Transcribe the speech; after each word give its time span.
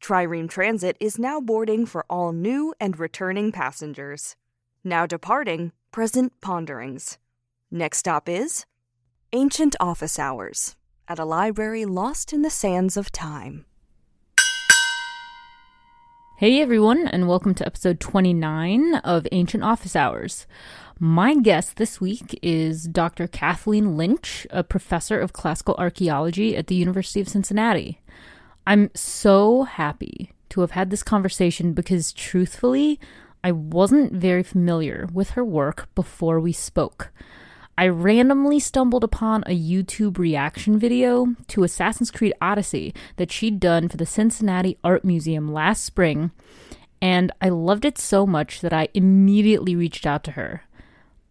Trireme 0.00 0.48
Transit 0.48 0.96
is 1.00 1.18
now 1.18 1.40
boarding 1.40 1.86
for 1.86 2.04
all 2.08 2.32
new 2.32 2.74
and 2.78 2.98
returning 2.98 3.50
passengers. 3.50 4.36
Now 4.84 5.06
departing, 5.06 5.72
present 5.90 6.32
ponderings. 6.40 7.18
Next 7.70 7.98
stop 7.98 8.28
is 8.28 8.66
Ancient 9.32 9.74
Office 9.80 10.18
Hours 10.18 10.76
at 11.08 11.18
a 11.18 11.24
library 11.24 11.84
lost 11.84 12.32
in 12.32 12.42
the 12.42 12.50
sands 12.50 12.96
of 12.96 13.10
time. 13.10 13.64
Hey 16.38 16.60
everyone, 16.60 17.08
and 17.08 17.26
welcome 17.26 17.54
to 17.54 17.66
episode 17.66 17.98
29 17.98 18.96
of 18.96 19.26
Ancient 19.32 19.64
Office 19.64 19.96
Hours. 19.96 20.46
My 21.00 21.34
guest 21.34 21.76
this 21.76 22.00
week 22.00 22.38
is 22.42 22.84
Dr. 22.84 23.26
Kathleen 23.26 23.96
Lynch, 23.96 24.46
a 24.50 24.62
professor 24.62 25.18
of 25.18 25.32
classical 25.32 25.74
archaeology 25.78 26.54
at 26.54 26.66
the 26.66 26.74
University 26.74 27.20
of 27.20 27.28
Cincinnati. 27.28 28.02
I'm 28.66 28.90
so 28.94 29.62
happy 29.62 30.32
to 30.48 30.60
have 30.60 30.72
had 30.72 30.90
this 30.90 31.04
conversation 31.04 31.72
because 31.72 32.12
truthfully, 32.12 32.98
I 33.44 33.52
wasn't 33.52 34.12
very 34.12 34.42
familiar 34.42 35.08
with 35.12 35.30
her 35.30 35.44
work 35.44 35.88
before 35.94 36.40
we 36.40 36.52
spoke. 36.52 37.12
I 37.78 37.86
randomly 37.86 38.58
stumbled 38.58 39.04
upon 39.04 39.44
a 39.46 39.56
YouTube 39.56 40.18
reaction 40.18 40.80
video 40.80 41.36
to 41.48 41.62
Assassin's 41.62 42.10
Creed 42.10 42.32
Odyssey 42.40 42.92
that 43.16 43.30
she'd 43.30 43.60
done 43.60 43.88
for 43.88 43.98
the 43.98 44.06
Cincinnati 44.06 44.78
Art 44.82 45.04
Museum 45.04 45.52
last 45.52 45.84
spring, 45.84 46.32
and 47.00 47.30
I 47.40 47.50
loved 47.50 47.84
it 47.84 47.98
so 47.98 48.26
much 48.26 48.62
that 48.62 48.72
I 48.72 48.88
immediately 48.94 49.76
reached 49.76 50.06
out 50.06 50.24
to 50.24 50.32
her. 50.32 50.62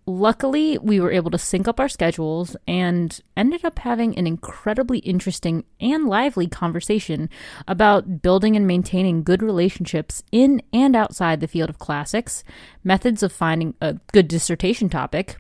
Luckily, 0.08 0.78
we 0.78 1.00
were 1.00 1.12
able 1.12 1.32
to 1.32 1.38
sync 1.40 1.68
up 1.68 1.80
our 1.80 1.90
schedules 1.90 2.56
and 2.68 3.20
ended 3.36 3.66
up 3.66 3.80
having 3.80 4.16
an 4.16 4.28
incredibly 4.28 5.00
interesting 5.00 5.64
and 5.82 6.08
lively 6.08 6.46
conversation 6.46 7.28
about 7.68 8.22
building 8.22 8.56
and 8.56 8.68
maintaining 8.68 9.24
good 9.24 9.42
relationships 9.42 10.22
in 10.32 10.62
and 10.72 10.96
outside 10.96 11.40
the 11.40 11.48
field 11.48 11.72
of 11.72 11.80
classics, 11.80 12.44
methods 12.84 13.24
of 13.24 13.32
finding 13.32 13.74
a 13.82 13.96
good 14.14 14.28
dissertation 14.28 14.90
topic, 14.90 15.38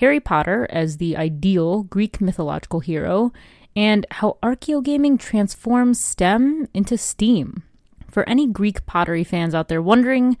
Harry 0.00 0.18
Potter 0.18 0.66
as 0.68 0.96
the 0.96 1.16
ideal 1.16 1.84
Greek 1.84 2.20
mythological 2.20 2.80
hero, 2.80 3.32
and 3.76 4.04
how 4.10 4.36
archaeogaming 4.42 5.16
transforms 5.20 6.02
STEM 6.02 6.66
into 6.74 6.98
STEAM. 6.98 7.62
For 8.10 8.28
any 8.28 8.48
Greek 8.48 8.84
pottery 8.84 9.22
fans 9.22 9.54
out 9.54 9.68
there 9.68 9.82
wondering, 9.82 10.36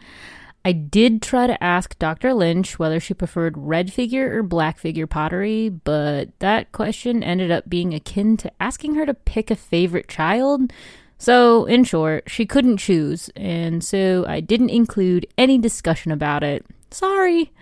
I 0.64 0.72
did 0.72 1.22
try 1.22 1.46
to 1.46 1.62
ask 1.62 1.98
Dr. 1.98 2.34
Lynch 2.34 2.78
whether 2.78 3.00
she 3.00 3.14
preferred 3.14 3.56
red 3.56 3.92
figure 3.92 4.38
or 4.38 4.42
black 4.42 4.78
figure 4.78 5.06
pottery, 5.06 5.68
but 5.68 6.30
that 6.40 6.72
question 6.72 7.22
ended 7.22 7.50
up 7.50 7.68
being 7.68 7.94
akin 7.94 8.36
to 8.38 8.52
asking 8.60 8.94
her 8.96 9.06
to 9.06 9.14
pick 9.14 9.50
a 9.50 9.56
favorite 9.56 10.08
child. 10.08 10.72
So, 11.16 11.64
in 11.64 11.84
short, 11.84 12.30
she 12.30 12.46
couldn't 12.46 12.76
choose, 12.76 13.28
and 13.34 13.82
so 13.82 14.24
I 14.28 14.40
didn't 14.40 14.70
include 14.70 15.26
any 15.36 15.58
discussion 15.58 16.12
about 16.12 16.44
it. 16.44 16.64
Sorry. 16.90 17.52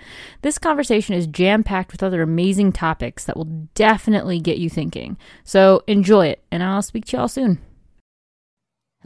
This 0.43 0.59
conversation 0.59 1.15
is 1.15 1.27
jam 1.27 1.65
packed 1.65 1.93
with 1.93 2.03
other 2.03 2.23
amazing 2.23 2.73
topics 2.73 3.25
that 3.25 3.37
will 3.37 3.69
definitely 3.75 4.41
get 4.41 4.59
you 4.59 4.69
thinking. 4.69 5.17
So, 5.45 5.83
enjoy 5.87 6.27
it, 6.27 6.43
and 6.51 6.63
I'll 6.63 6.83
speak 6.83 7.07
to 7.07 7.17
y'all 7.17 7.29
soon. 7.29 7.59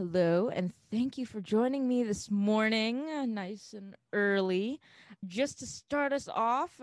Hello, 0.01 0.49
and 0.49 0.73
thank 0.89 1.19
you 1.19 1.27
for 1.27 1.41
joining 1.41 1.87
me 1.87 2.01
this 2.01 2.31
morning, 2.31 3.07
uh, 3.07 3.27
nice 3.27 3.75
and 3.77 3.93
early. 4.13 4.81
Just 5.27 5.59
to 5.59 5.67
start 5.67 6.11
us 6.11 6.27
off, 6.27 6.81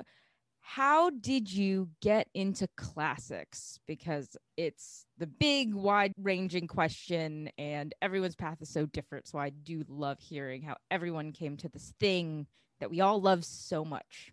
how 0.60 1.10
did 1.10 1.52
you 1.52 1.88
get 2.00 2.28
into 2.32 2.68
classics? 2.76 3.80
Because 3.88 4.36
it's 4.56 5.04
the 5.18 5.26
big, 5.26 5.74
wide 5.74 6.12
ranging 6.22 6.68
question, 6.68 7.50
and 7.58 7.92
everyone's 8.00 8.36
path 8.36 8.62
is 8.62 8.68
so 8.68 8.86
different. 8.86 9.26
So 9.26 9.36
I 9.36 9.50
do 9.50 9.82
love 9.88 10.20
hearing 10.20 10.62
how 10.62 10.76
everyone 10.88 11.32
came 11.32 11.56
to 11.56 11.68
this 11.68 11.92
thing 11.98 12.46
that 12.78 12.88
we 12.88 13.00
all 13.00 13.20
love 13.20 13.44
so 13.44 13.84
much. 13.84 14.32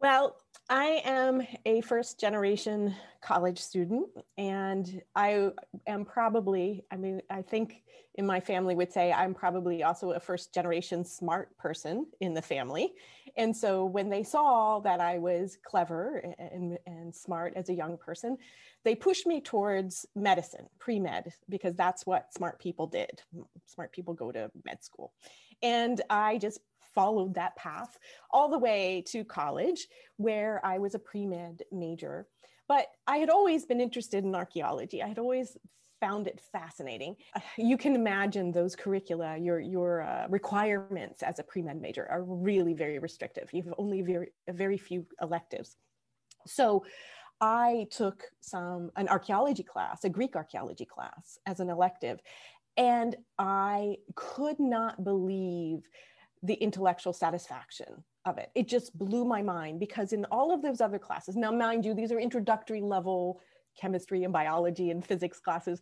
Well, 0.00 0.36
I 0.70 1.00
am 1.04 1.46
a 1.64 1.80
first 1.80 2.20
generation 2.20 2.94
college 3.22 3.58
student, 3.58 4.08
and 4.36 5.00
I 5.16 5.50
am 5.86 6.04
probably, 6.04 6.84
I 6.90 6.96
mean, 6.96 7.22
I 7.30 7.40
think 7.40 7.82
in 8.16 8.26
my 8.26 8.40
family 8.40 8.74
would 8.74 8.92
say 8.92 9.10
I'm 9.10 9.32
probably 9.32 9.82
also 9.82 10.10
a 10.10 10.20
first 10.20 10.52
generation 10.52 11.04
smart 11.04 11.56
person 11.56 12.06
in 12.20 12.34
the 12.34 12.42
family. 12.42 12.92
And 13.36 13.56
so 13.56 13.86
when 13.86 14.10
they 14.10 14.24
saw 14.24 14.80
that 14.80 15.00
I 15.00 15.18
was 15.18 15.56
clever 15.64 16.34
and, 16.38 16.78
and 16.86 17.14
smart 17.14 17.54
as 17.56 17.70
a 17.70 17.74
young 17.74 17.96
person, 17.96 18.36
they 18.84 18.94
pushed 18.94 19.26
me 19.26 19.40
towards 19.40 20.04
medicine, 20.14 20.66
pre 20.78 20.98
med, 20.98 21.32
because 21.48 21.76
that's 21.76 22.04
what 22.04 22.34
smart 22.34 22.58
people 22.58 22.88
did. 22.88 23.22
Smart 23.66 23.92
people 23.92 24.12
go 24.12 24.32
to 24.32 24.50
med 24.66 24.84
school. 24.84 25.12
And 25.62 26.00
I 26.10 26.38
just 26.38 26.60
followed 26.98 27.32
that 27.34 27.54
path 27.54 27.96
all 28.32 28.48
the 28.48 28.58
way 28.58 29.04
to 29.06 29.22
college, 29.22 29.86
where 30.16 30.60
I 30.66 30.78
was 30.78 30.96
a 30.96 30.98
pre 30.98 31.24
med 31.26 31.62
major. 31.70 32.26
But 32.66 32.86
I 33.06 33.18
had 33.18 33.30
always 33.30 33.64
been 33.64 33.80
interested 33.80 34.24
in 34.24 34.34
archaeology. 34.34 35.00
I 35.00 35.06
had 35.06 35.20
always 35.20 35.56
found 36.00 36.26
it 36.26 36.40
fascinating. 36.52 37.14
You 37.56 37.76
can 37.76 37.94
imagine 37.94 38.50
those 38.50 38.74
curricula, 38.74 39.38
your 39.38 39.60
your 39.60 40.02
uh, 40.02 40.26
requirements 40.28 41.22
as 41.22 41.38
a 41.38 41.44
pre 41.44 41.62
med 41.62 41.80
major 41.80 42.04
are 42.10 42.24
really 42.24 42.74
very 42.74 42.98
restrictive. 42.98 43.46
You 43.52 43.62
have 43.62 43.74
only 43.78 44.02
very 44.02 44.28
very 44.64 44.78
few 44.88 45.06
electives. 45.22 45.76
So 46.46 46.84
I 47.40 47.86
took 47.92 48.24
some 48.40 48.90
an 48.96 49.08
archaeology 49.08 49.62
class, 49.62 50.02
a 50.02 50.08
Greek 50.18 50.34
archaeology 50.34 50.88
class 50.94 51.38
as 51.46 51.60
an 51.60 51.70
elective, 51.70 52.18
and 52.76 53.14
I 53.38 53.98
could 54.16 54.58
not 54.58 55.04
believe 55.04 55.88
the 56.42 56.54
intellectual 56.54 57.12
satisfaction 57.12 58.04
of 58.24 58.38
it. 58.38 58.50
It 58.54 58.68
just 58.68 58.96
blew 58.96 59.24
my 59.24 59.42
mind 59.42 59.80
because 59.80 60.12
in 60.12 60.24
all 60.26 60.52
of 60.52 60.62
those 60.62 60.80
other 60.80 60.98
classes, 60.98 61.36
now 61.36 61.50
mind 61.50 61.84
you, 61.84 61.94
these 61.94 62.12
are 62.12 62.20
introductory 62.20 62.80
level 62.80 63.40
chemistry 63.78 64.24
and 64.24 64.32
biology 64.32 64.90
and 64.90 65.04
physics 65.04 65.40
classes. 65.40 65.80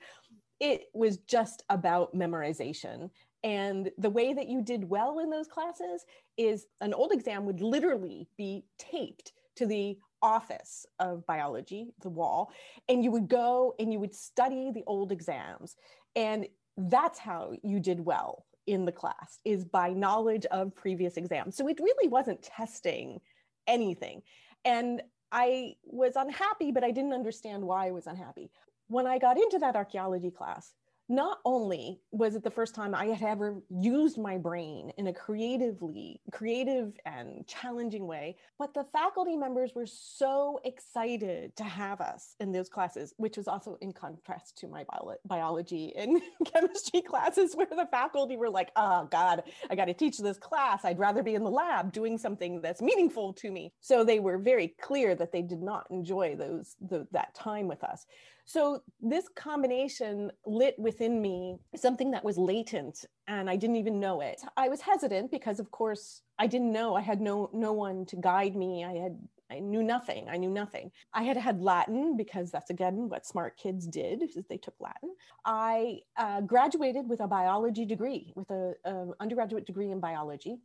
It 0.61 0.85
was 0.95 1.19
just 1.19 1.63
about 1.71 2.15
memorization. 2.15 3.11
And 3.43 3.91
the 3.99 4.11
way 4.11 4.33
that 4.33 4.49
you 4.49 4.63
did 4.63 4.89
well 4.89 5.19
in 5.21 5.31
those 5.31 5.47
classes 5.47 6.05
is 6.37 6.67
an 6.81 6.95
old 6.95 7.13
exam 7.13 7.45
would 7.47 7.61
literally 7.61 8.29
be 8.37 8.65
taped 8.79 9.33
to 9.57 9.67
the 9.67 9.99
office 10.23 10.87
of 10.99 11.27
biology, 11.27 11.93
the 12.03 12.09
wall, 12.09 12.51
and 12.89 13.05
you 13.05 13.11
would 13.11 13.29
go 13.29 13.75
and 13.79 13.93
you 13.93 14.01
would 14.01 14.15
study 14.15 14.71
the 14.73 14.83
old 14.87 15.13
exams. 15.13 15.77
And 16.15 16.47
that's 16.77 17.19
how 17.19 17.53
you 17.63 17.81
did 17.81 18.01
well 18.01 18.46
in 18.67 18.85
the 18.85 18.93
class 18.93 19.39
is 19.45 19.65
by 19.65 19.91
knowledge 19.91 20.47
of 20.47 20.75
previous 20.75 21.17
exams. 21.17 21.57
So 21.57 21.69
it 21.69 21.79
really 21.81 22.09
wasn't 22.09 22.43
testing 22.43 23.21
anything. 23.67 24.23
And 24.65 25.03
I 25.33 25.75
was 25.85 26.13
unhappy, 26.17 26.73
but 26.73 26.85
I 26.85 26.91
didn't 26.91 27.13
understand 27.13 27.65
why 27.65 27.89
I 27.89 27.91
was 27.91 28.07
unhappy. 28.07 28.51
When 28.89 29.07
I 29.07 29.19
got 29.19 29.39
into 29.39 29.59
that 29.59 29.77
archaeology 29.77 30.31
class, 30.31 30.73
not 31.09 31.39
only 31.45 32.01
was 32.11 32.35
it 32.35 32.43
the 32.43 32.51
first 32.51 32.75
time 32.75 32.95
I 32.95 33.07
had 33.07 33.23
ever 33.23 33.63
used 33.71 34.19
my 34.19 34.37
brain 34.37 34.93
in 34.99 35.07
a 35.07 35.13
creatively, 35.13 36.21
creative 36.33 36.95
and 37.05 37.47
challenging 37.47 38.07
way, 38.07 38.37
but 38.59 38.75
the 38.75 38.85
faculty 38.93 39.37
members 39.37 39.73
were 39.75 39.87
so 39.87 40.59
excited 40.65 41.55
to 41.57 41.65
have 41.65 42.01
us 42.01 42.35
in 42.41 42.51
those 42.51 42.69
classes, 42.69 43.15
which 43.19 43.37
was 43.37 43.47
also 43.47 43.79
in 43.81 43.93
contrast 43.93 44.59
to 44.59 44.69
my 44.69 44.85
bio- 44.91 45.15
biology 45.25 45.95
and 45.97 46.21
chemistry 46.53 47.03
classes 47.03 47.55
where 47.55 47.67
the 47.67 47.87
faculty 47.91 48.37
were 48.37 48.51
like, 48.51 48.71
oh 48.75 49.07
God, 49.11 49.45
I 49.71 49.77
got 49.77 49.85
to 49.85 49.95
teach 49.95 50.19
this 50.19 50.39
class. 50.39 50.85
I'd 50.85 50.99
rather 50.99 51.23
be 51.23 51.35
in 51.35 51.45
the 51.45 51.51
lab 51.51 51.93
doing 51.93 52.19
something 52.19 52.61
that's 52.61 52.83
meaningful 52.83 53.33
to 53.35 53.51
me. 53.53 53.73
So 53.81 54.03
they 54.03 54.19
were 54.19 54.39
very 54.39 54.75
clear 54.81 55.15
that 55.15 55.31
they 55.31 55.43
did 55.43 55.63
not 55.63 55.87
enjoy 55.91 56.35
those 56.35 56.75
the, 56.81 57.07
that 57.13 57.35
time 57.35 57.69
with 57.69 57.85
us. 57.85 58.07
So 58.47 58.83
this 59.01 59.29
combination 59.35 60.31
lit 60.47 60.79
within 60.79 61.21
me 61.21 61.59
something 61.75 62.13
that 62.13 62.25
was 62.25 62.39
latent 62.39 63.05
and 63.27 63.51
I 63.51 63.57
didn't 63.57 63.77
even 63.77 63.99
know 63.99 64.21
it. 64.21 64.41
I 64.57 64.69
was 64.69 64.81
hesitant 64.81 65.33
because 65.33 65.59
of 65.59 65.73
course 65.73 66.23
I 66.39 66.47
didn't 66.47 66.73
know. 66.73 66.95
I 66.95 67.01
had 67.01 67.21
no 67.21 67.51
no 67.53 67.73
one 67.73 68.07
to 68.07 68.17
guide 68.17 68.55
me. 68.55 68.85
I 68.85 68.95
had 68.95 69.19
I 69.51 69.59
knew 69.59 69.83
nothing. 69.83 70.29
I 70.29 70.37
knew 70.37 70.51
nothing. 70.51 70.91
I 71.13 71.23
had 71.23 71.37
had 71.37 71.61
Latin 71.61 72.17
because 72.17 72.51
that's 72.53 72.71
again 72.71 73.09
what 73.09 73.27
smart 73.27 73.57
kids 73.57 73.87
did. 73.87 74.23
Is 74.23 74.39
they 74.49 74.59
took 74.59 74.75
Latin. 74.81 75.15
I 75.45 76.01
uh, 76.17 76.41
graduated 76.43 77.09
with 77.09 77.21
a 77.21 77.27
biology 77.27 77.85
degree, 77.85 78.33
with 78.37 78.51
a, 78.51 78.75
a 78.85 79.07
undergraduate 79.21 79.67
degree 79.67 79.91
in 79.91 79.99
biology, 79.99 80.59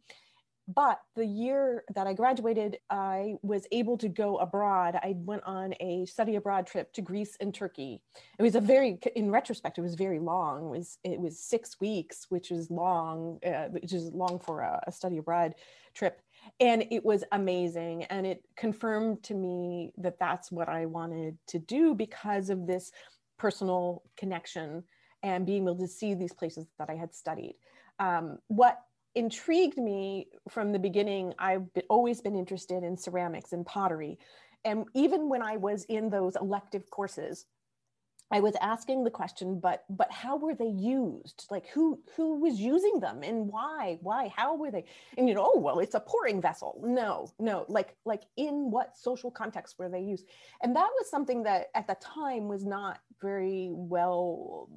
but 0.75 0.99
the 1.15 1.25
year 1.25 1.83
that 1.95 2.07
I 2.07 2.13
graduated, 2.13 2.77
I 2.89 3.35
was 3.41 3.65
able 3.71 3.97
to 3.97 4.09
go 4.09 4.37
abroad. 4.37 4.95
I 4.95 5.15
went 5.17 5.43
on 5.45 5.73
a 5.79 6.05
study 6.05 6.35
abroad 6.35 6.67
trip 6.67 6.93
to 6.93 7.01
Greece 7.01 7.37
and 7.39 7.53
Turkey. 7.53 8.01
It 8.37 8.43
was 8.43 8.55
a 8.55 8.61
very, 8.61 8.99
in 9.15 9.31
retrospect, 9.31 9.77
it 9.77 9.81
was 9.81 9.95
very 9.95 10.19
long. 10.19 10.65
It 10.65 10.77
was 10.77 10.97
it 11.03 11.19
was 11.19 11.39
six 11.39 11.79
weeks, 11.79 12.27
which 12.29 12.51
is 12.51 12.69
long, 12.69 13.39
uh, 13.45 13.69
which 13.69 13.93
is 13.93 14.11
long 14.13 14.39
for 14.39 14.61
a, 14.61 14.81
a 14.87 14.91
study 14.91 15.17
abroad 15.17 15.55
trip, 15.93 16.21
and 16.59 16.85
it 16.91 17.03
was 17.03 17.23
amazing. 17.31 18.03
And 18.05 18.25
it 18.25 18.43
confirmed 18.55 19.23
to 19.23 19.33
me 19.33 19.93
that 19.97 20.19
that's 20.19 20.51
what 20.51 20.69
I 20.69 20.85
wanted 20.85 21.37
to 21.47 21.59
do 21.59 21.95
because 21.95 22.49
of 22.49 22.67
this 22.67 22.91
personal 23.37 24.03
connection 24.17 24.83
and 25.23 25.45
being 25.45 25.63
able 25.63 25.77
to 25.77 25.87
see 25.87 26.13
these 26.13 26.33
places 26.33 26.67
that 26.79 26.89
I 26.89 26.95
had 26.95 27.13
studied. 27.13 27.55
Um, 27.99 28.39
what 28.47 28.79
intrigued 29.15 29.77
me 29.77 30.27
from 30.49 30.71
the 30.71 30.79
beginning. 30.79 31.33
I've 31.39 31.71
been, 31.73 31.83
always 31.89 32.21
been 32.21 32.35
interested 32.35 32.83
in 32.83 32.97
ceramics 32.97 33.53
and 33.53 33.65
pottery. 33.65 34.17
And 34.63 34.85
even 34.93 35.29
when 35.29 35.41
I 35.41 35.57
was 35.57 35.85
in 35.85 36.09
those 36.09 36.35
elective 36.35 36.89
courses, 36.89 37.45
I 38.33 38.39
was 38.39 38.55
asking 38.61 39.03
the 39.03 39.11
question, 39.11 39.59
but 39.59 39.83
but 39.89 40.09
how 40.09 40.37
were 40.37 40.55
they 40.55 40.69
used? 40.69 41.47
Like 41.51 41.67
who 41.67 41.99
who 42.15 42.39
was 42.39 42.59
using 42.59 43.01
them 43.01 43.23
and 43.23 43.47
why? 43.47 43.97
Why? 44.01 44.31
How 44.33 44.55
were 44.55 44.71
they? 44.71 44.85
And 45.17 45.27
you 45.27 45.35
know, 45.35 45.51
oh 45.53 45.59
well, 45.59 45.79
it's 45.79 45.95
a 45.95 45.99
pouring 45.99 46.41
vessel. 46.41 46.81
No, 46.81 47.29
no, 47.39 47.65
like 47.67 47.95
like 48.05 48.23
in 48.37 48.71
what 48.71 48.97
social 48.97 49.31
context 49.31 49.77
were 49.77 49.89
they 49.89 49.99
used? 49.99 50.27
And 50.63 50.73
that 50.77 50.89
was 50.97 51.09
something 51.09 51.43
that 51.43 51.67
at 51.75 51.87
the 51.87 51.97
time 52.01 52.47
was 52.47 52.63
not 52.63 52.99
very 53.21 53.69
well 53.73 54.69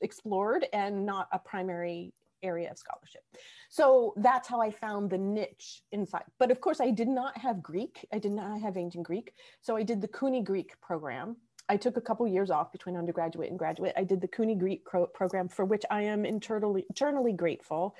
explored 0.00 0.66
and 0.72 1.04
not 1.04 1.28
a 1.32 1.38
primary 1.38 2.12
area 2.44 2.70
of 2.70 2.78
scholarship. 2.78 3.22
So 3.68 4.14
that's 4.16 4.48
how 4.48 4.60
I 4.60 4.70
found 4.70 5.10
the 5.10 5.18
niche 5.18 5.82
inside. 5.90 6.24
But 6.38 6.50
of 6.50 6.60
course, 6.60 6.80
I 6.80 6.90
did 6.90 7.08
not 7.08 7.36
have 7.38 7.62
Greek. 7.62 8.06
I 8.12 8.18
did 8.18 8.32
not 8.32 8.60
have 8.60 8.76
ancient 8.76 9.04
Greek. 9.04 9.32
So 9.60 9.76
I 9.76 9.82
did 9.82 10.00
the 10.00 10.08
CUNY 10.08 10.42
Greek 10.42 10.80
program. 10.80 11.36
I 11.68 11.76
took 11.76 11.96
a 11.96 12.00
couple 12.00 12.26
years 12.28 12.50
off 12.50 12.72
between 12.72 12.96
undergraduate 12.96 13.48
and 13.48 13.58
graduate. 13.58 13.94
I 13.96 14.04
did 14.04 14.20
the 14.20 14.28
CUNY 14.28 14.56
Greek 14.56 14.84
pro- 14.84 15.06
program, 15.06 15.48
for 15.48 15.64
which 15.64 15.84
I 15.90 16.02
am 16.02 16.26
internally, 16.26 16.84
eternally 16.90 17.32
grateful. 17.32 17.96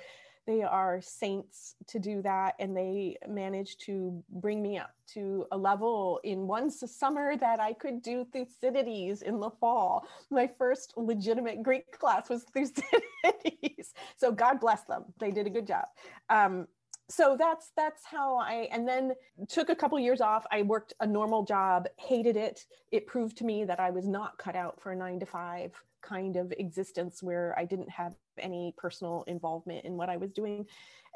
They 0.47 0.61
are 0.61 1.01
saints 1.01 1.75
to 1.87 1.99
do 1.99 2.21
that, 2.21 2.55
and 2.59 2.75
they 2.75 3.17
managed 3.27 3.81
to 3.85 4.23
bring 4.29 4.61
me 4.61 4.77
up 4.77 4.91
to 5.13 5.45
a 5.51 5.57
level 5.57 6.19
in 6.23 6.47
one 6.47 6.69
summer 6.69 7.35
that 7.37 7.59
I 7.59 7.73
could 7.73 8.01
do 8.01 8.25
Thucydides 8.31 9.23
in 9.23 9.39
the 9.39 9.49
fall. 9.49 10.07
My 10.29 10.49
first 10.57 10.93
legitimate 10.97 11.63
Greek 11.63 11.91
class 11.99 12.29
was 12.29 12.43
Thucydides. 12.43 13.93
so 14.17 14.31
God 14.31 14.59
bless 14.59 14.83
them; 14.83 15.05
they 15.19 15.31
did 15.31 15.47
a 15.47 15.49
good 15.49 15.67
job. 15.67 15.85
Um, 16.29 16.67
so 17.07 17.35
that's 17.37 17.71
that's 17.77 18.03
how 18.03 18.37
i 18.37 18.67
and 18.71 18.87
then 18.87 19.13
took 19.47 19.69
a 19.69 19.75
couple 19.75 19.99
years 19.99 20.21
off 20.21 20.43
i 20.51 20.63
worked 20.63 20.93
a 21.01 21.05
normal 21.05 21.43
job 21.43 21.87
hated 21.97 22.35
it 22.35 22.65
it 22.91 23.05
proved 23.05 23.37
to 23.37 23.43
me 23.43 23.63
that 23.63 23.79
i 23.79 23.91
was 23.91 24.07
not 24.07 24.37
cut 24.39 24.55
out 24.55 24.81
for 24.81 24.91
a 24.91 24.95
nine 24.95 25.19
to 25.19 25.25
five 25.25 25.71
kind 26.01 26.35
of 26.35 26.51
existence 26.57 27.21
where 27.21 27.53
i 27.59 27.65
didn't 27.65 27.89
have 27.89 28.15
any 28.39 28.73
personal 28.77 29.23
involvement 29.27 29.85
in 29.85 29.97
what 29.97 30.09
I 30.09 30.17
was 30.17 30.31
doing. 30.31 30.65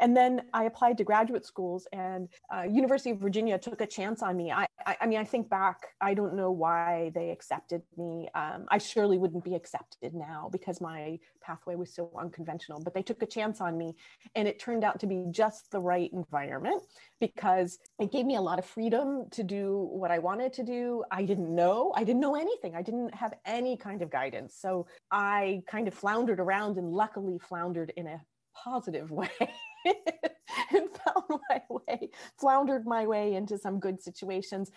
And 0.02 0.16
then 0.16 0.44
I 0.54 0.64
applied 0.64 0.98
to 1.00 1.04
graduate 1.04 1.46
schools, 1.46 1.88
and 1.92 2.30
uh, 2.54 2.64
University 2.64 3.12
of 3.12 3.18
Virginia 3.18 3.58
took 3.58 3.82
a 3.82 3.86
chance 3.86 4.22
on 4.22 4.38
me. 4.38 4.52
I, 4.52 4.66
I, 4.86 4.96
I, 5.02 5.08
mean, 5.08 5.20
I 5.20 5.26
think 5.26 5.50
back, 5.50 5.88
I 6.00 6.14
don't 6.14 6.36
know 6.36 6.52
why 6.52 7.12
they 7.14 7.32
accepted 7.32 7.82
me. 7.98 8.30
Um, 8.34 8.66
I 8.70 8.78
surely 8.78 9.18
wouldn't 9.18 9.44
be 9.44 9.56
accepted 9.56 10.14
now 10.14 10.50
because 10.52 10.80
my 10.80 11.20
pathway 11.42 11.76
was 11.76 11.94
so 11.94 12.12
unconventional. 12.18 12.82
But 12.82 12.94
they 12.94 13.02
took 13.02 13.22
a 13.24 13.26
chance 13.26 13.60
on 13.60 13.78
me, 13.78 13.96
and 14.36 14.48
it 14.48 14.60
turned 14.60 14.86
out 14.86 15.02
to 15.02 15.08
be 15.08 15.26
just 15.32 15.70
the 15.72 15.82
right 15.82 16.10
environment 16.14 16.82
because 17.20 17.80
it 18.00 18.12
gave 18.12 18.26
me 18.26 18.36
a 18.38 18.42
lot 18.42 18.58
of 18.58 18.66
freedom 18.66 19.26
to 19.32 19.44
do 19.44 19.90
what 19.92 20.12
I 20.12 20.20
wanted 20.20 20.54
to 20.54 20.64
do. 20.64 21.04
I 21.12 21.26
didn't 21.26 21.54
know, 21.54 21.92
I 21.96 22.06
didn't 22.06 22.22
know 22.22 22.36
anything. 22.36 22.74
I 22.74 22.82
didn't 22.82 23.14
have 23.14 23.34
any 23.46 23.76
kind 23.76 24.02
of 24.02 24.10
guidance, 24.10 24.56
so 24.56 24.88
I 25.12 25.62
kind 25.68 25.90
of 25.90 25.94
floundered 25.94 26.40
around 26.40 26.78
and 26.78 26.94
luckily 26.94 27.09
luckily 27.10 27.40
floundered 27.40 27.92
in 27.98 28.06
a 28.06 28.22
positive 28.54 29.10
way 29.12 29.30
and 29.40 30.90
found 31.06 31.42
my 31.50 31.62
way, 31.70 32.10
floundered 32.40 32.86
my 32.86 33.08
way 33.08 33.34
into 33.34 33.58
some 33.58 33.80
good 33.80 34.02
situations. 34.02 34.70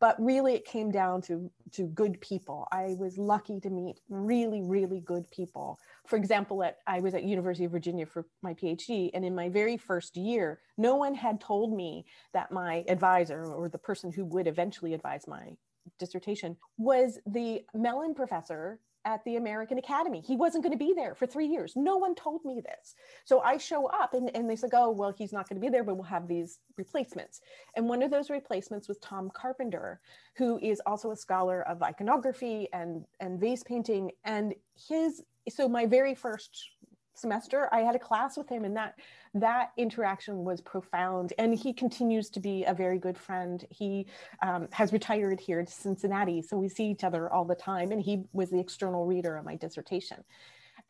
But 0.00 0.16
really, 0.20 0.54
it 0.54 0.64
came 0.64 0.90
down 0.92 1.22
to, 1.22 1.50
to 1.72 1.84
good 1.86 2.20
people. 2.20 2.68
I 2.70 2.94
was 2.98 3.18
lucky 3.18 3.58
to 3.60 3.70
meet 3.70 4.00
really, 4.08 4.62
really 4.62 5.00
good 5.00 5.28
people. 5.30 5.78
For 6.06 6.16
example, 6.16 6.62
at, 6.62 6.78
I 6.86 7.00
was 7.00 7.14
at 7.14 7.24
University 7.24 7.64
of 7.64 7.72
Virginia 7.72 8.06
for 8.06 8.26
my 8.42 8.54
PhD, 8.54 9.10
and 9.12 9.24
in 9.24 9.34
my 9.34 9.48
very 9.48 9.76
first 9.76 10.16
year, 10.16 10.60
no 10.76 10.94
one 10.96 11.14
had 11.14 11.40
told 11.40 11.76
me 11.76 12.06
that 12.32 12.52
my 12.52 12.84
advisor 12.88 13.44
or 13.44 13.68
the 13.68 13.78
person 13.78 14.12
who 14.12 14.24
would 14.26 14.46
eventually 14.46 14.94
advise 14.94 15.26
my 15.26 15.56
dissertation 15.98 16.56
was 16.76 17.18
the 17.26 17.62
Mellon 17.74 18.14
professor 18.14 18.78
at 19.08 19.24
the 19.24 19.36
American 19.36 19.78
Academy. 19.78 20.20
He 20.20 20.36
wasn't 20.36 20.62
going 20.62 20.78
to 20.78 20.84
be 20.84 20.92
there 20.94 21.14
for 21.14 21.26
three 21.26 21.46
years. 21.46 21.72
No 21.74 21.96
one 21.96 22.14
told 22.14 22.44
me 22.44 22.60
this. 22.60 22.94
So 23.24 23.40
I 23.40 23.56
show 23.56 23.86
up 23.86 24.12
and, 24.12 24.30
and 24.36 24.48
they 24.48 24.54
said, 24.54 24.70
oh, 24.74 24.90
well, 24.90 25.14
he's 25.16 25.32
not 25.32 25.48
going 25.48 25.58
to 25.58 25.66
be 25.66 25.70
there, 25.70 25.82
but 25.82 25.94
we'll 25.94 26.04
have 26.04 26.28
these 26.28 26.58
replacements. 26.76 27.40
And 27.74 27.88
one 27.88 28.02
of 28.02 28.10
those 28.10 28.28
replacements 28.28 28.86
was 28.86 28.98
Tom 28.98 29.30
Carpenter, 29.32 29.98
who 30.36 30.58
is 30.58 30.82
also 30.84 31.10
a 31.10 31.16
scholar 31.16 31.62
of 31.62 31.82
iconography 31.82 32.68
and, 32.74 33.06
and 33.18 33.40
vase 33.40 33.62
painting. 33.62 34.10
And 34.24 34.54
his, 34.88 35.22
so 35.48 35.70
my 35.70 35.86
very 35.86 36.14
first 36.14 36.72
semester 37.14 37.68
i 37.72 37.80
had 37.80 37.96
a 37.96 37.98
class 37.98 38.36
with 38.36 38.48
him 38.48 38.64
and 38.64 38.76
that 38.76 38.94
that 39.42 39.72
interaction 39.76 40.44
was 40.44 40.60
profound 40.60 41.32
and 41.38 41.54
he 41.54 41.72
continues 41.72 42.30
to 42.30 42.40
be 42.40 42.64
a 42.64 42.74
very 42.74 42.98
good 42.98 43.18
friend 43.18 43.66
he 43.70 44.06
um, 44.42 44.68
has 44.72 44.92
retired 44.92 45.40
here 45.40 45.64
to 45.64 45.70
cincinnati 45.70 46.42
so 46.42 46.56
we 46.56 46.68
see 46.68 46.86
each 46.86 47.04
other 47.04 47.30
all 47.32 47.44
the 47.44 47.54
time 47.54 47.92
and 47.92 48.02
he 48.02 48.24
was 48.32 48.50
the 48.50 48.60
external 48.60 49.06
reader 49.06 49.36
of 49.36 49.44
my 49.44 49.56
dissertation 49.56 50.22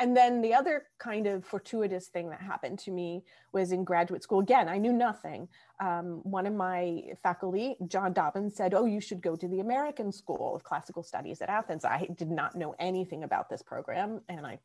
and 0.01 0.17
then 0.17 0.41
the 0.43 0.55
other 0.55 0.85
kind 0.99 1.27
of 1.27 1.45
fortuitous 1.45 2.07
thing 2.07 2.31
that 2.31 2.41
happened 2.41 2.79
to 2.81 2.93
me 2.93 3.25
was 3.53 3.73
in 3.73 3.83
graduate 3.83 4.23
school. 4.23 4.39
Again, 4.39 4.69
I 4.69 4.79
knew 4.79 4.93
nothing. 4.93 5.49
Um, 5.81 6.21
one 6.23 6.47
of 6.47 6.55
my 6.55 7.03
faculty, 7.21 7.75
John 7.89 8.13
Dobbins, 8.13 8.55
said, 8.55 8.75
Oh, 8.75 8.85
you 8.85 9.01
should 9.01 9.21
go 9.21 9.35
to 9.35 9.49
the 9.49 9.59
American 9.59 10.13
School 10.13 10.55
of 10.55 10.63
Classical 10.63 11.03
Studies 11.03 11.43
at 11.43 11.49
Athens. 11.49 11.85
I 11.85 12.07
did 12.17 12.31
not 12.31 12.55
know 12.55 12.77
anything 12.79 13.25
about 13.25 13.49
this 13.49 13.61
program. 13.61 14.21
And 14.29 14.47
I 14.47 14.61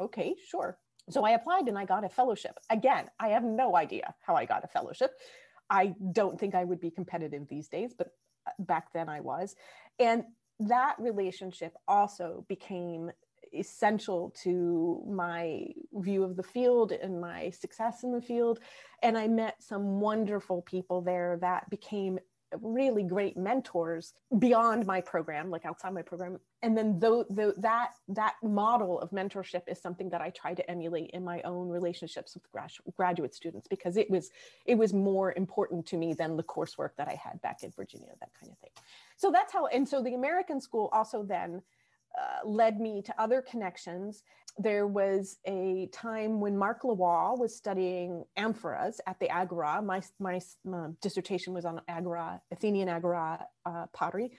Okay, 0.00 0.34
sure. 0.48 0.78
So 1.10 1.24
I 1.24 1.32
applied 1.32 1.68
and 1.68 1.78
I 1.78 1.84
got 1.84 2.04
a 2.04 2.08
fellowship. 2.08 2.58
Again, 2.70 3.10
I 3.20 3.28
have 3.28 3.44
no 3.44 3.76
idea 3.76 4.14
how 4.20 4.34
I 4.34 4.44
got 4.44 4.64
a 4.64 4.68
fellowship. 4.68 5.12
I 5.70 5.94
don't 6.12 6.38
think 6.38 6.54
I 6.54 6.64
would 6.64 6.80
be 6.80 6.90
competitive 6.90 7.46
these 7.48 7.68
days, 7.68 7.94
but 7.96 8.08
uh, 8.46 8.50
back 8.60 8.92
then 8.92 9.08
I 9.08 9.20
was. 9.20 9.54
And 9.98 10.24
that 10.60 10.96
relationship 10.98 11.74
also 11.88 12.44
became 12.48 13.10
essential 13.52 14.34
to 14.42 15.02
my 15.06 15.66
view 15.94 16.24
of 16.24 16.36
the 16.36 16.42
field 16.42 16.92
and 16.92 17.20
my 17.20 17.50
success 17.50 18.02
in 18.02 18.12
the 18.12 18.20
field. 18.20 18.60
And 19.02 19.16
I 19.16 19.28
met 19.28 19.62
some 19.62 20.00
wonderful 20.00 20.62
people 20.62 21.00
there 21.02 21.38
that 21.40 21.68
became 21.70 22.18
really 22.62 23.02
great 23.02 23.36
mentors 23.36 24.14
beyond 24.38 24.86
my 24.86 25.00
program 25.00 25.50
like 25.50 25.64
outside 25.64 25.92
my 25.92 26.02
program. 26.02 26.38
And 26.62 26.76
then 26.76 26.98
though 26.98 27.24
that 27.58 27.90
that 28.08 28.34
model 28.42 29.00
of 29.00 29.10
mentorship 29.10 29.62
is 29.68 29.80
something 29.80 30.08
that 30.10 30.20
i 30.20 30.30
try 30.30 30.54
to 30.54 30.70
emulate 30.70 31.10
in 31.10 31.24
my 31.24 31.42
own 31.42 31.68
relationships 31.68 32.36
with 32.36 32.96
graduate 32.96 33.34
students 33.34 33.68
because 33.68 33.96
it 33.96 34.10
was 34.10 34.30
it 34.66 34.76
was 34.76 34.92
more 34.92 35.34
important 35.36 35.86
to 35.86 35.96
me 35.96 36.14
than 36.14 36.36
the 36.36 36.42
coursework 36.42 36.90
that 36.96 37.08
i 37.08 37.18
had 37.22 37.40
back 37.42 37.62
in 37.62 37.70
virginia 37.70 38.08
that 38.20 38.30
kind 38.40 38.50
of 38.52 38.58
thing. 38.58 38.70
So 39.16 39.30
that's 39.30 39.52
how 39.52 39.66
and 39.66 39.88
so 39.88 40.02
the 40.02 40.14
american 40.14 40.60
school 40.60 40.88
also 40.92 41.22
then 41.22 41.62
uh, 42.20 42.46
led 42.46 42.80
me 42.80 43.02
to 43.02 43.14
other 43.20 43.42
connections. 43.42 44.22
There 44.56 44.86
was 44.86 45.38
a 45.46 45.88
time 45.92 46.40
when 46.40 46.56
Mark 46.56 46.82
Lawall 46.82 47.38
was 47.38 47.56
studying 47.56 48.24
amphoras 48.38 48.98
at 49.06 49.18
the 49.18 49.28
Agora. 49.30 49.82
My, 49.82 50.00
my, 50.20 50.40
my 50.64 50.88
dissertation 51.00 51.52
was 51.52 51.64
on 51.64 51.80
Agora, 51.88 52.40
Athenian 52.52 52.88
Agora 52.88 53.44
uh, 53.66 53.86
pottery. 53.92 54.30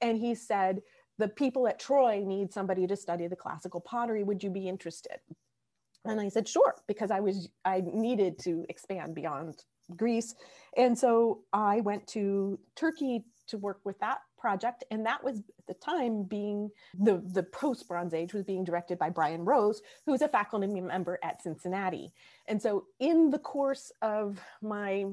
And 0.00 0.18
he 0.18 0.34
said, 0.34 0.82
the 1.18 1.28
people 1.28 1.68
at 1.68 1.78
Troy 1.78 2.22
need 2.24 2.52
somebody 2.52 2.86
to 2.86 2.96
study 2.96 3.28
the 3.28 3.36
classical 3.36 3.80
pottery. 3.80 4.24
Would 4.24 4.42
you 4.42 4.50
be 4.50 4.68
interested? 4.68 5.18
And 6.04 6.20
I 6.20 6.28
said, 6.28 6.48
sure, 6.48 6.74
because 6.88 7.10
I 7.10 7.20
was, 7.20 7.48
I 7.64 7.82
needed 7.84 8.38
to 8.40 8.66
expand 8.68 9.14
beyond 9.14 9.64
Greece. 9.96 10.34
And 10.76 10.98
so 10.98 11.42
I 11.52 11.80
went 11.80 12.06
to 12.08 12.58
Turkey 12.74 13.24
to 13.48 13.58
work 13.58 13.80
with 13.84 13.98
that 14.00 14.18
project. 14.42 14.82
And 14.90 15.06
that 15.06 15.22
was 15.22 15.38
at 15.38 15.66
the 15.68 15.74
time 15.74 16.24
being 16.24 16.68
the, 16.98 17.22
the 17.24 17.44
post 17.44 17.86
Bronze 17.86 18.12
Age 18.12 18.34
was 18.34 18.42
being 18.42 18.64
directed 18.64 18.98
by 18.98 19.08
Brian 19.08 19.44
Rose, 19.44 19.80
who 20.04 20.10
was 20.10 20.20
a 20.20 20.28
faculty 20.28 20.66
member 20.66 21.20
at 21.22 21.40
Cincinnati. 21.40 22.12
And 22.48 22.60
so 22.60 22.86
in 22.98 23.30
the 23.30 23.38
course 23.38 23.92
of 24.02 24.40
my 24.60 25.06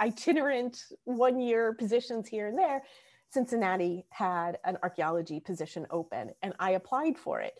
itinerant 0.00 0.82
one 1.04 1.38
year 1.38 1.74
positions 1.74 2.26
here 2.26 2.46
and 2.46 2.58
there, 2.58 2.82
Cincinnati 3.28 4.06
had 4.08 4.58
an 4.64 4.78
archaeology 4.82 5.40
position 5.40 5.86
open 5.90 6.30
and 6.42 6.54
I 6.58 6.70
applied 6.70 7.18
for 7.18 7.40
it. 7.40 7.54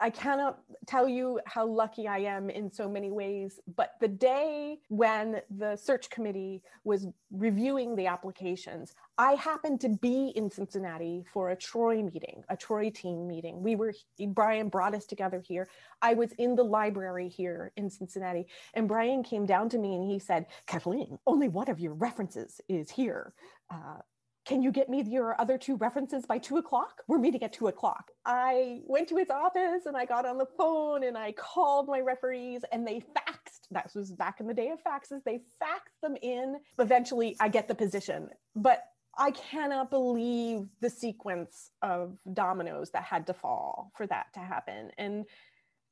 I 0.00 0.10
cannot 0.10 0.60
tell 0.86 1.08
you 1.08 1.40
how 1.46 1.66
lucky 1.66 2.08
I 2.08 2.18
am 2.18 2.50
in 2.50 2.70
so 2.70 2.88
many 2.88 3.10
ways, 3.10 3.60
but 3.76 3.92
the 4.00 4.08
day 4.08 4.78
when 4.88 5.40
the 5.50 5.76
search 5.76 6.10
committee 6.10 6.62
was 6.84 7.06
reviewing 7.30 7.94
the 7.94 8.06
applications, 8.06 8.94
I 9.18 9.34
happened 9.34 9.80
to 9.82 9.90
be 9.90 10.32
in 10.34 10.50
Cincinnati 10.50 11.24
for 11.32 11.50
a 11.50 11.56
Troy 11.56 12.02
meeting, 12.02 12.42
a 12.48 12.56
Troy 12.56 12.90
team 12.90 13.26
meeting. 13.28 13.62
We 13.62 13.76
were, 13.76 13.94
Brian 14.28 14.68
brought 14.68 14.94
us 14.94 15.06
together 15.06 15.42
here. 15.46 15.68
I 16.00 16.14
was 16.14 16.32
in 16.32 16.56
the 16.56 16.64
library 16.64 17.28
here 17.28 17.72
in 17.76 17.90
Cincinnati, 17.90 18.46
and 18.74 18.88
Brian 18.88 19.22
came 19.22 19.46
down 19.46 19.68
to 19.70 19.78
me 19.78 19.94
and 19.94 20.10
he 20.10 20.18
said, 20.18 20.46
Kathleen, 20.66 21.18
only 21.26 21.48
one 21.48 21.70
of 21.70 21.78
your 21.78 21.94
references 21.94 22.60
is 22.68 22.90
here. 22.90 23.34
Uh, 23.70 23.98
can 24.44 24.62
you 24.62 24.72
get 24.72 24.88
me 24.88 25.02
your 25.02 25.40
other 25.40 25.56
two 25.56 25.76
references 25.76 26.26
by 26.26 26.38
two 26.38 26.56
o'clock? 26.56 27.02
We're 27.06 27.18
meeting 27.18 27.42
at 27.42 27.52
two 27.52 27.68
o'clock. 27.68 28.10
I 28.26 28.80
went 28.86 29.08
to 29.08 29.16
his 29.16 29.30
office 29.30 29.86
and 29.86 29.96
I 29.96 30.04
got 30.04 30.26
on 30.26 30.38
the 30.38 30.46
phone 30.58 31.04
and 31.04 31.16
I 31.16 31.32
called 31.32 31.86
my 31.86 32.00
referees 32.00 32.62
and 32.72 32.86
they 32.86 33.00
faxed. 33.00 33.68
That 33.70 33.90
was 33.94 34.10
back 34.10 34.40
in 34.40 34.46
the 34.46 34.54
day 34.54 34.70
of 34.70 34.82
faxes. 34.82 35.22
They 35.24 35.42
faxed 35.62 36.00
them 36.02 36.16
in. 36.22 36.56
Eventually, 36.78 37.36
I 37.38 37.48
get 37.48 37.68
the 37.68 37.74
position. 37.74 38.28
But 38.56 38.84
I 39.16 39.30
cannot 39.30 39.90
believe 39.90 40.66
the 40.80 40.90
sequence 40.90 41.70
of 41.82 42.16
dominoes 42.32 42.90
that 42.90 43.04
had 43.04 43.26
to 43.28 43.34
fall 43.34 43.92
for 43.96 44.06
that 44.06 44.26
to 44.34 44.40
happen. 44.40 44.90
And 44.98 45.26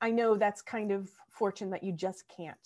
I 0.00 0.11
know 0.11 0.35
that's 0.35 0.62
kind 0.62 0.90
of 0.90 1.11
fortune 1.30 1.71
that 1.71 1.85
you 1.85 1.92
just 1.92 2.25
can't 2.35 2.57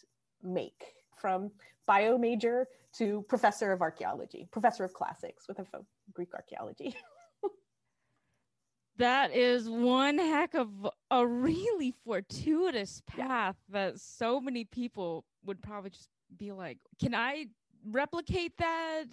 make 0.42 0.94
from 1.16 1.50
bio 1.86 2.16
major 2.16 2.68
to 2.98 3.24
professor 3.28 3.72
of 3.72 3.82
archaeology, 3.82 4.48
professor 4.52 4.84
of 4.84 4.92
classics 4.94 5.46
with 5.48 5.58
a 5.58 5.66
Greek 6.12 6.34
archaeology. 6.34 6.94
that 8.96 9.34
is 9.34 9.68
one 9.68 10.18
heck 10.18 10.54
of 10.54 10.68
a 11.10 11.26
really 11.26 11.94
fortuitous 12.04 13.02
path 13.06 13.56
yeah. 13.68 13.80
that 13.80 14.00
so 14.00 14.40
many 14.40 14.64
people 14.64 15.24
would 15.44 15.60
probably 15.60 15.90
just 15.90 16.08
be 16.36 16.52
like, 16.52 16.78
can 17.00 17.14
I 17.14 17.46
replicate 17.90 18.56
that? 18.58 19.04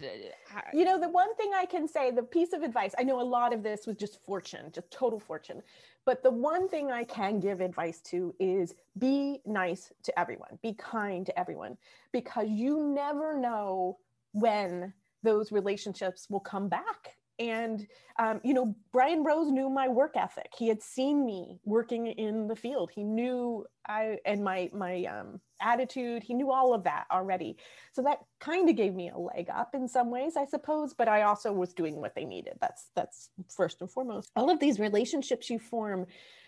Uh, 0.56 0.62
you 0.74 0.86
know, 0.86 1.00
the 1.00 1.10
one 1.10 1.36
thing 1.36 1.52
I 1.56 1.66
can 1.66 1.88
say, 1.88 2.12
the 2.12 2.24
piece 2.24 2.54
of 2.54 2.64
advice, 2.64 2.94
I 2.98 3.04
know 3.04 3.20
a 3.20 3.24
lot 3.24 3.54
of 3.54 3.64
this 3.64 3.88
was 3.88 3.98
just 3.98 4.24
fortune, 4.24 4.72
just 4.72 4.90
total 4.92 5.20
fortune. 5.20 5.62
But 6.06 6.24
the 6.24 6.32
one 6.32 6.68
thing 6.68 6.92
I 6.92 7.04
can 7.04 7.40
give 7.40 7.62
advice 7.62 8.02
to 8.06 8.34
is 8.40 8.74
be 8.98 9.42
nice 9.46 9.92
to 10.04 10.20
everyone, 10.20 10.58
be 10.64 10.74
kind 10.74 11.26
to 11.26 11.40
everyone, 11.40 11.78
because 12.12 12.48
you 12.50 12.84
never 12.84 13.38
know 13.38 14.00
when 14.34 14.94
those 15.24 15.52
relationships 15.52 16.28
will 16.30 16.40
come 16.40 16.68
back 16.68 17.18
and 17.42 17.88
um, 18.20 18.40
you 18.44 18.54
know 18.54 18.76
brian 18.94 19.24
rose 19.24 19.52
knew 19.52 19.70
my 19.70 19.88
work 19.88 20.14
ethic. 20.16 20.52
He 20.56 20.68
had 20.68 20.82
seen 20.82 21.26
me 21.26 21.60
working 21.66 22.08
in 22.08 22.48
the 22.48 22.56
field. 22.56 22.92
He 22.94 23.04
knew 23.04 23.66
i 23.88 24.18
and 24.26 24.44
my 24.44 24.70
my 24.74 25.04
um, 25.06 25.42
attitude. 25.60 26.22
He 26.24 26.36
knew 26.36 26.52
all 26.52 26.74
of 26.74 26.84
that 26.84 27.06
already. 27.12 27.58
So 27.94 28.04
that 28.04 28.20
kind 28.40 28.70
of 28.70 28.76
gave 28.76 28.94
me 28.94 29.10
a 29.10 29.18
leg 29.18 29.48
up 29.54 29.74
in 29.74 29.88
some 29.88 30.12
ways 30.12 30.34
i 30.38 30.46
suppose 30.46 30.94
but 30.94 31.08
i 31.08 31.24
also 31.24 31.52
was 31.52 31.74
doing 31.74 31.96
what 31.96 32.14
they 32.16 32.26
needed. 32.26 32.54
That's 32.62 32.90
that's 32.96 33.30
first 33.50 33.82
and 33.82 33.90
foremost. 33.90 34.32
All 34.36 34.50
of 34.52 34.60
these 34.60 34.80
relationships 34.80 35.50
you 35.50 35.58
form 35.60 36.06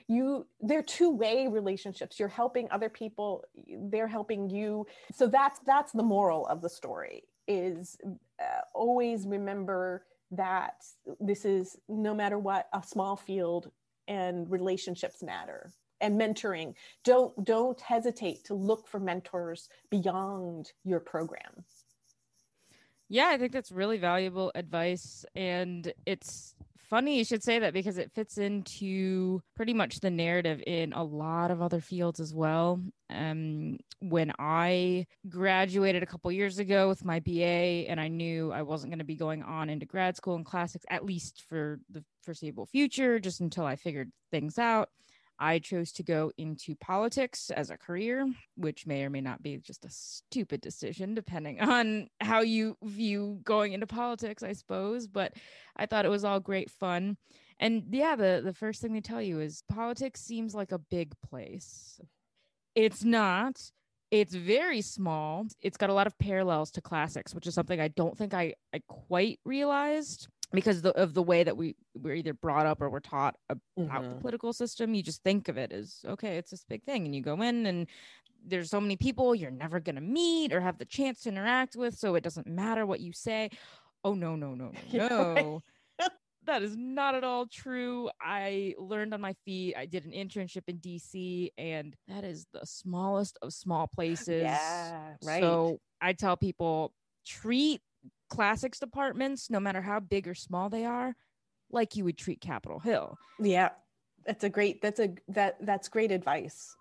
you 0.07 0.45
they're 0.61 0.83
two-way 0.83 1.47
relationships. 1.47 2.19
You're 2.19 2.27
helping 2.29 2.67
other 2.69 2.89
people 2.89 3.43
they're 3.89 4.07
helping 4.07 4.49
you. 4.49 4.85
So 5.11 5.27
that's 5.27 5.59
that's 5.65 5.91
the 5.91 6.03
moral 6.03 6.45
of 6.47 6.61
the 6.61 6.69
story 6.69 7.23
is 7.47 7.97
uh, 8.39 8.61
always 8.73 9.27
remember 9.27 10.05
that 10.35 10.83
this 11.19 11.45
is 11.45 11.77
no 11.87 12.13
matter 12.13 12.39
what 12.39 12.67
a 12.73 12.83
small 12.83 13.15
field 13.15 13.71
and 14.07 14.49
relationships 14.49 15.23
matter 15.23 15.71
and 16.01 16.19
mentoring. 16.19 16.73
Don't 17.03 17.45
don't 17.45 17.79
hesitate 17.79 18.43
to 18.45 18.53
look 18.53 18.87
for 18.87 18.99
mentors 18.99 19.69
beyond 19.89 20.71
your 20.83 20.99
program. 20.99 21.63
Yeah 23.09 23.29
i 23.29 23.37
think 23.37 23.51
that's 23.51 23.71
really 23.71 23.97
valuable 23.97 24.51
advice. 24.55 25.25
And 25.35 25.93
it's 26.05 26.55
funny 26.93 27.17
you 27.17 27.25
should 27.25 27.41
say 27.41 27.57
that 27.57 27.73
because 27.73 27.97
it 27.97 28.11
fits 28.13 28.37
into 28.37 29.41
pretty 29.55 29.73
much 29.73 29.99
the 29.99 30.11
narrative 30.11 30.61
in 30.67 30.93
a 30.93 31.03
lot 31.03 31.49
of 31.49 31.59
other 31.59 31.81
fields 31.81 32.19
as 32.19 32.35
well. 32.35 32.79
Um, 33.09 33.79
when 33.99 34.31
I 34.37 35.07
graduated 35.27 36.03
a 36.03 36.05
couple 36.05 36.31
years 36.31 36.59
ago 36.59 36.87
with 36.87 37.03
my 37.03 37.19
BA, 37.19 37.89
and 37.89 37.99
I 37.99 38.09
knew 38.09 38.51
I 38.51 38.61
wasn't 38.61 38.91
going 38.91 38.99
to 38.99 39.05
be 39.05 39.15
going 39.15 39.41
on 39.41 39.71
into 39.71 39.87
grad 39.87 40.15
school 40.15 40.35
in 40.35 40.43
classics, 40.43 40.85
at 40.87 41.03
least 41.03 41.41
for 41.49 41.79
the 41.89 42.03
foreseeable 42.21 42.67
future, 42.67 43.17
just 43.17 43.41
until 43.41 43.65
I 43.65 43.75
figured 43.75 44.11
things 44.29 44.59
out. 44.59 44.89
I 45.39 45.59
chose 45.59 45.91
to 45.93 46.03
go 46.03 46.31
into 46.37 46.75
politics 46.75 47.49
as 47.49 47.69
a 47.69 47.77
career, 47.77 48.27
which 48.55 48.85
may 48.85 49.03
or 49.03 49.09
may 49.09 49.21
not 49.21 49.41
be 49.41 49.57
just 49.57 49.85
a 49.85 49.89
stupid 49.89 50.61
decision, 50.61 51.15
depending 51.15 51.59
on 51.61 52.07
how 52.21 52.41
you 52.41 52.77
view 52.83 53.39
going 53.43 53.73
into 53.73 53.87
politics, 53.87 54.43
I 54.43 54.53
suppose. 54.53 55.07
But 55.07 55.33
I 55.75 55.85
thought 55.85 56.05
it 56.05 56.09
was 56.09 56.23
all 56.23 56.39
great 56.39 56.69
fun. 56.69 57.17
And 57.59 57.85
yeah, 57.91 58.15
the, 58.15 58.41
the 58.43 58.53
first 58.53 58.81
thing 58.81 58.93
they 58.93 59.01
tell 59.01 59.21
you 59.21 59.39
is 59.39 59.63
politics 59.69 60.21
seems 60.21 60.53
like 60.53 60.71
a 60.71 60.79
big 60.79 61.13
place. 61.27 61.99
It's 62.75 63.03
not. 63.03 63.71
It's 64.11 64.35
very 64.35 64.81
small. 64.81 65.47
It's 65.61 65.77
got 65.77 65.89
a 65.89 65.93
lot 65.93 66.05
of 66.05 66.17
parallels 66.19 66.71
to 66.71 66.81
classics, 66.81 67.33
which 67.33 67.47
is 67.47 67.55
something 67.55 67.79
I 67.79 67.87
don't 67.87 68.17
think 68.17 68.33
I, 68.33 68.53
I 68.73 68.81
quite 68.87 69.39
realized 69.43 70.27
because 70.53 70.81
the, 70.81 70.93
of 70.93 71.13
the 71.13 71.23
way 71.23 71.43
that 71.43 71.57
we 71.57 71.75
we're 71.95 72.15
either 72.15 72.33
brought 72.33 72.65
up 72.65 72.81
or 72.81 72.89
we're 72.89 72.99
taught 72.99 73.35
about 73.49 73.61
mm-hmm. 73.77 74.09
the 74.09 74.15
political 74.21 74.53
system 74.53 74.93
you 74.93 75.03
just 75.03 75.23
think 75.23 75.47
of 75.47 75.57
it 75.57 75.71
as 75.71 75.99
okay 76.07 76.37
it's 76.37 76.51
this 76.51 76.63
big 76.69 76.83
thing 76.83 77.05
and 77.05 77.15
you 77.15 77.21
go 77.21 77.41
in 77.41 77.65
and 77.65 77.87
there's 78.45 78.69
so 78.69 78.81
many 78.81 78.95
people 78.95 79.33
you're 79.33 79.51
never 79.51 79.79
going 79.79 79.95
to 79.95 80.01
meet 80.01 80.53
or 80.53 80.61
have 80.61 80.77
the 80.77 80.85
chance 80.85 81.21
to 81.21 81.29
interact 81.29 81.75
with 81.75 81.95
so 81.95 82.15
it 82.15 82.23
doesn't 82.23 82.47
matter 82.47 82.85
what 82.85 82.99
you 82.99 83.13
say. 83.13 83.49
Oh 84.03 84.13
no 84.13 84.35
no 84.35 84.53
no 84.53 84.71
no 84.91 85.07
no. 85.99 86.07
that 86.45 86.61
is 86.61 86.75
not 86.75 87.15
at 87.15 87.23
all 87.23 87.45
true. 87.47 88.09
I 88.21 88.75
learned 88.77 89.13
on 89.13 89.21
my 89.21 89.33
feet 89.45 89.75
i 89.77 89.85
did 89.85 90.05
an 90.05 90.11
internship 90.11 90.63
in 90.67 90.77
dc 90.79 91.49
and 91.57 91.95
that 92.07 92.23
is 92.23 92.47
the 92.53 92.65
smallest 92.65 93.37
of 93.41 93.53
small 93.53 93.87
places. 93.87 94.43
Yeah 94.43 95.13
right. 95.23 95.41
So 95.41 95.79
i 96.01 96.13
tell 96.13 96.35
people 96.35 96.93
treat 97.25 97.81
classics 98.33 98.79
departments, 98.79 99.49
no 99.49 99.59
matter 99.59 99.81
how 99.81 99.99
big 99.99 100.27
or 100.27 100.35
small 100.35 100.69
they 100.69 100.85
are, 100.85 101.15
like 101.71 101.95
you 101.95 102.03
would 102.03 102.17
treat 102.17 102.41
Capitol 102.41 102.79
Hill. 102.79 103.17
Yeah. 103.39 103.69
That's 104.25 104.43
a 104.43 104.49
great 104.49 104.81
that's 104.81 104.99
a 104.99 105.09
that 105.29 105.57
that's 105.61 105.89
great 105.89 106.11
advice. 106.11 106.75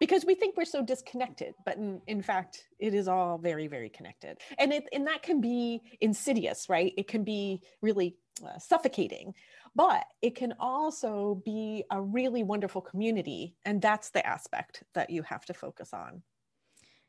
Because 0.00 0.24
we 0.24 0.34
think 0.34 0.56
we're 0.56 0.64
so 0.64 0.82
disconnected, 0.82 1.54
but 1.66 1.76
in, 1.76 2.00
in 2.06 2.22
fact, 2.22 2.68
it 2.78 2.94
is 2.94 3.08
all 3.08 3.36
very, 3.36 3.66
very 3.66 3.88
connected. 3.88 4.38
And 4.56 4.72
it 4.72 4.84
and 4.92 5.06
that 5.06 5.22
can 5.22 5.40
be 5.40 5.82
insidious, 6.00 6.68
right? 6.68 6.92
It 6.96 7.06
can 7.06 7.22
be 7.22 7.60
really 7.82 8.16
uh, 8.42 8.58
suffocating, 8.58 9.34
but 9.74 10.04
it 10.22 10.36
can 10.36 10.54
also 10.58 11.42
be 11.44 11.84
a 11.90 12.00
really 12.00 12.42
wonderful 12.42 12.80
community. 12.80 13.56
And 13.64 13.82
that's 13.82 14.10
the 14.10 14.26
aspect 14.26 14.84
that 14.94 15.10
you 15.10 15.22
have 15.22 15.44
to 15.46 15.54
focus 15.54 15.92
on. 15.92 16.22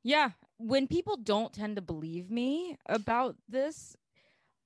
Yeah, 0.03 0.31
when 0.57 0.87
people 0.87 1.17
don't 1.17 1.53
tend 1.53 1.75
to 1.75 1.81
believe 1.81 2.29
me 2.29 2.77
about 2.87 3.35
this, 3.47 3.95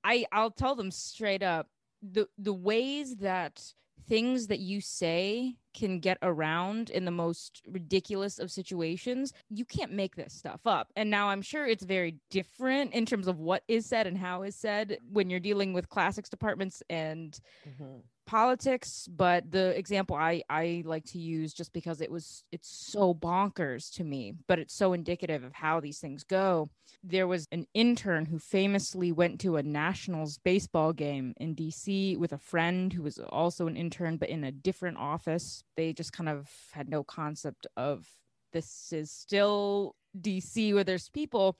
I 0.02 0.26
I'll 0.32 0.50
tell 0.50 0.74
them 0.74 0.90
straight 0.90 1.42
up 1.42 1.68
the 2.02 2.28
the 2.38 2.52
ways 2.52 3.16
that 3.16 3.62
things 4.06 4.48
that 4.48 4.58
you 4.58 4.80
say 4.80 5.56
can 5.72 5.98
get 5.98 6.18
around 6.22 6.90
in 6.90 7.04
the 7.04 7.10
most 7.10 7.62
ridiculous 7.66 8.38
of 8.38 8.50
situations 8.50 9.32
you 9.48 9.64
can't 9.64 9.92
make 9.92 10.14
this 10.14 10.32
stuff 10.32 10.60
up 10.66 10.92
and 10.94 11.10
now 11.10 11.28
i'm 11.28 11.40
sure 11.42 11.66
it's 11.66 11.84
very 11.84 12.16
different 12.30 12.92
in 12.92 13.06
terms 13.06 13.26
of 13.26 13.38
what 13.38 13.62
is 13.66 13.86
said 13.86 14.06
and 14.06 14.18
how 14.18 14.42
is 14.42 14.54
said 14.54 14.98
when 15.10 15.30
you're 15.30 15.40
dealing 15.40 15.72
with 15.72 15.88
classics 15.88 16.28
departments 16.28 16.82
and 16.90 17.40
mm-hmm. 17.66 18.00
Politics, 18.26 19.08
but 19.10 19.50
the 19.50 19.76
example 19.78 20.16
I 20.16 20.42
I 20.48 20.82
like 20.84 21.04
to 21.06 21.18
use 21.18 21.52
just 21.52 21.72
because 21.72 22.00
it 22.00 22.10
was 22.10 22.44
it's 22.52 22.68
so 22.68 23.14
bonkers 23.14 23.92
to 23.94 24.04
me, 24.04 24.34
but 24.46 24.58
it's 24.58 24.74
so 24.74 24.92
indicative 24.92 25.44
of 25.44 25.52
how 25.52 25.80
these 25.80 25.98
things 25.98 26.24
go. 26.24 26.70
There 27.02 27.26
was 27.26 27.46
an 27.52 27.66
intern 27.74 28.26
who 28.26 28.38
famously 28.38 29.12
went 29.12 29.40
to 29.40 29.56
a 29.56 29.62
Nationals 29.62 30.38
baseball 30.38 30.92
game 30.92 31.34
in 31.36 31.54
DC 31.54 32.18
with 32.18 32.32
a 32.32 32.38
friend 32.38 32.92
who 32.92 33.02
was 33.02 33.18
also 33.18 33.66
an 33.66 33.76
intern 33.76 34.16
but 34.16 34.30
in 34.30 34.44
a 34.44 34.52
different 34.52 34.98
office. 34.98 35.64
They 35.76 35.92
just 35.92 36.12
kind 36.12 36.28
of 36.28 36.50
had 36.72 36.88
no 36.88 37.04
concept 37.04 37.66
of 37.76 38.06
this 38.52 38.92
is 38.92 39.10
still 39.10 39.96
DC 40.18 40.72
where 40.72 40.84
there's 40.84 41.08
people 41.08 41.58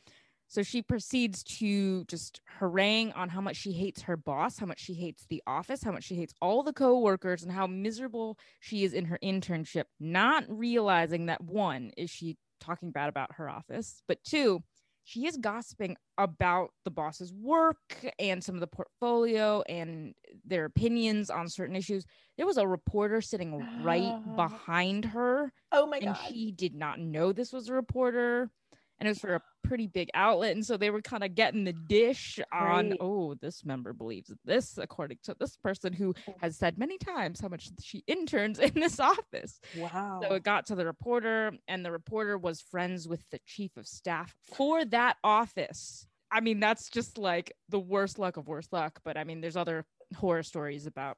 so 0.54 0.62
she 0.62 0.82
proceeds 0.82 1.42
to 1.42 2.04
just 2.04 2.40
harangue 2.60 3.10
on 3.14 3.28
how 3.28 3.40
much 3.40 3.56
she 3.56 3.72
hates 3.72 4.02
her 4.02 4.16
boss, 4.16 4.56
how 4.56 4.66
much 4.66 4.78
she 4.78 4.94
hates 4.94 5.26
the 5.28 5.42
office, 5.48 5.82
how 5.82 5.90
much 5.90 6.04
she 6.04 6.14
hates 6.14 6.32
all 6.40 6.62
the 6.62 6.72
coworkers, 6.72 7.42
and 7.42 7.50
how 7.50 7.66
miserable 7.66 8.38
she 8.60 8.84
is 8.84 8.94
in 8.94 9.06
her 9.06 9.18
internship, 9.20 9.86
not 9.98 10.44
realizing 10.46 11.26
that 11.26 11.42
one, 11.42 11.90
is 11.96 12.08
she 12.08 12.36
talking 12.60 12.92
bad 12.92 13.08
about 13.08 13.32
her 13.34 13.50
office, 13.50 14.00
but 14.06 14.22
two, 14.22 14.62
she 15.02 15.26
is 15.26 15.36
gossiping 15.36 15.96
about 16.16 16.70
the 16.84 16.90
boss's 16.90 17.32
work 17.32 18.06
and 18.20 18.42
some 18.42 18.54
of 18.54 18.60
the 18.60 18.68
portfolio 18.68 19.62
and 19.68 20.14
their 20.46 20.64
opinions 20.66 21.30
on 21.30 21.48
certain 21.48 21.74
issues. 21.74 22.06
There 22.36 22.46
was 22.46 22.56
a 22.58 22.66
reporter 22.66 23.20
sitting 23.20 23.82
right 23.82 24.18
behind 24.36 25.04
her. 25.06 25.52
Oh 25.72 25.86
my 25.86 25.98
and 25.98 26.14
God. 26.14 26.20
she 26.28 26.52
did 26.52 26.74
not 26.74 27.00
know 27.00 27.32
this 27.32 27.52
was 27.52 27.68
a 27.68 27.74
reporter 27.74 28.50
and 28.98 29.06
it 29.06 29.10
was 29.10 29.18
for 29.18 29.34
a 29.34 29.42
pretty 29.62 29.86
big 29.86 30.10
outlet 30.14 30.54
and 30.54 30.64
so 30.64 30.76
they 30.76 30.90
were 30.90 31.00
kind 31.00 31.24
of 31.24 31.34
getting 31.34 31.64
the 31.64 31.72
dish 31.72 32.38
on 32.52 32.90
Right. 32.90 32.98
oh 33.00 33.34
this 33.34 33.64
member 33.64 33.92
believes 33.92 34.30
this 34.44 34.78
according 34.78 35.18
to 35.24 35.34
this 35.38 35.56
person 35.56 35.92
who 35.92 36.12
mm. 36.12 36.34
has 36.40 36.56
said 36.56 36.78
many 36.78 36.98
times 36.98 37.40
how 37.40 37.48
much 37.48 37.70
she 37.80 38.04
interns 38.06 38.58
in 38.58 38.72
this 38.74 39.00
office 39.12 39.60
Wow. 39.76 40.20
so 40.22 40.34
it 40.34 40.42
got 40.42 40.66
to 40.66 40.74
the 40.74 40.84
reporter 40.84 41.52
and 41.66 41.84
the 41.84 41.90
reporter 41.90 42.36
was 42.36 42.60
friends 42.60 43.08
with 43.08 43.22
the 43.30 43.40
chief 43.46 43.76
of 43.76 43.86
staff 43.86 44.34
for 44.42 44.84
that 44.86 45.16
office 45.24 46.06
i 46.30 46.40
mean 46.40 46.60
that's 46.60 46.90
just 46.90 47.16
like 47.16 47.52
the 47.70 47.80
worst 47.80 48.18
luck 48.18 48.36
of 48.36 48.46
worst 48.46 48.72
luck 48.72 49.00
but 49.04 49.16
i 49.16 49.24
mean 49.24 49.40
there's 49.40 49.56
other 49.56 49.84
horror 50.16 50.42
stories 50.42 50.86
about 50.86 51.16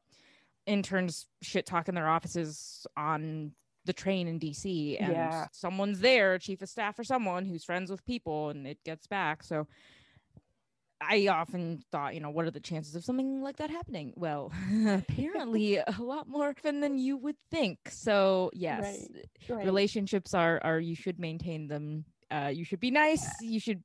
interns 0.67 1.27
shit 1.43 1.67
talking 1.67 1.95
their 1.95 2.09
offices 2.09 2.87
on 2.97 3.53
the 3.87 3.93
train 3.93 4.29
in 4.29 4.39
DC 4.39 4.99
and 5.01 5.33
Yeah. 5.33 5.47
someone's 5.53 6.01
there, 6.01 6.39
chief 6.39 6.63
of 6.63 6.69
staff 6.69 6.99
or 6.99 7.05
someone 7.05 7.47
who's 7.47 7.65
friends 7.65 7.91
with 7.91 8.05
people 8.05 8.51
and 8.51 8.67
it 8.67 8.79
gets 8.85 9.07
back. 9.07 9.43
So 9.43 9.67
I 11.01 11.27
often 11.29 11.83
thought, 11.93 12.15
you 12.15 12.21
know, 12.21 12.31
what 12.31 12.47
are 12.47 12.51
the 12.51 12.61
chances 12.61 12.95
of 12.95 13.05
something 13.05 13.43
like 13.43 13.57
that 13.57 13.71
happening? 13.71 14.13
Well, 14.17 14.53
apparently 14.87 15.77
a 15.77 15.85
lot 15.99 16.27
more 16.27 16.49
often 16.49 16.81
than 16.81 16.99
you 16.99 17.17
would 17.19 17.37
think. 17.51 17.79
So 17.89 18.51
yes, 18.55 19.09
Right. 19.49 19.63
relationships 19.63 20.35
are 20.35 20.61
are 20.65 20.81
you 20.81 20.95
should 20.95 21.19
maintain 21.19 21.69
them. 21.69 22.05
Uh, 22.31 22.51
you 22.53 22.65
should 22.65 22.81
be 22.81 22.91
nice. 22.91 23.41
You 23.41 23.61
should 23.61 23.83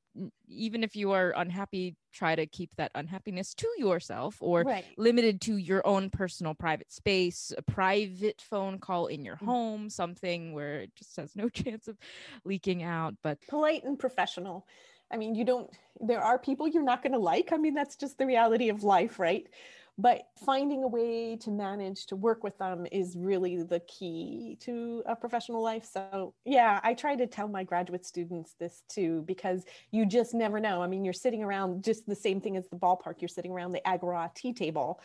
even 0.47 0.83
if 0.83 0.95
you 0.95 1.11
are 1.11 1.33
unhappy, 1.35 1.95
try 2.11 2.35
to 2.35 2.45
keep 2.45 2.75
that 2.77 2.91
unhappiness 2.95 3.53
to 3.55 3.67
yourself 3.77 4.37
or 4.41 4.63
Right. 4.65 4.85
limited 4.97 5.41
to 5.41 5.57
your 5.57 5.85
own 5.85 6.09
personal 6.09 6.53
private 6.53 6.91
space, 6.91 7.53
a 7.57 7.61
private 7.61 8.41
phone 8.41 8.79
call 8.79 9.07
in 9.07 9.23
your 9.25 9.37
Mm. 9.37 9.45
home, 9.45 9.89
something 9.89 10.53
where 10.53 10.81
it 10.81 10.95
just 10.95 11.15
has 11.17 11.35
no 11.35 11.49
chance 11.49 11.87
of 11.87 11.97
leaking 12.45 12.83
out. 12.83 13.15
But 13.23 13.39
polite 13.47 13.83
and 13.83 13.97
professional. 13.97 14.67
I 15.11 15.17
mean, 15.17 15.35
you 15.35 15.43
don't, 15.43 15.69
there 15.99 16.21
are 16.21 16.39
people 16.39 16.67
you're 16.67 16.83
not 16.83 17.03
going 17.03 17.11
to 17.11 17.19
like. 17.19 17.51
I 17.51 17.57
mean, 17.57 17.73
that's 17.73 17.97
just 17.97 18.17
the 18.17 18.25
reality 18.25 18.69
of 18.69 18.83
life, 18.83 19.19
right? 19.19 19.45
But 19.97 20.23
finding 20.45 20.83
a 20.83 20.87
way 20.87 21.35
to 21.37 21.51
manage 21.51 22.07
to 22.07 22.15
work 22.15 22.43
with 22.43 22.57
them 22.57 22.87
is 22.91 23.15
really 23.15 23.61
the 23.61 23.81
key 23.81 24.57
to 24.61 25.03
a 25.05 25.15
professional 25.15 25.61
life. 25.61 25.85
So, 25.85 26.33
yeah, 26.45 26.79
I 26.83 26.93
try 26.93 27.15
to 27.15 27.27
tell 27.27 27.47
my 27.47 27.63
graduate 27.63 28.05
students 28.05 28.55
this 28.59 28.83
too, 28.89 29.23
because 29.27 29.63
you 29.91 30.05
just 30.05 30.33
never 30.33 30.59
know. 30.59 30.81
I 30.81 30.87
mean, 30.87 31.03
you're 31.03 31.13
sitting 31.13 31.43
around 31.43 31.83
just 31.83 32.07
the 32.07 32.15
same 32.15 32.41
thing 32.41 32.57
as 32.57 32.67
the 32.69 32.77
ballpark, 32.77 33.15
you're 33.19 33.27
sitting 33.27 33.51
around 33.51 33.73
the 33.73 33.87
Agora 33.87 34.31
tea 34.33 34.53
table. 34.53 34.99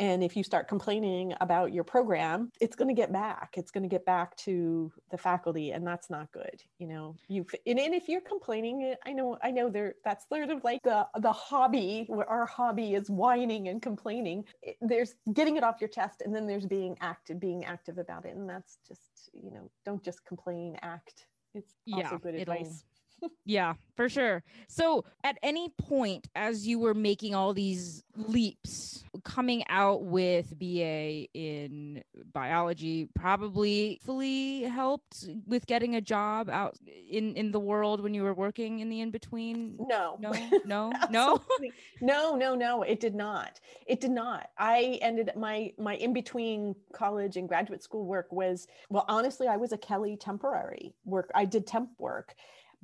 And 0.00 0.24
if 0.24 0.34
you 0.34 0.42
start 0.42 0.66
complaining 0.66 1.34
about 1.42 1.74
your 1.74 1.84
program, 1.84 2.50
it's 2.58 2.74
going 2.74 2.88
to 2.88 2.94
get 2.94 3.12
back. 3.12 3.54
It's 3.58 3.70
going 3.70 3.82
to 3.82 3.88
get 3.88 4.06
back 4.06 4.34
to 4.38 4.90
the 5.10 5.18
faculty, 5.18 5.72
and 5.72 5.86
that's 5.86 6.08
not 6.08 6.32
good. 6.32 6.62
You 6.78 6.86
know, 6.86 7.16
you 7.28 7.44
and, 7.66 7.78
and 7.78 7.94
if 7.94 8.08
you're 8.08 8.22
complaining, 8.22 8.82
eh, 8.82 8.94
I 9.04 9.12
know, 9.12 9.36
I 9.42 9.50
know 9.50 9.68
there. 9.68 9.96
That's 10.02 10.26
sort 10.32 10.48
of 10.48 10.64
like 10.64 10.82
the 10.82 11.06
the 11.18 11.32
hobby. 11.32 12.06
Where 12.08 12.28
our 12.28 12.46
hobby 12.46 12.94
is 12.94 13.10
whining 13.10 13.68
and 13.68 13.82
complaining. 13.82 14.46
It- 14.62 14.78
There's 14.80 15.16
getting 15.34 15.56
it 15.58 15.62
off 15.62 15.76
your 15.82 15.88
chest, 15.90 16.22
and 16.24 16.34
then 16.34 16.46
there's 16.46 16.66
being 16.66 16.96
active, 17.02 17.38
being 17.38 17.66
active 17.66 17.98
about 17.98 18.24
it, 18.24 18.34
and 18.36 18.48
that's 18.48 18.78
just 18.88 19.28
you 19.34 19.50
know, 19.50 19.70
don't 19.84 20.02
just 20.02 20.24
complain, 20.24 20.78
act. 20.82 21.26
It's 21.54 21.74
also 21.92 22.14
Yeah, 22.14 22.18
good 22.18 22.34
advice. 22.36 22.84
Yeah, 23.44 23.74
for 23.96 24.08
sure. 24.08 24.42
So, 24.68 25.04
at 25.24 25.38
any 25.42 25.68
point 25.70 26.28
as 26.34 26.66
you 26.66 26.78
were 26.78 26.94
making 26.94 27.34
all 27.34 27.52
these 27.52 28.04
leaps, 28.16 29.04
coming 29.24 29.64
out 29.68 30.04
with 30.04 30.58
BA 30.58 31.26
in 31.34 32.02
biology 32.32 33.08
probably 33.14 34.00
fully 34.04 34.62
helped 34.62 35.28
with 35.46 35.66
getting 35.66 35.96
a 35.96 36.00
job 36.00 36.48
out 36.48 36.76
in 37.08 37.34
in 37.34 37.50
the 37.50 37.60
world 37.60 38.02
when 38.02 38.14
you 38.14 38.22
were 38.22 38.34
working 38.34 38.80
in 38.80 38.88
the 38.88 39.00
in 39.00 39.10
between. 39.10 39.76
No, 39.78 40.16
No, 40.20 40.32
no, 40.64 40.92
no. 41.10 41.40
No, 42.00 42.36
no, 42.36 42.54
no. 42.54 42.82
It 42.82 43.00
did 43.00 43.14
not. 43.14 43.60
It 43.86 44.00
did 44.00 44.10
not. 44.10 44.50
I 44.58 44.98
ended 45.02 45.30
my 45.36 45.72
my 45.78 45.96
in 45.96 46.12
between 46.12 46.74
college 46.92 47.36
and 47.36 47.48
graduate 47.48 47.82
school 47.82 48.06
work 48.06 48.30
was 48.32 48.66
well, 48.88 49.04
honestly, 49.08 49.48
I 49.48 49.56
was 49.56 49.72
a 49.72 49.78
Kelly 49.78 50.16
temporary 50.16 50.94
work. 51.04 51.30
I 51.34 51.44
did 51.44 51.66
temp 51.66 51.90
work, 51.98 52.34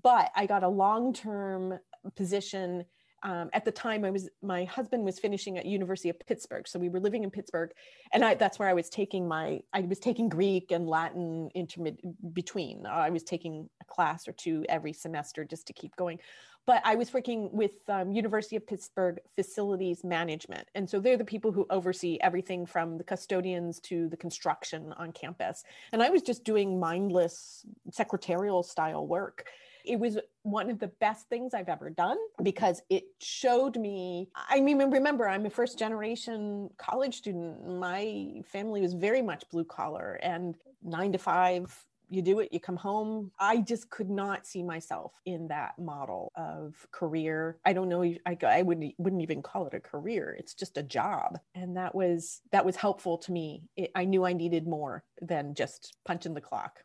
but 0.03 0.31
I 0.35 0.47
got 0.47 0.63
a 0.63 0.69
long 0.69 1.13
term 1.13 1.79
position. 2.15 2.85
Um, 3.23 3.51
at 3.53 3.65
the 3.65 3.73
time, 3.73 4.05
I 4.05 4.11
was 4.11 4.29
my 4.43 4.65
husband 4.65 5.05
was 5.05 5.19
finishing 5.19 5.59
at 5.59 5.67
University 5.67 6.11
of 6.11 6.19
Pittsburgh, 6.21 6.69
so 6.69 6.79
we 6.79 6.89
were 6.89 7.01
living 7.01 7.25
in 7.25 7.31
Pittsburgh, 7.31 7.73
and 8.13 8.25
I 8.25 8.35
that's 8.35 8.59
where 8.59 8.69
I 8.69 8.75
was 8.75 8.89
taking 8.89 9.27
my 9.27 9.61
I 9.73 9.81
was 9.81 9.99
taking 9.99 10.29
Greek 10.29 10.71
and 10.71 10.87
Latin 10.87 11.51
intermid 11.55 11.99
between. 12.33 12.87
I 12.87 13.11
was 13.11 13.25
taking 13.25 13.69
a 13.81 13.85
class 13.85 14.29
or 14.29 14.33
two 14.33 14.65
every 14.69 14.93
semester 14.93 15.45
just 15.45 15.67
to 15.69 15.73
keep 15.73 15.97
going 15.97 16.19
but 16.67 16.83
I 16.85 16.97
was 16.97 17.15
working 17.15 17.49
with 17.53 17.71
um, 17.89 18.11
University 18.11 18.57
of 18.57 18.67
Pittsburgh 18.67 19.21
facilities 19.37 20.03
management, 20.03 20.69
and 20.75 20.91
so 20.91 20.99
they're 20.99 21.17
the 21.17 21.25
people 21.25 21.53
who 21.53 21.65
oversee 21.71 22.19
everything 22.21 22.67
from 22.67 22.99
the 22.99 23.05
custodians 23.05 23.79
to 23.83 24.09
the 24.09 24.17
construction 24.17 24.93
on 24.97 25.13
campus. 25.13 25.63
And 25.93 26.03
I 26.03 26.11
was 26.11 26.23
just 26.23 26.43
doing 26.43 26.81
mindless 26.81 27.65
secretarial 27.93 28.65
style 28.65 29.07
work. 29.07 29.47
It 29.87 29.99
was 29.99 30.19
one 30.43 30.71
of 30.71 30.79
the 30.79 30.89
best 30.89 31.29
things 31.29 31.55
I've 31.55 31.69
ever 31.69 31.91
done 31.91 32.19
because 32.43 32.83
it 32.91 33.05
showed 33.21 33.77
me. 33.77 34.29
I 34.49 34.61
mean, 34.61 34.79
remember, 34.79 35.29
I'm 35.29 35.47
a 35.47 35.51
first 35.51 35.79
generation 35.79 36.71
college 36.77 37.17
student. 37.17 37.67
My 37.79 38.43
family 38.45 38.81
was 38.81 38.95
very 38.95 39.23
much 39.23 39.49
blue 39.51 39.65
collar 39.65 40.19
and 40.23 40.57
nine 40.83 41.13
to 41.13 41.19
five 41.19 41.87
you 42.09 42.23
do 42.23 42.41
it 42.41 42.53
you 42.53 42.61
come 42.61 42.77
home. 42.77 43.33
I 43.39 43.59
just 43.59 43.91
could 43.91 44.11
not 44.11 44.47
see 44.47 44.63
myself 44.63 45.13
in 45.25 45.49
that 45.49 45.79
model 45.79 46.33
of 46.37 46.75
career. 46.93 47.59
I 47.65 47.73
don't 47.73 47.89
know 47.89 48.03
i, 48.03 48.39
I 48.47 48.63
wouldn't, 48.63 48.95
wouldn't 48.99 49.23
even 49.23 49.43
call 49.43 49.67
it 49.67 49.75
a 49.75 49.81
career. 49.81 50.37
It's 50.39 50.55
just 50.55 50.79
a 50.79 50.83
job. 50.83 51.39
And 51.55 51.77
that 51.77 51.95
was 51.95 52.41
that 52.53 52.65
was 52.65 52.77
helpful 52.77 53.19
to 53.19 53.33
me. 53.33 53.63
It, 53.77 53.91
i 53.95 54.05
knew 54.05 54.25
i 54.25 54.33
needed 54.33 54.67
more 54.67 55.05
than 55.21 55.55
just 55.55 55.97
punching 56.05 56.35
the 56.35 56.41
clock 56.41 56.81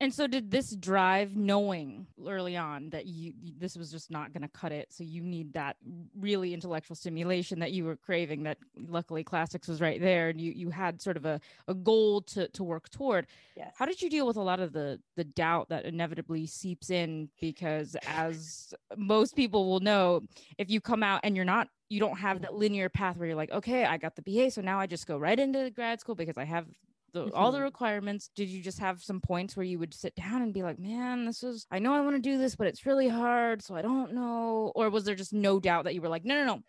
And 0.00 0.14
so 0.14 0.28
did 0.28 0.50
this 0.52 0.76
drive 0.76 1.34
knowing 1.34 2.06
early 2.24 2.56
on 2.56 2.90
that 2.90 3.06
you 3.06 3.32
this 3.58 3.76
was 3.76 3.90
just 3.90 4.12
not 4.12 4.32
going 4.32 4.42
to 4.42 4.48
cut 4.48 4.70
it. 4.70 4.92
So 4.92 5.02
you 5.02 5.22
need 5.22 5.54
that 5.54 5.76
really 6.16 6.54
intellectual 6.54 6.94
stimulation 6.94 7.58
that 7.58 7.72
you 7.72 7.84
were 7.84 7.96
craving 7.96 8.44
that 8.44 8.58
luckily 8.76 9.24
classics 9.24 9.66
was 9.66 9.80
right 9.80 10.00
there 10.00 10.28
and 10.28 10.40
you 10.40 10.52
you 10.52 10.70
had 10.70 11.02
sort 11.02 11.16
of 11.16 11.24
a, 11.24 11.40
a 11.66 11.74
goal 11.74 12.20
to 12.22 12.46
to 12.48 12.62
work 12.62 12.88
toward. 12.90 13.26
yes. 13.56 13.74
How 13.76 13.86
did 13.86 14.00
you 14.00 14.08
deal 14.08 14.26
with 14.26 14.36
a 14.36 14.42
lot 14.42 14.60
of 14.60 14.72
the 14.72 15.00
the 15.16 15.24
doubt 15.24 15.68
that 15.70 15.84
inevitably 15.84 16.46
seeps 16.46 16.90
in? 16.90 17.28
Because 17.40 17.96
as 18.06 18.72
most 18.96 19.34
people 19.34 19.68
will 19.68 19.80
know 19.80 20.22
if 20.58 20.70
you 20.70 20.80
come 20.80 21.02
out 21.02 21.20
and 21.24 21.34
you're 21.34 21.44
not 21.44 21.68
you 21.88 21.98
don't 21.98 22.18
have 22.18 22.42
that 22.42 22.54
linear 22.54 22.88
path 22.88 23.16
where 23.16 23.26
you're 23.26 23.36
like 23.36 23.50
okay 23.50 23.84
I 23.84 23.96
got 23.96 24.14
the 24.14 24.22
BA 24.22 24.50
so 24.52 24.60
now 24.60 24.78
I 24.78 24.86
just 24.86 25.06
go 25.08 25.16
right 25.16 25.38
into 25.38 25.70
grad 25.70 26.00
school 26.00 26.14
because 26.14 26.36
I 26.36 26.44
have 26.44 26.66
the, 27.12 27.32
all 27.32 27.50
the 27.50 27.58
mm-hmm. 27.58 27.64
requirements 27.64 28.30
did 28.36 28.48
you 28.48 28.62
just 28.62 28.78
have 28.78 29.02
some 29.02 29.20
points 29.20 29.56
where 29.56 29.64
you 29.64 29.78
would 29.78 29.94
sit 29.94 30.14
down 30.14 30.42
and 30.42 30.52
be 30.52 30.62
like 30.62 30.78
man 30.78 31.24
this 31.24 31.42
is 31.42 31.66
i 31.70 31.78
know 31.78 31.94
i 31.94 32.00
want 32.00 32.16
to 32.16 32.20
do 32.20 32.38
this 32.38 32.54
but 32.54 32.66
it's 32.66 32.86
really 32.86 33.08
hard 33.08 33.62
so 33.62 33.74
i 33.74 33.82
don't 33.82 34.12
know 34.12 34.72
or 34.74 34.90
was 34.90 35.04
there 35.04 35.14
just 35.14 35.32
no 35.32 35.58
doubt 35.58 35.84
that 35.84 35.94
you 35.94 36.02
were 36.02 36.08
like 36.08 36.24
no 36.24 36.34
no 36.34 36.44
no 36.44 36.60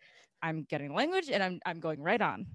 i'm 0.41 0.63
getting 0.63 0.93
language 0.93 1.29
and 1.29 1.43
i'm 1.43 1.59
i'm 1.65 1.79
going 1.79 2.01
right 2.01 2.21
on? 2.21 2.45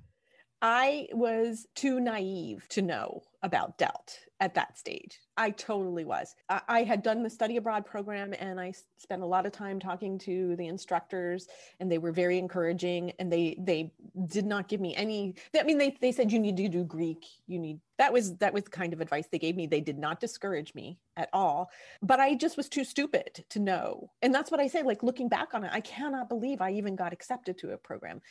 I 0.66 1.09
was 1.12 1.66
too 1.75 2.01
naive 2.01 2.66
to 2.70 2.81
know 2.81 3.20
about 3.44 3.76
doubt 3.76 4.18
at 4.40 4.54
that 4.54 4.76
stage. 4.76 5.20
I 5.37 5.50
totally 5.50 6.04
was. 6.04 6.35
I, 6.48 6.62
I, 6.66 6.83
had 6.83 7.02
done 7.02 7.22
the 7.22 7.30
study 7.30 7.59
abroad 7.59 7.85
program 7.85 8.35
and 8.38 8.59
I 8.59 8.72
spent 8.96 9.22
a 9.22 9.26
lot 9.26 9.44
of 9.44 9.52
time 9.52 9.78
talking 9.78 10.18
to 10.20 10.57
the 10.57 10.66
instructors 10.66 11.46
and 11.78 11.92
they 11.92 11.98
were 11.98 12.11
very 12.11 12.38
encouraging 12.38 13.12
and 13.18 13.30
they 13.30 13.57
they 13.59 13.92
did 14.26 14.46
not 14.46 14.68
give 14.68 14.80
me 14.80 14.94
any 14.96 15.35
I 15.54 15.62
mean 15.62 15.78
they 15.78 15.96
they 16.00 16.11
said 16.11 16.33
you 16.33 16.40
need 16.40 16.57
to 16.57 16.68
do 16.68 16.85
Greek, 16.85 17.26
you 17.46 17.59
need 17.59 17.80
that 17.98 18.12
was 18.12 18.37
that 18.38 18.54
was 18.54 18.64
the 18.64 18.70
kind 18.70 18.92
of 18.92 19.00
advice 19.00 19.26
they 19.30 19.38
gave 19.38 19.57
me. 19.57 19.66
They 19.66 19.83
did 19.83 19.98
not 19.98 20.20
discourage 20.20 20.74
me 20.74 20.98
at 21.16 21.28
all, 21.33 21.70
but 22.02 22.18
I 22.18 22.35
just 22.35 22.57
was 22.57 22.68
too 22.68 22.85
stupid 22.85 23.44
to 23.50 23.59
know. 23.61 24.11
And 24.22 24.35
that's 24.35 24.50
what 24.50 24.61
I 24.61 24.68
say 24.68 24.83
like 24.83 25.02
looking 25.02 25.28
back 25.28 25.54
on 25.54 25.64
it, 25.64 25.70
I 25.72 25.80
cannot 25.80 26.30
believe 26.30 26.61
I 26.61 26.72
even 26.72 26.96
got 26.96 27.12
accepted 27.12 27.59
to 27.59 27.72
a 27.72 27.76
program. 27.76 28.22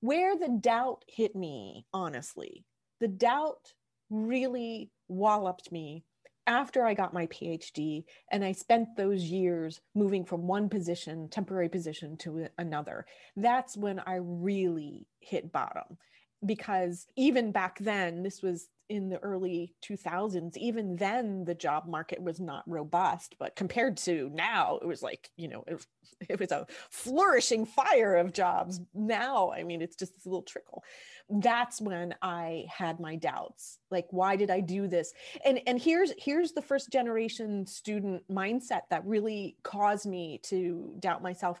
Where 0.00 0.36
the 0.36 0.48
doubt 0.60 1.04
hit 1.08 1.34
me, 1.36 1.86
honestly, 1.92 2.64
the 3.00 3.08
doubt 3.08 3.72
really 4.12 4.90
walloped 5.08 5.72
me 5.72 6.04
after 6.46 6.84
I 6.84 6.94
got 6.94 7.14
my 7.14 7.26
PhD 7.28 8.04
and 8.30 8.44
I 8.44 8.52
spent 8.52 8.96
those 8.96 9.22
years 9.22 9.80
moving 9.94 10.24
from 10.24 10.46
one 10.46 10.68
position, 10.68 11.28
temporary 11.28 11.68
position 11.68 12.16
to 12.18 12.48
another, 12.58 13.06
that's 13.36 13.76
when 13.76 14.00
I 14.00 14.16
really 14.20 15.06
hit 15.20 15.52
bottom. 15.52 15.98
Because 16.44 17.06
even 17.16 17.52
back 17.52 17.78
then, 17.78 18.22
this 18.22 18.42
was 18.42 18.68
in 18.92 19.08
the 19.08 19.18
early 19.18 19.74
2000s 19.82 20.54
even 20.58 20.96
then 20.96 21.44
the 21.44 21.54
job 21.54 21.86
market 21.86 22.22
was 22.22 22.38
not 22.38 22.62
robust 22.66 23.34
but 23.38 23.56
compared 23.56 23.96
to 23.96 24.30
now 24.34 24.78
it 24.82 24.86
was 24.86 25.02
like 25.02 25.30
you 25.36 25.48
know 25.48 25.64
it, 25.66 25.84
it 26.28 26.38
was 26.38 26.52
a 26.52 26.66
flourishing 26.90 27.66
fire 27.66 28.16
of 28.16 28.32
jobs. 28.32 28.80
Now 28.94 29.50
i 29.52 29.62
mean 29.62 29.82
it's 29.82 29.96
just 29.96 30.14
this 30.14 30.26
little 30.26 30.42
trickle. 30.42 30.84
That's 31.30 31.80
when 31.80 32.14
i 32.22 32.64
had 32.68 33.00
my 33.00 33.16
doubts. 33.16 33.78
Like 33.90 34.06
why 34.10 34.36
did 34.36 34.50
i 34.50 34.60
do 34.60 34.88
this? 34.88 35.12
And 35.44 35.60
and 35.66 35.80
here's 35.80 36.12
here's 36.18 36.52
the 36.52 36.62
first 36.62 36.90
generation 36.90 37.66
student 37.66 38.22
mindset 38.30 38.82
that 38.90 39.06
really 39.06 39.56
caused 39.62 40.06
me 40.06 40.40
to 40.44 40.94
doubt 41.00 41.22
myself 41.22 41.60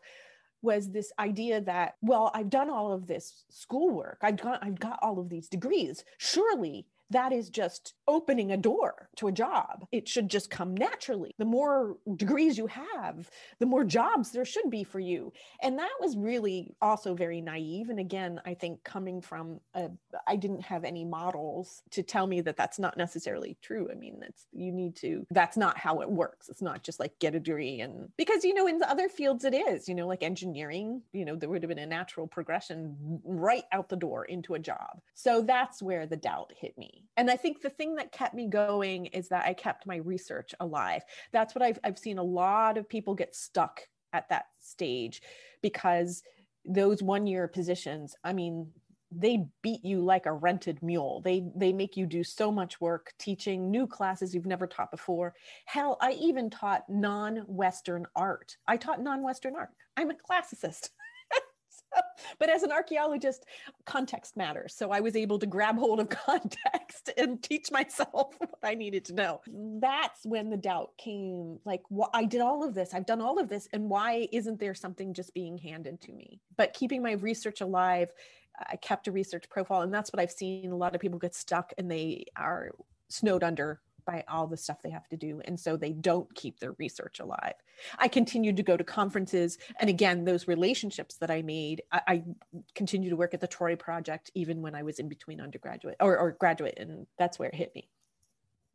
was 0.60 0.90
this 0.90 1.12
idea 1.18 1.60
that 1.60 1.96
well 2.02 2.30
i've 2.34 2.50
done 2.50 2.70
all 2.70 2.92
of 2.92 3.06
this 3.06 3.44
schoolwork. 3.50 4.18
I've 4.22 4.40
got 4.40 4.62
i've 4.62 4.78
got 4.78 4.98
all 5.02 5.18
of 5.18 5.28
these 5.28 5.48
degrees. 5.48 6.04
Surely 6.18 6.86
that 7.12 7.32
is 7.32 7.48
just 7.48 7.94
opening 8.08 8.52
a 8.52 8.56
door 8.56 9.08
to 9.16 9.28
a 9.28 9.32
job. 9.32 9.86
It 9.92 10.08
should 10.08 10.28
just 10.28 10.50
come 10.50 10.74
naturally. 10.74 11.34
The 11.38 11.44
more 11.44 11.96
degrees 12.16 12.58
you 12.58 12.66
have, 12.66 13.30
the 13.58 13.66
more 13.66 13.84
jobs 13.84 14.32
there 14.32 14.44
should 14.44 14.70
be 14.70 14.84
for 14.84 15.00
you. 15.00 15.32
And 15.62 15.78
that 15.78 15.92
was 16.00 16.16
really 16.16 16.74
also 16.82 17.14
very 17.14 17.40
naive. 17.40 17.90
And 17.90 17.98
again, 17.98 18.40
I 18.44 18.54
think 18.54 18.82
coming 18.84 19.20
from 19.20 19.60
a, 19.74 19.90
I 20.26 20.36
didn't 20.36 20.62
have 20.62 20.84
any 20.84 21.04
models 21.04 21.82
to 21.90 22.02
tell 22.02 22.26
me 22.26 22.40
that 22.42 22.56
that's 22.56 22.78
not 22.78 22.96
necessarily 22.96 23.56
true. 23.62 23.88
I 23.90 23.94
mean, 23.94 24.18
that's, 24.20 24.46
you 24.52 24.72
need 24.72 24.96
to, 24.96 25.26
that's 25.30 25.56
not 25.56 25.78
how 25.78 26.00
it 26.00 26.10
works. 26.10 26.48
It's 26.48 26.62
not 26.62 26.82
just 26.82 26.98
like 26.98 27.18
get 27.18 27.34
a 27.34 27.40
degree. 27.40 27.80
And 27.80 28.08
because, 28.16 28.44
you 28.44 28.54
know, 28.54 28.66
in 28.66 28.78
the 28.78 28.90
other 28.90 29.08
fields 29.08 29.44
it 29.44 29.54
is, 29.54 29.88
you 29.88 29.94
know, 29.94 30.06
like 30.06 30.22
engineering, 30.22 31.02
you 31.12 31.24
know, 31.24 31.36
there 31.36 31.48
would 31.48 31.62
have 31.62 31.68
been 31.68 31.78
a 31.78 31.86
natural 31.86 32.26
progression 32.26 33.20
right 33.24 33.64
out 33.72 33.88
the 33.88 33.96
door 33.96 34.24
into 34.24 34.54
a 34.54 34.58
job. 34.58 35.00
So 35.14 35.42
that's 35.42 35.82
where 35.82 36.06
the 36.06 36.16
doubt 36.16 36.52
hit 36.56 36.76
me 36.78 37.01
and 37.16 37.30
I 37.30 37.36
think 37.36 37.60
the 37.60 37.70
thing 37.70 37.94
that 37.96 38.12
kept 38.12 38.34
me 38.34 38.46
going 38.46 39.06
is 39.06 39.28
that 39.28 39.44
I 39.44 39.52
kept 39.52 39.86
my 39.86 39.96
research 39.96 40.54
alive. 40.60 41.02
That's 41.32 41.54
what 41.54 41.62
I've, 41.62 41.78
I've 41.84 41.98
seen 41.98 42.18
a 42.18 42.22
lot 42.22 42.78
of 42.78 42.88
people 42.88 43.14
get 43.14 43.34
stuck 43.34 43.82
at 44.12 44.28
that 44.28 44.46
stage 44.60 45.22
because 45.62 46.22
those 46.64 47.02
one 47.02 47.26
year 47.26 47.48
positions, 47.48 48.14
I 48.24 48.32
mean, 48.32 48.68
they 49.14 49.44
beat 49.62 49.84
you 49.84 50.00
like 50.00 50.26
a 50.26 50.32
rented 50.32 50.82
mule. 50.82 51.20
They 51.22 51.44
they 51.54 51.72
make 51.72 51.96
you 51.96 52.06
do 52.06 52.24
so 52.24 52.50
much 52.50 52.80
work 52.80 53.12
teaching 53.18 53.70
new 53.70 53.86
classes 53.86 54.34
you've 54.34 54.46
never 54.46 54.66
taught 54.66 54.90
before. 54.90 55.34
Hell, 55.66 55.98
I 56.00 56.12
even 56.12 56.48
taught 56.48 56.88
non-Western 56.88 58.06
art. 58.16 58.56
I 58.66 58.78
taught 58.78 59.02
non-Western 59.02 59.54
art. 59.54 59.70
I'm 59.96 60.10
a 60.10 60.14
classicist. 60.14 60.90
but 62.38 62.48
as 62.48 62.62
an 62.62 62.72
archaeologist, 62.72 63.46
context 63.84 64.36
matters. 64.36 64.74
So 64.74 64.90
I 64.90 65.00
was 65.00 65.16
able 65.16 65.38
to 65.38 65.46
grab 65.46 65.76
hold 65.76 66.00
of 66.00 66.08
context 66.26 67.10
and 67.16 67.42
teach 67.42 67.70
myself 67.70 68.34
what 68.38 68.58
I 68.62 68.74
needed 68.74 69.04
to 69.06 69.14
know. 69.14 69.40
That's 69.46 70.24
when 70.24 70.50
the 70.50 70.56
doubt 70.56 70.92
came 70.98 71.58
like, 71.64 71.82
I 72.12 72.24
did 72.24 72.40
all 72.40 72.64
of 72.64 72.74
this, 72.74 72.94
I've 72.94 73.06
done 73.06 73.20
all 73.20 73.38
of 73.38 73.48
this, 73.48 73.68
and 73.72 73.88
why 73.88 74.28
isn't 74.32 74.60
there 74.60 74.74
something 74.74 75.14
just 75.14 75.34
being 75.34 75.58
handed 75.58 76.00
to 76.02 76.12
me? 76.12 76.40
But 76.56 76.74
keeping 76.74 77.02
my 77.02 77.12
research 77.12 77.60
alive, 77.60 78.10
I 78.58 78.76
kept 78.76 79.08
a 79.08 79.12
research 79.12 79.48
profile, 79.48 79.82
and 79.82 79.92
that's 79.92 80.12
what 80.12 80.20
I've 80.20 80.30
seen. 80.30 80.72
A 80.72 80.76
lot 80.76 80.94
of 80.94 81.00
people 81.00 81.18
get 81.18 81.34
stuck 81.34 81.72
and 81.78 81.90
they 81.90 82.26
are 82.36 82.70
snowed 83.08 83.42
under 83.42 83.80
by 84.04 84.24
all 84.28 84.46
the 84.46 84.56
stuff 84.56 84.82
they 84.82 84.90
have 84.90 85.08
to 85.08 85.16
do. 85.16 85.40
And 85.44 85.58
so 85.58 85.76
they 85.76 85.92
don't 85.92 86.32
keep 86.34 86.58
their 86.58 86.72
research 86.72 87.20
alive. 87.20 87.54
I 87.98 88.08
continued 88.08 88.56
to 88.56 88.62
go 88.62 88.76
to 88.76 88.84
conferences. 88.84 89.58
And 89.80 89.88
again, 89.90 90.24
those 90.24 90.48
relationships 90.48 91.16
that 91.16 91.30
I 91.30 91.42
made, 91.42 91.82
I, 91.90 92.00
I 92.06 92.22
continued 92.74 93.10
to 93.10 93.16
work 93.16 93.34
at 93.34 93.40
the 93.40 93.46
Troy 93.46 93.76
Project 93.76 94.30
even 94.34 94.62
when 94.62 94.74
I 94.74 94.82
was 94.82 94.98
in 94.98 95.08
between 95.08 95.40
undergraduate 95.40 95.96
or, 96.00 96.18
or 96.18 96.32
graduate. 96.32 96.78
And 96.78 97.06
that's 97.18 97.38
where 97.38 97.48
it 97.48 97.54
hit 97.54 97.74
me. 97.74 97.88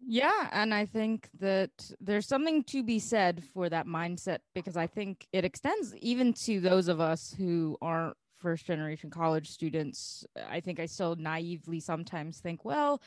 Yeah. 0.06 0.50
And 0.52 0.74
I 0.74 0.86
think 0.86 1.30
that 1.40 1.92
there's 2.00 2.28
something 2.28 2.64
to 2.66 2.84
be 2.84 3.00
said 3.00 3.44
for 3.54 3.68
that 3.70 3.88
mindset 3.88 4.40
because 4.54 4.78
I 4.78 4.88
think 4.88 5.28
it 5.34 5.44
extends 5.44 5.96
even 5.98 6.34
to 6.34 6.60
those 6.60 6.88
of 6.88 7.02
us 7.02 7.34
who 7.38 7.78
aren't 7.82 8.16
first 8.38 8.66
generation 8.66 9.10
college 9.10 9.50
students. 9.50 10.26
I 10.50 10.60
think 10.60 10.80
I 10.80 10.86
still 10.86 11.16
naively 11.16 11.80
sometimes 11.80 12.40
think, 12.40 12.64
well, 12.64 13.02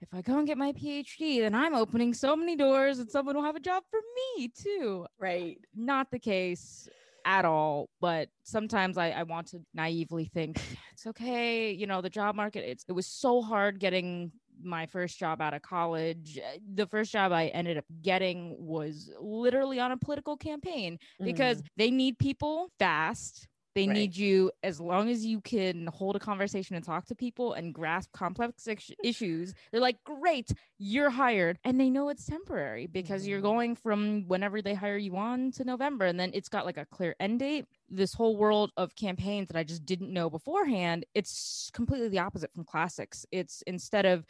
if 0.00 0.12
I 0.12 0.22
go 0.22 0.38
and 0.38 0.46
get 0.46 0.58
my 0.58 0.72
PhD, 0.72 1.40
then 1.40 1.54
I'm 1.54 1.74
opening 1.74 2.12
so 2.12 2.36
many 2.36 2.56
doors 2.56 2.98
and 2.98 3.10
someone 3.10 3.36
will 3.36 3.44
have 3.44 3.56
a 3.56 3.60
job 3.60 3.82
for 3.90 4.00
me 4.36 4.48
too. 4.48 5.06
Right. 5.18 5.58
Not 5.74 6.10
the 6.10 6.18
case 6.18 6.88
at 7.24 7.44
all. 7.44 7.88
But 8.00 8.28
sometimes 8.42 8.98
I, 8.98 9.10
I 9.10 9.22
want 9.24 9.48
to 9.48 9.60
naively 9.74 10.26
think 10.26 10.60
it's 10.92 11.06
okay. 11.06 11.72
You 11.72 11.86
know, 11.86 12.00
the 12.00 12.10
job 12.10 12.36
market, 12.36 12.64
it's, 12.68 12.84
it 12.88 12.92
was 12.92 13.06
so 13.06 13.42
hard 13.42 13.80
getting 13.80 14.32
my 14.62 14.86
first 14.86 15.18
job 15.18 15.42
out 15.42 15.54
of 15.54 15.62
college. 15.62 16.38
The 16.74 16.86
first 16.86 17.12
job 17.12 17.32
I 17.32 17.46
ended 17.48 17.76
up 17.76 17.84
getting 18.02 18.56
was 18.58 19.10
literally 19.20 19.80
on 19.80 19.92
a 19.92 19.96
political 19.96 20.36
campaign 20.36 20.98
because 21.22 21.60
mm. 21.60 21.66
they 21.76 21.90
need 21.90 22.18
people 22.18 22.70
fast 22.78 23.48
they 23.76 23.86
right. 23.86 23.94
need 23.94 24.16
you 24.16 24.50
as 24.62 24.80
long 24.80 25.10
as 25.10 25.22
you 25.22 25.42
can 25.42 25.86
hold 25.88 26.16
a 26.16 26.18
conversation 26.18 26.76
and 26.76 26.84
talk 26.84 27.04
to 27.04 27.14
people 27.14 27.52
and 27.52 27.74
grasp 27.74 28.10
complex 28.12 28.66
issues. 29.04 29.52
They're 29.70 29.82
like, 29.82 30.02
great, 30.02 30.50
you're 30.78 31.10
hired. 31.10 31.58
And 31.62 31.78
they 31.78 31.90
know 31.90 32.08
it's 32.08 32.24
temporary 32.24 32.86
because 32.86 33.22
mm-hmm. 33.22 33.32
you're 33.32 33.40
going 33.42 33.76
from 33.76 34.26
whenever 34.28 34.62
they 34.62 34.72
hire 34.72 34.96
you 34.96 35.18
on 35.18 35.50
to 35.52 35.64
November. 35.64 36.06
And 36.06 36.18
then 36.18 36.30
it's 36.32 36.48
got 36.48 36.64
like 36.64 36.78
a 36.78 36.86
clear 36.86 37.14
end 37.20 37.40
date. 37.40 37.66
This 37.90 38.14
whole 38.14 38.38
world 38.38 38.72
of 38.78 38.96
campaigns 38.96 39.48
that 39.48 39.58
I 39.58 39.62
just 39.62 39.84
didn't 39.84 40.10
know 40.10 40.30
beforehand, 40.30 41.04
it's 41.14 41.70
completely 41.74 42.08
the 42.08 42.20
opposite 42.20 42.54
from 42.54 42.64
classics. 42.64 43.26
It's 43.30 43.62
instead 43.66 44.06
of, 44.06 44.24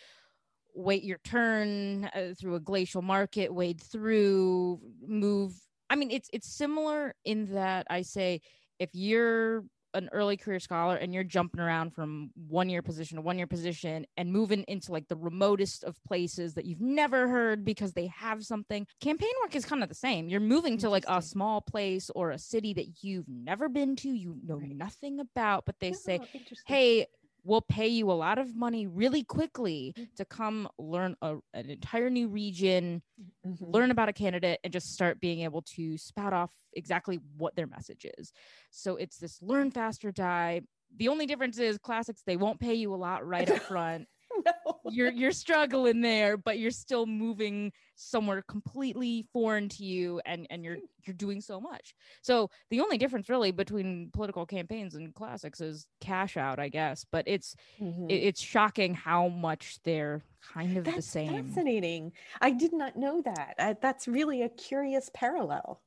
wait 0.75 1.05
your 1.05 1.19
turn 1.25 2.05
uh, 2.15 2.35
through 2.39 2.57
a 2.57 2.61
glacial 2.61 3.01
market 3.01 3.55
wade 3.55 3.81
through 3.81 4.79
move 5.09 5.55
i 5.89 5.97
mean 5.97 6.11
it's 6.11 6.29
it's 6.35 6.47
similar 6.47 7.15
in 7.25 7.51
that 7.55 7.87
i 7.89 8.03
say 8.03 8.43
if 8.79 8.91
you're 8.93 9.65
an 9.97 10.11
early 10.13 10.37
career 10.37 10.61
scholar 10.61 10.97
and 10.97 11.15
you're 11.15 11.25
jumping 11.25 11.61
around 11.61 11.95
from 11.95 12.31
one 12.49 12.69
year 12.69 12.83
position 12.83 13.17
to 13.17 13.23
one 13.23 13.39
year 13.39 13.47
position 13.47 14.07
and 14.17 14.31
moving 14.31 14.63
into 14.69 14.93
like 14.93 15.09
the 15.09 15.17
remotest 15.17 15.85
of 15.85 15.97
places 16.05 16.55
that 16.55 16.67
you've 16.67 16.81
never 16.81 17.29
heard 17.29 17.65
because 17.65 17.95
they 17.95 18.07
have 18.09 18.45
something 18.45 18.87
campaign 19.01 19.31
work 19.43 19.57
is 19.57 19.65
kind 19.65 19.83
of 19.83 19.89
the 19.89 19.95
same. 19.95 20.29
You're 20.29 20.41
moving 20.41 20.77
to 20.79 20.91
like 20.91 21.05
a 21.09 21.23
small 21.23 21.63
place 21.63 22.11
or 22.15 22.31
a 22.31 22.39
city 22.39 22.75
that 22.75 23.03
you've 23.03 23.29
never 23.29 23.69
been 23.69 23.97
to 23.97 24.09
you 24.11 24.37
know 24.45 24.57
right. 24.57 24.77
nothing 24.77 25.19
about 25.19 25.65
but 25.65 25.77
they 25.81 25.93
say 25.93 26.21
hey 26.67 27.07
will 27.47 27.61
pay 27.61 27.87
you 27.87 28.11
a 28.11 28.13
lot 28.13 28.39
of 28.39 28.55
money 28.55 28.87
really 28.87 29.23
quickly 29.23 29.95
mm-hmm. 29.97 30.05
to 30.17 30.25
come 30.25 30.69
learn 30.79 31.17
a, 31.23 31.37
an 31.55 31.71
entire 31.71 32.11
new 32.11 32.29
region, 32.29 33.03
mm-hmm. 33.47 33.65
learn 33.71 33.91
about 33.91 34.09
a 34.09 34.13
candidate, 34.13 34.59
and 34.65 34.73
just 34.73 34.93
start 34.93 35.21
being 35.21 35.41
able 35.41 35.63
to 35.63 35.97
spout 35.97 36.33
off 36.33 36.53
exactly 36.75 37.21
what 37.37 37.55
their 37.55 37.67
message 37.67 38.07
is. 38.19 38.33
So 38.71 38.97
it's 38.97 39.19
this 39.19 39.41
learn 39.41 39.71
faster 39.71 40.11
die. 40.11 40.63
The 40.97 41.09
only 41.09 41.27
difference 41.27 41.59
is 41.59 41.79
classics, 41.79 42.23
they 42.27 42.37
won't 42.37 42.61
pay 42.61 42.75
you 42.75 42.93
a 42.95 42.97
lot 42.97 43.27
right 43.27 43.49
up 43.49 43.63
front. 43.63 44.07
No. 44.47 44.81
You're 44.91 45.11
you're 45.11 45.33
struggling 45.33 46.01
there, 46.01 46.37
but 46.37 46.59
you're 46.59 46.71
still 46.71 47.07
moving 47.07 47.73
somewhere 47.97 48.43
completely 48.43 49.27
foreign 49.33 49.69
to 49.71 49.85
you 49.85 50.21
and 50.25 50.47
and 50.49 50.65
you're 50.65 50.77
you're 51.05 51.15
doing 51.15 51.41
so 51.41 51.61
much. 51.61 51.95
So 52.23 52.51
the 52.71 52.81
only 52.81 52.97
difference 52.99 53.29
really 53.29 53.51
between 53.51 54.11
political 54.13 54.47
campaigns 54.47 54.95
and 54.95 55.15
classics 55.15 55.61
is 55.61 55.87
cash 56.01 56.37
out, 56.37 56.59
I 56.59 56.69
guess, 56.69 57.05
but 57.11 57.25
it's 57.27 57.57
mm-hmm. 57.81 58.09
it, 58.09 58.15
it's 58.15 58.41
shocking 58.41 58.95
how 58.95 59.29
much 59.29 59.79
they're 59.85 60.23
kind 60.53 60.77
of 60.77 60.85
that's 60.85 60.97
the 60.97 61.03
same. 61.03 61.49
Fascinating. 61.49 62.13
I 62.41 62.51
did 62.53 62.73
not 62.73 62.97
know 62.97 63.23
that. 63.23 63.55
I, 63.59 63.77
that's 63.81 64.07
really 64.07 64.43
a 64.43 64.49
curious 64.49 65.11
parallel. 65.13 65.81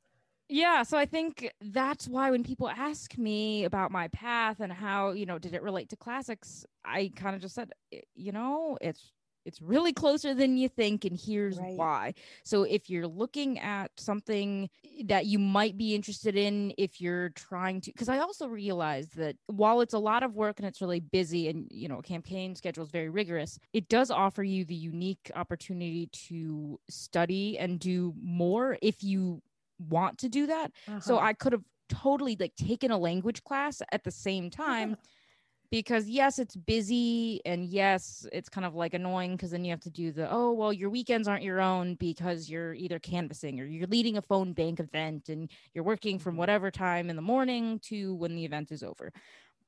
Yeah, 0.51 0.81
so 0.81 0.97
I 0.97 1.05
think 1.05 1.51
that's 1.61 2.07
why 2.07 2.31
when 2.31 2.43
people 2.43 2.69
ask 2.69 3.17
me 3.19 3.65
about 3.65 3.91
my 3.91 4.07
path 4.07 4.59
and 4.59 4.73
how, 4.73 5.11
you 5.11 5.25
know, 5.27 5.37
did 5.37 5.53
it 5.53 5.61
relate 5.61 5.89
to 5.89 5.95
classics, 5.95 6.65
I 6.83 7.11
kind 7.15 7.35
of 7.35 7.41
just 7.41 7.53
said, 7.53 7.71
you 8.15 8.31
know, 8.31 8.77
it's 8.81 9.13
it's 9.45 9.61
really 9.61 9.93
closer 9.93 10.33
than 10.33 10.57
you 10.57 10.67
think 10.67 11.05
and 11.05 11.17
here's 11.17 11.61
Right. 11.61 11.75
why 11.75 12.13
so 12.43 12.63
if 12.63 12.89
you're 12.89 13.07
looking 13.07 13.57
at 13.57 13.89
something 13.97 14.69
that 15.05 15.25
you 15.27 15.39
might 15.39 15.77
be 15.77 15.95
interested 15.95 16.35
in 16.35 16.73
if 16.77 16.99
you're 16.99 17.29
trying 17.29 17.79
to 17.79 17.89
because 17.91 18.09
i 18.09 18.17
also 18.19 18.47
realized 18.47 19.15
that 19.15 19.37
while 19.47 19.79
it's 19.79 19.93
a 19.93 19.97
lot 19.97 20.23
of 20.23 20.35
work 20.35 20.59
and 20.59 20.67
it's 20.67 20.81
really 20.81 20.99
busy 20.99 21.47
and 21.47 21.67
you 21.71 21.87
know 21.87 22.01
campaign 22.01 22.53
schedule 22.53 22.83
is 22.83 22.91
very 22.91 23.09
rigorous 23.09 23.57
it 23.71 23.87
does 23.87 24.11
offer 24.11 24.43
you 24.43 24.65
the 24.65 24.75
unique 24.75 25.31
opportunity 25.35 26.07
to 26.07 26.77
study 26.89 27.57
and 27.57 27.79
do 27.79 28.13
more 28.21 28.77
if 28.81 29.01
you 29.03 29.41
want 29.79 30.17
to 30.19 30.29
do 30.29 30.47
that. 30.47 30.71
So 30.99 31.17
Uh-huh. 31.17 31.19
i 31.19 31.33
could 31.33 31.53
have 31.53 31.63
totally 31.89 32.35
like 32.39 32.55
taken 32.55 32.91
a 32.91 32.97
language 32.97 33.43
class 33.43 33.81
at 33.91 34.03
the 34.03 34.11
same 34.11 34.49
time 34.49 34.95
because 35.71 36.07
yes 36.09 36.39
it's 36.39 36.55
busy 36.55 37.41
and 37.45 37.65
yes 37.65 38.25
it's 38.31 38.49
kind 38.49 38.65
of 38.65 38.75
like 38.75 38.93
annoying 38.93 39.31
because 39.35 39.51
then 39.51 39.63
you 39.63 39.71
have 39.71 39.79
to 39.79 39.89
do 39.91 40.11
the 40.11 40.27
oh 40.31 40.51
well 40.51 40.73
your 40.73 40.89
weekends 40.89 41.27
aren't 41.27 41.43
your 41.43 41.61
own 41.61 41.95
because 41.95 42.49
you're 42.49 42.73
either 42.73 42.99
canvassing 42.99 43.59
or 43.59 43.65
you're 43.65 43.87
leading 43.87 44.17
a 44.17 44.21
phone 44.21 44.53
bank 44.53 44.79
event 44.79 45.29
and 45.29 45.51
you're 45.73 45.83
working 45.83 46.17
from 46.19 46.37
whatever 46.37 46.71
time 46.71 47.09
in 47.09 47.15
the 47.15 47.21
morning 47.21 47.79
to 47.79 48.15
when 48.15 48.35
the 48.35 48.45
event 48.45 48.71
is 48.71 48.83
over. 48.83 49.11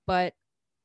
But 0.08 0.34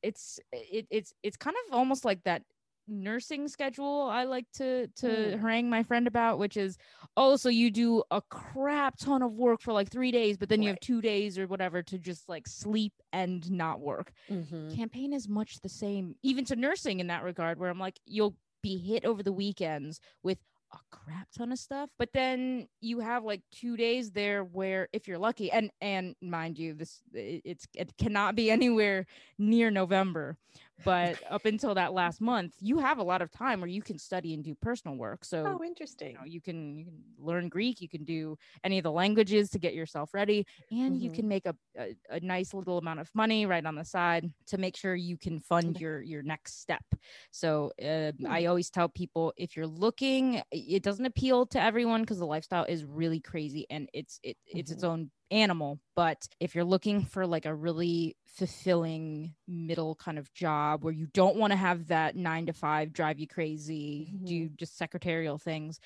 it's 0.02 0.38
it, 0.52 0.86
it's 0.90 1.12
it's 1.22 1.36
kind 1.36 1.56
of 1.66 1.74
almost 1.74 2.04
like 2.04 2.22
that 2.24 2.42
nursing 2.88 3.48
schedule 3.48 4.02
I 4.10 4.24
like 4.24 4.46
to 4.54 4.88
to 4.96 5.06
Mm. 5.06 5.40
harangue 5.40 5.70
my 5.70 5.82
friend 5.82 6.06
about, 6.06 6.38
which 6.38 6.56
is 6.56 6.76
oh, 7.16 7.36
so 7.36 7.48
you 7.48 7.70
do 7.70 8.02
a 8.10 8.20
crap 8.22 8.96
ton 8.98 9.22
of 9.22 9.32
work 9.32 9.60
for 9.60 9.72
like 9.72 9.90
three 9.90 10.10
days, 10.10 10.36
but 10.36 10.48
then 10.48 10.62
you 10.62 10.68
have 10.68 10.80
two 10.80 11.00
days 11.00 11.38
or 11.38 11.46
whatever 11.46 11.82
to 11.82 11.98
just 11.98 12.28
like 12.28 12.46
sleep 12.46 12.92
and 13.12 13.50
not 13.50 13.80
work. 13.80 14.12
Mhm. 14.30 14.74
Campaign 14.74 15.12
is 15.12 15.28
much 15.28 15.60
the 15.60 15.68
same, 15.68 16.16
even 16.22 16.44
to 16.46 16.56
nursing 16.56 17.00
in 17.00 17.06
that 17.08 17.22
regard, 17.22 17.58
where 17.58 17.70
I'm 17.70 17.78
like, 17.78 17.98
you'll 18.06 18.36
be 18.62 18.78
hit 18.78 19.04
over 19.04 19.22
the 19.22 19.32
weekends 19.32 20.00
with 20.22 20.38
a 20.72 20.78
crap 20.90 21.28
ton 21.30 21.52
of 21.52 21.58
stuff 21.60 21.88
but 21.96 22.12
then 22.12 22.66
you 22.80 22.98
have 22.98 23.22
like 23.22 23.40
two 23.52 23.76
days 23.76 24.10
there 24.10 24.42
where 24.42 24.88
if 24.92 25.06
you're 25.06 25.16
lucky 25.16 25.48
and 25.52 25.70
and 25.80 26.16
mind 26.20 26.58
you 26.58 26.74
this 26.74 27.00
it, 27.14 27.40
it's 27.44 27.66
it 27.76 27.96
cannot 27.96 28.34
be 28.34 28.50
anywhere 28.58 29.06
near 29.38 29.70
november 29.70 30.36
but 30.82 31.18
up 31.30 31.46
until 31.46 31.74
that 31.74 31.92
last 31.92 32.20
month 32.20 32.54
you 32.60 32.78
have 32.78 32.98
a 32.98 33.02
lot 33.02 33.22
of 33.22 33.30
time 33.30 33.60
where 33.60 33.68
you 33.68 33.82
can 33.82 33.98
study 33.98 34.34
and 34.34 34.44
do 34.44 34.54
personal 34.54 34.96
work 34.96 35.24
so 35.24 35.58
Oh, 35.58 35.62
interesting. 35.62 36.08
you 36.08 36.18
know 36.18 36.24
you 36.24 36.40
can 36.40 36.76
you 36.76 36.84
can 36.84 37.02
learn 37.18 37.48
greek 37.48 37.80
you 37.80 37.88
can 37.88 38.04
do 38.04 38.36
any 38.62 38.78
of 38.78 38.84
the 38.84 38.92
languages 38.92 39.50
to 39.50 39.58
get 39.58 39.74
yourself 39.74 40.14
ready 40.14 40.46
and 40.70 41.00
you 41.00 41.10
Mhm. 41.10 41.10
can 41.10 41.26
make 41.28 41.46
a, 41.46 41.54
a, 41.78 41.96
a 42.10 42.20
nice 42.20 42.54
little 42.54 42.78
amount 42.78 43.00
of 43.00 43.10
money 43.14 43.46
right 43.46 43.66
on 43.66 43.74
the 43.74 43.84
side 43.84 44.32
to 44.46 44.58
make 44.58 44.76
sure 44.76 44.94
you 44.94 45.16
can 45.18 45.40
fund 45.40 45.80
your 45.80 46.02
your 46.02 46.22
next 46.22 46.60
step 46.60 46.84
so 47.30 47.72
uh, 47.82 48.12
i 48.28 48.44
always 48.46 48.70
tell 48.70 48.88
people 48.88 49.32
if 49.36 49.56
you're 49.56 49.66
looking 49.66 50.42
it 50.52 50.82
doesn't 50.82 51.06
appeal 51.06 51.46
to 51.46 51.60
everyone 51.60 52.02
because 52.02 52.18
the 52.18 52.26
lifestyle 52.26 52.64
is 52.64 52.84
really 52.84 53.20
crazy 53.20 53.66
and 53.70 53.88
it's 53.92 54.20
it, 54.22 54.36
it's 54.46 54.70
its 54.70 54.84
own 54.84 55.10
animal 55.30 55.80
but 55.96 56.28
if 56.40 56.54
you're 56.54 56.64
looking 56.64 57.04
for 57.04 57.26
like 57.26 57.46
a 57.46 57.54
really 57.54 58.16
fulfilling 58.26 59.34
middle 59.48 59.94
kind 59.96 60.18
of 60.18 60.32
job 60.32 60.84
where 60.84 60.92
you 60.92 61.06
don't 61.12 61.36
want 61.36 61.50
to 61.50 61.56
have 61.56 61.88
that 61.88 62.14
nine 62.14 62.46
to 62.46 62.52
five 62.52 62.92
drive 62.92 63.18
you 63.18 63.26
crazy 63.26 64.14
do 64.24 64.44
mm-hmm. 64.44 64.54
just 64.56 64.78
secretarial 64.78 65.38
things 65.38 65.80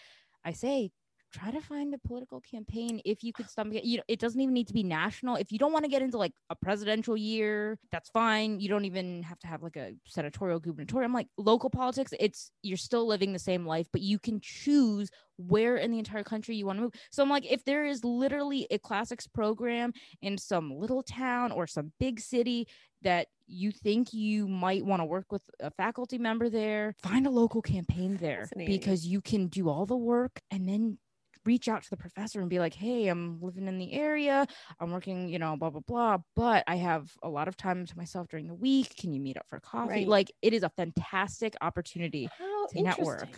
i 0.45 0.53
say 0.53 0.91
try 1.33 1.51
to 1.51 1.61
find 1.61 1.95
a 1.95 1.99
political 1.99 2.41
campaign 2.41 3.01
if 3.05 3.23
you 3.23 3.33
could 3.33 3.49
stomach 3.49 3.77
it 3.77 3.85
you 3.85 3.97
know 3.99 4.03
it 4.09 4.19
doesn't 4.19 4.41
even 4.41 4.55
need 4.55 4.67
to 4.69 4.75
be 4.75 4.83
national. 4.83 5.37
If 5.37 5.53
you 5.53 5.59
don't 5.59 5.73
want 5.73 5.85
to 5.85 5.91
get 5.91 6.03
into 6.03 6.19
like 6.19 6.33
a 6.51 6.55
presidential 6.55 7.17
year 7.17 7.79
that's 7.91 8.11
fine. 8.11 8.61
You 8.61 8.69
don't 8.69 8.85
even 8.85 9.23
have 9.23 9.39
to 9.41 9.47
have 9.47 9.63
like 9.63 9.77
a 9.77 9.93
senatorial 10.07 10.61
gubernatorial. 10.61 11.07
I'm 11.07 11.15
like 11.15 11.29
local 11.37 11.71
politics 11.71 12.13
it's 12.19 12.51
you're 12.63 12.77
still 12.77 13.07
living 13.07 13.33
the 13.33 13.39
same 13.39 13.67
life 13.67 13.87
but 13.93 14.03
you 14.03 14.19
can 14.19 14.41
choose 14.41 15.11
where 15.37 15.77
in 15.77 15.91
the 15.91 15.99
entire 15.99 16.25
country 16.25 16.57
you 16.57 16.67
want 16.67 16.79
to 16.79 16.83
move. 16.83 16.93
So 17.11 17.23
i'm 17.23 17.31
like 17.31 17.51
if 17.51 17.65
there 17.65 17.85
is 17.85 18.05
literally 18.05 18.67
a 18.71 18.79
classics 18.79 19.27
program 19.27 19.93
in 20.23 20.37
some 20.37 20.73
little 20.73 21.03
town 21.03 21.53
or 21.53 21.67
some 21.67 21.93
big 21.99 22.21
city 22.21 22.67
that 23.03 23.29
you 23.47 23.73
think 23.73 24.13
you 24.13 24.47
might 24.47 24.85
want 24.85 25.01
to 25.01 25.07
work 25.07 25.27
with 25.31 25.43
a 25.61 25.71
faculty 25.71 26.19
member 26.19 26.49
there 26.49 26.95
find 27.03 27.27
a 27.27 27.31
local 27.31 27.63
campaign 27.63 28.17
there 28.19 28.49
because 28.57 29.07
you 29.07 29.21
can 29.21 29.49
do 29.49 29.69
all 29.69 29.87
the 29.87 29.97
work 29.97 30.41
and 30.51 30.69
then 30.69 30.99
reach 31.45 31.69
out 31.69 31.83
to 31.83 31.91
the 31.91 31.97
professor 31.97 32.41
and 32.41 32.51
be 32.51 32.59
like, 32.59 32.75
hey, 32.75 33.09
I'm 33.09 33.41
living 33.41 33.67
in 33.67 33.79
the 33.79 33.93
area. 33.93 34.47
I'm 34.79 34.91
working, 34.91 35.29
you 35.29 35.39
know, 35.39 35.57
blah, 35.57 35.71
blah, 35.71 35.81
blah. 35.81 36.19
But 36.37 36.65
I 36.67 36.77
have 36.77 37.11
a 37.23 37.29
lot 37.29 37.49
of 37.49 37.57
time 37.57 37.87
to 37.87 37.97
myself 37.97 38.29
during 38.29 38.47
the 38.47 38.55
week. 38.55 38.97
Can 38.97 39.13
you 39.13 39.21
meet 39.21 39.37
up 39.37 39.47
for 39.49 39.61
coffee? 39.61 39.91
Right. 39.91 40.09
Like, 40.09 40.33
it 40.43 40.53
is 40.53 40.63
a 40.63 40.71
fantastic 40.71 41.55
opportunity. 41.61 42.29
How 42.39 42.67
to 42.69 42.83
network. 42.83 43.29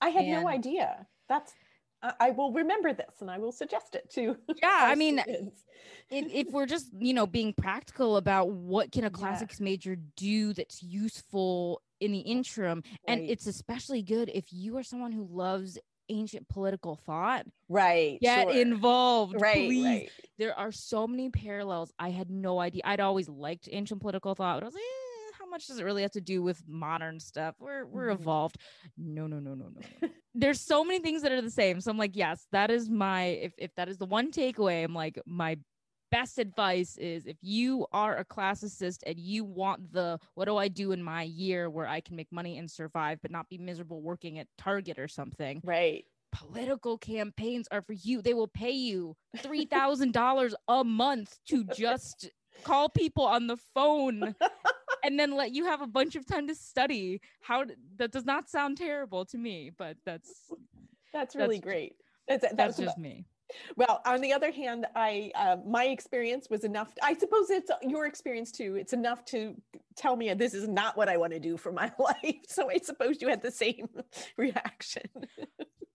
I 0.00 0.08
had 0.08 0.24
no 0.24 0.48
idea. 0.48 1.06
That's 1.28 1.52
I 2.20 2.30
will 2.30 2.52
remember 2.52 2.92
this 2.92 3.20
and 3.20 3.30
I 3.30 3.38
will 3.38 3.52
suggest 3.52 3.94
it 3.94 4.10
to. 4.10 4.36
Yeah, 4.62 4.78
I 4.82 4.94
mean. 4.94 5.22
If, 6.10 6.26
if 6.32 6.52
we're 6.52 6.66
just, 6.66 6.90
you 6.98 7.14
know, 7.14 7.26
being 7.26 7.54
practical 7.54 8.18
about 8.18 8.50
what 8.50 8.92
can 8.92 9.04
a 9.04 9.10
classics 9.10 9.58
major 9.58 9.96
do 10.16 10.52
that's 10.52 10.82
useful 10.82 11.80
in 12.00 12.12
the 12.12 12.18
interim, 12.18 12.82
and 13.08 13.22
it's 13.22 13.46
especially 13.46 14.02
good 14.02 14.30
if 14.32 14.52
you 14.52 14.76
are 14.76 14.82
someone 14.82 15.12
who 15.12 15.26
loves 15.30 15.78
ancient 16.08 16.48
political 16.48 16.96
thought. 16.96 17.46
right, 17.68 18.18
Get 18.20 18.48
sure. 18.50 18.60
involved, 18.60 19.36
Right, 19.40 19.66
please. 19.68 19.84
right. 19.84 20.10
there 20.38 20.58
are 20.58 20.72
so 20.72 21.06
many 21.06 21.30
parallels. 21.30 21.92
I 21.98 22.10
had 22.10 22.30
no 22.30 22.60
idea. 22.60 22.82
I'd 22.84 23.00
always 23.00 23.28
liked 23.28 23.68
ancient 23.72 24.00
political 24.00 24.34
thought, 24.34 24.56
but 24.56 24.62
I 24.64 24.66
was 24.66 24.74
like, 24.74 24.82
eh, 24.82 25.32
how 25.38 25.46
much 25.48 25.66
does 25.66 25.78
it 25.78 25.84
really 25.84 26.02
have 26.02 26.12
to 26.12 26.20
do 26.20 26.42
with 26.42 26.62
modern 26.66 27.18
stuff? 27.20 27.54
We're 27.58 27.84
we're 27.86 28.08
Mhm. 28.08 28.14
evolved. 28.20 28.58
No, 28.96 29.26
no, 29.26 29.38
no, 29.40 29.54
no, 29.54 29.68
no. 29.68 29.80
no. 30.02 30.08
There's 30.34 30.60
so 30.60 30.84
many 30.84 30.98
things 31.00 31.22
that 31.22 31.32
are 31.32 31.40
the 31.42 31.50
same. 31.50 31.80
So 31.80 31.90
I'm 31.90 31.98
like, 31.98 32.16
yes, 32.16 32.46
that 32.52 32.70
is 32.70 32.88
my 32.90 33.24
if 33.26 33.54
if 33.58 33.74
that 33.76 33.88
is 33.88 33.98
the 33.98 34.06
one 34.06 34.30
takeaway, 34.32 34.82
I'm 34.84 34.94
like, 34.94 35.18
my 35.26 35.58
best 36.14 36.38
advice 36.38 36.96
is 36.96 37.26
if 37.26 37.36
you 37.42 37.86
are 37.90 38.18
a 38.18 38.24
classicist 38.24 38.98
and 39.04 39.18
you 39.18 39.44
want 39.44 39.92
the 39.92 40.16
what 40.34 40.44
do 40.44 40.56
I 40.56 40.68
do 40.68 40.92
in 40.92 41.02
my 41.02 41.22
year 41.22 41.68
where 41.68 41.88
I 41.88 42.00
can 42.00 42.14
make 42.14 42.30
money 42.30 42.56
and 42.58 42.70
survive 42.70 43.18
but 43.20 43.32
not 43.32 43.48
be 43.48 43.58
miserable 43.58 44.00
working 44.00 44.38
at 44.38 44.46
Target 44.56 45.00
or 45.00 45.08
something 45.08 45.60
Right. 45.64 46.04
political 46.30 46.98
campaigns 46.98 47.66
are 47.72 47.82
for 47.82 47.94
you. 47.94 48.22
They 48.22 48.34
will 48.34 48.46
pay 48.46 48.70
you 48.70 49.16
$3,000 49.38 50.54
a 50.68 50.84
month 50.84 51.36
to 51.48 51.64
just 51.64 52.30
call 52.62 52.88
people 52.88 53.24
on 53.24 53.48
the 53.48 53.56
phone 53.56 54.36
and 55.04 55.18
then 55.18 55.32
let 55.32 55.50
you 55.50 55.64
have 55.64 55.82
a 55.82 55.86
bunch 55.88 56.14
of 56.14 56.26
time 56.26 56.46
to 56.46 56.54
study. 56.54 57.20
How 57.40 57.64
that 57.96 58.12
does 58.12 58.24
not 58.24 58.48
sound 58.48 58.78
terrible 58.78 59.24
to 59.26 59.36
me, 59.38 59.72
but 59.76 59.96
that's 60.06 60.30
That's 61.12 61.34
really 61.34 61.56
That's 61.56 61.64
great. 61.64 61.96
That's, 62.28 62.42
that's 62.42 62.54
that's 62.56 62.78
just 62.78 62.98
me. 62.98 63.26
Well, 63.76 64.00
on 64.06 64.20
the 64.20 64.32
other 64.32 64.50
hand, 64.50 64.86
I 64.94 65.30
uh, 65.34 65.56
my 65.66 65.86
experience 65.86 66.48
was 66.50 66.64
enough. 66.64 66.92
I 67.02 67.14
suppose 67.14 67.50
it's 67.50 67.70
your 67.82 68.06
experience 68.06 68.50
too. 68.50 68.76
It's 68.76 68.92
enough 68.92 69.24
to 69.26 69.54
tell 69.96 70.16
me 70.16 70.32
this 70.34 70.54
is 70.54 70.68
not 70.68 70.96
what 70.96 71.08
I 71.08 71.16
want 71.16 71.32
to 71.32 71.40
do 71.40 71.56
for 71.56 71.72
my 71.72 71.92
life. 71.98 72.42
So 72.48 72.70
I 72.70 72.78
suppose 72.78 73.20
you 73.20 73.28
had 73.28 73.42
the 73.42 73.50
same 73.50 73.88
reaction. 74.36 75.02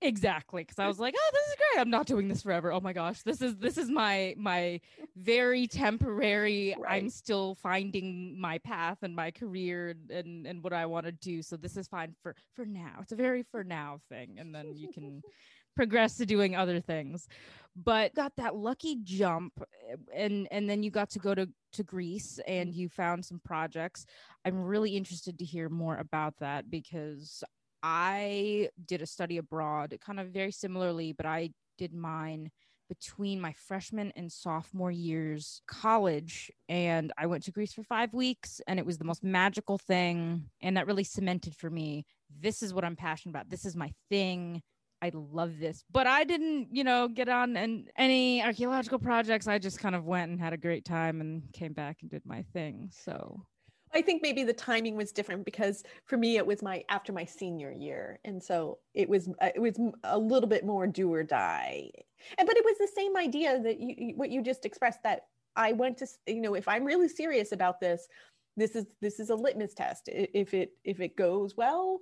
Exactly, 0.01 0.63
because 0.63 0.79
I 0.79 0.87
was 0.87 0.97
like, 0.97 1.13
"Oh, 1.17 1.29
this 1.33 1.47
is 1.49 1.55
great. 1.55 1.81
I'm 1.81 1.89
not 1.89 2.05
doing 2.05 2.29
this 2.29 2.41
forever. 2.43 2.71
Oh 2.71 2.79
my 2.79 2.93
gosh, 2.93 3.21
this 3.23 3.41
is 3.41 3.57
this 3.57 3.77
is 3.77 3.89
my 3.89 4.33
my 4.37 4.79
very 5.17 5.67
temporary. 5.67 6.73
I'm 6.87 7.09
still 7.09 7.55
finding 7.55 8.39
my 8.39 8.59
path 8.59 8.99
and 9.01 9.13
my 9.13 9.31
career 9.31 9.95
and 10.09 10.47
and 10.47 10.63
what 10.63 10.71
I 10.71 10.85
want 10.85 11.05
to 11.07 11.11
do. 11.11 11.41
So 11.41 11.57
this 11.57 11.75
is 11.75 11.89
fine 11.89 12.15
for 12.23 12.33
for 12.53 12.65
now. 12.65 12.99
It's 13.01 13.11
a 13.11 13.17
very 13.17 13.43
for 13.43 13.65
now 13.65 13.99
thing, 14.07 14.37
and 14.39 14.55
then 14.55 14.77
you 14.77 14.87
can 14.87 15.21
progress 15.79 16.17
to 16.17 16.25
doing 16.25 16.57
other 16.57 16.81
things. 16.81 17.29
But 17.73 18.13
got 18.13 18.35
that 18.35 18.53
lucky 18.53 18.97
jump, 19.01 19.53
eh, 19.89 19.95
and 20.13 20.45
and 20.51 20.69
then 20.69 20.83
you 20.83 20.91
got 20.91 21.09
to 21.11 21.19
go 21.19 21.33
to 21.33 21.47
to 21.73 21.83
Greece 21.83 22.37
and 22.45 22.73
you 22.73 22.89
found 22.89 23.23
some 23.23 23.39
projects. 23.45 24.05
I'm 24.43 24.61
really 24.61 24.97
interested 24.97 25.39
to 25.39 25.45
hear 25.45 25.69
more 25.69 25.95
about 25.95 26.33
that 26.39 26.69
because 26.69 27.43
I 27.81 28.69
did 28.85 29.01
a 29.01 29.05
study 29.05 29.37
abroad, 29.37 29.97
kind 30.05 30.19
of 30.19 30.27
very 30.27 30.51
similarly, 30.51 31.13
but 31.13 31.25
I 31.25 31.51
did 31.77 31.93
mine 31.93 32.51
between 32.89 33.39
my 33.39 33.53
freshman 33.53 34.11
and 34.17 34.29
sophomore 34.29 34.91
years 34.91 35.61
college 35.67 36.51
and 36.67 37.13
I 37.17 37.27
went 37.27 37.43
to 37.43 37.51
Greece 37.51 37.71
for 37.71 37.83
5 37.83 38.13
weeks 38.13 38.59
and 38.67 38.79
it 38.79 38.85
was 38.85 38.97
the 38.97 39.05
most 39.05 39.23
magical 39.23 39.77
thing 39.77 40.49
and 40.61 40.75
that 40.75 40.87
really 40.87 41.03
cemented 41.03 41.55
for 41.55 41.69
me 41.69 42.03
this 42.41 42.63
is 42.63 42.73
what 42.73 42.83
I'm 42.83 42.95
passionate 42.95 43.33
about 43.33 43.49
this 43.51 43.63
is 43.63 43.75
my 43.75 43.91
thing 44.09 44.63
I 45.01 45.11
love 45.13 45.59
this 45.59 45.83
but 45.91 46.07
I 46.07 46.23
didn't 46.23 46.69
you 46.71 46.83
know 46.83 47.07
get 47.07 47.29
on 47.29 47.55
and 47.55 47.89
any 47.97 48.43
archaeological 48.43 48.99
projects 48.99 49.47
I 49.47 49.57
just 49.57 49.79
kind 49.79 49.95
of 49.95 50.05
went 50.05 50.31
and 50.31 50.39
had 50.39 50.53
a 50.53 50.57
great 50.57 50.85
time 50.85 51.21
and 51.21 51.43
came 51.53 51.73
back 51.73 51.97
and 52.01 52.09
did 52.09 52.25
my 52.25 52.43
thing 52.53 52.89
so 52.91 53.45
I 53.93 54.01
think 54.01 54.21
maybe 54.21 54.43
the 54.43 54.53
timing 54.53 54.95
was 54.95 55.11
different 55.11 55.45
because 55.45 55.83
for 56.05 56.17
me 56.17 56.37
it 56.37 56.45
was 56.45 56.61
my 56.61 56.83
after 56.89 57.11
my 57.11 57.25
senior 57.25 57.71
year, 57.71 58.19
and 58.23 58.41
so 58.41 58.77
it 58.93 59.09
was 59.09 59.27
uh, 59.41 59.49
it 59.55 59.59
was 59.59 59.79
a 60.03 60.17
little 60.17 60.47
bit 60.47 60.63
more 60.65 60.85
do 60.85 61.11
or 61.11 61.23
die. 61.23 61.89
And 62.37 62.47
but 62.47 62.55
it 62.55 62.65
was 62.65 62.77
the 62.77 62.89
same 62.95 63.17
idea 63.17 63.59
that 63.59 63.79
you 63.79 63.95
you- 63.97 64.15
what 64.15 64.29
you 64.29 64.43
just 64.43 64.65
expressed 64.65 65.01
that 65.03 65.21
I 65.55 65.71
went 65.71 65.97
to 65.97 66.07
you 66.27 66.41
know 66.41 66.53
if 66.53 66.67
I'm 66.67 66.85
really 66.85 67.09
serious 67.09 67.51
about 67.51 67.79
this, 67.79 68.07
this 68.55 68.75
is 68.75 68.85
this 69.01 69.19
is 69.19 69.31
a 69.31 69.35
litmus 69.35 69.73
test. 69.73 70.07
If 70.07 70.53
it 70.53 70.73
if 70.83 71.01
it 71.01 71.15
goes 71.15 71.57
well, 71.57 71.99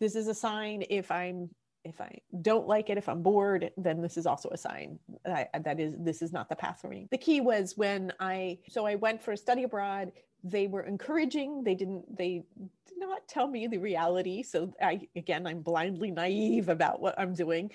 this 0.00 0.14
is 0.14 0.28
a 0.28 0.34
sign 0.34 0.84
if 0.90 1.10
i'm 1.10 1.48
if 1.84 2.00
i 2.00 2.18
don't 2.42 2.66
like 2.66 2.90
it 2.90 2.98
if 2.98 3.08
i'm 3.08 3.22
bored 3.22 3.70
then 3.76 4.00
this 4.00 4.16
is 4.16 4.26
also 4.26 4.48
a 4.50 4.56
sign 4.56 4.98
that, 5.24 5.50
that 5.62 5.78
is 5.78 5.94
this 5.98 6.22
is 6.22 6.32
not 6.32 6.48
the 6.48 6.56
path 6.56 6.80
for 6.80 6.88
me. 6.88 7.08
The 7.10 7.18
key 7.18 7.40
was 7.40 7.76
when 7.76 8.12
i 8.20 8.58
so 8.68 8.86
i 8.86 8.94
went 8.94 9.22
for 9.22 9.32
a 9.32 9.36
study 9.36 9.62
abroad 9.64 10.12
they 10.42 10.66
were 10.66 10.82
encouraging 10.82 11.64
they 11.64 11.74
didn't 11.74 12.16
they 12.16 12.44
did 12.86 12.98
not 12.98 13.26
tell 13.28 13.46
me 13.46 13.66
the 13.66 13.78
reality. 13.78 14.42
So 14.42 14.72
i 14.82 15.00
again 15.16 15.46
i'm 15.46 15.60
blindly 15.60 16.10
naive 16.10 16.68
about 16.68 17.00
what 17.00 17.18
i'm 17.18 17.34
doing. 17.34 17.70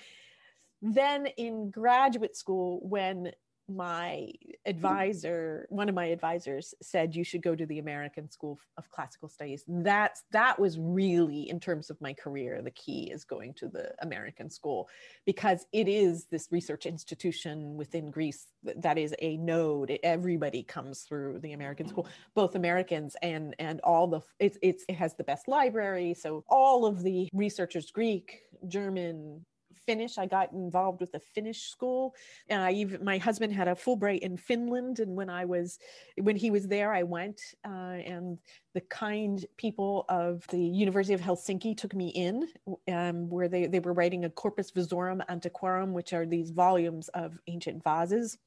Then 0.82 1.26
in 1.36 1.70
graduate 1.70 2.36
school 2.36 2.80
when 2.82 3.32
my 3.76 4.30
advisor 4.66 5.66
one 5.70 5.88
of 5.88 5.94
my 5.94 6.06
advisors 6.06 6.74
said 6.82 7.14
you 7.14 7.24
should 7.24 7.42
go 7.42 7.54
to 7.54 7.64
the 7.66 7.78
american 7.78 8.30
school 8.30 8.58
of 8.76 8.90
classical 8.90 9.28
studies. 9.28 9.64
That's 9.66 10.22
that 10.32 10.58
was 10.58 10.78
really 10.78 11.48
in 11.48 11.60
terms 11.60 11.90
of 11.90 12.00
my 12.00 12.12
career 12.12 12.60
the 12.62 12.70
key 12.72 13.10
is 13.10 13.24
going 13.24 13.54
to 13.54 13.68
the 13.68 13.92
american 14.02 14.50
school 14.50 14.88
because 15.24 15.66
it 15.72 15.88
is 15.88 16.26
this 16.26 16.48
research 16.50 16.86
institution 16.86 17.76
within 17.76 18.10
greece 18.10 18.46
that 18.62 18.98
is 18.98 19.14
a 19.20 19.36
node. 19.38 19.98
Everybody 20.02 20.62
comes 20.62 21.02
through 21.02 21.40
the 21.40 21.52
american 21.52 21.88
school 21.88 22.08
both 22.34 22.54
americans 22.54 23.16
and 23.22 23.54
and 23.58 23.80
all 23.80 24.06
the 24.06 24.20
it's, 24.38 24.58
it's 24.62 24.84
it 24.88 24.94
has 24.94 25.14
the 25.14 25.24
best 25.24 25.48
library. 25.48 26.14
So 26.14 26.44
all 26.48 26.84
of 26.84 27.02
the 27.02 27.28
researchers 27.32 27.90
greek 27.90 28.42
german 28.68 29.44
Finnish. 29.86 30.18
I 30.18 30.26
got 30.26 30.52
involved 30.52 31.00
with 31.00 31.14
a 31.14 31.20
Finnish 31.20 31.70
school. 31.70 32.14
And 32.48 32.62
I 32.62 32.72
even 32.72 33.04
my 33.04 33.18
husband 33.18 33.52
had 33.52 33.68
a 33.68 33.74
Fulbright 33.74 34.20
in 34.20 34.36
Finland, 34.36 35.00
and 35.00 35.16
when 35.16 35.30
I 35.30 35.44
was 35.44 35.78
when 36.16 36.36
he 36.36 36.50
was 36.50 36.68
there, 36.68 36.92
I 36.92 37.02
went. 37.02 37.40
Uh, 37.64 37.98
and 38.04 38.38
the 38.74 38.80
kind 38.82 39.44
people 39.56 40.04
of 40.08 40.46
the 40.48 40.60
University 40.60 41.14
of 41.14 41.20
Helsinki 41.20 41.76
took 41.76 41.94
me 41.94 42.08
in, 42.08 42.48
um, 42.88 43.28
where 43.28 43.48
they 43.48 43.66
they 43.66 43.80
were 43.80 43.92
writing 43.92 44.24
a 44.24 44.30
Corpus 44.30 44.70
Vasorum 44.70 45.24
Antiquorum, 45.28 45.92
which 45.92 46.12
are 46.12 46.26
these 46.26 46.50
volumes 46.50 47.08
of 47.08 47.38
ancient 47.46 47.82
vases 47.82 48.38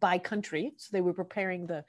by 0.00 0.18
country. 0.18 0.72
So 0.76 0.90
they 0.92 1.00
were 1.00 1.14
preparing 1.14 1.66
the 1.66 1.84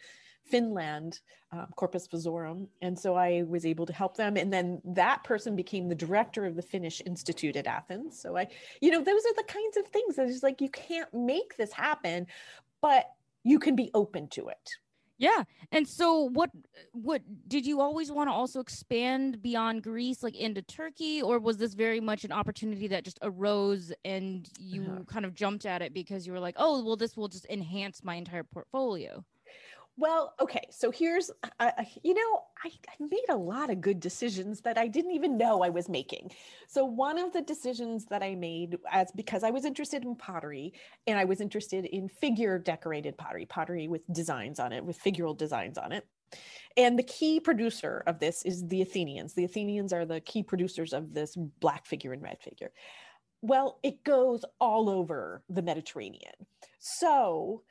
Finland 0.46 1.20
um, 1.54 1.68
Corpus 1.76 2.08
Vasorum. 2.08 2.68
And 2.82 2.98
so 2.98 3.16
I 3.16 3.44
was 3.48 3.66
able 3.66 3.86
to 3.86 3.94
help 3.94 4.18
them. 4.18 4.38
And 4.38 4.52
then 4.52 4.82
that 4.86 5.24
person 5.24 5.56
became 5.56 5.88
the 5.88 5.96
director 5.96 6.46
of 6.46 6.56
the 6.56 6.62
Finnish 6.62 7.02
Institute 7.06 7.56
at 7.56 7.68
Athens. 7.68 8.20
So 8.20 8.38
I, 8.38 8.48
you 8.82 8.92
know, 8.92 9.04
those 9.04 9.22
are 9.26 9.36
the 9.36 9.44
kinds 9.48 9.78
of 9.78 9.88
things 9.88 10.16
that 10.16 10.28
is 10.28 10.44
like, 10.44 10.62
you 10.62 10.70
can't 10.70 11.14
make 11.14 11.56
this 11.58 11.72
happen, 11.72 12.28
but 12.82 13.12
you 13.44 13.60
can 13.60 13.76
be 13.76 13.92
open 13.94 14.28
to 14.30 14.48
it. 14.48 14.70
Yeah. 15.20 15.44
And 15.72 15.88
so 15.88 16.24
what 16.24 16.50
what 16.92 17.22
did 17.48 17.66
you 17.66 17.80
always 17.80 18.12
want 18.12 18.30
to 18.30 18.34
also 18.34 18.60
expand 18.60 19.42
beyond 19.42 19.84
Greece 19.84 20.24
like 20.24 20.36
into 20.36 20.62
Turkey 20.64 21.22
or 21.22 21.40
was 21.40 21.58
this 21.58 21.76
very 21.76 22.00
much 22.00 22.26
an 22.26 22.32
opportunity 22.32 22.88
that 22.88 23.06
just 23.06 23.20
arose 23.22 23.94
and 24.04 24.50
you 24.60 24.82
uh-huh. 24.82 25.04
kind 25.08 25.24
of 25.24 25.36
jumped 25.36 25.66
at 25.66 25.82
it 25.82 25.94
because 25.94 26.26
you 26.26 26.34
were 26.34 26.40
like, 26.40 26.56
"Oh, 26.58 26.84
well 26.84 26.98
this 26.98 27.16
will 27.16 27.28
just 27.28 27.46
enhance 27.50 28.04
my 28.04 28.16
entire 28.16 28.44
portfolio." 28.44 29.24
Well, 29.96 30.34
okay. 30.42 30.68
So 30.72 30.90
here's, 30.90 31.30
uh, 31.60 31.72
you 32.02 32.16
know, 32.16 32.42
I, 32.64 32.72
I, 32.90 32.94
made 33.00 33.30
a 33.30 33.36
lot 33.36 33.70
of 33.70 33.80
good 33.80 34.00
decisions 34.00 34.60
that 34.62 34.76
I 34.76 34.88
didn't 34.88 35.12
even 35.12 35.38
know 35.38 35.62
I 35.62 35.70
was 35.70 35.88
making. 35.88 36.32
So 36.68 36.84
one 36.84 37.20
of 37.20 37.32
the 37.32 37.44
decisions 37.44 38.06
that 38.06 38.24
I 38.24 38.34
made, 38.34 38.78
as 38.92 39.12
because 39.16 39.44
I 39.44 39.52
was 39.52 39.66
interested 39.66 40.04
in 40.04 40.16
pottery 40.16 40.74
and 41.06 41.20
I 41.20 41.26
was 41.26 41.42
interested 41.42 41.86
in 41.86 42.10
figure 42.10 42.58
decorated 42.58 43.18
pottery, 43.20 43.46
pottery 43.46 43.88
with 43.88 44.02
designs 44.12 44.60
on 44.60 44.74
it, 44.74 44.84
with 44.84 45.00
figural 45.00 45.38
designs 45.38 45.78
on 45.78 45.92
it. 45.92 46.08
And 46.76 46.98
the 46.98 47.04
key 47.04 47.40
producer 47.40 48.02
of 48.08 48.18
this 48.18 48.44
is 48.46 48.68
the 48.68 48.82
Athenians. 48.82 49.36
The 49.36 49.44
Athenians 49.44 49.94
are 49.94 50.06
the 50.06 50.22
key 50.22 50.42
producers 50.42 50.94
of 50.94 51.14
this 51.14 51.36
black 51.36 51.86
figure 51.86 52.14
and 52.14 52.24
red 52.24 52.40
figure. 52.42 52.72
Well, 53.44 53.80
it 53.84 54.04
goes 54.04 54.44
all 54.60 54.90
over 54.90 55.44
the 55.50 55.62
Mediterranean. 55.62 56.34
So 56.80 57.62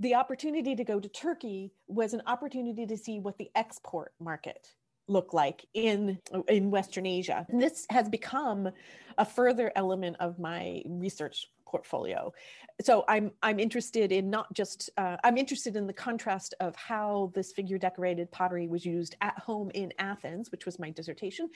the 0.00 0.14
opportunity 0.14 0.76
to 0.76 0.84
go 0.84 1.00
to 1.00 1.08
Turkey 1.08 1.72
was 1.88 2.12
an 2.12 2.22
opportunity 2.26 2.86
to 2.86 2.96
see 2.96 3.18
what 3.18 3.38
the 3.38 3.50
export 3.54 4.12
market 4.20 4.74
looked 5.08 5.34
like 5.34 5.64
in 5.74 6.18
in 6.48 6.70
Western 6.70 7.06
Asia. 7.06 7.46
And 7.48 7.60
this 7.60 7.86
has 7.90 8.08
become 8.08 8.70
a 9.18 9.24
further 9.24 9.72
element 9.76 10.16
of 10.20 10.38
my 10.38 10.82
research 10.86 11.48
portfolio. 11.66 12.32
So 12.80 13.04
I'm 13.08 13.32
I'm 13.42 13.58
interested 13.58 14.12
in 14.12 14.30
not 14.30 14.52
just 14.52 14.90
uh, 14.96 15.16
I'm 15.24 15.36
interested 15.36 15.76
in 15.76 15.86
the 15.86 15.92
contrast 15.92 16.54
of 16.60 16.76
how 16.76 17.32
this 17.34 17.52
figure 17.52 17.78
decorated 17.78 18.30
pottery 18.30 18.68
was 18.68 18.84
used 18.84 19.16
at 19.20 19.38
home 19.38 19.70
in 19.74 19.92
Athens, 19.98 20.52
which 20.52 20.66
was 20.66 20.78
my 20.78 20.90
dissertation, 20.90 21.48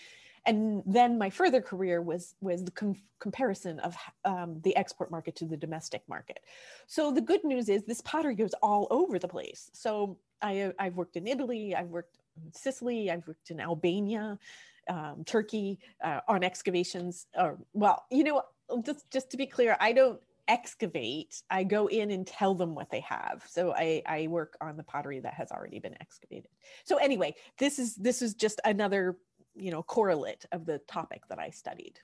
and 0.46 0.83
then 0.87 1.18
my 1.18 1.31
further 1.31 1.61
career 1.61 2.01
was 2.03 2.35
was 2.40 2.64
the 2.64 2.70
com- 2.70 3.03
comparison 3.18 3.79
of 3.81 3.94
um, 4.25 4.61
the 4.62 4.75
export 4.77 5.11
market 5.11 5.37
to 5.37 5.44
the 5.44 5.57
domestic 5.57 6.03
market. 6.09 6.40
So 6.87 7.12
the 7.12 7.20
good 7.20 7.44
news 7.44 7.68
is 7.68 7.85
this 7.85 8.01
pottery 8.01 8.35
goes 8.35 8.55
all 8.62 8.87
over 8.90 9.18
the 9.18 9.29
place. 9.29 9.70
So 9.73 10.18
I 10.40 10.73
I've 10.79 10.96
worked 10.96 11.16
in 11.16 11.27
Italy, 11.27 11.75
I've 11.75 11.88
worked 11.88 12.16
in 12.37 12.53
Sicily, 12.53 13.11
I've 13.11 13.27
worked 13.27 13.51
in 13.51 13.61
Albania. 13.61 14.38
Um, 14.88 15.23
Turkey 15.25 15.79
uh, 16.03 16.20
on 16.27 16.42
excavations, 16.42 17.27
or 17.37 17.59
well, 17.75 18.07
you 18.11 18.25
know, 18.25 18.42
just 18.85 19.11
just 19.11 19.31
to 19.31 19.37
be 19.37 19.47
clear, 19.47 19.77
I 19.81 19.93
don't 19.93 20.21
excavate. 20.49 21.43
I 21.49 21.63
go 21.63 21.87
in 21.87 22.11
and 22.11 22.27
tell 22.27 22.55
them 22.55 22.75
what 22.75 22.91
they 22.91 23.01
have. 23.01 23.45
So 23.49 23.73
i 23.77 24.03
i 24.07 24.27
work 24.27 24.57
on 24.61 24.77
the 24.77 24.83
pottery 24.83 25.21
that 25.21 25.35
has 25.35 25.53
already 25.53 25.79
been 25.79 25.95
excavated. 26.01 26.51
So 26.85 26.97
anyway 26.97 27.35
this 27.59 27.79
is 27.79 27.95
this 27.97 28.21
is 28.23 28.35
just 28.35 28.61
another 28.65 29.17
you 29.55 29.71
know 29.71 29.83
correlate 29.83 30.45
of 30.53 30.65
the 30.65 30.79
topic 30.87 31.23
that 31.29 31.39
i 31.39 31.51
studied. 31.51 32.01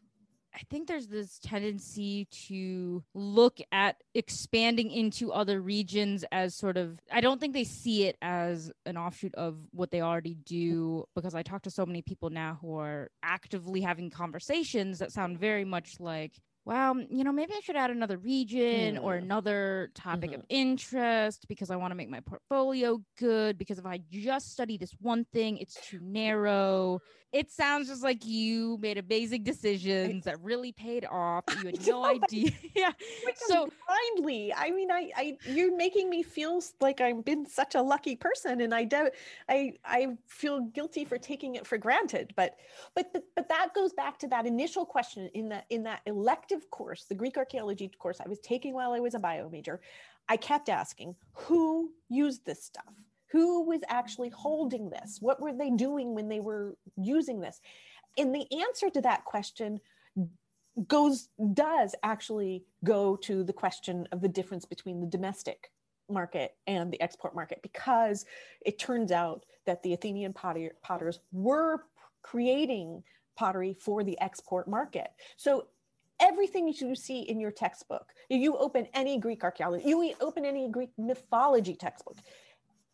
I 0.57 0.61
think 0.71 0.89
there's 0.89 1.09
this 1.09 1.39
tendency 1.39 2.27
to 2.49 3.05
look 3.13 3.59
at 3.73 3.97
expanding 4.15 4.91
into 4.91 5.31
other 5.31 5.61
regions 5.61 6.25
as 6.33 6.55
sort 6.55 6.79
of, 6.79 6.99
I 7.13 7.21
don't 7.21 7.39
think 7.39 7.53
they 7.53 7.65
see 7.65 8.05
it 8.05 8.17
as 8.23 8.73
an 8.87 8.97
offshoot 8.97 9.35
of 9.35 9.59
what 9.73 9.91
they 9.91 10.01
already 10.01 10.35
do 10.35 11.05
because 11.15 11.35
I 11.35 11.43
talk 11.43 11.63
to 11.65 11.71
so 11.71 11.85
many 11.85 12.01
people 12.01 12.31
now 12.31 12.57
who 12.63 12.79
are 12.79 13.11
actively 13.23 13.83
having 13.83 14.09
conversations 14.09 14.99
that 15.01 15.13
sound 15.13 15.39
very 15.39 15.67
much 15.67 16.01
like, 16.01 16.41
well, 16.67 17.01
you 17.11 17.23
know, 17.23 17.31
maybe 17.31 17.53
I 17.57 17.61
should 17.61 17.77
add 17.77 17.93
another 17.93 18.19
region 18.19 18.97
mm. 18.97 19.03
or 19.03 19.15
another 19.15 19.91
topic 19.95 20.33
mm-hmm. 20.33 20.41
of 20.41 20.47
interest 20.49 21.47
because 21.49 21.71
I 21.71 21.77
want 21.77 21.93
to 21.93 21.95
make 21.95 22.11
my 22.11 22.19
portfolio 22.19 23.01
good. 23.21 23.57
Because 23.57 23.79
if 23.79 23.87
I 23.87 24.01
just 24.11 24.51
study 24.51 24.77
this 24.77 24.91
one 25.01 25.25
thing, 25.33 25.59
it's 25.59 25.75
too 25.89 26.01
narrow. 26.03 26.99
It 27.37 27.53
sounds 27.53 27.88
just 27.88 28.03
like 28.03 28.25
you 28.25 28.79
made 28.81 28.96
amazing 28.96 29.42
decisions 29.42 30.25
that 30.25 30.40
really 30.40 30.72
paid 30.72 31.05
off. 31.05 31.44
You 31.59 31.66
had 31.66 31.87
no 31.87 32.03
idea. 32.03 32.51
yeah. 32.75 32.92
So 33.35 33.68
kindly, 33.87 34.55
I 34.55 34.70
mean, 34.70 34.90
I, 34.90 35.11
I, 35.14 35.37
you're 35.44 35.77
making 35.77 36.09
me 36.09 36.22
feel 36.22 36.62
like 36.81 37.03
I've 37.03 37.27
been 37.27 37.44
such 37.44 37.75
a 37.75 37.83
lucky 37.83 38.16
person, 38.16 38.62
and 38.62 38.75
I, 38.75 38.85
do, 38.85 39.11
I, 39.51 39.75
I 39.85 40.16
feel 40.27 40.61
guilty 40.61 41.05
for 41.05 41.18
taking 41.18 41.57
it 41.57 41.66
for 41.66 41.77
granted. 41.77 42.33
But, 42.37 42.57
but, 42.94 43.12
but, 43.12 43.25
but 43.35 43.51
that 43.51 43.75
goes 43.75 43.92
back 43.92 44.18
to 44.20 44.29
that 44.29 44.46
initial 44.46 44.87
question 44.87 45.29
in 45.35 45.51
that 45.51 45.66
in 45.68 45.83
that 45.83 46.01
elective 46.07 46.70
course, 46.70 47.05
the 47.05 47.14
Greek 47.14 47.37
archaeology 47.37 47.90
course 47.99 48.18
I 48.18 48.29
was 48.31 48.40
taking 48.40 48.72
while 48.72 48.94
I 48.94 49.01
was 49.01 49.14
a 49.14 49.18
bio 49.18 49.51
major, 49.51 49.83
I 50.27 50.38
kept 50.38 50.70
asking 50.70 51.14
who 51.35 51.90
used 52.09 52.46
this 52.46 52.64
stuff? 52.64 52.94
Who 53.33 53.65
was 53.65 53.81
actually 53.89 54.31
holding 54.31 54.91
this? 54.91 55.19
What 55.21 55.41
were 55.41 55.53
they 55.53 55.71
doing 55.71 56.15
when 56.15 56.29
they 56.29 56.41
were 56.41 56.77
using 56.97 57.41
this? 57.41 57.61
And 58.17 58.35
the 58.35 58.47
answer 58.62 58.89
to 58.91 59.01
that 59.03 59.25
question 59.25 59.81
goes 60.87 61.29
does 61.55 61.95
actually 62.03 62.65
go 62.85 63.17
to 63.17 63.43
the 63.43 63.53
question 63.53 64.07
of 64.12 64.21
the 64.21 64.29
difference 64.29 64.65
between 64.65 65.01
the 65.01 65.07
domestic 65.07 65.71
market 66.09 66.55
and 66.67 66.93
the 66.93 67.01
export 67.01 67.35
market 67.35 67.61
because 67.62 68.27
it 68.65 68.79
turns 68.79 69.11
out 69.11 69.45
that 69.65 69.83
the 69.83 69.93
Athenian 69.93 70.33
potter, 70.33 70.73
potters 70.83 71.19
were 71.33 71.85
creating 72.23 73.03
pottery 73.37 73.77
for 73.81 74.05
the 74.05 74.19
export 74.21 74.69
market. 74.69 75.09
So 75.37 75.67
everything 76.21 76.69
you 76.69 76.95
see 76.95 77.21
in 77.21 77.41
your 77.41 77.51
textbook. 77.51 78.12
You 78.29 78.57
open 78.57 78.89
any 78.95 79.19
Greek 79.19 79.45
archaeology, 79.45 79.89
you 79.89 80.15
open 80.21 80.45
any 80.45 80.69
Greek 80.69 80.91
mythology 80.99 81.75
textbook. 81.75 82.17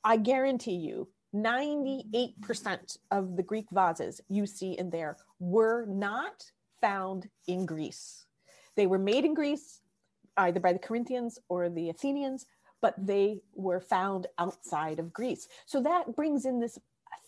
I 0.04 0.16
guarantee 0.16 0.76
you, 0.76 1.08
98% 1.34 2.98
of 3.10 3.36
the 3.36 3.42
Greek 3.42 3.66
vases 3.70 4.20
you 4.28 4.46
see 4.46 4.72
in 4.72 4.90
there 4.90 5.16
were 5.38 5.86
not 5.86 6.44
found 6.80 7.28
in 7.46 7.64
Greece. 7.64 8.26
They 8.76 8.86
were 8.86 8.98
made 8.98 9.24
in 9.24 9.34
Greece, 9.34 9.80
either 10.36 10.60
by 10.60 10.72
the 10.72 10.78
Corinthians 10.78 11.38
or 11.48 11.70
the 11.70 11.88
Athenians, 11.88 12.46
but 12.80 12.94
they 12.98 13.40
were 13.54 13.80
found 13.80 14.26
outside 14.38 14.98
of 14.98 15.12
Greece. 15.12 15.48
So 15.66 15.80
that 15.82 16.14
brings 16.16 16.44
in 16.44 16.58
this 16.58 16.78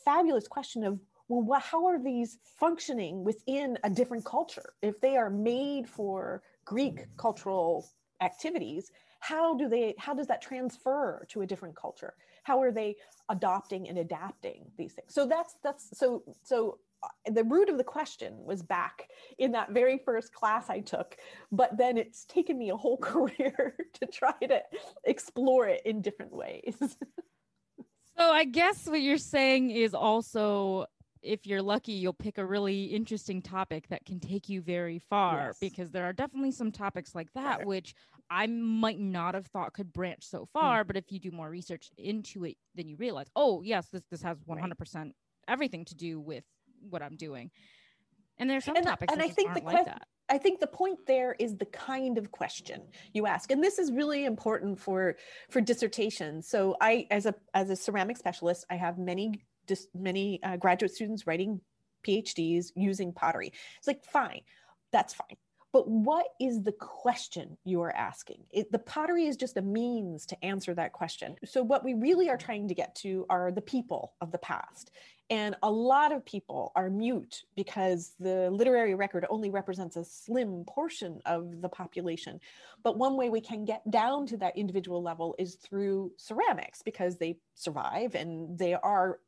fabulous 0.05 0.48
question 0.48 0.84
of 0.84 0.98
well, 1.28 1.61
how 1.61 1.86
are 1.86 1.98
these 1.98 2.38
functioning 2.44 3.24
within 3.24 3.78
a 3.82 3.88
different 3.88 4.26
culture? 4.26 4.74
If 4.82 5.01
they 5.01 5.16
are 5.16 5.30
made 5.30 5.88
for 5.88 6.42
Greek 6.66 7.07
cultural 7.16 7.88
activities, 8.20 8.90
how 9.20 9.57
do 9.57 9.68
they 9.68 9.94
how 9.98 10.12
does 10.12 10.26
that 10.26 10.42
transfer 10.42 11.24
to 11.30 11.40
a 11.40 11.46
different 11.46 11.76
culture? 11.76 12.14
How 12.45 12.62
are 12.62 12.70
they 12.70 12.97
adopting 13.28 13.88
and 13.88 13.99
adapting 13.99 14.66
these 14.78 14.92
things? 14.92 15.12
So 15.12 15.26
that's 15.26 15.57
that's 15.62 15.99
so 15.99 16.22
so 16.42 16.78
uh, 17.03 17.32
the 17.32 17.45
root 17.45 17.68
of 17.68 17.78
the 17.78 17.84
question 17.84 18.34
was 18.45 18.62
back 18.62 19.09
in 19.38 19.53
that 19.53 19.72
very 19.72 19.99
first 19.99 20.32
class 20.32 20.70
I 20.70 20.80
took, 20.80 21.16
but 21.51 21.76
then 21.76 21.99
it's 21.99 22.24
taken 22.26 22.57
me 22.57 22.70
a 22.70 22.76
whole 22.76 22.97
career 23.12 23.74
to 23.95 24.07
try 24.07 24.34
to 24.49 24.62
explore 25.05 25.66
it 25.68 25.82
in 25.84 26.01
different 26.01 26.32
ways. 26.32 26.76
so 28.16 28.30
I 28.30 28.45
guess 28.45 28.86
what 28.86 29.01
you're 29.01 29.18
saying 29.18 29.70
is 29.70 29.95
also 29.95 30.86
if 31.24 31.46
you're 31.46 31.62
lucky, 31.62 31.92
you'll 31.92 32.12
pick 32.12 32.38
a 32.38 32.44
really 32.44 32.84
interesting 32.84 33.40
topic 33.40 33.88
that 33.88 34.04
can 34.04 34.20
take 34.20 34.48
you 34.48 34.60
very 34.60 34.98
far 34.98 35.46
yes. 35.46 35.58
because 35.58 35.90
there 35.90 36.04
are 36.04 36.12
definitely 36.12 36.52
some 36.52 36.70
topics 36.70 37.14
like 37.14 37.32
that 37.34 37.58
right. 37.58 37.66
which 37.66 37.94
I 38.30 38.46
might 38.46 39.00
not 39.00 39.34
have 39.34 39.46
thought 39.46 39.72
could 39.72 39.92
branch 39.92 40.24
so 40.24 40.46
far. 40.52 40.84
Mm. 40.84 40.86
But 40.86 40.96
if 40.96 41.10
you 41.10 41.18
do 41.18 41.30
more 41.30 41.48
research 41.48 41.90
into 41.96 42.44
it, 42.44 42.56
then 42.74 42.88
you 42.88 42.96
realize, 42.96 43.26
oh, 43.34 43.62
yes, 43.62 43.88
this, 43.88 44.02
this 44.10 44.22
has 44.22 44.38
100% 44.38 44.94
right. 44.94 45.12
everything 45.48 45.84
to 45.86 45.94
do 45.94 46.20
with 46.20 46.44
what 46.90 47.02
I'm 47.02 47.16
doing. 47.16 47.50
And 48.38 48.48
there's 48.50 48.64
some 48.64 48.76
and, 48.76 48.86
topics 48.86 49.12
and 49.12 49.22
I 49.22 49.28
think 49.28 49.54
the 49.54 49.62
like 49.62 49.86
that. 49.86 50.06
I 50.28 50.38
think 50.38 50.58
the 50.58 50.66
point 50.66 51.00
there 51.06 51.36
is 51.38 51.56
the 51.56 51.66
kind 51.66 52.16
of 52.18 52.32
question 52.32 52.82
you 53.12 53.26
ask, 53.26 53.50
and 53.50 53.62
this 53.62 53.78
is 53.78 53.92
really 53.92 54.24
important 54.24 54.80
for 54.80 55.16
for 55.50 55.60
dissertations. 55.60 56.48
So 56.48 56.76
I, 56.80 57.06
as 57.10 57.26
a 57.26 57.34
as 57.52 57.70
a 57.70 57.76
ceramic 57.76 58.16
specialist, 58.16 58.64
I 58.70 58.76
have 58.76 58.98
many 58.98 59.44
just 59.66 59.88
many 59.94 60.42
uh, 60.42 60.56
graduate 60.56 60.94
students 60.94 61.26
writing 61.26 61.60
PhDs 62.06 62.72
using 62.76 63.12
pottery. 63.12 63.52
It's 63.78 63.86
like 63.86 64.04
fine, 64.04 64.42
that's 64.92 65.14
fine. 65.14 65.36
But 65.72 65.88
what 65.88 66.26
is 66.40 66.62
the 66.62 66.70
question 66.70 67.56
you 67.64 67.82
are 67.82 67.90
asking? 67.96 68.44
It, 68.52 68.70
the 68.70 68.78
pottery 68.78 69.26
is 69.26 69.36
just 69.36 69.56
a 69.56 69.62
means 69.62 70.24
to 70.26 70.44
answer 70.44 70.72
that 70.74 70.92
question. 70.92 71.34
So, 71.44 71.64
what 71.64 71.84
we 71.84 71.94
really 71.94 72.30
are 72.30 72.36
trying 72.36 72.68
to 72.68 72.76
get 72.76 72.94
to 72.96 73.26
are 73.28 73.50
the 73.50 73.60
people 73.60 74.12
of 74.20 74.30
the 74.30 74.38
past. 74.38 74.92
And 75.30 75.56
a 75.62 75.70
lot 75.70 76.12
of 76.12 76.24
people 76.24 76.70
are 76.76 76.90
mute 76.90 77.44
because 77.56 78.14
the 78.20 78.50
literary 78.50 78.94
record 78.94 79.24
only 79.30 79.48
represents 79.48 79.96
a 79.96 80.04
slim 80.04 80.64
portion 80.66 81.20
of 81.24 81.62
the 81.62 81.68
population. 81.68 82.38
But 82.82 82.98
one 82.98 83.16
way 83.16 83.30
we 83.30 83.40
can 83.40 83.64
get 83.64 83.90
down 83.90 84.26
to 84.26 84.36
that 84.38 84.56
individual 84.56 85.02
level 85.02 85.34
is 85.38 85.54
through 85.54 86.12
ceramics 86.18 86.82
because 86.82 87.16
they 87.16 87.38
survive 87.54 88.14
and 88.14 88.58
they 88.58 88.74
are, 88.74 89.20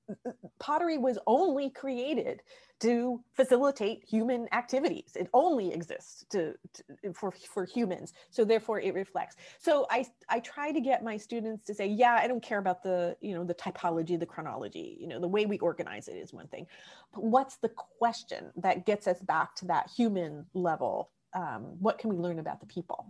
pottery 0.58 0.98
was 0.98 1.18
only 1.26 1.70
created 1.70 2.42
to 2.80 3.22
facilitate 3.32 4.04
human 4.04 4.48
activities. 4.52 5.12
It 5.16 5.28
only 5.32 5.72
exists 5.72 6.26
to, 6.30 6.54
to, 6.74 7.12
for, 7.14 7.30
for 7.32 7.64
humans. 7.64 8.12
So 8.30 8.44
therefore 8.44 8.80
it 8.80 8.94
reflects. 8.94 9.36
So 9.58 9.86
I, 9.90 10.04
I 10.28 10.40
try 10.40 10.72
to 10.72 10.80
get 10.80 11.02
my 11.02 11.16
students 11.16 11.64
to 11.66 11.74
say, 11.74 11.86
yeah, 11.86 12.18
I 12.20 12.26
don't 12.26 12.42
care 12.42 12.58
about 12.58 12.82
the, 12.82 13.16
you 13.20 13.34
know, 13.34 13.44
the 13.44 13.54
typology, 13.54 14.18
the 14.18 14.26
chronology, 14.26 14.98
you 15.00 15.06
know, 15.06 15.20
the 15.20 15.28
way 15.28 15.46
we 15.46 15.58
organize 15.58 16.08
it 16.08 16.16
is 16.16 16.34
one 16.34 16.48
thing. 16.48 16.66
But 17.14 17.24
what's 17.24 17.56
the 17.56 17.70
question 17.70 18.52
that 18.56 18.84
gets 18.84 19.06
us 19.06 19.20
back 19.20 19.54
to 19.56 19.64
that 19.66 19.90
human 19.96 20.44
level? 20.52 21.10
Um, 21.34 21.76
what 21.80 21.98
can 21.98 22.10
we 22.10 22.16
learn 22.16 22.38
about 22.38 22.60
the 22.60 22.66
people? 22.66 23.06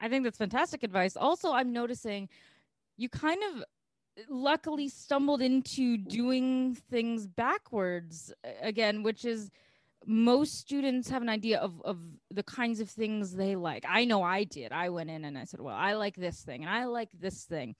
I 0.00 0.08
think 0.08 0.24
that's 0.24 0.38
fantastic 0.38 0.82
advice. 0.82 1.16
Also, 1.16 1.52
I'm 1.52 1.72
noticing 1.72 2.28
you 2.96 3.08
kind 3.08 3.40
of 3.52 3.64
luckily 4.28 4.88
stumbled 4.88 5.42
into 5.42 5.96
doing 5.96 6.76
things 6.90 7.26
backwards 7.26 8.32
again, 8.62 9.02
which 9.02 9.24
is 9.24 9.50
most 10.06 10.58
students 10.58 11.10
have 11.10 11.22
an 11.22 11.28
idea 11.28 11.58
of, 11.58 11.82
of 11.84 11.98
the 12.30 12.42
kinds 12.42 12.80
of 12.80 12.88
things 12.88 13.34
they 13.34 13.56
like. 13.56 13.84
I 13.88 14.04
know 14.04 14.22
I 14.22 14.44
did. 14.44 14.72
I 14.72 14.88
went 14.88 15.10
in 15.10 15.24
and 15.24 15.36
I 15.36 15.44
said, 15.44 15.60
well, 15.60 15.74
I 15.74 15.94
like 15.94 16.16
this 16.16 16.40
thing 16.40 16.62
and 16.62 16.70
I 16.70 16.84
like 16.84 17.10
this 17.18 17.44
thing. 17.44 17.74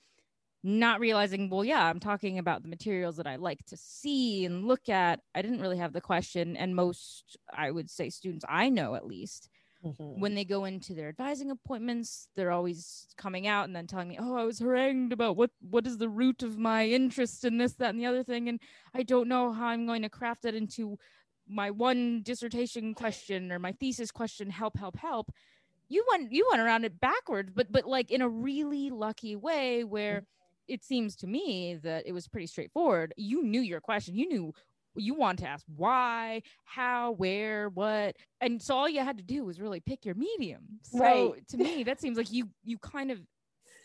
Not 0.65 0.99
realizing, 0.99 1.49
well, 1.49 1.65
yeah, 1.65 1.85
I'm 1.85 2.01
talking 2.01 2.39
about 2.39 2.63
the 2.63 2.69
materials 2.69 3.17
that 3.17 3.29
I 3.29 3.37
like 3.37 3.65
to 3.67 3.77
see 3.77 4.45
and 4.45 4.67
look 4.67 4.89
at. 4.89 5.21
I 5.33 5.41
didn't 5.41 5.61
really 5.61 5.79
have 5.79 5.93
the 5.93 6.01
question. 6.01 6.57
And 6.57 6.75
most, 6.75 7.37
I 7.57 7.71
would 7.71 7.89
say, 7.89 8.11
students 8.11 8.45
I 8.49 8.69
know 8.69 8.97
at 8.97 9.07
least, 9.07 9.49
Mm-hmm. 9.85 10.21
When 10.21 10.35
they 10.35 10.45
go 10.45 10.65
into 10.65 10.93
their 10.95 11.09
advising 11.09 11.53
appointments, 11.53 12.29
they're 12.35 12.51
always 12.51 13.07
coming 13.17 13.47
out 13.47 13.65
and 13.65 13.77
then 13.77 13.87
telling 13.87 14.09
me, 14.09 14.19
"Oh, 14.21 14.35
I 14.35 14.45
was 14.45 14.59
harangued 14.59 15.13
about 15.13 15.37
what 15.37 15.51
what 15.61 15.87
is 15.87 15.99
the 15.99 16.09
root 16.09 16.43
of 16.43 16.59
my 16.59 16.87
interest 16.87 17.45
in 17.45 17.59
this, 17.59 17.75
that, 17.75 17.91
and 17.91 18.01
the 18.01 18.07
other 18.07 18.25
thing, 18.25 18.49
and 18.49 18.61
I 18.93 19.05
don't 19.05 19.29
know 19.29 19.53
how 19.53 19.69
I'm 19.69 19.87
going 19.87 20.03
to 20.03 20.09
craft 20.09 20.43
that 20.43 20.55
into 20.55 20.99
my 21.47 21.71
one 21.71 22.23
dissertation 22.23 22.93
question 22.93 23.53
or 23.53 23.61
my 23.61 23.73
thesis 23.73 24.11
question. 24.11 24.51
Help, 24.51 24.77
help, 24.77 24.97
help." 24.97 25.31
You 25.89 26.05
went 26.11 26.33
you 26.33 26.47
went 26.51 26.61
around 26.61 26.85
it 26.85 27.01
backwards, 27.01 27.53
but 27.55 27.71
but 27.71 27.87
like 27.87 28.11
in 28.11 28.21
a 28.21 28.29
really 28.29 28.91
lucky 28.91 29.37
way 29.37 29.85
where. 29.85 30.17
Mm-hmm 30.17 30.25
it 30.69 30.85
seems 30.85 31.17
to 31.17 31.27
me 31.27 31.77
that 31.83 32.07
it 32.07 32.13
was 32.13 32.29
pretty 32.29 32.47
straightforward. 32.47 33.15
You 33.17 33.43
knew 33.43 33.63
your 33.63 33.81
question. 33.81 34.15
You 34.15 34.29
knew 34.29 34.53
you 35.03 35.15
want 35.15 35.39
to 35.41 35.49
ask 35.49 35.65
why, 35.77 36.43
how, 36.65 37.13
where, 37.13 37.69
what. 37.71 38.17
And 38.41 38.61
so 38.61 38.77
all 38.77 38.89
you 38.89 39.01
had 39.01 39.19
to 39.19 39.25
do 39.25 39.45
was 39.45 39.61
really 39.61 39.81
pick 39.81 40.05
your 40.05 40.15
medium. 40.15 40.63
So 40.83 40.99
right. 40.99 41.49
to 41.49 41.57
me, 41.57 41.85
that 41.85 42.01
seems 42.01 42.17
like 42.17 42.33
you 42.33 42.49
you 42.65 42.79
kind 42.79 43.11
of 43.11 43.19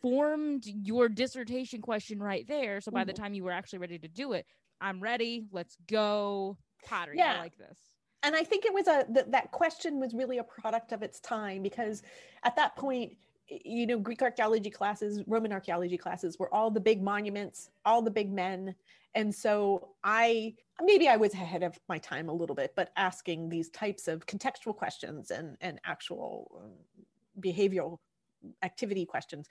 formed 0.01 0.65
your 0.65 1.09
dissertation 1.09 1.81
question 1.81 2.21
right 2.21 2.47
there. 2.47 2.81
So 2.81 2.91
by 2.91 3.01
mm-hmm. 3.01 3.07
the 3.07 3.13
time 3.13 3.33
you 3.33 3.43
were 3.43 3.51
actually 3.51 3.79
ready 3.79 3.99
to 3.99 4.07
do 4.07 4.33
it, 4.33 4.45
I'm 4.81 4.99
ready. 4.99 5.45
Let's 5.51 5.77
go. 5.87 6.57
Pottery. 6.85 7.17
Yeah. 7.17 7.35
I 7.37 7.39
like 7.39 7.57
this 7.57 7.77
and 8.23 8.35
I 8.35 8.43
think 8.43 8.65
it 8.65 8.73
was 8.73 8.87
a 8.87 9.05
th- 9.13 9.27
that 9.29 9.51
question 9.51 9.99
was 9.99 10.13
really 10.13 10.37
a 10.39 10.43
product 10.43 10.93
of 10.93 11.03
its 11.03 11.19
time 11.19 11.61
because 11.61 12.01
at 12.43 12.55
that 12.55 12.75
point 12.75 13.13
you 13.47 13.85
know 13.85 13.99
greek 13.99 14.21
archaeology 14.21 14.69
classes 14.69 15.21
roman 15.27 15.51
archaeology 15.51 15.97
classes 15.97 16.39
were 16.39 16.51
all 16.53 16.71
the 16.71 16.79
big 16.79 17.03
monuments 17.03 17.69
all 17.85 18.01
the 18.01 18.09
big 18.09 18.31
men 18.31 18.73
and 19.15 19.33
so 19.33 19.89
i 20.03 20.53
maybe 20.81 21.07
i 21.07 21.15
was 21.15 21.33
ahead 21.33 21.63
of 21.63 21.79
my 21.87 21.97
time 21.97 22.29
a 22.29 22.33
little 22.33 22.55
bit 22.55 22.73
but 22.75 22.91
asking 22.95 23.49
these 23.49 23.69
types 23.69 24.07
of 24.07 24.25
contextual 24.25 24.75
questions 24.75 25.31
and 25.31 25.57
and 25.61 25.79
actual 25.85 26.61
um, 26.63 27.41
behavioral 27.41 27.99
activity 28.63 29.05
questions 29.05 29.47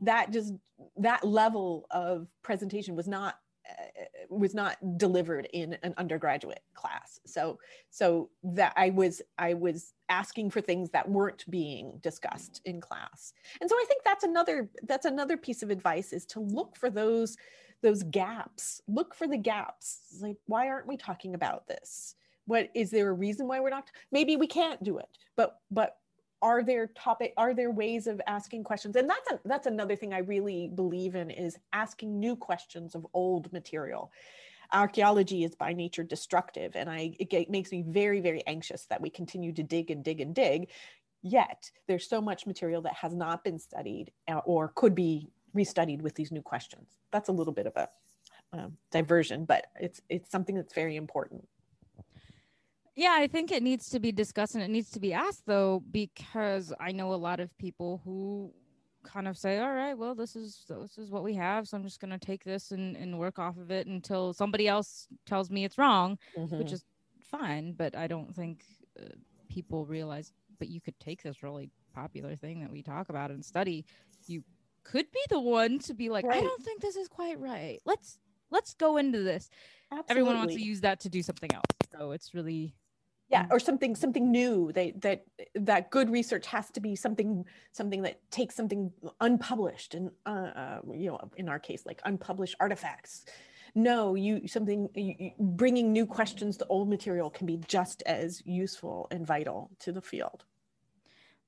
that 0.00 0.30
just 0.30 0.52
that 0.96 1.24
level 1.24 1.86
of 1.90 2.28
presentation 2.42 2.94
was 2.96 3.08
not 3.08 3.36
uh, 3.68 4.04
was 4.28 4.54
not 4.54 4.76
delivered 4.98 5.48
in 5.54 5.78
an 5.82 5.94
undergraduate 5.96 6.62
class. 6.74 7.18
So 7.24 7.58
so 7.88 8.28
that 8.42 8.74
i 8.76 8.90
was 8.90 9.22
i 9.38 9.54
was 9.54 9.94
asking 10.10 10.50
for 10.50 10.60
things 10.60 10.90
that 10.90 11.08
weren't 11.08 11.48
being 11.50 11.98
discussed 12.02 12.60
in 12.66 12.80
class. 12.80 13.32
And 13.60 13.70
so 13.70 13.76
i 13.76 13.84
think 13.88 14.02
that's 14.04 14.24
another 14.24 14.68
that's 14.86 15.06
another 15.06 15.36
piece 15.36 15.62
of 15.62 15.70
advice 15.70 16.12
is 16.12 16.26
to 16.26 16.40
look 16.40 16.76
for 16.76 16.90
those 16.90 17.36
those 17.84 18.02
gaps. 18.02 18.80
Look 18.88 19.14
for 19.14 19.28
the 19.28 19.36
gaps. 19.36 20.00
Like 20.20 20.38
why 20.46 20.68
aren't 20.68 20.88
we 20.88 20.96
talking 20.96 21.34
about 21.34 21.68
this? 21.68 22.16
What 22.46 22.70
is 22.74 22.90
there 22.90 23.10
a 23.10 23.12
reason 23.12 23.46
why 23.46 23.60
we're 23.60 23.70
not 23.70 23.90
maybe 24.10 24.36
we 24.36 24.46
can't 24.46 24.82
do 24.82 24.98
it 24.98 25.08
but 25.36 25.60
but 25.70 25.98
are 26.42 26.62
there 26.62 26.88
topic 26.88 27.32
are 27.36 27.54
there 27.54 27.70
ways 27.70 28.06
of 28.06 28.20
asking 28.26 28.64
questions? 28.64 28.96
And 28.96 29.08
that's 29.08 29.30
a, 29.30 29.40
that's 29.44 29.66
another 29.66 29.96
thing 29.96 30.12
i 30.12 30.18
really 30.18 30.70
believe 30.74 31.14
in 31.14 31.30
is 31.30 31.56
asking 31.72 32.18
new 32.18 32.34
questions 32.36 32.94
of 32.94 33.06
old 33.14 33.52
material. 33.52 34.10
Archaeology 34.72 35.44
is 35.44 35.54
by 35.54 35.72
nature 35.72 36.02
destructive 36.02 36.74
and 36.74 36.90
i 36.90 37.14
it, 37.20 37.32
it 37.32 37.50
makes 37.50 37.70
me 37.70 37.84
very 37.86 38.20
very 38.20 38.42
anxious 38.46 38.86
that 38.86 39.00
we 39.00 39.10
continue 39.10 39.52
to 39.52 39.62
dig 39.62 39.90
and 39.90 40.02
dig 40.02 40.20
and 40.20 40.34
dig 40.34 40.70
yet 41.22 41.70
there's 41.86 42.08
so 42.08 42.20
much 42.20 42.46
material 42.46 42.82
that 42.82 42.94
has 42.94 43.14
not 43.14 43.44
been 43.44 43.58
studied 43.58 44.10
uh, 44.28 44.40
or 44.44 44.72
could 44.74 44.94
be 44.94 45.30
restudied 45.54 46.02
with 46.02 46.14
these 46.14 46.32
new 46.32 46.42
questions 46.42 46.98
that's 47.10 47.28
a 47.28 47.32
little 47.32 47.52
bit 47.52 47.66
of 47.66 47.76
a 47.76 47.88
um, 48.52 48.76
diversion 48.90 49.44
but 49.44 49.66
it's 49.80 50.00
it's 50.08 50.30
something 50.30 50.54
that's 50.54 50.74
very 50.74 50.96
important 50.96 51.46
yeah, 52.96 53.16
I 53.18 53.26
think 53.26 53.50
it 53.50 53.62
needs 53.62 53.90
to 53.90 53.98
be 53.98 54.12
discussed 54.12 54.54
and 54.54 54.62
it 54.62 54.70
needs 54.70 54.90
to 54.92 55.00
be 55.00 55.12
asked 55.12 55.46
though, 55.46 55.82
because 55.90 56.72
I 56.78 56.92
know 56.92 57.12
a 57.12 57.16
lot 57.16 57.40
of 57.40 57.56
people 57.58 58.00
who 58.04 58.52
kind 59.02 59.26
of 59.26 59.36
say, 59.36 59.58
All 59.58 59.72
right, 59.72 59.98
well, 59.98 60.14
this 60.14 60.36
is 60.36 60.64
this 60.68 60.96
is 60.96 61.10
what 61.10 61.24
we 61.24 61.34
have, 61.34 61.66
so 61.66 61.76
I'm 61.76 61.82
just 61.82 62.00
gonna 62.00 62.18
take 62.18 62.44
this 62.44 62.70
and, 62.70 62.96
and 62.96 63.18
work 63.18 63.38
off 63.38 63.56
of 63.56 63.70
it 63.70 63.88
until 63.88 64.32
somebody 64.32 64.68
else 64.68 65.08
tells 65.26 65.50
me 65.50 65.64
it's 65.64 65.76
wrong, 65.76 66.18
mm-hmm. 66.38 66.56
which 66.56 66.72
is 66.72 66.84
fine, 67.20 67.72
but 67.72 67.96
I 67.96 68.06
don't 68.06 68.34
think 68.34 68.64
uh, 68.98 69.06
people 69.48 69.86
realize 69.86 70.32
but 70.60 70.68
you 70.68 70.80
could 70.80 70.98
take 71.00 71.20
this 71.20 71.42
really 71.42 71.68
popular 71.94 72.36
thing 72.36 72.60
that 72.60 72.70
we 72.70 72.80
talk 72.80 73.08
about 73.08 73.32
and 73.32 73.44
study. 73.44 73.84
You 74.28 74.44
could 74.84 75.10
be 75.10 75.20
the 75.30 75.40
one 75.40 75.78
to 75.80 75.94
be 75.94 76.08
like, 76.08 76.24
right. 76.24 76.38
I 76.38 76.40
don't 76.40 76.62
think 76.62 76.80
this 76.80 76.96
is 76.96 77.08
quite 77.08 77.40
right. 77.40 77.80
Let's 77.84 78.18
let's 78.50 78.74
go 78.74 78.96
into 78.96 79.22
this. 79.22 79.50
Absolutely. 79.90 80.10
Everyone 80.10 80.38
wants 80.38 80.54
to 80.54 80.62
use 80.62 80.80
that 80.82 81.00
to 81.00 81.08
do 81.08 81.22
something 81.22 81.52
else. 81.52 81.64
So 81.92 82.12
it's 82.12 82.34
really 82.34 82.74
yeah 83.28 83.46
or 83.50 83.58
something 83.58 83.94
something 83.94 84.30
new 84.30 84.70
they, 84.72 84.92
that 84.98 85.24
that 85.54 85.90
good 85.90 86.10
research 86.10 86.46
has 86.46 86.70
to 86.70 86.80
be 86.80 86.94
something 86.94 87.44
something 87.72 88.02
that 88.02 88.20
takes 88.30 88.54
something 88.54 88.92
unpublished 89.20 89.94
and 89.94 90.10
uh, 90.26 90.50
uh, 90.54 90.80
you 90.92 91.08
know 91.10 91.18
in 91.36 91.48
our 91.48 91.58
case 91.58 91.84
like 91.86 92.00
unpublished 92.04 92.54
artifacts 92.60 93.24
no 93.74 94.14
you 94.14 94.46
something 94.46 94.88
you, 94.94 95.30
bringing 95.38 95.92
new 95.92 96.06
questions 96.06 96.56
to 96.56 96.66
old 96.66 96.88
material 96.88 97.30
can 97.30 97.46
be 97.46 97.58
just 97.66 98.02
as 98.02 98.42
useful 98.44 99.08
and 99.10 99.26
vital 99.26 99.70
to 99.78 99.90
the 99.90 100.02
field 100.02 100.44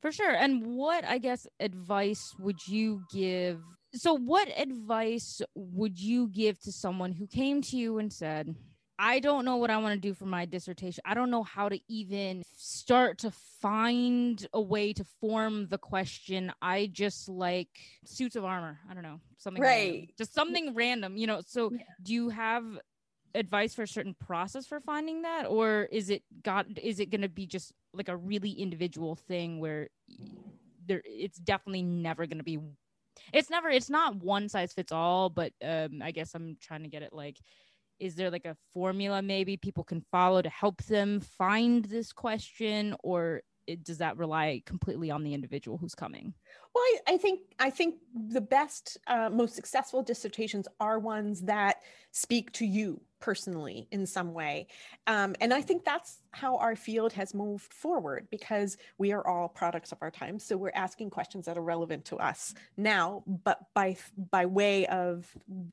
for 0.01 0.13
sure 0.13 0.31
and 0.35 0.65
what 0.67 1.05
i 1.05 1.19
guess 1.19 1.47
advice 1.61 2.35
would 2.39 2.67
you 2.67 3.03
give 3.13 3.61
so 3.95 4.15
what 4.15 4.49
advice 4.57 5.41
would 5.55 5.99
you 5.99 6.29
give 6.29 6.59
to 6.61 6.73
someone 6.73 7.13
who 7.13 7.27
came 7.27 7.63
to 7.63 7.77
you 7.77 7.99
and 7.99 8.13
said 8.13 8.55
I 8.99 9.21
don't 9.21 9.45
know 9.45 9.57
what 9.57 9.71
I 9.71 9.77
want 9.77 9.95
to 9.95 10.01
do 10.01 10.15
for 10.15 10.25
my 10.25 10.47
dissertation. 10.47 11.03
I 11.05 11.13
don't 11.13 11.31
know 11.31 11.43
how 11.43 11.69
to 11.69 11.79
even 11.87 12.43
start 12.55 13.19
to 13.19 13.31
find 13.61 14.47
a 14.55 14.61
way 14.61 14.95
to 14.95 15.05
form 15.21 15.69
the 15.69 15.77
question. 15.77 16.51
I 16.63 16.89
just 16.91 17.29
like 17.29 17.69
suits 18.07 18.37
of 18.37 18.45
armor. 18.47 18.79
I 18.91 18.95
don't 18.95 19.03
know. 19.03 19.21
Something 19.37 19.63
Right. 19.63 19.91
random. 19.91 20.07
Just 20.17 20.33
something 20.33 20.75
random, 20.75 21.17
you 21.19 21.27
know. 21.27 21.43
So 21.47 21.73
Yeah. 21.73 21.83
do 22.03 22.15
you 22.15 22.31
have 22.31 22.65
advice 23.37 23.75
for 23.75 23.83
a 23.83 23.89
certain 23.89 24.15
process 24.15 24.67
for 24.67 24.81
finding 24.81 25.23
that? 25.23 25.47
Or 25.47 25.89
is 25.93 26.11
it 26.11 26.23
got 26.43 26.67
is 26.83 27.01
it 27.01 27.11
going 27.11 27.23
to 27.23 27.29
be 27.29 27.47
just 27.47 27.73
like 27.93 28.09
a 28.09 28.17
really 28.17 28.51
individual 28.51 29.17
thing 29.17 29.61
where 29.61 29.89
there 30.87 31.03
it's 31.05 31.39
definitely 31.39 31.83
never 31.83 32.27
going 32.27 32.39
to 32.39 32.45
be 32.45 32.59
it's 33.33 33.51
never 33.51 33.69
it's 33.69 33.91
not 33.91 34.17
one 34.17 34.49
size 34.49 34.73
fits 34.73 34.93
all 34.93 35.29
but 35.29 35.51
um 35.65 36.01
i 36.03 36.13
guess 36.13 36.33
i'm 36.35 36.57
trying 36.61 36.83
to 36.83 36.89
get 36.89 37.03
it 37.03 37.13
like 37.13 37.39
is 37.99 38.15
there 38.15 38.31
like 38.31 38.45
a 38.45 38.57
formula 38.73 39.23
maybe 39.23 39.57
people 39.57 39.85
can 39.85 40.05
follow 40.13 40.43
to 40.43 40.49
help 40.49 40.83
them 40.85 41.21
find 41.21 41.85
this 41.85 42.13
question? 42.13 42.95
Or 43.03 43.43
it, 43.67 43.83
does 43.83 43.99
that 43.99 44.17
rely 44.17 44.63
completely 44.65 45.11
on 45.11 45.25
the 45.25 45.35
individual 45.35 45.79
who's 45.79 45.95
coming? 45.95 46.35
Well, 46.75 46.85
I, 46.85 47.15
I 47.15 47.17
think 47.17 47.41
I 47.59 47.71
think 47.71 47.97
the 48.29 48.41
best, 48.41 48.99
uh, 49.07 49.31
most 49.31 49.55
successful 49.55 50.03
dissertations 50.03 50.69
are 50.79 50.99
ones 50.99 51.43
that 51.43 51.83
speak 52.13 52.53
to 52.53 52.67
you 52.67 53.01
personally 53.27 53.89
in 53.91 54.07
some 54.07 54.33
way, 54.33 54.69
um, 55.09 55.35
and 55.41 55.53
I 55.53 55.61
think 55.61 55.85
that's 55.85 56.23
how 56.31 56.59
our 56.59 56.77
field 56.77 57.13
has 57.15 57.35
moved 57.35 57.73
forward 57.73 58.29
because 58.31 58.77
we 58.99 59.11
are 59.11 59.27
all 59.27 59.49
products 59.49 59.91
of 59.91 59.99
our 60.01 60.13
time. 60.13 60.39
So 60.39 60.57
we're 60.57 60.71
asking 60.87 61.11
questions 61.11 61.47
that 61.47 61.59
are 61.59 61.69
relevant 61.75 62.05
to 62.05 62.17
us 62.19 62.55
now, 62.77 63.25
but 63.27 63.59
by 63.75 63.97
by 64.31 64.47
way 64.47 64.87
of 64.87 65.27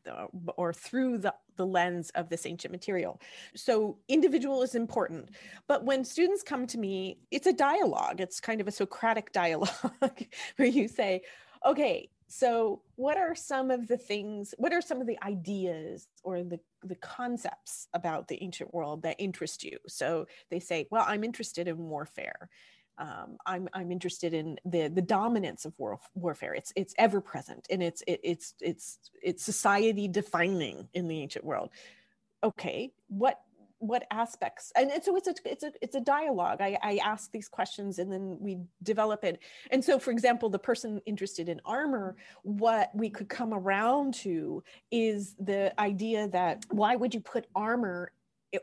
the, 0.04 0.16
or 0.58 0.74
through 0.74 1.20
the 1.20 1.36
the 1.56 1.66
lens 1.68 2.10
of 2.16 2.28
this 2.30 2.48
ancient 2.48 2.72
material. 2.72 3.22
So 3.56 4.00
individual 4.08 4.64
is 4.64 4.74
important, 4.74 5.30
but 5.68 5.86
when 5.86 6.04
students 6.04 6.42
come 6.42 6.66
to 6.74 6.80
me, 6.80 7.20
it's 7.30 7.46
a 7.46 7.54
dialogue. 7.54 8.20
It's 8.20 8.40
kind 8.40 8.62
of 8.62 8.68
a 8.68 8.72
Socratic 8.72 9.32
dialogue 9.42 10.26
where 10.56 10.68
you 10.68 10.88
say, 10.88 11.22
okay, 11.64 12.10
so 12.28 12.82
what 12.96 13.16
are 13.16 13.36
some 13.36 13.70
of 13.70 13.88
the 13.88 13.98
things, 13.98 14.56
what 14.58 14.74
are 14.74 14.82
some 14.82 15.00
of 15.00 15.06
the 15.06 15.22
ideas 15.24 16.08
or 16.24 16.42
the, 16.42 16.60
the 16.88 16.96
concepts 16.96 17.88
about 17.94 18.28
the 18.28 18.42
ancient 18.44 18.74
world 18.74 19.04
that 19.04 19.16
interest 19.20 19.64
you? 19.64 19.78
So 19.88 20.28
they 20.50 20.60
say, 20.60 20.88
well, 20.92 21.06
I'm 21.08 21.24
interested 21.24 21.68
in 21.68 21.78
warfare. 21.78 22.50
Um, 22.98 23.38
I'm, 23.46 23.68
I'm 23.74 23.92
interested 23.92 24.34
in 24.34 24.60
the, 24.66 24.88
the 24.88 25.02
dominance 25.02 25.66
of 25.66 25.74
war, 25.80 26.00
warfare. 26.14 26.54
It's, 26.54 26.72
it's 26.76 26.94
ever 26.98 27.22
present 27.22 27.66
and 27.70 27.82
it's, 27.82 28.04
it, 28.06 28.20
it's, 28.24 28.54
it's, 28.62 29.00
it's 29.22 29.44
society 29.44 30.08
defining 30.08 30.88
in 30.94 31.08
the 31.08 31.20
ancient 31.20 31.44
world. 31.44 31.72
Okay, 32.44 32.92
what 33.08 33.40
what 33.84 34.06
aspects 34.12 34.72
and 34.78 34.90
it's, 34.92 35.06
so 35.06 35.16
it's 35.18 35.28
a 35.28 35.34
it's 35.46 35.64
a 35.64 35.72
it's 35.82 35.96
a 35.96 36.00
dialogue. 36.00 36.62
I, 36.62 36.78
I 36.82 37.00
ask 37.04 37.32
these 37.32 37.50
questions 37.50 38.00
and 38.00 38.12
then 38.12 38.38
we 38.40 38.60
develop 38.82 39.26
it. 39.26 39.40
And 39.72 39.84
so 39.84 40.00
for 40.00 40.12
example 40.12 40.50
the 40.50 40.60
person 40.60 41.02
interested 41.06 41.50
in 41.50 41.60
armor 41.66 42.16
what 42.44 42.92
we 42.96 43.10
could 43.10 43.28
come 43.28 43.54
around 43.54 44.14
to 44.26 44.64
is 44.90 45.36
the 45.38 45.78
idea 45.80 46.30
that 46.30 46.66
why 46.70 46.96
would 46.96 47.14
you 47.14 47.20
put 47.20 47.48
armor 47.56 48.14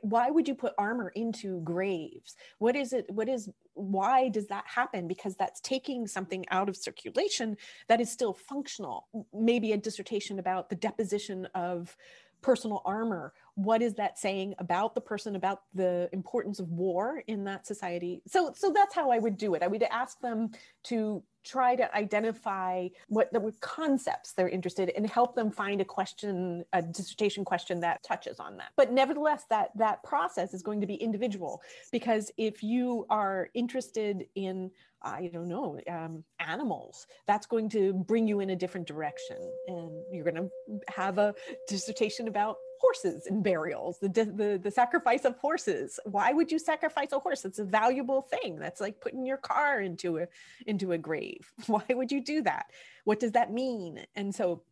why 0.03 0.31
would 0.31 0.47
you 0.47 0.55
put 0.55 0.73
armor 0.79 1.09
into 1.17 1.61
graves? 1.63 2.37
What 2.59 2.77
is 2.77 2.93
it 2.93 3.07
what 3.11 3.29
is 3.29 3.51
why 3.75 4.29
does 4.29 4.47
that 4.47 4.65
happen? 4.67 5.09
Because 5.09 5.37
that's 5.37 5.61
taking 5.61 6.07
something 6.07 6.45
out 6.51 6.69
of 6.69 6.77
circulation 6.77 7.57
that 7.89 8.01
is 8.01 8.11
still 8.11 8.33
functional. 8.33 9.09
Maybe 9.35 9.73
a 9.73 9.77
dissertation 9.77 10.39
about 10.39 10.71
the 10.71 10.77
deposition 10.77 11.47
of 11.55 11.97
personal 12.43 12.83
armor. 12.85 13.33
What 13.55 13.83
is 13.83 13.95
that 13.95 14.19
saying 14.19 14.55
about 14.59 14.95
the 14.95 15.01
person 15.01 15.37
about 15.37 15.63
the 15.75 16.09
importance 16.13 16.59
of 16.59 16.71
war 16.71 17.23
in 17.27 17.45
that 17.45 17.67
society? 17.67 18.23
So 18.27 18.53
so 18.55 18.73
that's 18.73 18.95
how 18.95 19.11
i 19.11 19.19
would 19.19 19.37
do 19.37 19.55
it. 19.55 19.63
I 19.63 19.67
would 19.67 19.83
ask 19.85 20.21
them 20.21 20.51
to 20.85 21.23
try 21.43 21.75
to 21.75 21.95
identify 21.97 22.89
what 23.09 23.33
the 23.33 23.53
concepts 23.61 24.33
they're 24.33 24.49
interested 24.49 24.91
in 24.91 24.97
and 24.97 25.11
help 25.11 25.35
them 25.35 25.51
find 25.51 25.81
a 25.81 25.85
question 25.85 26.65
a 26.73 26.83
dissertation 26.83 27.45
question 27.45 27.81
that 27.81 28.03
touches 28.03 28.39
on 28.39 28.57
that. 28.59 28.69
But 28.77 28.93
nevertheless 28.93 29.45
that 29.51 29.71
that 29.77 30.03
process 30.03 30.55
is 30.55 30.63
going 30.63 30.81
to 30.81 30.87
be 30.87 30.95
individual 30.95 31.63
because 31.93 32.31
if 32.37 32.63
you 32.63 33.07
are 33.11 33.49
interested 33.55 34.27
in 34.35 34.71
I 35.03 35.31
don't 35.33 35.49
know, 35.49 35.81
um, 35.89 36.25
animals, 36.39 37.07
that's 37.27 37.47
going 37.47 37.69
to 37.71 37.93
bring 37.93 38.29
you 38.29 38.41
in 38.41 38.51
a 38.51 38.57
different 38.57 38.87
direction. 38.87 39.37
And 39.67 39.91
you're 40.13 40.25
going 40.25 40.37
to 40.37 40.51
have 40.89 41.19
a 41.19 41.35
dissertation 41.69 42.29
about 42.29 42.57
horses 42.81 43.27
and 43.27 43.43
burials, 43.45 43.99
the, 43.99 44.09
the, 44.09 44.61
the 44.63 44.71
sacrifice 44.71 45.25
of 45.25 45.37
horses. 45.37 46.01
Why 46.05 46.33
would 46.33 46.51
you 46.51 46.59
sacrifice 46.59 47.13
a 47.13 47.19
horse? 47.19 47.45
It's 47.45 47.59
a 47.59 47.65
valuable 47.65 48.23
thing. 48.23 48.59
That's 48.59 48.81
like 48.81 49.01
putting 49.01 49.27
your 49.27 49.37
car 49.37 49.81
into 49.81 50.19
a, 50.19 50.27
into 50.67 50.93
a 50.93 50.99
grave. 50.99 51.53
Why 51.67 51.85
would 51.91 52.11
you 52.11 52.23
do 52.23 52.43
that? 52.43 52.67
What 53.05 53.21
does 53.21 53.33
that 53.33 53.53
mean? 53.53 54.05
And 54.17 54.35
so 54.35 54.63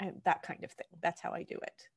uh, 0.00 0.06
that 0.24 0.42
kind 0.42 0.64
of 0.64 0.72
thing. 0.72 0.88
That's 1.00 1.20
how 1.20 1.32
I 1.32 1.44
do 1.44 1.58
it. 1.62 1.88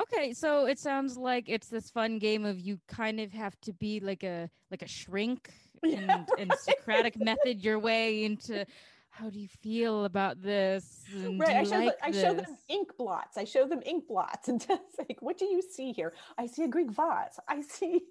Okay, 0.00 0.32
so 0.32 0.66
it 0.66 0.78
sounds 0.78 1.16
like 1.16 1.48
it's 1.48 1.68
this 1.68 1.90
fun 1.90 2.18
game 2.18 2.44
of 2.44 2.58
you 2.58 2.78
kind 2.88 3.20
of 3.20 3.32
have 3.32 3.58
to 3.60 3.72
be 3.72 4.00
like 4.00 4.24
a 4.24 4.50
like 4.70 4.82
a 4.82 4.88
shrink 4.88 5.52
and, 5.82 5.92
Yeah, 5.92 6.24
and 6.38 6.52
Socratic 6.58 7.18
method 7.18 7.62
your 7.62 7.78
way 7.78 8.24
into 8.24 8.66
how 9.14 9.30
do 9.30 9.38
you 9.38 9.48
feel 9.48 10.04
about 10.04 10.42
this? 10.42 11.04
And 11.14 11.38
right. 11.38 11.56
I 11.56 11.64
show, 11.64 11.78
like 11.78 11.86
them, 11.86 11.94
I 12.02 12.10
show 12.10 12.34
them 12.34 12.56
ink 12.68 12.96
blots. 12.98 13.36
I 13.36 13.44
show 13.44 13.66
them 13.66 13.80
ink 13.86 14.08
blots 14.08 14.48
and 14.48 14.60
just 14.60 14.82
like, 14.98 15.18
what 15.20 15.38
do 15.38 15.44
you 15.44 15.62
see 15.62 15.92
here? 15.92 16.12
I 16.36 16.46
see 16.46 16.64
a 16.64 16.68
Greek 16.68 16.90
vase. 16.90 17.38
I 17.48 17.62
see. 17.62 18.00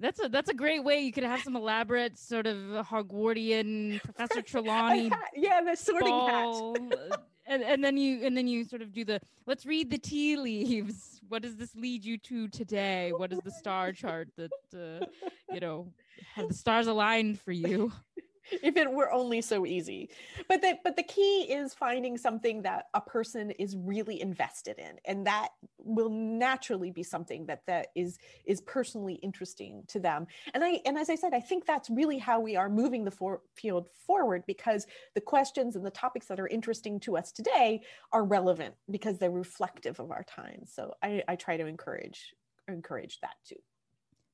That's 0.00 0.22
a 0.22 0.28
that's 0.28 0.50
a 0.50 0.54
great 0.54 0.82
way. 0.82 1.02
You 1.02 1.12
could 1.12 1.22
have 1.22 1.40
some 1.42 1.54
elaborate 1.54 2.18
sort 2.18 2.48
of 2.48 2.56
Hogwartian 2.84 4.02
Professor 4.02 4.42
Trelawney 4.42 5.08
hat. 5.08 5.30
Yeah, 5.36 5.60
the 5.62 5.76
sorting 5.76 6.12
hat. 6.12 6.32
ball, 6.32 6.76
uh, 7.12 7.16
and 7.46 7.62
and 7.62 7.82
then 7.82 7.96
you 7.96 8.26
and 8.26 8.36
then 8.36 8.48
you 8.48 8.64
sort 8.64 8.82
of 8.82 8.92
do 8.92 9.04
the 9.04 9.20
let's 9.46 9.64
read 9.64 9.92
the 9.92 9.98
tea 9.98 10.36
leaves. 10.36 11.13
What 11.28 11.42
does 11.42 11.56
this 11.56 11.74
lead 11.74 12.04
you 12.04 12.18
to 12.18 12.48
today? 12.48 13.12
What 13.12 13.32
is 13.32 13.40
the 13.40 13.50
star 13.50 13.92
chart 14.02 14.28
that 14.36 14.50
uh, 14.74 15.06
you 15.52 15.60
know 15.60 15.88
have 16.34 16.48
the 16.48 16.54
stars 16.54 16.86
aligned 16.86 17.40
for 17.40 17.52
you? 17.52 17.92
if 18.50 18.76
it 18.76 18.90
were 18.90 19.12
only 19.12 19.40
so 19.40 19.66
easy. 19.66 20.10
But 20.48 20.62
the 20.62 20.78
but 20.82 20.96
the 20.96 21.02
key 21.02 21.42
is 21.42 21.74
finding 21.74 22.16
something 22.16 22.62
that 22.62 22.86
a 22.94 23.00
person 23.00 23.50
is 23.52 23.76
really 23.76 24.20
invested 24.20 24.78
in 24.78 24.98
and 25.04 25.26
that 25.26 25.48
will 25.78 26.10
naturally 26.10 26.90
be 26.90 27.02
something 27.02 27.46
that 27.46 27.62
that 27.66 27.88
is 27.94 28.18
is 28.44 28.60
personally 28.62 29.14
interesting 29.14 29.82
to 29.88 30.00
them. 30.00 30.26
And 30.52 30.64
i 30.64 30.80
and 30.86 30.98
as 30.98 31.10
i 31.10 31.14
said 31.14 31.34
i 31.34 31.40
think 31.40 31.66
that's 31.66 31.90
really 31.90 32.18
how 32.18 32.40
we 32.40 32.56
are 32.56 32.68
moving 32.68 33.04
the 33.04 33.10
for, 33.10 33.40
field 33.54 33.88
forward 34.06 34.44
because 34.46 34.86
the 35.14 35.20
questions 35.20 35.76
and 35.76 35.84
the 35.84 35.90
topics 35.90 36.26
that 36.26 36.40
are 36.40 36.48
interesting 36.48 37.00
to 37.00 37.16
us 37.16 37.32
today 37.32 37.82
are 38.12 38.24
relevant 38.24 38.74
because 38.90 39.18
they're 39.18 39.30
reflective 39.30 40.00
of 40.00 40.10
our 40.10 40.24
time. 40.24 40.64
So 40.66 40.94
i 41.02 41.22
i 41.28 41.36
try 41.36 41.56
to 41.56 41.66
encourage 41.66 42.34
encourage 42.68 43.20
that 43.20 43.34
too 43.46 43.56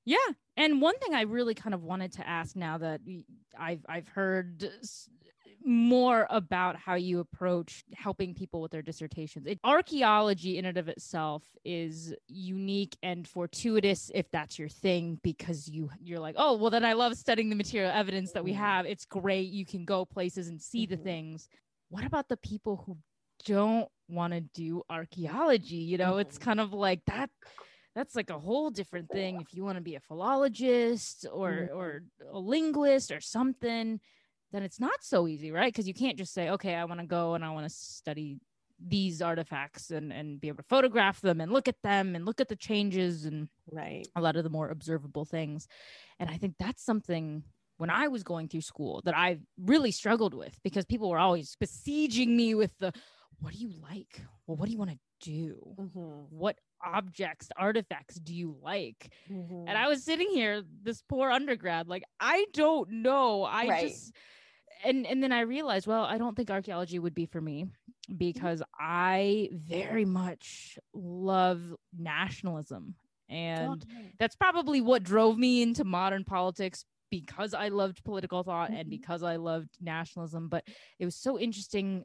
Yeah, 0.06 0.16
and 0.56 0.80
one 0.80 0.98
thing 0.98 1.14
I 1.14 1.22
really 1.22 1.54
kind 1.54 1.74
of 1.74 1.82
wanted 1.82 2.12
to 2.12 2.26
ask 2.26 2.56
now 2.56 2.78
that 2.78 3.00
I've 3.58 3.84
I've 3.88 4.08
heard 4.08 4.70
more 5.62 6.26
about 6.30 6.76
how 6.76 6.94
you 6.94 7.20
approach 7.20 7.84
helping 7.94 8.34
people 8.34 8.62
with 8.62 8.70
their 8.72 8.80
dissertations. 8.82 9.46
It, 9.46 9.60
archaeology 9.62 10.56
in 10.56 10.64
and 10.64 10.78
of 10.78 10.88
itself 10.88 11.44
is 11.64 12.14
unique 12.28 12.96
and 13.02 13.28
fortuitous 13.28 14.10
if 14.14 14.30
that's 14.30 14.58
your 14.58 14.70
thing 14.70 15.20
because 15.22 15.68
you 15.68 15.90
you're 16.00 16.20
like, 16.20 16.34
"Oh, 16.38 16.56
well 16.56 16.70
then 16.70 16.84
I 16.84 16.94
love 16.94 17.14
studying 17.16 17.50
the 17.50 17.56
material 17.56 17.90
evidence 17.92 18.32
that 18.32 18.44
we 18.44 18.52
Mhm. 18.52 18.54
have. 18.54 18.86
It's 18.86 19.04
great. 19.04 19.50
You 19.50 19.66
can 19.66 19.84
go 19.84 20.06
places 20.06 20.48
and 20.48 20.60
see 20.62 20.86
the 20.86 20.96
Mhm. 20.96 20.96
things." 20.96 21.46
What 21.90 22.04
about 22.04 22.28
the 22.28 22.36
people 22.38 22.76
who 22.86 22.96
don't 23.44 23.88
want 24.08 24.32
to 24.32 24.40
do 24.40 24.82
archaeology? 24.88 25.76
You 25.76 25.98
know, 25.98 26.18
it's 26.18 26.38
Mhm. 26.38 26.38
kind 26.38 26.60
of 26.60 26.72
like 26.72 27.02
that 27.06 27.30
that's 27.94 28.14
like 28.14 28.30
a 28.30 28.38
whole 28.38 28.70
different 28.70 29.10
thing 29.10 29.40
if 29.40 29.54
you 29.54 29.64
want 29.64 29.76
to 29.76 29.82
be 29.82 29.94
a 29.96 30.00
philologist 30.00 31.26
or 31.32 31.50
Mhm. 31.50 31.74
or 31.74 32.02
a 32.32 32.38
linguist 32.38 33.10
or 33.10 33.20
something 33.20 34.00
then 34.52 34.62
it's 34.62 34.80
not 34.80 35.02
so 35.02 35.28
easy 35.28 35.50
right? 35.52 35.72
Because 35.72 35.86
you 35.88 35.94
can't 35.94 36.18
just 36.18 36.32
say 36.32 36.50
okay 36.50 36.74
i 36.74 36.84
want 36.84 37.00
to 37.00 37.06
go 37.06 37.34
and 37.34 37.44
i 37.44 37.50
want 37.50 37.66
to 37.68 37.74
study 37.74 38.38
these 38.82 39.20
artifacts 39.20 39.90
and 39.90 40.12
and 40.12 40.40
be 40.40 40.48
able 40.48 40.56
to 40.58 40.62
photograph 40.68 41.20
them 41.20 41.40
and 41.40 41.52
look 41.52 41.68
at 41.68 41.82
them 41.82 42.14
and 42.16 42.24
look 42.24 42.40
at 42.40 42.48
the 42.48 42.56
changes 42.56 43.24
and 43.26 43.48
right. 43.70 44.08
a 44.16 44.20
lot 44.20 44.36
of 44.36 44.44
the 44.44 44.50
more 44.50 44.70
observable 44.70 45.24
things. 45.24 45.68
And 46.18 46.30
i 46.30 46.36
think 46.36 46.54
that's 46.58 46.82
something 46.82 47.44
when 47.78 47.90
i 47.90 48.08
was 48.08 48.22
going 48.22 48.48
through 48.48 48.60
school 48.62 49.02
that 49.04 49.16
i 49.16 49.38
really 49.58 49.90
struggled 49.90 50.34
with 50.34 50.58
because 50.62 50.84
people 50.84 51.10
were 51.10 51.18
always 51.18 51.56
besieging 51.58 52.36
me 52.36 52.54
with 52.54 52.76
the 52.78 52.92
what 53.40 53.52
do 53.54 53.58
you 53.58 53.70
like? 53.70 54.22
Well 54.46 54.56
what 54.56 54.66
do 54.66 54.72
you 54.72 54.78
want 54.78 54.90
to 54.92 54.98
do? 55.20 55.78
Mhm, 55.78 56.28
what 56.30 56.58
objects 56.84 57.48
artifacts 57.56 58.16
do 58.16 58.34
you 58.34 58.56
like 58.62 59.12
mhm. 59.30 59.68
and 59.68 59.76
i 59.78 59.88
was 59.88 60.04
sitting 60.04 60.28
here 60.30 60.62
this 60.82 61.02
poor 61.08 61.30
undergrad 61.30 61.88
like 61.88 62.02
i 62.20 62.44
don't 62.52 62.90
know 62.90 63.44
i 63.44 63.68
Right. 63.68 63.80
just 63.82 64.12
and 64.84 65.06
and 65.06 65.22
then 65.22 65.32
i 65.32 65.40
realized 65.40 65.86
well 65.86 66.04
i 66.04 66.18
don't 66.18 66.36
think 66.36 66.50
archaeology 66.50 66.98
would 66.98 67.14
be 67.14 67.26
for 67.26 67.40
me 67.40 67.66
because 68.16 68.62
i 68.78 69.48
very 69.52 70.04
much 70.04 70.78
love 70.94 71.74
nationalism 71.96 72.94
And 73.28 73.84
Oh, 73.84 74.02
that's 74.18 74.36
probably 74.36 74.80
what 74.80 75.02
drove 75.02 75.38
me 75.38 75.62
into 75.62 75.84
modern 75.84 76.24
politics 76.24 76.84
because 77.10 77.54
I 77.54 77.68
loved 77.68 78.02
political 78.04 78.42
thought 78.42 78.70
and 78.72 78.86
Mhm. 78.86 78.90
because 78.90 79.22
I 79.22 79.36
loved 79.36 79.70
nationalism. 79.80 80.48
But 80.48 80.64
it 80.98 81.04
was 81.04 81.16
so 81.16 81.38
interesting, 81.38 82.04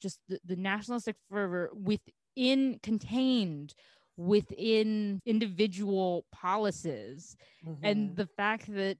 just 0.00 0.18
the, 0.28 0.38
the 0.44 0.56
nationalistic 0.56 1.16
fervor 1.30 1.70
within 1.74 2.78
contained 2.82 3.74
within 4.20 5.20
individual 5.24 6.26
policies 6.32 7.36
and 7.82 8.10
Mhm. 8.10 8.16
the 8.16 8.26
fact 8.26 8.66
that 8.72 8.98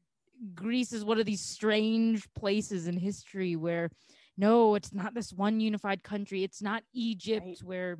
Greece 0.54 0.92
is 0.92 1.04
one 1.04 1.20
of 1.20 1.26
these 1.26 1.42
strange 1.42 2.32
places 2.34 2.86
in 2.86 2.96
history 2.96 3.56
where 3.56 3.90
no, 4.38 4.74
it's 4.74 4.94
not 4.94 5.12
this 5.12 5.34
one 5.34 5.60
unified 5.60 6.02
country. 6.02 6.42
It's 6.42 6.62
not 6.62 6.82
Egypt 6.94 7.44
Right. 7.44 7.62
where 7.62 7.98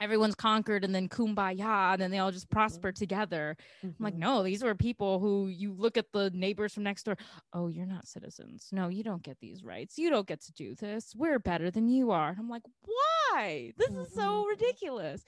everyone's 0.00 0.34
conquered 0.34 0.82
and 0.84 0.92
then 0.92 1.08
kumbaya 1.08 1.92
and 1.92 2.02
then 2.02 2.10
they 2.10 2.18
all 2.18 2.32
just 2.32 2.50
prosper 2.50 2.90
together. 2.90 3.56
I'm 3.84 3.94
like, 4.00 4.14
Mhm. 4.16 4.18
no, 4.18 4.42
these 4.42 4.64
were 4.64 4.74
people 4.74 5.20
who 5.20 5.46
you 5.46 5.72
look 5.72 5.96
at 5.96 6.10
the 6.10 6.30
neighbors 6.30 6.74
from 6.74 6.82
next 6.82 7.04
door. 7.04 7.16
Oh, 7.52 7.68
you're 7.68 7.86
not 7.86 8.08
citizens. 8.08 8.70
No, 8.72 8.88
you 8.88 9.04
don't 9.04 9.22
get 9.22 9.38
these 9.38 9.62
rights. 9.62 9.96
You 9.98 10.10
don't 10.10 10.26
get 10.26 10.40
to 10.40 10.52
do 10.52 10.74
this. 10.74 11.14
We're 11.14 11.38
better 11.38 11.70
than 11.70 11.88
you 11.88 12.10
are. 12.10 12.30
And 12.30 12.40
I'm 12.40 12.48
like, 12.48 12.64
why? 12.84 13.72
This 13.76 13.90
is 13.90 14.12
so 14.12 14.42
Mhm. 14.44 14.48
ridiculous. 14.48 15.22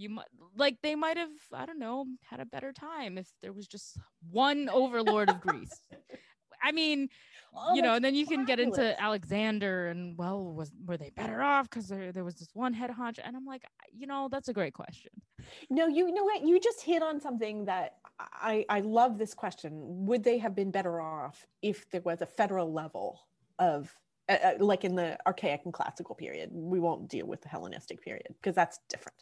You 0.00 0.08
might 0.08 0.26
like 0.56 0.78
they 0.82 0.94
might 0.94 1.16
have, 1.18 1.28
I 1.52 1.66
don't 1.66 1.78
know, 1.78 2.06
had 2.28 2.40
a 2.40 2.46
better 2.46 2.72
time 2.72 3.18
if 3.18 3.28
there 3.42 3.52
was 3.52 3.66
just 3.66 3.98
one 4.30 4.68
overlord 4.68 5.28
of 5.28 5.40
Greece. 5.40 5.80
I 6.62 6.72
mean, 6.72 7.08
Oh, 7.54 7.74
you 7.74 7.82
know, 7.82 7.94
and 7.94 8.04
then 8.04 8.14
you 8.14 8.26
can 8.26 8.44
get 8.44 8.60
into. 8.60 9.00
Alexander 9.00 9.88
and 9.88 10.16
well, 10.16 10.44
was 10.44 10.70
were 10.86 10.96
they 10.96 11.10
better 11.10 11.42
off 11.42 11.68
because 11.68 11.88
there, 11.88 12.12
there 12.12 12.24
was 12.24 12.36
this 12.36 12.48
one 12.54 12.72
head 12.72 12.90
honcho? 12.90 13.20
And 13.24 13.36
I'm 13.36 13.44
like, 13.44 13.64
you 13.92 14.06
know, 14.06 14.28
that's 14.30 14.48
a 14.48 14.52
great 14.52 14.72
question. 14.72 15.10
No, 15.68 15.88
you 15.88 16.12
know 16.12 16.24
what? 16.24 16.46
You 16.46 16.60
just 16.60 16.82
hit 16.82 17.02
on 17.02 17.20
something 17.20 17.64
that 17.64 17.96
I, 18.20 18.64
I 18.68 18.80
love 18.80 19.18
this 19.18 19.34
question. 19.34 19.72
Would 20.06 20.22
they 20.22 20.38
have 20.38 20.54
been 20.54 20.70
better 20.70 21.00
off 21.00 21.46
if 21.62 21.90
there 21.90 22.02
was 22.02 22.20
a 22.20 22.26
federal 22.26 22.72
level 22.72 23.20
of, 23.58 23.92
uh, 24.28 24.36
uh, 24.44 24.52
like 24.64 24.84
in 24.84 24.94
the 24.94 25.18
archaic 25.26 25.62
and 25.64 25.72
classical 25.72 26.14
period? 26.14 26.50
We 26.52 26.78
won't 26.78 27.08
deal 27.08 27.26
with 27.26 27.40
the 27.40 27.48
Hellenistic 27.48 28.00
period 28.02 28.28
because 28.40 28.54
that's 28.54 28.78
different. 28.88 29.16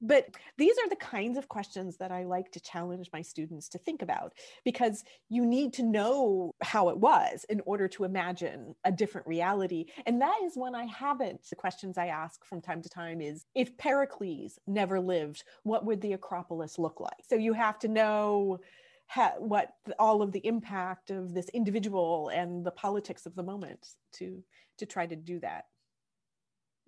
But 0.00 0.28
these 0.56 0.76
are 0.78 0.88
the 0.88 0.96
kinds 0.96 1.36
of 1.36 1.48
questions 1.48 1.96
that 1.96 2.12
I 2.12 2.24
like 2.24 2.52
to 2.52 2.60
challenge 2.60 3.10
my 3.12 3.22
students 3.22 3.68
to 3.70 3.78
think 3.78 4.02
about 4.02 4.32
because 4.64 5.04
you 5.28 5.44
need 5.44 5.72
to 5.74 5.82
know 5.82 6.54
how 6.62 6.88
it 6.88 6.98
was 6.98 7.44
in 7.48 7.60
order 7.66 7.88
to 7.88 8.04
imagine 8.04 8.74
a 8.84 8.92
different 8.92 9.26
reality. 9.26 9.86
And 10.06 10.20
that 10.22 10.38
is 10.44 10.52
when 10.54 10.74
I 10.74 10.84
haven't. 10.84 11.40
The 11.50 11.56
questions 11.56 11.98
I 11.98 12.06
ask 12.06 12.44
from 12.44 12.60
time 12.60 12.82
to 12.82 12.88
time 12.88 13.20
is 13.20 13.44
if 13.54 13.76
Pericles 13.76 14.58
never 14.66 15.00
lived, 15.00 15.42
what 15.64 15.84
would 15.84 16.00
the 16.00 16.12
Acropolis 16.12 16.78
look 16.78 17.00
like? 17.00 17.24
So 17.28 17.34
you 17.34 17.52
have 17.54 17.78
to 17.80 17.88
know 17.88 18.60
ha- 19.08 19.34
what 19.38 19.70
all 19.98 20.22
of 20.22 20.32
the 20.32 20.46
impact 20.46 21.10
of 21.10 21.34
this 21.34 21.48
individual 21.48 22.28
and 22.28 22.64
the 22.64 22.70
politics 22.70 23.26
of 23.26 23.34
the 23.34 23.42
moment 23.42 23.86
to 24.12 24.42
to 24.78 24.86
try 24.86 25.06
to 25.06 25.16
do 25.16 25.40
that. 25.40 25.64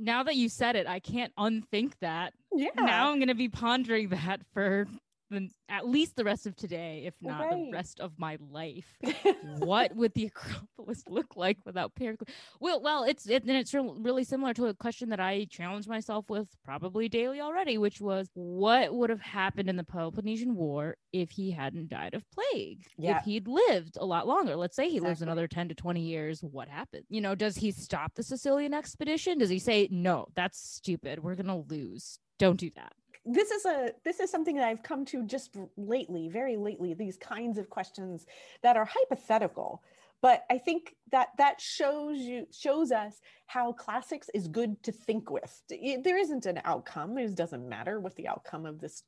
Now 0.01 0.22
that 0.22 0.36
you 0.36 0.48
said 0.48 0.76
it, 0.76 0.86
I 0.86 0.98
can't 0.98 1.32
unthink 1.36 1.94
that. 2.01 2.32
Yeah. 2.53 2.70
Now 2.76 3.11
I'm 3.11 3.18
going 3.18 3.28
to 3.28 3.34
be 3.34 3.48
pondering 3.48 4.09
that 4.11 4.40
for 4.53 4.86
the, 5.30 5.48
at 5.68 5.86
least 5.88 6.16
the 6.16 6.24
rest 6.24 6.46
of 6.46 6.56
today, 6.56 7.04
if 7.06 7.14
not 7.22 7.40
Right. 7.40 7.66
the 7.66 7.70
rest 7.72 8.00
of 8.00 8.12
my 8.18 8.36
life. 8.50 8.98
what 9.58 9.94
would 9.94 10.12
the 10.14 10.26
Acropolis 10.34 11.04
look 11.08 11.36
like 11.36 11.58
without 11.64 11.94
Pericles? 11.94 12.28
Well, 12.60 12.80
well, 12.82 13.04
it's 13.04 13.28
it, 13.28 13.42
and 13.44 13.56
it's 13.56 13.72
real- 13.72 13.94
really 13.94 14.24
similar 14.24 14.52
to 14.54 14.66
a 14.66 14.74
question 14.74 15.08
that 15.10 15.20
I 15.20 15.46
challenged 15.50 15.88
myself 15.88 16.28
with 16.28 16.48
probably 16.64 17.08
daily 17.08 17.40
already, 17.40 17.78
which 17.78 18.00
was 18.00 18.28
what 18.34 18.92
would 18.94 19.10
have 19.10 19.20
happened 19.20 19.68
in 19.68 19.76
the 19.76 19.84
Peloponnesian 19.84 20.54
War 20.56 20.96
if 21.12 21.30
he 21.30 21.50
hadn't 21.50 21.88
died 21.88 22.14
of 22.14 22.24
plague? 22.30 22.84
Yeah. 22.98 23.18
If 23.18 23.24
he'd 23.24 23.46
lived 23.48 23.96
a 23.98 24.04
lot 24.04 24.26
longer, 24.26 24.56
let's 24.56 24.76
say 24.76 24.88
he 24.90 25.00
lives 25.00 25.22
another 25.22 25.46
ten 25.46 25.68
to 25.68 25.74
twenty 25.74 26.02
years, 26.02 26.40
what 26.42 26.68
happened? 26.68 27.04
You 27.08 27.20
know, 27.20 27.34
does 27.34 27.56
he 27.56 27.70
stop 27.70 28.14
the 28.14 28.22
Sicilian 28.22 28.74
expedition? 28.74 29.38
Does 29.38 29.50
he 29.50 29.58
say 29.58 29.88
no? 29.90 30.26
That's 30.34 30.58
stupid. 30.58 31.22
We're 31.22 31.36
gonna 31.36 31.58
lose. 31.58 32.18
Don't 32.38 32.58
do 32.58 32.70
that. 32.74 32.92
This 33.24 33.50
is 33.50 33.64
a 33.66 33.92
this 34.04 34.20
is 34.20 34.30
something 34.30 34.56
that 34.56 34.66
I've 34.66 34.82
come 34.82 35.04
to 35.06 35.24
just 35.24 35.56
lately, 35.76 36.28
very 36.28 36.56
lately. 36.56 36.94
These 36.94 37.16
kinds 37.16 37.58
of 37.58 37.68
questions 37.68 38.26
that 38.62 38.76
are 38.76 38.88
hypothetical, 38.90 39.82
but 40.22 40.44
I 40.50 40.58
think 40.58 40.94
that 41.12 41.28
that 41.38 41.60
shows 41.60 42.18
you 42.18 42.46
shows 42.50 42.92
us 42.92 43.20
how 43.46 43.72
classics 43.72 44.30
is 44.34 44.48
good 44.48 44.82
to 44.84 44.92
think 44.92 45.30
with. 45.30 45.62
There 45.68 46.18
isn't 46.18 46.46
an 46.46 46.60
outcome. 46.64 47.18
It 47.18 47.34
doesn't 47.34 47.68
matter 47.68 48.00
what 48.00 48.16
the 48.16 48.28
outcome 48.28 48.66
of 48.66 48.80
this 48.80 49.02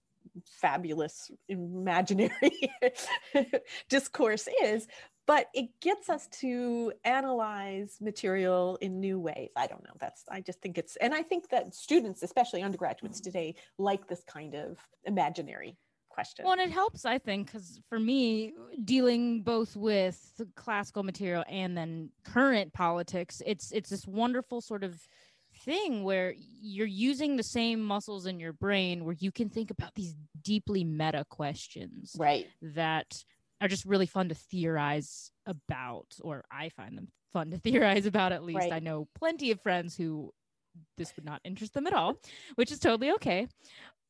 fabulous 0.61 1.31
imaginary 1.49 2.73
discourse 3.89 4.49
is 4.63 4.87
but 5.27 5.47
it 5.55 5.69
gets 5.81 6.09
us 6.09 6.27
to 6.29 6.93
analyze 7.05 7.99
material 8.01 8.77
in 8.81 9.01
new 9.01 9.19
ways. 9.19 9.51
I 9.57 9.67
don't 9.67 9.83
know 9.85 9.95
that's 10.01 10.25
i 10.29 10.41
just 10.41 10.61
think 10.61 10.79
it's 10.79 10.97
and 10.97 11.15
i 11.15 11.23
think 11.23 11.49
that 11.51 11.75
students 11.75 12.23
especially 12.23 12.63
undergraduates 12.63 13.21
mm. 13.21 13.25
today 13.25 13.55
like 13.79 14.07
this 14.09 14.23
kind 14.25 14.55
of 14.55 14.79
imaginary 15.05 15.77
question. 16.13 16.45
Well, 16.45 16.53
and 16.53 16.61
it 16.61 16.71
helps, 16.71 17.05
I 17.05 17.19
think, 17.19 17.47
because 17.47 17.81
for 17.89 17.99
me, 17.99 18.53
dealing 18.85 19.43
both 19.43 19.75
with 19.77 20.41
classical 20.57 21.03
material 21.03 21.45
and 21.49 21.77
then 21.77 22.11
current 22.25 22.73
politics, 22.73 23.43
it's 23.47 23.73
it's 23.73 23.91
this 23.91 24.07
wonderful 24.07 24.61
sort 24.61 24.85
of 24.85 25.01
thing 25.65 26.05
where 26.05 26.35
you're 26.37 26.87
using 26.87 27.37
the 27.37 27.43
same 27.43 27.83
muscles 27.83 28.27
in 28.27 28.41
your 28.41 28.53
brain 28.53 29.05
where 29.05 29.17
you 29.19 29.31
can 29.31 29.49
think 29.49 29.71
about 29.71 29.95
these 29.95 30.15
deeply 30.43 30.85
meta 30.85 31.25
questions 31.29 32.17
right. 32.19 32.47
that 32.61 33.23
are 33.63 33.69
just 33.69 33.85
really 33.85 34.07
fun 34.07 34.29
to 34.29 34.35
theorize 34.35 35.31
about, 35.47 36.07
or 36.21 36.45
I 36.51 36.69
find 36.71 36.99
them 36.99 37.09
fun 37.33 37.51
to 37.53 37.59
theorize 37.59 38.07
about 38.07 38.33
at 38.33 38.43
least. 38.43 38.59
Right. 38.59 38.73
I 38.73 38.81
know 38.81 39.09
plenty 39.15 39.53
of 39.53 39.61
friends 39.61 39.97
who 39.97 40.33
this 40.99 41.15
would 41.17 41.25
not 41.25 41.41
interest 41.45 41.75
them 41.75 41.87
at 41.87 41.93
all, 41.95 42.17
which 42.57 42.73
is 42.73 42.79
totally 42.79 43.13
okay. 43.13 43.47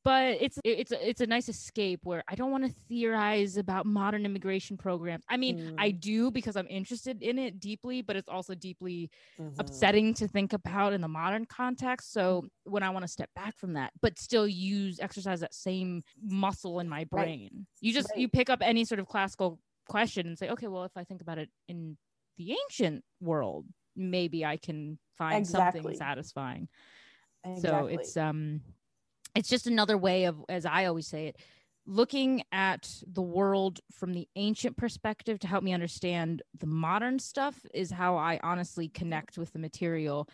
But 0.05 0.39
it's 0.41 0.59
it's 0.65 0.91
a, 0.91 1.09
it's 1.09 1.21
a 1.21 1.27
nice 1.27 1.49
escape 1.49 2.01
where 2.05 2.25
I 2.29 2.35
don't 2.35 2.51
want 2.51 2.65
to 2.65 2.73
theorize 2.89 3.57
about 3.57 3.87
modern 3.87 4.25
immigration 4.27 4.77
programs. 4.77 5.25
I 5.29 5.37
mean, 5.37 5.73
I 5.79 5.91
Mm. 5.93 6.01
do 6.01 6.31
because 6.31 6.57
I'm 6.57 6.67
interested 6.69 7.23
in 7.23 7.39
it 7.39 7.61
deeply, 7.61 8.03
but 8.03 8.17
it's 8.17 8.29
also 8.29 8.55
deeply 8.55 9.11
Mhm. 9.39 9.59
upsetting 9.61 10.15
to 10.15 10.27
think 10.27 10.53
about 10.53 10.93
in 10.93 11.01
the 11.03 11.09
modern 11.09 11.45
context. 11.47 12.13
So 12.13 12.49
when 12.65 12.83
I 12.83 12.91
want 12.91 13.05
to 13.05 13.09
step 13.09 13.31
back 13.35 13.57
from 13.57 13.75
that, 13.75 13.93
but 14.01 14.19
still 14.19 14.49
use 14.49 14.99
exercise 14.99 15.41
that 15.41 15.55
same 15.55 16.03
muscle 16.21 16.81
in 16.81 16.89
my 16.89 17.05
brain, 17.05 17.67
you 17.81 17.93
just 17.93 18.17
you 18.17 18.29
pick 18.29 18.51
up 18.51 18.61
any 18.61 18.85
sort 18.85 18.99
of 18.99 19.07
classical 19.07 19.61
question 19.89 20.27
and 20.27 20.37
say, 20.39 20.49
okay, 20.51 20.67
well, 20.67 20.85
if 20.85 20.97
I 20.97 21.05
think 21.05 21.23
about 21.23 21.39
it 21.39 21.51
in 21.69 21.97
the 22.39 22.53
ancient 22.65 23.05
world, 23.21 23.67
maybe 23.95 24.45
I 24.45 24.57
can 24.57 24.99
find 25.17 25.37
Exactly. 25.37 25.81
something 25.81 25.97
satisfying. 25.97 26.69
So 27.61 27.87
it's 27.87 28.17
um, 28.17 28.63
it's 29.35 29.49
just 29.49 29.67
another 29.67 29.97
way 29.97 30.25
of, 30.25 30.45
as 30.49 30.67
I 30.67 30.87
always 30.87 31.07
say 31.07 31.27
it, 31.27 31.37
looking 31.87 32.43
at 32.53 32.89
the 33.07 33.23
world 33.23 33.81
from 33.91 34.13
the 34.13 34.29
ancient 34.37 34.77
perspective 34.77 35.39
to 35.41 35.47
help 35.49 35.65
me 35.65 35.73
understand 35.73 36.43
the 36.59 36.67
modern 36.67 37.19
stuff 37.19 37.57
is 37.75 37.91
how 37.91 38.17
I 38.17 38.39
honestly 38.43 38.89
connect 38.89 39.37
with 39.37 39.53
the 39.53 39.59
material 39.59 40.29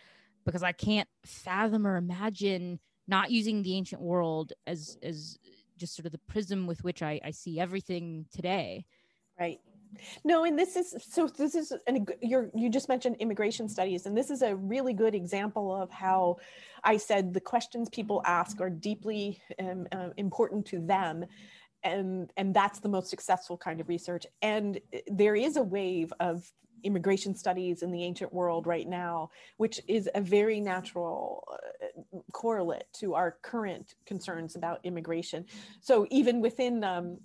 because 0.44 0.62
I 0.62 0.72
can't 0.72 1.08
fathom 1.24 1.86
or 1.86 1.96
imagine 1.96 2.80
not 3.06 3.30
using 3.30 3.62
the 3.62 3.74
ancient 3.74 4.02
world 4.02 4.52
as 4.66 4.98
as 5.02 5.38
just 5.78 5.94
sort 5.94 6.06
of 6.06 6.12
the 6.12 6.20
prism 6.28 6.66
with 6.66 6.82
which 6.84 7.02
I, 7.02 7.20
I 7.24 7.30
see 7.30 7.58
everything 7.60 8.26
today. 8.32 8.84
Right. 9.38 9.58
No, 10.24 10.44
and 10.44 10.58
this 10.58 10.76
is 10.76 10.94
so. 11.00 11.26
This 11.26 11.54
is 11.54 11.72
an 11.86 12.06
you're 12.20 12.50
you 12.54 12.68
just 12.68 12.88
mentioned 12.88 13.16
immigration 13.18 13.68
studies, 13.68 14.06
and 14.06 14.16
this 14.16 14.30
is 14.30 14.42
a 14.42 14.54
really 14.54 14.92
good 14.92 15.14
example 15.14 15.74
of 15.74 15.90
how 15.90 16.36
I 16.84 16.96
said 16.96 17.32
the 17.32 17.40
questions 17.40 17.88
people 17.88 18.22
ask 18.24 18.60
are 18.60 18.70
deeply 18.70 19.40
um, 19.58 19.86
uh, 19.92 20.10
important 20.16 20.66
to 20.66 20.80
them, 20.80 21.24
and 21.82 22.32
and 22.36 22.54
that's 22.54 22.80
the 22.80 22.88
most 22.88 23.10
successful 23.10 23.56
kind 23.56 23.80
of 23.80 23.88
research. 23.88 24.26
And 24.42 24.80
there 25.06 25.34
is 25.34 25.56
a 25.56 25.62
wave 25.62 26.12
of 26.20 26.50
immigration 26.82 27.34
studies 27.34 27.82
in 27.82 27.90
the 27.90 28.02
ancient 28.02 28.32
world 28.32 28.66
right 28.66 28.88
now, 28.88 29.30
which 29.56 29.80
is 29.88 30.08
a 30.14 30.20
very 30.20 30.60
natural 30.60 31.44
uh, 31.52 32.18
correlate 32.32 32.84
to 32.94 33.14
our 33.14 33.36
current 33.42 33.94
concerns 34.06 34.56
about 34.56 34.80
immigration. 34.84 35.44
So 35.80 36.06
even 36.10 36.40
within 36.40 36.84
um, 36.84 37.18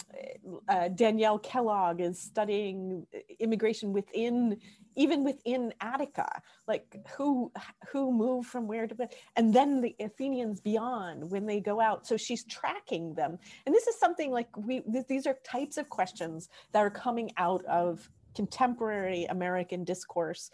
uh, 0.67 0.89
Danielle 0.89 1.39
Kellogg 1.39 2.01
is 2.01 2.19
studying 2.19 3.05
immigration 3.39 3.93
within 3.93 4.57
even 4.95 5.23
within 5.23 5.73
Attica, 5.81 6.41
like 6.67 6.95
who 7.17 7.51
who 7.89 8.11
moved 8.11 8.47
from 8.47 8.67
where 8.67 8.87
to 8.87 8.95
where, 8.95 9.09
and 9.35 9.53
then 9.53 9.81
the 9.81 9.95
Athenians 9.99 10.61
beyond 10.61 11.29
when 11.29 11.45
they 11.45 11.59
go 11.59 11.79
out. 11.79 12.05
So 12.05 12.17
she's 12.17 12.43
tracking 12.45 13.13
them, 13.15 13.37
and 13.65 13.73
this 13.73 13.87
is 13.87 13.99
something 13.99 14.31
like 14.31 14.55
we 14.55 14.81
th- 14.81 15.07
these 15.07 15.25
are 15.25 15.37
types 15.43 15.77
of 15.77 15.89
questions 15.89 16.49
that 16.71 16.79
are 16.79 16.89
coming 16.89 17.31
out 17.37 17.65
of 17.65 18.09
contemporary 18.35 19.25
American 19.25 19.83
discourse 19.83 20.49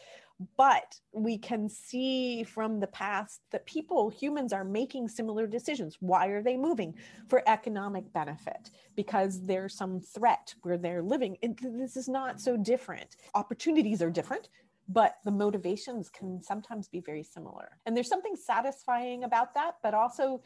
but 0.56 0.96
we 1.12 1.38
can 1.38 1.68
see 1.68 2.44
from 2.44 2.80
the 2.80 2.88
past 2.88 3.42
that 3.52 3.66
people 3.66 4.10
humans 4.10 4.54
are 4.54 4.64
making 4.64 5.10
similar 5.10 5.46
decisions. 5.46 5.98
Why 6.00 6.28
are 6.28 6.42
they 6.42 6.56
moving? 6.56 6.96
For 7.28 7.44
economic 7.48 8.12
benefit 8.14 8.72
because 8.96 9.46
there's 9.46 9.76
some 9.76 10.00
threat 10.00 10.54
where 10.62 10.78
they're 10.78 11.02
living. 11.02 11.38
This 11.62 11.98
is 11.98 12.08
not 12.08 12.40
so 12.40 12.56
different. 12.56 13.18
Opportunities 13.36 14.02
are 14.02 14.10
different 14.10 14.50
but 14.92 15.18
the 15.24 15.30
motivations 15.30 16.10
can 16.10 16.42
sometimes 16.42 16.88
be 16.88 17.00
very 17.00 17.22
similar. 17.22 17.78
And 17.86 17.96
there's 17.96 18.10
something 18.10 18.36
satisfying 18.36 19.26
about 19.26 19.54
that 19.56 19.76
but 19.84 19.94
also 19.94 20.42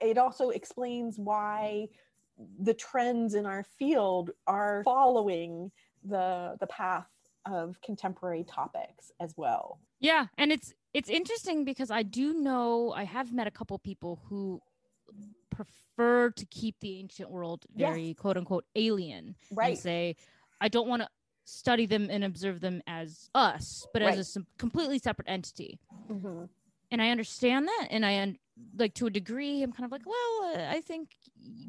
it 0.00 0.18
also 0.18 0.50
explains 0.50 1.18
why 1.18 1.88
the 2.60 2.74
trends 2.74 3.34
in 3.34 3.46
our 3.46 3.64
field 3.78 4.30
are 4.46 4.82
following 4.84 5.72
the 6.04 6.56
the 6.60 6.66
path 6.66 7.06
of 7.46 7.80
contemporary 7.82 8.44
topics 8.44 9.12
as 9.20 9.34
well. 9.36 9.80
Yeah, 10.00 10.26
and 10.36 10.52
it's 10.52 10.74
it's 10.94 11.08
interesting 11.08 11.64
because 11.64 11.90
I 11.90 12.02
do 12.02 12.34
know 12.34 12.92
I 12.94 13.04
have 13.04 13.32
met 13.32 13.46
a 13.46 13.50
couple 13.50 13.78
people 13.78 14.20
who 14.28 14.60
prefer 15.50 16.30
to 16.30 16.46
keep 16.46 16.76
the 16.80 16.98
ancient 16.98 17.30
world 17.30 17.64
very 17.74 18.08
yes. 18.08 18.16
quote 18.16 18.36
unquote 18.36 18.64
alien 18.76 19.34
right. 19.52 19.70
and 19.70 19.78
say 19.78 20.16
I 20.60 20.68
don't 20.68 20.88
want 20.88 21.02
to 21.02 21.08
study 21.44 21.86
them 21.86 22.08
and 22.10 22.24
observe 22.24 22.60
them 22.60 22.82
as 22.86 23.30
us, 23.34 23.86
but 23.92 24.02
right. 24.02 24.18
as 24.18 24.36
a 24.36 24.40
completely 24.58 24.98
separate 24.98 25.28
entity. 25.28 25.80
Mm-hmm. 26.10 26.44
And 26.90 27.02
I 27.02 27.10
understand 27.10 27.68
that, 27.68 27.88
and 27.90 28.04
I 28.04 28.34
like 28.76 28.94
to 28.94 29.06
a 29.06 29.10
degree. 29.10 29.62
I'm 29.62 29.72
kind 29.72 29.84
of 29.84 29.92
like, 29.92 30.06
well, 30.06 30.54
uh, 30.54 30.70
I 30.70 30.80
think 30.80 31.10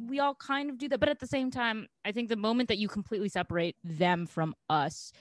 we 0.07 0.19
all 0.19 0.35
kind 0.35 0.69
of 0.69 0.77
do 0.77 0.87
that, 0.89 0.99
but 0.99 1.09
at 1.09 1.19
the 1.19 1.27
same 1.27 1.51
time, 1.51 1.87
I 2.05 2.11
think 2.11 2.29
the 2.29 2.35
moment 2.35 2.69
that 2.69 2.77
you 2.77 2.87
completely 2.87 3.29
separate 3.29 3.75
them 3.83 4.25
from 4.25 4.55
us, 4.69 5.11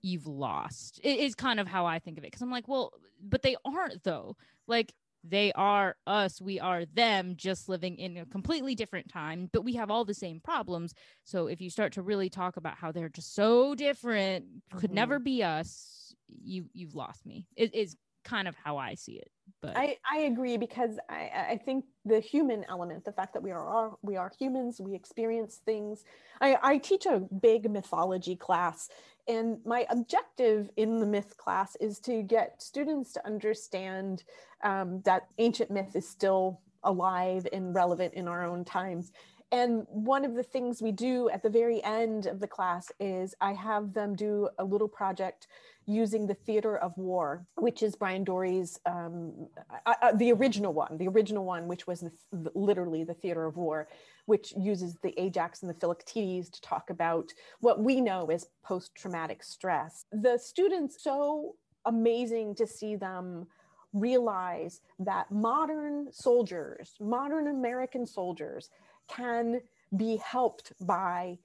you've 0.00 0.26
lost. 0.26 1.00
It 1.02 1.18
is 1.18 1.34
kind 1.34 1.60
of 1.60 1.66
how 1.66 1.86
I 1.86 1.98
think 1.98 2.18
of 2.18 2.24
it 2.24 2.28
because 2.28 2.42
I'm 2.42 2.50
like, 2.50 2.68
well, 2.68 2.92
but 3.20 3.42
they 3.42 3.56
aren't 3.64 4.04
though. 4.04 4.36
Like 4.66 4.92
they 5.24 5.52
are 5.52 5.96
us, 6.06 6.40
we 6.40 6.60
are 6.60 6.84
them, 6.84 7.34
just 7.36 7.68
living 7.68 7.96
in 7.96 8.16
a 8.16 8.26
completely 8.26 8.74
different 8.74 9.08
time, 9.08 9.50
but 9.52 9.64
we 9.64 9.74
have 9.74 9.90
all 9.90 10.04
the 10.04 10.14
same 10.14 10.40
problems. 10.40 10.94
So 11.24 11.48
if 11.48 11.60
you 11.60 11.70
start 11.70 11.92
to 11.94 12.02
really 12.02 12.30
talk 12.30 12.56
about 12.56 12.76
how 12.76 12.92
they're 12.92 13.08
just 13.08 13.34
so 13.34 13.74
different, 13.74 14.46
could 14.76 14.90
mm-hmm. 14.90 14.94
never 14.94 15.18
be 15.18 15.42
us, 15.42 16.14
you 16.42 16.66
you've 16.72 16.94
lost 16.94 17.26
me. 17.26 17.46
It 17.56 17.74
is 17.74 17.96
kind 18.28 18.48
of 18.48 18.54
how 18.62 18.76
I 18.76 18.94
see 18.94 19.14
it. 19.14 19.30
But 19.60 19.76
I, 19.76 19.96
I 20.10 20.18
agree 20.20 20.56
because 20.56 20.98
I, 21.08 21.30
I 21.50 21.60
think 21.64 21.84
the 22.04 22.20
human 22.20 22.64
element, 22.68 23.04
the 23.04 23.12
fact 23.12 23.32
that 23.34 23.42
we 23.42 23.50
are 23.50 23.96
we 24.02 24.16
are 24.16 24.30
humans, 24.38 24.80
we 24.80 24.94
experience 24.94 25.60
things. 25.64 26.04
I, 26.40 26.58
I 26.62 26.78
teach 26.78 27.06
a 27.06 27.18
big 27.18 27.70
mythology 27.70 28.36
class, 28.36 28.88
and 29.26 29.58
my 29.64 29.86
objective 29.90 30.70
in 30.76 31.00
the 31.00 31.06
myth 31.06 31.36
class 31.36 31.76
is 31.80 31.98
to 32.00 32.22
get 32.22 32.62
students 32.62 33.12
to 33.14 33.26
understand 33.26 34.24
um, 34.62 35.00
that 35.04 35.26
ancient 35.38 35.70
myth 35.70 35.96
is 35.96 36.08
still 36.08 36.60
alive 36.84 37.46
and 37.52 37.74
relevant 37.74 38.14
in 38.14 38.28
our 38.28 38.44
own 38.44 38.64
times. 38.64 39.12
And 39.50 39.86
one 39.88 40.24
of 40.24 40.34
the 40.34 40.42
things 40.42 40.82
we 40.82 40.92
do 40.92 41.30
at 41.30 41.42
the 41.42 41.48
very 41.48 41.82
end 41.82 42.26
of 42.26 42.38
the 42.38 42.46
class 42.46 42.92
is 43.00 43.34
I 43.40 43.54
have 43.54 43.94
them 43.94 44.14
do 44.14 44.50
a 44.58 44.64
little 44.64 44.88
project 44.88 45.46
using 45.86 46.26
the 46.26 46.34
theater 46.34 46.76
of 46.76 46.92
war, 46.98 47.46
which 47.56 47.82
is 47.82 47.96
Bryan 47.96 48.24
Doerries, 48.24 48.78
um, 48.84 49.48
uh, 49.86 49.94
uh, 50.02 50.12
the 50.12 50.32
original 50.32 50.74
one, 50.74 50.98
the 50.98 51.08
original 51.08 51.46
one, 51.46 51.66
which 51.66 51.86
was 51.86 52.00
the, 52.00 52.12
the, 52.30 52.50
literally 52.54 53.04
the 53.04 53.14
theater 53.14 53.46
of 53.46 53.56
war, 53.56 53.88
which 54.26 54.52
uses 54.54 54.98
the 55.02 55.18
Ajax 55.18 55.62
and 55.62 55.70
the 55.70 55.80
Philoctetes 55.80 56.50
to 56.50 56.60
talk 56.60 56.90
about 56.90 57.32
what 57.60 57.82
we 57.82 58.02
know 58.02 58.26
as 58.26 58.48
post 58.62 58.94
traumatic 58.94 59.42
stress. 59.42 60.04
The 60.12 60.36
students, 60.36 61.02
so 61.02 61.54
amazing 61.86 62.54
to 62.56 62.66
see 62.66 62.94
them 62.94 63.46
realize 63.94 64.82
that 64.98 65.30
modern 65.30 66.08
soldiers, 66.12 66.96
modern 67.00 67.48
American 67.48 68.04
soldiers, 68.06 68.68
can 69.08 69.60
be 69.96 70.16
helped 70.16 70.72
by 70.80 71.38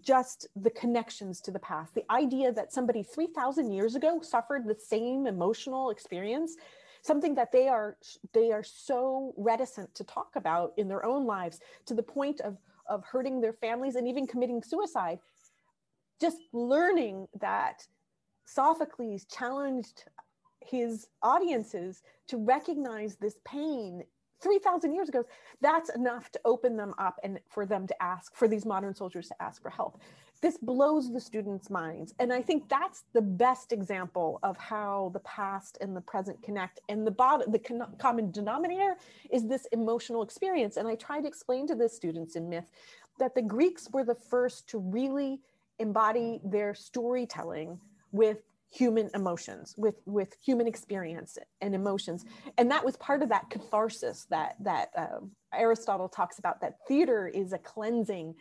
just 0.00 0.46
the 0.54 0.70
connections 0.70 1.40
to 1.40 1.50
the 1.50 1.58
past. 1.58 1.94
The 1.94 2.04
idea 2.10 2.52
that 2.52 2.72
somebody 2.72 3.02
3,000 3.02 3.70
years 3.70 3.94
ago 3.94 4.20
suffered 4.22 4.66
the 4.66 4.74
same 4.74 5.26
emotional 5.26 5.90
experience, 5.90 6.56
something 7.02 7.34
that 7.34 7.52
they 7.52 7.68
are 7.68 7.96
they 8.32 8.52
are 8.52 8.62
so 8.62 9.32
reticent 9.36 9.94
to 9.94 10.04
talk 10.04 10.36
about 10.36 10.72
in 10.76 10.88
their 10.88 11.04
own 11.04 11.24
lives 11.26 11.60
to 11.86 11.94
the 11.94 12.02
point 12.02 12.40
of 12.40 12.58
of 12.88 13.04
hurting 13.04 13.40
their 13.40 13.52
families 13.52 13.96
and 13.96 14.08
even 14.08 14.26
committing 14.26 14.62
suicide. 14.62 15.18
Just 16.20 16.38
learning 16.52 17.28
that 17.40 17.86
Sophocles 18.44 19.24
challenged 19.26 20.04
his 20.60 21.06
audiences 21.22 22.02
to 22.26 22.36
recognize 22.38 23.16
this 23.16 23.36
pain 23.44 24.02
3,000 24.40 24.94
years 24.94 25.08
ago, 25.08 25.24
that's 25.60 25.90
enough 25.90 26.30
to 26.32 26.40
open 26.44 26.76
them 26.76 26.94
up 26.98 27.18
and 27.22 27.40
for 27.48 27.66
them 27.66 27.86
to 27.86 28.02
ask, 28.02 28.34
for 28.34 28.48
these 28.48 28.64
modern 28.64 28.94
soldiers 28.94 29.28
to 29.28 29.42
ask 29.42 29.60
for 29.62 29.70
help. 29.70 30.00
This 30.40 30.56
blows 30.56 31.12
the 31.12 31.20
students' 31.20 31.68
minds. 31.68 32.14
And 32.20 32.32
I 32.32 32.40
think 32.40 32.68
that's 32.68 33.04
the 33.12 33.20
best 33.20 33.72
example 33.72 34.38
of 34.44 34.56
how 34.56 35.10
the 35.12 35.20
past 35.20 35.78
and 35.80 35.96
the 35.96 36.00
present 36.00 36.40
connect. 36.42 36.80
And 36.88 37.04
the, 37.06 37.10
bottom, 37.10 37.50
the 37.50 37.58
con- 37.58 37.94
common 37.98 38.30
denominator 38.30 38.96
is 39.30 39.48
this 39.48 39.66
emotional 39.72 40.22
experience. 40.22 40.76
And 40.76 40.86
I 40.86 40.94
try 40.94 41.20
to 41.20 41.26
explain 41.26 41.66
to 41.66 41.74
the 41.74 41.88
students 41.88 42.36
in 42.36 42.48
myth 42.48 42.70
that 43.18 43.34
the 43.34 43.42
Greeks 43.42 43.88
were 43.92 44.04
the 44.04 44.14
first 44.14 44.68
to 44.68 44.78
really 44.78 45.40
embody 45.80 46.40
their 46.44 46.74
storytelling 46.74 47.80
with 48.12 48.38
human 48.70 49.10
emotions 49.14 49.74
with 49.78 49.96
with 50.04 50.36
human 50.44 50.66
experience 50.66 51.38
and 51.60 51.74
emotions. 51.74 52.24
And 52.58 52.70
that 52.70 52.84
was 52.84 52.96
part 52.96 53.22
of 53.22 53.28
that 53.30 53.48
catharsis 53.50 54.26
that 54.30 54.56
that 54.60 54.90
uh, 54.96 55.20
aristotle 55.54 56.08
talks 56.08 56.38
about 56.38 56.60
that 56.60 56.76
theater 56.86 57.28
is 57.28 57.52
a 57.52 57.58
cleansing 57.58 58.34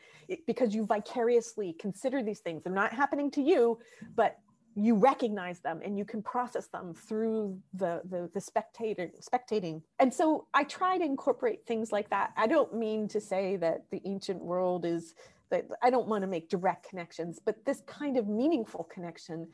because 0.46 0.76
you 0.76 0.86
vicariously 0.86 1.74
consider 1.80 2.22
these 2.22 2.40
things. 2.40 2.64
They're 2.64 2.74
not 2.74 2.94
happening 2.94 3.32
to 3.32 3.42
you 3.42 3.80
but 4.16 4.38
you 4.76 4.94
recognize 4.94 5.60
them 5.62 5.82
and 5.84 5.98
you 5.98 6.06
can 6.06 6.22
process 6.22 6.68
them 6.68 6.94
through 6.94 7.58
the 7.74 8.02
the, 8.10 8.30
the 8.34 8.42
spectator 8.42 9.10
spectating. 9.22 9.82
And 10.00 10.14
so 10.14 10.48
i 10.54 10.64
try 10.66 10.98
to 10.98 11.06
incorporate 11.06 11.66
things 11.66 11.92
like 11.92 12.10
that. 12.10 12.34
I 12.36 12.48
don't 12.48 12.74
mean 12.76 13.08
to 13.10 13.22
say 13.22 13.56
that 13.58 13.86
the 13.92 14.02
ancient 14.06 14.44
world 14.44 14.86
is 14.86 15.14
that 15.50 15.66
i 15.82 15.90
don't 15.90 16.08
want 16.08 16.24
to 16.24 16.28
make 16.28 16.50
direct 16.50 16.90
connections 16.90 17.40
but 17.44 17.64
this 17.66 17.82
kind 17.88 18.18
of 18.18 18.28
meaningful 18.28 18.84
connection 18.94 19.48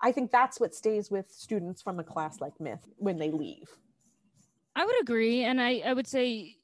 I 0.00 0.12
think 0.12 0.30
that's 0.30 0.60
what 0.60 0.74
stays 0.74 1.10
with 1.10 1.30
students 1.30 1.82
from 1.82 1.98
a 1.98 2.04
class 2.04 2.40
like 2.40 2.60
Myth 2.60 2.86
when 2.96 3.18
they 3.18 3.30
leave. 3.30 3.68
I 4.76 4.84
would 4.84 5.00
agree. 5.00 5.44
And 5.44 5.60
I, 5.60 5.82
I 5.84 5.92
would 5.92 6.06
say 6.06 6.56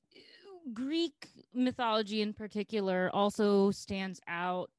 Greek 0.73 1.29
mythology 1.53 2.23
in 2.23 2.33
particular 2.33 3.11
also 3.13 3.71
stands 3.71 4.21
out 4.29 4.71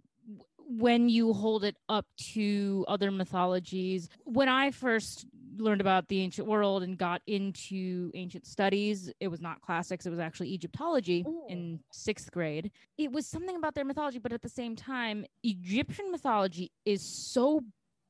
when 0.68 1.10
you 1.10 1.34
hold 1.34 1.64
it 1.64 1.78
up 1.90 2.06
to 2.34 2.86
other 2.88 3.12
mythologies. 3.12 4.10
When 4.24 4.50
I 4.50 4.72
first 4.72 5.26
learned 5.58 5.82
about 5.82 6.08
the 6.08 6.22
ancient 6.22 6.48
world 6.48 6.84
and 6.84 6.98
got 6.98 7.22
into 7.28 8.12
ancient 8.14 8.46
studies, 8.48 9.12
it 9.20 9.28
was 9.28 9.42
not 9.42 9.62
classics, 9.62 10.06
it 10.06 10.10
was 10.10 10.20
actually 10.20 10.54
Egyptology 10.54 11.24
Ooh. 11.28 11.44
in 11.50 11.80
sixth 11.92 12.32
grade. 12.32 12.72
It 12.98 13.12
was 13.12 13.28
something 13.28 13.56
about 13.56 13.76
their 13.76 13.86
mythology, 13.86 14.20
but 14.20 14.34
at 14.34 14.42
the 14.42 14.50
same 14.50 14.76
time, 14.76 15.26
Egyptian 15.44 16.12
mythology 16.12 16.72
is 16.86 17.02
so 17.02 17.62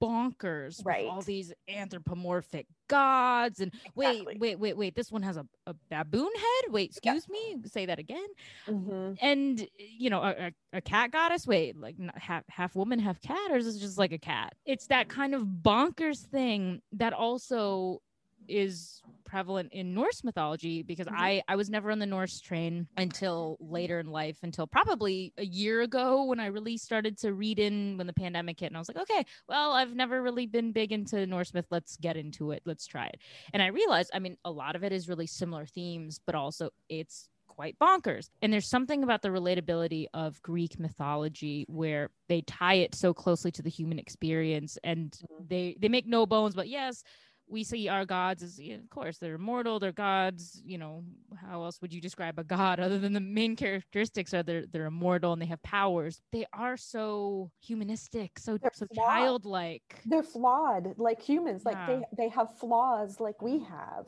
bonkers 0.02 0.86
right 0.86 1.08
all 1.08 1.22
these 1.22 1.54
anthropomorphic 1.68 2.68
gods 2.88 3.60
and 3.60 3.74
exactly. 3.98 4.24
wait 4.26 4.40
wait 4.40 4.60
wait 4.60 4.78
wait 4.78 4.96
this 4.96 5.12
one 5.12 5.22
has 5.22 5.38
a, 5.38 5.46
a 5.68 5.76
baboon 5.90 6.30
head? 6.36 6.72
Wait 6.72 6.90
excuse 6.90 7.28
me? 7.30 7.58
Say 7.66 7.86
that 7.86 8.00
again. 8.00 8.28
Mm-hmm. 8.68 9.14
and 9.22 9.68
you 9.78 10.10
know 10.10 10.22
a, 10.22 10.52
a, 10.74 10.82
cat 10.82 11.12
goddess? 11.12 11.48
Wait 11.48 11.80
like 11.80 11.96
half 12.16 12.44
half 12.50 12.76
woman 12.76 13.00
half 13.00 13.22
cat? 13.22 13.52
Or 13.52 13.58
is 13.58 13.66
this 13.66 13.78
just 13.78 13.98
like 13.98 14.12
a 14.12 14.18
cat? 14.18 14.54
It's 14.66 14.88
that 14.88 15.10
kind 15.10 15.34
of 15.34 15.44
bonkers 15.44 16.20
thing 16.20 16.82
that 16.94 17.14
also 17.14 18.02
is 18.48 19.02
prevalent 19.36 19.74
in 19.74 19.94
Norse 19.94 20.24
mythology 20.24 20.82
because 20.82 21.08
mm-hmm. 21.08 21.20
I 21.22 21.44
I 21.50 21.58
was 21.58 21.70
never 21.70 21.92
on 21.92 22.00
the 22.00 22.06
Norse 22.06 22.40
train 22.40 22.88
until 22.96 23.58
later 23.60 24.00
in 24.00 24.08
life 24.08 24.38
until 24.44 24.66
probably 24.66 25.34
a 25.38 25.44
year 25.44 25.82
ago 25.82 26.24
when 26.24 26.40
I 26.40 26.46
really 26.46 26.78
started 26.78 27.18
to 27.18 27.34
read 27.34 27.60
in 27.60 27.98
when 27.98 28.08
the 28.08 28.14
pandemic 28.14 28.62
hit 28.62 28.68
and 28.68 28.78
I 28.78 28.80
was 28.80 28.88
like 28.88 28.98
okay 28.98 29.26
well 29.50 29.74
I've 29.74 29.94
never 29.94 30.22
really 30.22 30.46
been 30.46 30.72
big 30.72 30.94
into 30.94 31.28
Norse 31.28 31.54
myth 31.54 31.66
let's 31.70 31.98
get 31.98 32.16
into 32.16 32.52
it 32.52 32.62
let's 32.66 32.88
try 32.88 33.08
it 33.08 33.20
and 33.52 33.62
I 33.62 33.68
realized 33.68 34.12
I 34.14 34.20
mean 34.20 34.38
a 34.46 34.52
lot 34.52 34.78
of 34.78 34.86
it 34.86 34.94
is 34.94 35.10
really 35.10 35.28
similar 35.28 35.66
themes 35.66 36.22
but 36.26 36.34
also 36.34 36.70
it's 36.88 37.28
quite 37.46 37.78
bonkers. 37.80 38.30
And 38.42 38.52
there's 38.52 38.68
something 38.68 39.02
about 39.04 39.22
the 39.22 39.30
relatability 39.30 40.08
of 40.14 40.42
Greek 40.42 40.78
mythology 40.78 41.66
where 41.70 42.10
they 42.28 42.42
tie 42.42 42.74
it 42.74 42.94
so 42.94 43.14
closely 43.14 43.50
to 43.52 43.62
the 43.62 43.70
human 43.70 43.98
experience 43.98 44.78
and 44.84 45.12
mm-hmm. 45.12 45.44
they 45.48 45.78
they 45.80 45.88
make 45.88 46.06
no 46.06 46.26
bones 46.26 46.54
but 46.54 46.68
yes, 46.68 47.04
we 47.48 47.64
see 47.64 47.88
our 47.90 48.06
gods 48.06 48.42
as, 48.44 48.60
yeah, 48.60 48.76
of 48.76 48.90
course, 48.90 49.18
they're 49.20 49.36
immortal, 49.36 49.80
they're 49.80 49.92
gods. 49.92 50.62
You 50.66 50.78
know, 50.78 51.04
how 51.36 51.64
else 51.64 51.80
would 51.82 51.94
you 51.94 52.02
describe 52.02 52.40
a 52.40 52.44
god 52.44 52.80
other 52.86 52.98
than 53.00 53.14
the 53.14 53.20
main 53.20 53.56
characteristics 53.56 54.34
are 54.34 54.44
they're 54.44 54.66
they're 54.72 54.86
immortal 54.88 55.34
and 55.34 55.42
they 55.42 55.46
have 55.46 55.62
powers. 55.64 56.22
They 56.32 56.46
are 56.54 56.78
so 56.78 57.52
humanistic, 57.62 58.40
so 58.40 58.58
They're 58.58 58.72
so 58.74 58.88
flawed. 58.94 59.08
childlike. 59.08 60.02
they're 60.06 60.24
flawed 60.24 60.96
like 60.98 61.22
humans 61.22 61.66
like 61.66 61.86
they 61.88 62.02
they 62.18 62.30
have 62.30 62.58
flaws 62.58 63.20
like 63.20 63.42
we 63.42 63.60
have 63.60 64.06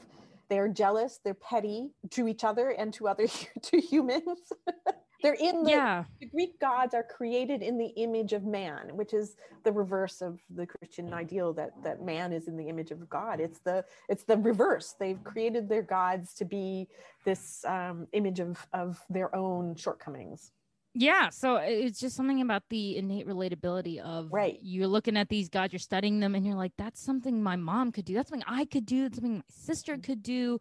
they're 0.50 0.70
jealous 0.70 1.20
they're 1.24 1.34
petty 1.34 1.90
to 2.12 2.28
each 2.28 2.44
other 2.44 2.70
and 2.70 2.94
to 2.94 3.08
other 3.08 3.28
to 3.62 3.80
humans 3.80 4.52
they're 5.22 5.34
in 5.34 5.64
the, 5.64 5.72
Yeah. 5.72 6.04
the 6.20 6.28
greek 6.28 6.60
gods 6.60 6.94
are 6.94 7.04
created 7.04 7.62
in 7.62 7.78
the 7.78 7.88
image 7.98 8.34
of 8.34 8.44
man 8.44 8.96
which 8.96 9.14
is 9.14 9.36
the 9.64 9.72
reverse 9.72 10.22
of 10.22 10.40
the 10.50 10.66
christian 10.66 11.14
ideal 11.14 11.54
that 11.54 11.72
that 11.84 12.02
man 12.04 12.32
is 12.34 12.48
in 12.48 12.58
the 12.58 12.68
image 12.70 12.92
of 12.92 13.10
god 13.10 13.40
it's 13.40 13.60
the 13.60 13.84
it's 14.10 14.24
the 14.24 14.38
reverse 14.38 14.96
they've 15.00 15.24
created 15.24 15.70
their 15.70 15.84
gods 15.84 16.34
to 16.34 16.46
be 16.46 16.88
this 17.26 17.64
um, 17.66 18.08
image 18.14 18.40
of 18.40 18.68
of 18.74 19.02
their 19.10 19.36
own 19.36 19.76
shortcomings 19.76 20.52
Yeah, 20.94 21.30
so 21.30 21.58
it's 21.58 22.00
just 22.00 22.16
something 22.16 22.42
about 22.42 22.64
the 22.70 22.98
innate 22.98 23.28
relatability 23.28 24.00
of 24.00 24.32
Right. 24.32 24.58
You're 24.62 24.88
looking 24.88 25.16
at 25.16 25.30
these 25.30 25.48
gods, 25.50 25.72
you're 25.74 25.80
studying 25.80 26.20
them, 26.20 26.34
and 26.34 26.46
you're 26.46 26.56
like, 26.56 26.74
"That's 26.78 27.00
something 27.00 27.44
my 27.44 27.56
mom 27.56 27.92
could 27.92 28.06
do. 28.06 28.16
That's 28.16 28.30
something 28.30 28.44
I 28.48 28.66
could 28.66 28.86
do. 28.86 29.04
That's 29.04 29.16
something 29.18 29.38
my 29.38 29.44
sister 29.50 29.98
could 29.98 30.24
do." 30.24 30.58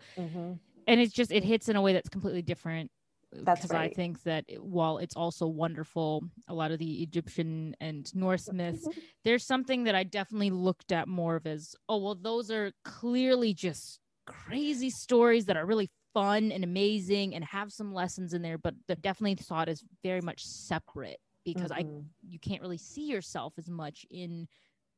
And 0.87 1.01
it's 1.01 1.13
just 1.13 1.33
it 1.33 1.45
hits 1.45 1.69
in 1.69 1.77
a 1.77 1.83
way 1.83 1.93
that's 1.93 2.09
completely 2.09 2.43
different. 2.43 2.91
That's 3.33 3.61
because 3.61 3.73
I 3.75 3.89
think 3.89 4.23
that 4.23 4.45
while 4.61 4.99
it's 4.99 5.17
also 5.17 5.47
wonderful, 5.47 6.23
a 6.49 6.55
lot 6.55 6.71
of 6.71 6.79
the 6.79 7.03
Egyptian 7.03 7.75
and 7.81 8.13
Norse 8.15 8.51
myths, 8.53 8.87
there's 9.25 9.45
something 9.47 9.85
that 9.85 9.95
I 9.95 10.05
definitely 10.05 10.51
looked 10.51 10.93
at 10.93 11.09
more 11.09 11.37
of 11.37 11.47
as, 11.47 11.75
oh 11.89 11.99
well, 11.99 12.15
those 12.15 12.51
are 12.51 12.73
clearly 12.85 13.53
just 13.55 13.99
crazy 14.27 14.91
stories 14.91 15.47
that 15.47 15.57
are 15.57 15.67
really 15.67 15.91
fun 16.15 16.51
and 16.51 16.65
amazing 16.65 17.35
and 17.35 17.45
have 17.45 17.73
some 17.73 17.93
lessons 17.93 18.33
in 18.33 18.43
there, 18.43 18.59
but 18.59 18.75
they're 18.87 18.97
definitely 18.97 19.35
thought 19.35 19.69
as 19.69 19.83
very 20.03 20.21
much 20.21 20.43
separate 20.45 21.19
because 21.45 21.71
I 21.71 21.81
Mhm. 21.83 22.11
you 22.23 22.39
can't 22.39 22.63
really 22.63 22.79
see 22.79 23.07
yourself 23.07 23.55
as 23.59 23.69
much 23.69 24.05
in 24.11 24.49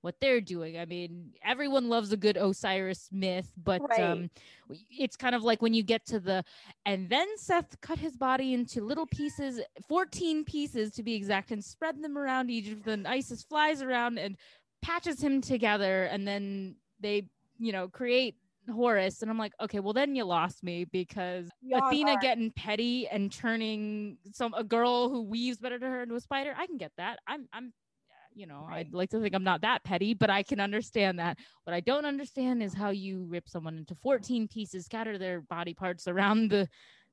what 0.00 0.14
they're 0.20 0.40
doing. 0.40 0.78
I 0.78 0.84
mean, 0.84 1.32
everyone 1.44 1.88
loves 1.88 2.12
a 2.12 2.16
good 2.16 2.36
Osiris 2.36 3.08
myth, 3.12 3.50
but 3.56 3.82
um 3.98 4.30
it's 4.90 5.16
kind 5.16 5.34
of 5.34 5.42
like 5.42 5.62
when 5.62 5.74
you 5.74 5.82
get 5.82 6.06
to 6.06 6.20
the 6.20 6.44
and 6.84 7.08
then 7.08 7.26
Seth 7.36 7.80
cut 7.80 7.98
his 7.98 8.16
body 8.16 8.54
into 8.54 8.84
little 8.84 9.06
pieces, 9.06 9.60
14 9.88 10.44
pieces 10.44 10.92
to 10.92 11.02
be 11.02 11.14
exact, 11.14 11.50
and 11.50 11.64
spread 11.64 12.02
them 12.02 12.16
around 12.16 12.50
Egypt. 12.50 12.84
Then 12.84 13.06
Isis 13.06 13.42
flies 13.42 13.82
around 13.82 14.18
and 14.18 14.36
patches 14.82 15.20
him 15.20 15.40
together, 15.40 16.04
and 16.04 16.26
then 16.26 16.76
they, 17.00 17.24
you 17.58 17.72
know, 17.72 17.88
create 17.88 18.36
Horus. 18.70 19.22
And 19.22 19.30
I'm 19.30 19.38
like, 19.38 19.54
okay, 19.60 19.80
well 19.80 19.92
then 19.92 20.14
you 20.14 20.24
lost 20.24 20.62
me 20.62 20.84
because 20.84 21.48
Athena 21.72 22.12
right. 22.12 22.20
getting 22.20 22.50
petty 22.50 23.08
and 23.08 23.32
turning 23.32 24.18
some 24.32 24.54
a 24.54 24.62
girl 24.62 25.08
who 25.08 25.22
weaves 25.22 25.58
better 25.58 25.78
to 25.78 25.86
her 25.86 26.02
into 26.02 26.14
a 26.14 26.20
spider. 26.20 26.54
I 26.56 26.66
can 26.66 26.76
get 26.76 26.92
that. 26.98 27.18
I'm 27.26 27.48
I'm 27.52 27.72
you 28.38 28.46
know, 28.46 28.68
I'd 28.70 28.94
like 28.94 29.10
to 29.10 29.20
think 29.20 29.34
I'm 29.34 29.42
not 29.42 29.62
that 29.62 29.82
petty, 29.82 30.14
but 30.14 30.30
I 30.30 30.44
can 30.44 30.60
understand 30.60 31.18
that. 31.18 31.38
What 31.64 31.74
I 31.74 31.80
don't 31.80 32.06
understand 32.06 32.62
is 32.62 32.72
how 32.72 32.90
you 32.90 33.24
rip 33.24 33.48
someone 33.48 33.76
into 33.76 33.96
14 33.96 34.46
pieces, 34.46 34.84
scatter 34.84 35.18
their 35.18 35.40
body 35.40 35.74
parts 35.74 36.06
around 36.06 36.50
the 36.50 36.68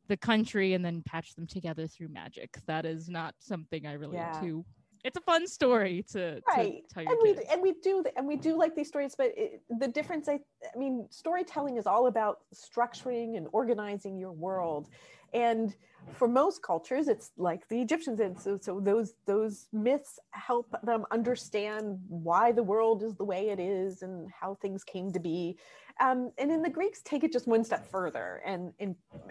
the 0.07 0.17
country, 0.17 0.73
and 0.73 0.85
then 0.85 1.01
patch 1.01 1.33
them 1.33 1.47
together 1.47 1.87
through 1.87 2.09
magic. 2.09 2.59
That 2.67 2.85
is 2.85 3.09
not 3.09 3.33
something 3.39 3.87
I 3.87 3.93
relate 3.93 4.17
Yeah. 4.17 4.39
to. 4.41 4.63
It's 5.03 5.17
a 5.17 5.21
fun 5.21 5.47
story 5.47 6.03
to, 6.11 6.41
right 6.47 6.87
to 6.87 6.93
tell 6.93 7.03
your 7.03 7.11
and 7.11 7.19
we 7.23 7.33
kids. 7.33 7.47
and 7.51 7.61
we 7.61 7.73
do 7.81 8.03
and 8.15 8.27
we 8.27 8.35
do 8.35 8.57
like 8.57 8.73
these 8.73 8.87
stories 8.87 9.13
but 9.15 9.31
it, 9.37 9.61
the 9.79 9.87
difference 9.87 10.27
I, 10.27 10.39
I 10.73 10.77
mean 10.79 11.05
storytelling 11.11 11.77
is 11.77 11.85
all 11.85 12.07
about 12.07 12.39
structuring 12.55 13.37
and 13.37 13.47
organizing 13.51 14.17
your 14.17 14.31
world 14.31 14.89
and 15.35 15.75
for 16.13 16.27
most 16.27 16.61
cultures 16.61 17.07
it's 17.07 17.31
like 17.37 17.67
the 17.67 17.81
egyptians 17.81 18.19
and 18.19 18.39
so, 18.39 18.57
so 18.61 18.79
those 18.79 19.13
those 19.25 19.67
myths 19.73 20.19
help 20.31 20.75
them 20.83 21.03
understand 21.11 21.99
why 22.07 22.51
the 22.51 22.63
world 22.63 23.03
is 23.03 23.15
the 23.15 23.23
way 23.23 23.49
it 23.49 23.59
is 23.59 24.01
and 24.01 24.29
how 24.31 24.55
things 24.55 24.83
came 24.83 25.11
to 25.11 25.19
be. 25.19 25.57
Um, 25.99 26.31
and 26.37 26.49
then 26.51 26.61
the 26.61 26.69
greeks 26.69 27.01
take 27.03 27.23
it 27.23 27.31
just 27.31 27.47
one 27.47 27.63
step 27.63 27.89
further 27.89 28.41
and 28.45 28.73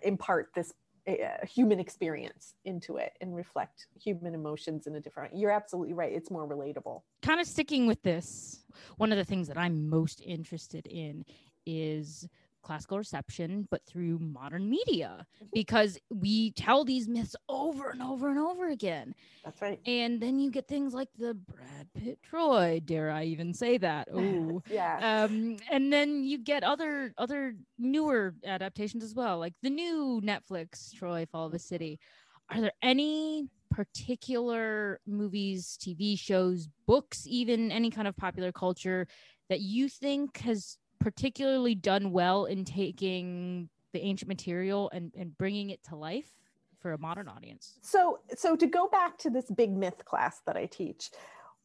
impart 0.02 0.48
this 0.54 0.72
uh, 1.06 1.12
human 1.46 1.78
experience 1.78 2.54
into 2.64 2.96
it 2.96 3.12
and 3.20 3.36
reflect 3.36 3.86
human 4.02 4.34
emotions 4.34 4.86
in 4.86 4.94
a 4.96 5.00
different 5.00 5.36
you're 5.36 5.50
absolutely 5.50 5.92
right 5.92 6.12
it's 6.12 6.30
more 6.30 6.48
relatable. 6.48 7.02
Kind 7.22 7.40
of 7.40 7.46
sticking 7.46 7.86
with 7.86 8.02
this, 8.02 8.64
one 8.96 9.12
of 9.12 9.18
the 9.18 9.24
things 9.24 9.48
that 9.48 9.58
I'm 9.58 9.88
most 9.88 10.20
interested 10.24 10.86
in 10.86 11.24
is 11.66 12.28
classical 12.64 12.98
reception, 12.98 13.68
but 13.70 13.84
through 13.86 14.18
modern 14.18 14.68
media, 14.68 15.26
because 15.52 15.98
we 16.10 16.50
tell 16.52 16.84
these 16.84 17.08
myths 17.08 17.36
over 17.48 17.90
and 17.90 18.02
over 18.02 18.28
and 18.30 18.38
over 18.38 18.68
again. 18.68 19.14
that's 19.44 19.60
right 19.62 19.78
And 19.86 20.20
then 20.20 20.38
you 20.38 20.50
get 20.50 20.66
things 20.66 20.94
like 20.94 21.08
the 21.18 21.34
Brad 21.34 21.88
Pitt 21.94 22.18
Troy, 22.22 22.80
dare 22.84 23.10
I 23.10 23.24
even 23.24 23.52
say 23.54 23.78
that? 23.78 24.08
Oh. 24.14 24.62
yeah 24.70 24.98
um 25.02 25.56
and 25.70 25.92
then 25.92 26.24
you 26.24 26.38
get 26.38 26.62
other 26.64 27.12
other 27.18 27.54
newer 27.78 28.34
adaptations 28.46 29.02
as 29.04 29.14
well 29.14 29.38
like 29.38 29.54
the 29.62 29.70
new 29.70 30.20
netflix 30.24 30.92
troy 30.94 31.26
fall 31.30 31.46
of 31.46 31.54
a 31.54 31.58
city 31.58 31.98
are 32.50 32.60
there 32.60 32.72
any 32.82 33.48
particular 33.70 35.00
movies 35.06 35.76
tv 35.82 36.18
shows 36.18 36.68
books 36.86 37.24
even 37.26 37.72
any 37.72 37.90
kind 37.90 38.06
of 38.08 38.16
popular 38.16 38.52
culture 38.52 39.06
that 39.48 39.60
you 39.60 39.88
think 39.88 40.38
has 40.38 40.78
particularly 40.98 41.74
done 41.74 42.12
well 42.12 42.46
in 42.46 42.64
taking 42.64 43.68
the 43.92 44.00
ancient 44.00 44.28
material 44.28 44.90
and, 44.92 45.12
and 45.16 45.36
bringing 45.38 45.70
it 45.70 45.82
to 45.84 45.96
life 45.96 46.30
for 46.80 46.92
a 46.92 46.98
modern 46.98 47.28
audience 47.28 47.78
so 47.80 48.18
so 48.36 48.54
to 48.56 48.66
go 48.66 48.88
back 48.88 49.16
to 49.16 49.30
this 49.30 49.50
big 49.50 49.70
myth 49.70 50.04
class 50.04 50.40
that 50.46 50.56
i 50.56 50.66
teach 50.66 51.10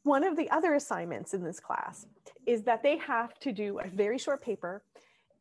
one 0.03 0.23
of 0.23 0.37
the 0.37 0.49
other 0.49 0.75
assignments 0.75 1.33
in 1.33 1.43
this 1.43 1.59
class 1.59 2.05
is 2.45 2.63
that 2.63 2.81
they 2.81 2.97
have 2.97 3.37
to 3.39 3.51
do 3.51 3.79
a 3.79 3.87
very 3.87 4.17
short 4.17 4.41
paper 4.41 4.81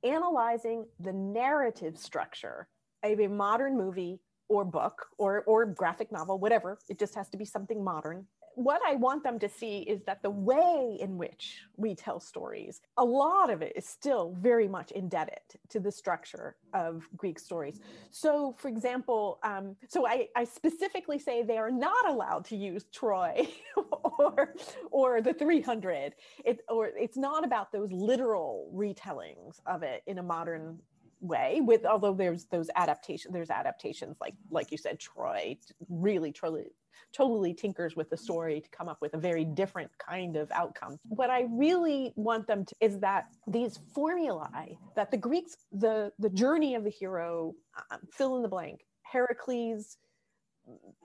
analyzing 0.05 0.87
the 1.01 1.13
narrative 1.13 1.97
structure 1.97 2.69
of 3.03 3.21
a 3.21 3.27
modern 3.29 3.77
movie 3.77 4.21
or 4.49 4.65
book 4.65 5.07
or, 5.19 5.43
or 5.45 5.67
graphic 5.67 6.11
novel, 6.11 6.39
whatever. 6.39 6.79
It 6.89 6.99
just 6.99 7.15
has 7.15 7.29
to 7.31 7.37
be 7.37 7.45
something 7.45 7.83
modern. 7.83 8.27
What 8.59 8.81
I 8.85 8.97
want 8.97 9.23
them 9.23 9.39
to 9.39 9.49
see 9.49 9.83
is 9.83 10.03
that 10.07 10.21
the 10.21 10.31
way 10.31 10.99
in 11.01 11.17
which 11.17 11.61
we 11.77 11.95
tell 11.95 12.19
stories, 12.19 12.81
a 12.97 13.05
lot 13.05 13.51
of 13.51 13.63
it 13.63 13.73
is 13.77 13.87
still 13.87 14.35
very 14.41 14.67
much 14.67 14.91
indebted 14.91 15.39
to 15.69 15.79
the 15.79 15.93
structure 15.93 16.57
of 16.75 17.09
Greek 17.17 17.39
stories. 17.39 17.79
So, 18.11 18.57
for 18.59 18.67
example, 18.67 19.39
um, 19.45 19.77
so 19.87 20.09
I, 20.09 20.27
I 20.35 20.43
specifically 20.43 21.21
say 21.21 21.45
they 21.45 21.57
are 21.57 21.71
not 21.71 22.09
allowed 22.09 22.45
to 22.47 22.57
use 22.57 22.87
Troy 22.93 23.47
or 24.19 24.55
or 24.91 25.21
the 25.21 25.35
300. 25.35 26.17
It 26.45 26.63
or 26.69 26.87
it's 26.89 27.17
not 27.17 27.45
about 27.45 27.71
those 27.71 27.93
literal 27.93 28.73
retellings 28.75 29.61
of 29.67 29.85
it 29.85 30.03
in 30.09 30.19
a 30.19 30.23
modern 30.25 30.81
way 31.21 31.61
with 31.63 31.85
although 31.85 32.15
there's 32.15 32.45
those 32.47 32.71
adaptations 32.77 33.33
there's 33.33 33.51
adaptations 33.51 34.17
like 34.21 34.35
like 34.51 34.71
you 34.71 34.79
said 34.79 34.99
troy 34.99 35.57
really 35.89 36.33
totally 36.33 36.67
totally 37.13 37.55
tinkers 37.55 37.97
with 37.97 38.11
the 38.11 38.17
story 38.17 38.61
to 38.61 38.69
come 38.71 38.89
up 38.89 38.99
with 39.01 39.15
a 39.15 39.19
very 39.19 39.45
different 39.45 39.91
kind 39.99 40.37
of 40.37 40.51
outcome. 40.53 40.99
What 41.05 41.31
i 41.31 41.47
really 41.51 42.13
want 42.17 42.47
them 42.47 42.65
to 42.65 42.75
is 42.81 42.99
that 43.01 43.27
these 43.47 43.79
formulae 43.95 44.77
that 44.95 45.11
the 45.11 45.17
greeks 45.17 45.57
the 45.73 46.13
the 46.19 46.31
journey 46.31 46.75
of 46.75 46.85
the 46.85 46.91
hero 46.91 47.55
um, 47.91 48.01
fill 48.13 48.37
in 48.37 48.43
the 48.43 48.49
blank 48.49 48.81
heracles 49.03 49.97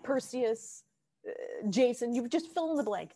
perseus 0.04 0.84
uh, 1.28 1.70
jason 1.70 2.14
you 2.14 2.28
just 2.28 2.54
fill 2.54 2.72
in 2.72 2.78
the 2.78 2.84
blank. 2.84 3.12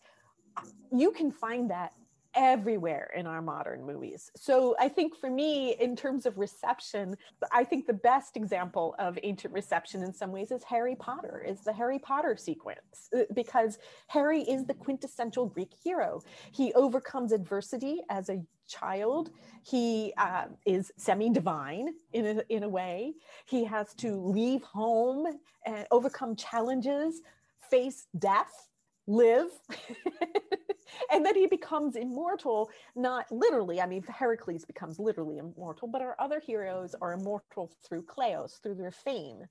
You 0.90 1.12
can 1.12 1.30
find 1.30 1.70
that 1.70 1.92
everywhere 2.34 3.10
in 3.16 3.26
our 3.26 3.42
modern 3.42 3.84
movies. 3.84 4.30
So 4.36 4.76
I 4.78 4.88
think 4.88 5.16
for 5.16 5.30
me, 5.30 5.74
in 5.80 5.96
terms 5.96 6.26
of 6.26 6.38
reception, 6.38 7.16
I 7.52 7.64
think 7.64 7.86
the 7.86 7.92
best 7.92 8.36
example 8.36 8.94
of 8.98 9.18
ancient 9.22 9.52
reception 9.54 10.02
in 10.02 10.12
some 10.12 10.30
ways 10.30 10.50
is 10.50 10.62
Harry 10.64 10.94
Potter, 10.94 11.44
is 11.46 11.60
the 11.62 11.72
Harry 11.72 11.98
Potter 11.98 12.36
sequence, 12.36 13.08
uh, 13.16 13.22
because 13.34 13.78
Harry 14.08 14.42
is 14.42 14.66
the 14.66 14.74
quintessential 14.74 15.46
Greek 15.46 15.72
hero. 15.82 16.22
He 16.52 16.72
overcomes 16.74 17.32
adversity 17.32 18.02
as 18.10 18.28
a 18.28 18.42
child. 18.68 19.30
He 19.62 20.12
uh, 20.18 20.44
is 20.66 20.92
semi-divine 20.96 21.94
in 22.12 22.26
a, 22.26 22.42
in 22.48 22.62
a 22.62 22.68
way. 22.68 23.14
He 23.46 23.64
has 23.64 23.94
to 23.94 24.14
leave 24.14 24.62
home 24.62 25.26
and 25.64 25.86
overcome 25.90 26.36
challenges, 26.36 27.22
face 27.70 28.06
death, 28.18 28.67
live. 29.08 29.50
and 31.12 31.24
then 31.26 31.34
he 31.36 31.46
becomes 31.46 31.96
immortal, 31.96 32.70
not 32.96 33.30
literally. 33.32 33.80
I 33.80 33.86
mean, 33.86 34.04
Heracles 34.04 34.64
becomes 34.64 34.98
literally 34.98 35.38
immortal, 35.38 35.88
but 35.88 36.02
our 36.02 36.16
other 36.20 36.40
heroes 36.40 36.94
are 37.00 37.12
immortal 37.14 37.72
through 37.88 38.04
Kleos, 38.04 38.62
through 38.62 38.76
their 38.76 38.92
fame. 38.92 39.46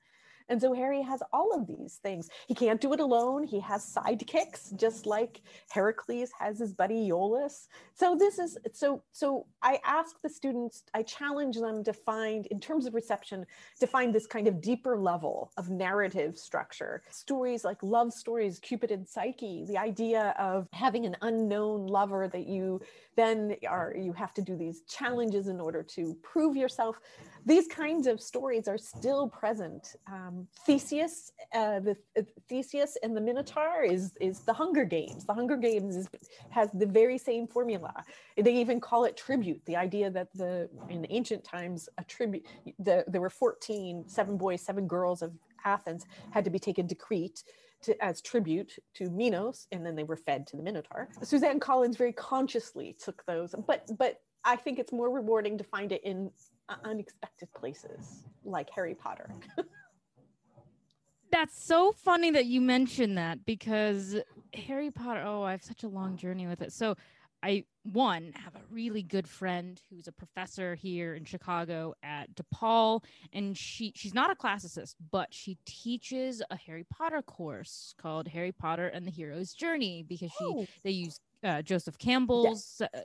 And 0.49 0.61
so 0.61 0.73
Harry 0.73 1.01
has 1.01 1.21
all 1.33 1.53
of 1.53 1.67
these 1.67 1.99
things. 2.01 2.29
He 2.47 2.53
can't 2.53 2.79
do 2.79 2.93
it 2.93 2.99
alone. 2.99 3.43
He 3.43 3.59
has 3.59 3.85
sidekicks, 3.85 4.75
just 4.75 5.05
like 5.05 5.41
Heracles 5.69 6.31
has 6.39 6.59
his 6.59 6.73
buddy 6.73 7.09
Iolaus. 7.09 7.67
So 7.93 8.15
this 8.15 8.39
is 8.39 8.57
so 8.73 9.03
so 9.11 9.45
I 9.61 9.79
ask 9.85 10.21
the 10.21 10.29
students, 10.29 10.83
I 10.93 11.03
challenge 11.03 11.57
them 11.57 11.83
to 11.83 11.93
find, 11.93 12.45
in 12.47 12.59
terms 12.59 12.85
of 12.85 12.93
reception, 12.93 13.45
to 13.79 13.87
find 13.87 14.13
this 14.13 14.27
kind 14.27 14.47
of 14.47 14.61
deeper 14.61 14.97
level 14.97 15.51
of 15.57 15.69
narrative 15.69 16.37
structure. 16.37 17.03
Stories 17.09 17.63
like 17.63 17.81
love 17.81 18.13
stories, 18.13 18.59
Cupid 18.59 18.91
and 18.91 19.07
Psyche, 19.07 19.65
the 19.67 19.77
idea 19.77 20.35
of 20.39 20.67
having 20.73 21.05
an 21.05 21.17
unknown 21.21 21.87
lover 21.87 22.27
that 22.27 22.47
you 22.47 22.81
then 23.15 23.55
are 23.67 23.93
you 23.97 24.13
have 24.13 24.33
to 24.35 24.41
do 24.41 24.55
these 24.55 24.81
challenges 24.83 25.47
in 25.47 25.59
order 25.59 25.81
to 25.81 26.15
prove 26.21 26.55
yourself 26.55 26.99
these 27.47 27.65
kinds 27.65 28.07
of 28.07 28.21
stories 28.21 28.67
are 28.67 28.77
still 28.77 29.29
present. 29.29 29.95
Um, 30.05 30.47
Theseus, 30.65 31.31
uh, 31.55 31.79
the 31.79 31.95
uh, 32.19 32.23
Theseus 32.49 32.97
and 33.01 33.15
the 33.15 33.21
Minotaur 33.21 33.83
is 33.83 34.11
is 34.19 34.41
the 34.41 34.51
Hunger 34.51 34.83
Games. 34.83 35.23
The 35.25 35.33
Hunger 35.33 35.55
Games 35.55 35.95
is, 35.95 36.09
has 36.49 36.69
the 36.73 36.85
very 36.85 37.17
same 37.17 37.47
formula. 37.47 38.03
They 38.35 38.53
even 38.55 38.81
call 38.81 39.05
it 39.05 39.15
tribute. 39.15 39.61
The 39.65 39.77
idea 39.77 40.11
that 40.11 40.27
the 40.33 40.69
in 40.89 41.07
ancient 41.09 41.45
times 41.45 41.87
a 41.97 42.03
tribute, 42.03 42.45
the, 42.79 43.05
there 43.07 43.21
were 43.21 43.29
14, 43.29 44.03
seven 44.07 44.35
boys, 44.37 44.61
seven 44.61 44.85
girls 44.85 45.21
of 45.21 45.31
Athens 45.63 46.05
had 46.31 46.43
to 46.43 46.49
be 46.49 46.59
taken 46.59 46.87
to 46.89 46.95
Crete. 46.95 47.43
To, 47.83 48.03
as 48.03 48.21
tribute 48.21 48.73
to 48.95 49.11
Minos, 49.11 49.67
and 49.71 49.85
then 49.85 49.95
they 49.95 50.03
were 50.03 50.15
fed 50.15 50.47
to 50.47 50.57
the 50.57 50.63
Minotaur. 50.63 51.09
Suzanne 51.21 51.59
Collins 51.59 51.95
very 51.95 52.11
consciously 52.11 52.97
took 52.99 53.23
those, 53.27 53.53
but 53.67 53.87
but 53.99 54.19
I 54.43 54.55
think 54.55 54.79
it's 54.79 54.91
more 54.91 55.11
rewarding 55.11 55.59
to 55.59 55.63
find 55.63 55.91
it 55.91 56.03
in 56.03 56.31
Uh, 56.69 56.75
unexpected 56.83 57.51
places 57.53 58.23
like 58.43 58.69
Harry 58.75 58.95
Potter. 58.95 59.29
That's 61.31 61.61
so 61.61 61.91
funny 61.91 62.31
that 62.31 62.45
you 62.45 62.61
mentioned 62.61 63.17
that 63.17 63.45
because 63.45 64.15
Harry 64.53 64.91
Potter, 64.91 65.23
oh, 65.25 65.43
I 65.43 65.51
have 65.51 65.63
such 65.63 65.83
a 65.83 65.87
long 65.87 66.17
journey 66.17 66.47
with 66.47 66.61
it. 66.61 66.71
So 66.71 66.95
I 67.43 67.65
one 67.83 68.33
have 68.33 68.55
a 68.55 68.61
really 68.71 69.03
good 69.03 69.27
friend 69.27 69.79
who's 69.89 70.07
a 70.07 70.11
professor 70.11 70.75
here 70.75 71.13
in 71.13 71.23
Chicago 71.23 71.93
at 72.03 72.27
DePaul 72.35 73.03
and 73.31 73.55
she 73.55 73.93
she's 73.95 74.13
not 74.13 74.31
a 74.31 74.35
classicist 74.35 74.95
but 75.11 75.33
she 75.33 75.57
teaches 75.65 76.41
a 76.49 76.57
Harry 76.57 76.85
Potter 76.89 77.21
course 77.21 77.93
called 78.01 78.27
Harry 78.27 78.51
Potter 78.51 78.87
and 78.87 79.05
the 79.05 79.11
Hero's 79.11 79.53
Journey 79.53 80.03
because 80.03 80.31
she 80.31 80.45
oh. 80.45 80.65
they 80.83 80.91
use 80.91 81.19
uh, 81.43 81.61
Joseph 81.61 81.97
Campbell's 81.97 82.81
uh, 82.81 82.99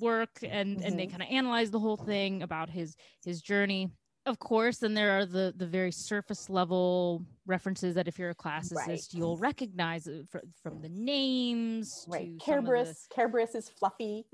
work 0.00 0.30
and 0.42 0.76
mm-hmm. 0.76 0.86
and 0.86 0.98
they 0.98 1.04
mm-hmm. 1.04 1.10
kind 1.16 1.22
of 1.22 1.28
analyze 1.30 1.70
the 1.70 1.78
whole 1.78 1.96
thing 1.96 2.42
about 2.42 2.70
his 2.70 2.96
his 3.24 3.40
journey 3.40 3.90
of 4.26 4.38
course 4.38 4.78
then 4.78 4.94
there 4.94 5.18
are 5.18 5.24
the 5.24 5.54
the 5.56 5.66
very 5.66 5.90
surface 5.90 6.50
level 6.50 7.24
references 7.46 7.94
that 7.94 8.06
if 8.06 8.18
you're 8.18 8.30
a 8.30 8.34
classicist 8.34 8.86
right. 8.86 9.08
you'll 9.12 9.38
recognize 9.38 10.08
fr- 10.30 10.38
from 10.62 10.80
the 10.82 10.88
names 10.90 12.04
right 12.08 12.36
Kerberos 12.38 13.08
the... 13.08 13.14
Kerberos 13.14 13.54
is 13.54 13.68
fluffy 13.70 14.26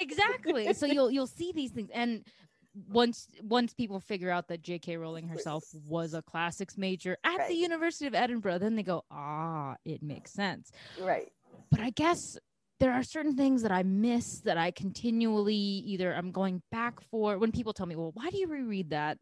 exactly 0.00 0.72
so 0.72 0.86
you'll 0.86 1.10
you'll 1.10 1.26
see 1.26 1.52
these 1.52 1.70
things 1.70 1.90
and 1.92 2.24
once 2.88 3.28
once 3.42 3.72
people 3.72 4.00
figure 4.00 4.30
out 4.30 4.48
that 4.48 4.62
J.K. 4.62 4.98
Rowling 4.98 5.28
herself 5.28 5.64
was 5.88 6.14
a 6.14 6.22
classics 6.22 6.76
major 6.76 7.16
at 7.24 7.36
right. 7.36 7.48
the 7.48 7.54
University 7.54 8.06
of 8.06 8.14
Edinburgh, 8.14 8.58
then 8.58 8.76
they 8.76 8.82
go, 8.82 9.04
ah, 9.10 9.76
it 9.84 10.02
makes 10.02 10.32
sense. 10.32 10.70
Right. 11.00 11.30
But 11.70 11.80
I 11.80 11.90
guess 11.90 12.38
there 12.78 12.92
are 12.92 13.02
certain 13.02 13.36
things 13.36 13.62
that 13.62 13.72
I 13.72 13.82
miss 13.82 14.40
that 14.40 14.58
I 14.58 14.70
continually 14.70 15.54
either 15.54 16.14
I'm 16.14 16.30
going 16.30 16.62
back 16.70 17.00
for 17.00 17.38
when 17.38 17.52
people 17.52 17.72
tell 17.72 17.86
me, 17.86 17.96
well, 17.96 18.12
why 18.14 18.30
do 18.30 18.38
you 18.38 18.46
reread 18.46 18.90
that 18.90 19.18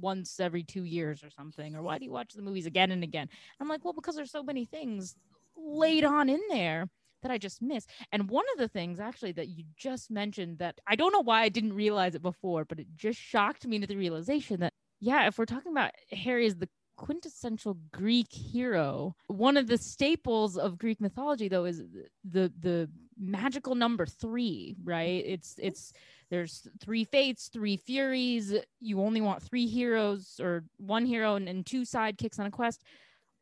once 0.00 0.40
every 0.40 0.62
two 0.62 0.84
years 0.84 1.22
or 1.22 1.30
something? 1.30 1.76
Or 1.76 1.82
why 1.82 1.98
do 1.98 2.04
you 2.04 2.10
watch 2.10 2.32
the 2.32 2.42
movies 2.42 2.66
again 2.66 2.90
and 2.90 3.02
again? 3.02 3.28
I'm 3.60 3.68
like, 3.68 3.84
well, 3.84 3.92
because 3.92 4.16
there's 4.16 4.30
so 4.30 4.42
many 4.42 4.64
things 4.64 5.14
laid 5.56 6.04
on 6.04 6.28
in 6.28 6.40
there 6.48 6.88
that 7.22 7.30
I 7.30 7.36
just 7.36 7.60
miss. 7.60 7.86
And 8.12 8.30
one 8.30 8.46
of 8.54 8.58
the 8.58 8.68
things 8.68 8.98
actually 8.98 9.32
that 9.32 9.48
you 9.48 9.64
just 9.76 10.10
mentioned 10.10 10.58
that 10.58 10.78
I 10.86 10.96
don't 10.96 11.12
know 11.12 11.22
why 11.22 11.42
I 11.42 11.50
didn't 11.50 11.74
realize 11.74 12.14
it 12.14 12.22
before, 12.22 12.64
but 12.64 12.80
it 12.80 12.86
just 12.96 13.18
shocked 13.18 13.66
me 13.66 13.76
into 13.76 13.88
the 13.88 13.96
realization 13.96 14.60
that 14.60 14.72
yeah, 15.00 15.26
if 15.26 15.38
we're 15.38 15.46
talking 15.46 15.72
about 15.72 15.92
Harry 16.12 16.46
as 16.46 16.56
the 16.56 16.68
quintessential 17.00 17.78
Greek 17.92 18.30
hero. 18.30 19.16
One 19.28 19.56
of 19.56 19.66
the 19.68 19.78
staples 19.78 20.58
of 20.58 20.76
Greek 20.76 21.00
mythology, 21.00 21.48
though, 21.48 21.64
is 21.64 21.82
the 22.24 22.52
the 22.60 22.90
magical 23.18 23.74
number 23.74 24.04
three. 24.04 24.76
Right? 24.84 25.24
It's 25.24 25.54
mm-hmm. 25.54 25.68
it's 25.68 25.94
there's 26.28 26.68
three 26.78 27.04
fates, 27.04 27.48
three 27.48 27.78
furies. 27.78 28.54
You 28.80 29.00
only 29.00 29.22
want 29.22 29.42
three 29.42 29.66
heroes 29.66 30.38
or 30.42 30.64
one 30.76 31.06
hero 31.06 31.36
and, 31.36 31.48
and 31.48 31.64
two 31.64 31.82
sidekicks 31.82 32.38
on 32.38 32.46
a 32.46 32.50
quest. 32.50 32.84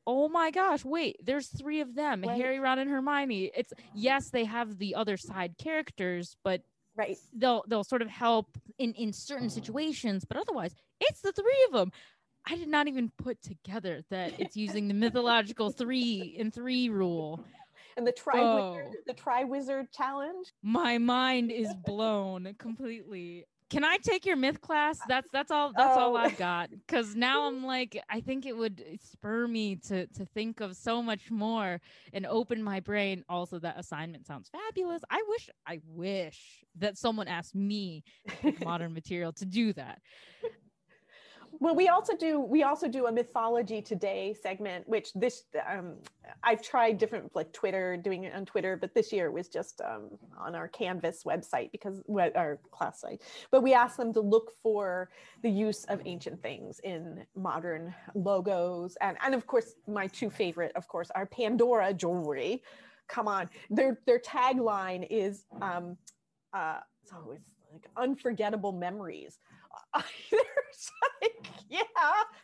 Oh 0.07 0.29
my 0.29 0.53
gosh! 0.53 0.85
Wait, 0.85 1.17
there's 1.21 1.49
three 1.49 1.81
of 1.81 1.97
them: 1.97 2.23
right. 2.23 2.41
Harry, 2.41 2.61
Ron, 2.61 2.79
and 2.79 2.89
Hermione. 2.89 3.51
It's 3.57 3.73
yes, 3.93 4.31
they 4.31 4.45
have 4.45 4.79
the 4.79 4.95
other 4.95 5.17
side 5.17 5.57
characters, 5.59 6.37
but 6.45 6.63
right 6.97 7.17
they'll 7.33 7.65
they'll 7.69 7.85
sort 7.85 8.03
of 8.03 8.09
help 8.09 8.59
in 8.79 8.93
in 8.95 9.13
certain 9.13 9.47
uh-huh. 9.47 9.55
situations 9.55 10.25
but 10.25 10.37
otherwise 10.37 10.75
it's 11.01 11.21
the 11.21 11.33
three 11.33 11.65
of 11.69 11.73
them 11.73 11.93
I 12.51 12.57
did 12.57 12.69
not 12.69 12.89
even 12.89 13.11
put 13.19 13.43
together 13.43 14.03
that 14.11 14.33
it's 14.39 14.57
using 14.57 14.89
the 14.89 14.95
mythological 14.95 15.71
three 15.71 16.37
and 16.39 16.53
three 16.53 16.89
rule. 16.89 17.45
And 17.97 18.07
the 18.07 18.13
tri 18.13 18.41
wizard, 18.55 18.95
the 19.07 19.13
tri 19.13 19.45
wizard 19.45 19.93
challenge. 19.93 20.53
My 20.63 20.99
mind 20.99 21.51
is 21.51 21.69
blown 21.85 22.55
completely. 22.59 23.45
Can 23.71 23.85
I 23.85 23.99
take 23.99 24.25
your 24.25 24.37
myth 24.37 24.63
class? 24.63 24.99
Uh, 25.01 25.05
that's 25.09 25.31
that's 25.31 25.51
all 25.51 25.73
that's 25.77 25.97
oh. 25.97 26.01
all 26.01 26.17
I've 26.17 26.39
got. 26.39 26.71
Cause 26.87 27.15
now 27.15 27.47
I'm 27.49 27.67
like, 27.67 28.01
I 28.09 28.21
think 28.21 28.47
it 28.47 28.57
would 28.57 28.83
spur 29.03 29.47
me 29.47 29.77
to 29.89 30.07
to 30.07 30.25
think 30.25 30.61
of 30.61 30.75
so 30.75 31.03
much 31.03 31.31
more 31.31 31.81
and 32.15 32.25
open 32.25 32.63
my 32.63 32.81
brain. 32.81 33.25
Also, 33.29 33.59
that 33.59 33.79
assignment 33.79 34.27
sounds 34.27 34.49
fabulous. 34.49 35.03
I 35.11 35.23
wish 35.29 35.51
I 35.67 35.81
wish 35.87 36.65
that 36.79 36.97
someone 36.97 37.29
asked 37.29 37.55
me 37.55 38.05
modern 38.65 38.95
material 38.95 39.33
to 39.33 39.45
do 39.45 39.73
that 39.75 40.01
well 41.61 41.75
we 41.75 41.89
also 41.89 42.17
do 42.17 42.41
we 42.41 42.63
also 42.63 42.89
do 42.89 43.07
a 43.07 43.13
mythology 43.13 43.83
today 43.83 44.35
segment 44.41 44.89
which 44.89 45.13
this 45.15 45.45
um, 45.69 45.95
i've 46.43 46.63
tried 46.63 46.99
different 46.99 47.35
like 47.35 47.53
twitter 47.53 47.97
doing 47.97 48.25
it 48.25 48.35
on 48.35 48.45
twitter 48.45 48.77
but 48.77 48.95
this 48.95 49.13
year 49.13 49.27
it 49.27 49.33
was 49.33 49.49
just 49.49 49.81
um, 49.81 50.11
on 50.39 50.55
our 50.55 50.69
canvas 50.69 51.25
website 51.25 51.71
because 51.73 52.03
our 52.37 52.59
class 52.71 53.01
site. 53.01 53.23
But 53.51 53.63
we 53.63 53.75
asked 53.75 53.97
them 53.97 54.13
to 54.15 54.21
look 54.21 54.53
for 54.63 55.11
the 55.43 55.51
use 55.51 55.85
of 55.85 56.01
ancient 56.05 56.43
things 56.43 56.81
in 56.85 57.25
modern 57.37 57.95
logos. 58.15 58.97
And 59.01 59.17
and 59.25 59.35
of 59.35 59.47
course 59.47 59.75
my 59.87 60.07
two 60.07 60.31
favorite 60.31 60.73
of 60.77 60.89
course 60.89 61.11
are 61.15 61.27
pandora 61.27 61.93
jewelry. 61.95 62.63
Come 63.09 63.29
on. 63.29 63.49
Their 63.71 63.99
their 64.07 64.19
tagline 64.19 65.07
is 65.11 65.45
um 65.61 65.97
uh 66.53 66.81
so 67.05 67.17
it's 67.35 67.51
like 67.73 67.87
unforgettable 67.97 68.73
memories 68.73 69.39
like, 69.95 71.49
yeah, 71.69 71.83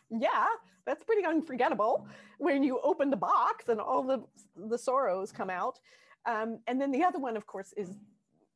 yeah, 0.09 0.45
that's 0.85 1.03
pretty 1.03 1.25
unforgettable 1.25 2.07
when 2.37 2.63
you 2.63 2.79
open 2.83 3.09
the 3.09 3.17
box 3.17 3.69
and 3.69 3.79
all 3.79 4.03
the 4.03 4.23
the 4.69 4.77
sorrows 4.77 5.31
come 5.31 5.49
out. 5.49 5.79
Um, 6.25 6.59
and 6.67 6.81
then 6.81 6.91
the 6.91 7.03
other 7.03 7.19
one, 7.19 7.37
of 7.37 7.45
course, 7.45 7.73
is 7.77 7.89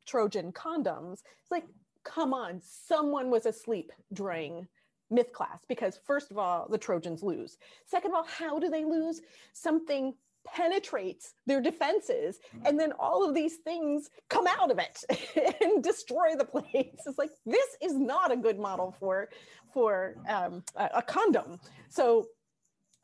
Trojan 0.06 0.52
condoms. 0.52 1.22
It's 1.42 1.52
like, 1.52 1.66
come 2.04 2.34
on, 2.34 2.62
someone 2.62 3.30
was 3.30 3.46
asleep 3.46 3.92
during 4.14 4.68
myth 5.12 5.32
class 5.34 5.60
because 5.68 6.00
first 6.06 6.32
of 6.32 6.38
all, 6.38 6.68
the 6.70 6.78
Trojans 6.78 7.24
lose. 7.24 7.58
Second 7.86 8.12
of 8.12 8.16
all, 8.16 8.26
how 8.26 8.60
do 8.60 8.70
they 8.70 8.86
lose? 8.86 9.22
Something 9.54 10.14
penetrates 10.56 11.34
their 11.46 11.62
defenses 11.62 12.40
and 12.66 12.80
then 12.80 12.92
all 13.00 13.28
of 13.28 13.36
these 13.36 13.58
things 13.58 14.10
come 14.30 14.48
out 14.48 14.72
of 14.72 14.80
it 14.80 15.58
and 15.62 15.84
destroy 15.84 16.36
the 16.38 16.46
place. 16.46 17.00
It's 17.06 17.18
like 17.18 17.32
this 17.46 17.68
is 17.82 17.96
not 17.96 18.32
a 18.32 18.38
good 18.38 18.60
model 18.60 18.96
for 19.00 19.30
for 19.74 20.16
um, 20.28 20.64
a, 20.76 20.90
a 20.96 21.02
condom. 21.02 21.60
So 21.90 22.28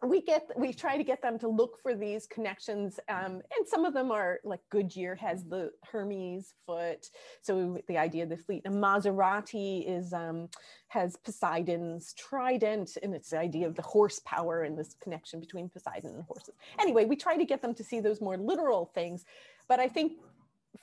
we 0.04 0.22
get 0.22 0.50
we 0.58 0.74
try 0.74 0.98
to 0.98 1.04
get 1.04 1.22
them 1.22 1.40
to 1.40 1.48
look 1.48 1.80
for 1.82 1.96
these 1.96 2.28
connections 2.28 3.00
um, 3.10 3.42
and 3.58 3.68
some 3.68 3.86
of 3.86 3.94
them 3.94 4.12
are 4.12 4.40
like 4.44 4.60
goodyear 4.70 5.16
has 5.16 5.44
the 5.46 5.72
hermes 5.84 6.54
foot. 6.66 7.10
So 7.42 7.80
the 7.88 7.98
idea 7.98 8.24
of 8.24 8.30
the 8.30 8.38
fleet. 8.38 8.64
And 8.66 8.76
maserati 8.76 9.88
is 9.88 10.14
um, 10.14 10.50
has 10.90 11.16
poseidon's 11.16 12.14
trident 12.14 12.98
and 13.02 13.16
it's 13.16 13.30
the 13.30 13.40
idea 13.40 13.68
of 13.68 13.76
the 13.76 13.82
horsepower 13.82 14.64
and 14.64 14.78
this 14.78 14.96
connection 15.02 15.40
between 15.40 15.70
poseidon 15.70 16.12
and 16.16 16.24
horses. 16.24 16.56
Anyway 16.80 17.06
we 17.06 17.16
try 17.16 17.38
to 17.38 17.46
get 17.46 17.62
them 17.62 17.74
to 17.74 17.84
see 17.84 18.00
those 18.00 18.22
more 18.22 18.38
literal 18.38 18.92
things 18.94 19.26
but 19.68 19.80
i 19.80 19.88
think 19.88 20.14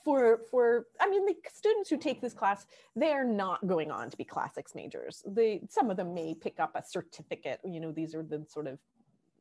for 0.03 0.41
for 0.49 0.87
i 0.99 1.09
mean 1.09 1.25
the 1.25 1.35
students 1.53 1.89
who 1.89 1.97
take 1.97 2.19
this 2.19 2.33
class 2.33 2.65
they're 2.95 3.23
not 3.23 3.65
going 3.67 3.91
on 3.91 4.09
to 4.09 4.17
be 4.17 4.23
classics 4.23 4.75
majors. 4.75 5.23
They 5.25 5.61
some 5.69 5.89
of 5.89 5.97
them 5.97 6.13
may 6.13 6.35
pick 6.35 6.59
up 6.59 6.75
a 6.75 6.83
certificate. 6.83 7.59
You 7.63 7.79
know 7.79 7.91
these 7.91 8.13
are 8.13 8.23
the 8.23 8.45
sort 8.47 8.67
of 8.67 8.79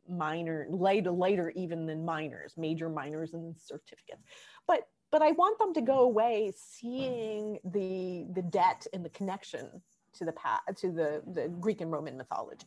minor 0.09 0.67
later 0.71 1.11
later 1.11 1.51
even 1.55 1.87
than 1.87 2.05
minors 2.05 2.55
major 2.57 2.89
minors 2.89 3.35
and 3.35 3.55
certificates. 3.59 4.23
But 4.67 4.87
but 5.13 5.23
i 5.23 5.31
want 5.33 5.59
them 5.59 5.73
to 5.75 5.81
go 5.81 6.01
away 6.01 6.53
seeing 6.57 7.59
the 7.65 8.27
the 8.35 8.43
debt 8.43 8.87
and 8.93 9.05
the 9.05 9.11
connection 9.11 9.69
to 10.15 10.25
the 10.25 10.33
past 10.33 10.63
to 10.79 10.91
the 10.91 11.23
the 11.33 11.49
greek 11.61 11.81
and 11.81 11.93
roman 11.93 12.17
mythology 12.17 12.67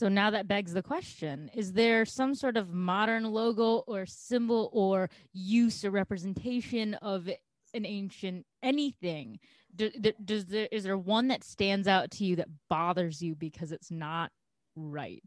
So 0.00 0.08
now 0.08 0.30
that 0.30 0.48
begs 0.48 0.72
the 0.72 0.82
question 0.82 1.50
Is 1.52 1.74
there 1.74 2.06
some 2.06 2.34
sort 2.34 2.56
of 2.56 2.72
modern 2.72 3.24
logo 3.24 3.84
or 3.86 4.06
symbol 4.06 4.70
or 4.72 5.10
use 5.34 5.84
or 5.84 5.90
representation 5.90 6.94
of 6.94 7.28
an 7.74 7.84
ancient 7.84 8.46
anything? 8.62 9.38
Do, 9.76 9.90
do- 9.90 10.14
does 10.24 10.46
there, 10.46 10.68
is 10.72 10.84
there 10.84 10.96
one 10.96 11.28
that 11.28 11.44
stands 11.44 11.86
out 11.86 12.10
to 12.12 12.24
you 12.24 12.34
that 12.36 12.48
bothers 12.70 13.20
you 13.20 13.34
because 13.34 13.72
it's 13.72 13.90
not 13.90 14.32
right? 14.74 15.22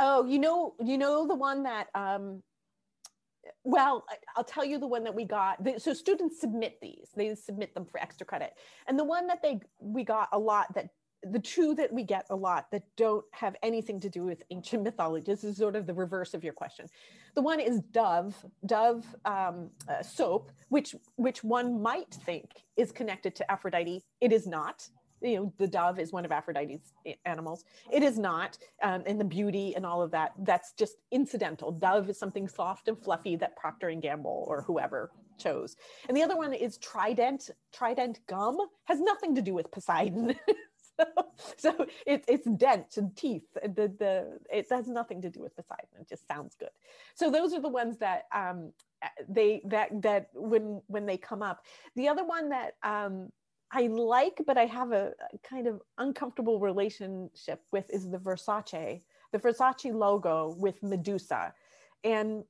Oh, 0.00 0.26
you 0.26 0.40
know, 0.40 0.74
you 0.84 0.98
know 0.98 1.28
the 1.28 1.36
one 1.36 1.62
that 1.62 1.86
um 1.94 2.42
well, 3.64 4.04
I'll 4.36 4.42
tell 4.42 4.64
you 4.64 4.78
the 4.78 4.86
one 4.88 5.04
that 5.04 5.14
we 5.14 5.24
got. 5.24 5.58
So 5.80 5.94
students 5.94 6.40
submit 6.40 6.78
these; 6.82 7.10
they 7.14 7.36
submit 7.36 7.72
them 7.74 7.86
for 7.86 8.00
extra 8.00 8.26
credit. 8.26 8.54
And 8.88 8.98
the 8.98 9.04
one 9.04 9.28
that 9.28 9.42
they 9.42 9.60
we 9.78 10.02
got 10.02 10.28
a 10.32 10.38
lot 10.38 10.74
that 10.74 10.88
the 11.30 11.38
two 11.38 11.74
that 11.74 11.92
we 11.92 12.02
get 12.02 12.26
a 12.30 12.36
lot 12.36 12.70
that 12.72 12.82
don't 12.96 13.24
have 13.32 13.54
anything 13.62 14.00
to 14.00 14.08
do 14.08 14.24
with 14.24 14.42
ancient 14.50 14.82
mythology. 14.82 15.24
This 15.24 15.44
is 15.44 15.56
sort 15.56 15.76
of 15.76 15.86
the 15.86 15.94
reverse 15.94 16.34
of 16.34 16.42
your 16.42 16.52
question. 16.52 16.86
The 17.34 17.42
one 17.42 17.60
is 17.60 17.80
Dove, 17.92 18.34
Dove 18.66 19.04
um, 19.24 19.70
uh, 19.88 20.02
soap, 20.02 20.50
which 20.68 20.94
which 21.16 21.44
one 21.44 21.80
might 21.80 22.12
think 22.26 22.50
is 22.76 22.92
connected 22.92 23.34
to 23.36 23.50
Aphrodite. 23.50 24.02
It 24.20 24.32
is 24.32 24.46
not 24.46 24.88
you 25.22 25.36
know 25.36 25.52
the 25.58 25.68
dove 25.68 25.98
is 26.00 26.12
one 26.12 26.24
of 26.24 26.32
aphrodite's 26.32 26.92
animals 27.24 27.64
it 27.92 28.02
is 28.02 28.18
not 28.18 28.58
um, 28.82 29.02
and 29.06 29.20
the 29.20 29.24
beauty 29.24 29.74
and 29.76 29.86
all 29.86 30.02
of 30.02 30.10
that 30.10 30.32
that's 30.40 30.72
just 30.72 30.96
incidental 31.10 31.70
dove 31.70 32.08
is 32.10 32.18
something 32.18 32.48
soft 32.48 32.88
and 32.88 32.98
fluffy 32.98 33.36
that 33.36 33.56
procter 33.56 33.88
and 33.88 34.02
gamble 34.02 34.44
or 34.48 34.62
whoever 34.62 35.12
chose 35.38 35.76
and 36.08 36.16
the 36.16 36.22
other 36.22 36.36
one 36.36 36.52
is 36.52 36.76
trident 36.78 37.50
trident 37.72 38.18
gum 38.26 38.58
has 38.84 39.00
nothing 39.00 39.34
to 39.34 39.42
do 39.42 39.54
with 39.54 39.70
poseidon 39.70 40.34
so, 41.56 41.86
it, 42.06 42.24
it's 42.28 42.48
dent 42.56 42.96
and 42.96 43.16
teeth 43.16 43.46
the, 43.62 43.92
the 43.98 44.38
it 44.50 44.66
has 44.70 44.88
nothing 44.88 45.20
to 45.22 45.30
do 45.30 45.40
with 45.40 45.54
poseidon 45.56 46.00
it 46.00 46.08
just 46.08 46.26
sounds 46.26 46.54
good 46.54 46.70
so 47.14 47.30
those 47.30 47.52
are 47.52 47.60
the 47.60 47.68
ones 47.68 47.98
that 47.98 48.24
um 48.34 48.72
they 49.28 49.62
that 49.64 49.90
that 50.02 50.28
when 50.34 50.80
when 50.86 51.06
they 51.06 51.16
come 51.16 51.42
up 51.42 51.64
the 51.96 52.08
other 52.08 52.24
one 52.24 52.48
that 52.48 52.74
um 52.82 53.30
I 53.72 53.86
like, 53.86 54.42
but 54.46 54.58
I 54.58 54.66
have 54.66 54.92
a 54.92 55.14
kind 55.42 55.66
of 55.66 55.80
uncomfortable 55.96 56.60
relationship 56.60 57.62
with 57.72 57.88
is 57.88 58.10
the 58.10 58.18
Versace, 58.18 59.00
the 59.32 59.38
Versace 59.38 59.94
logo 59.94 60.54
with 60.58 60.82
Medusa. 60.82 61.54
And 62.04 62.44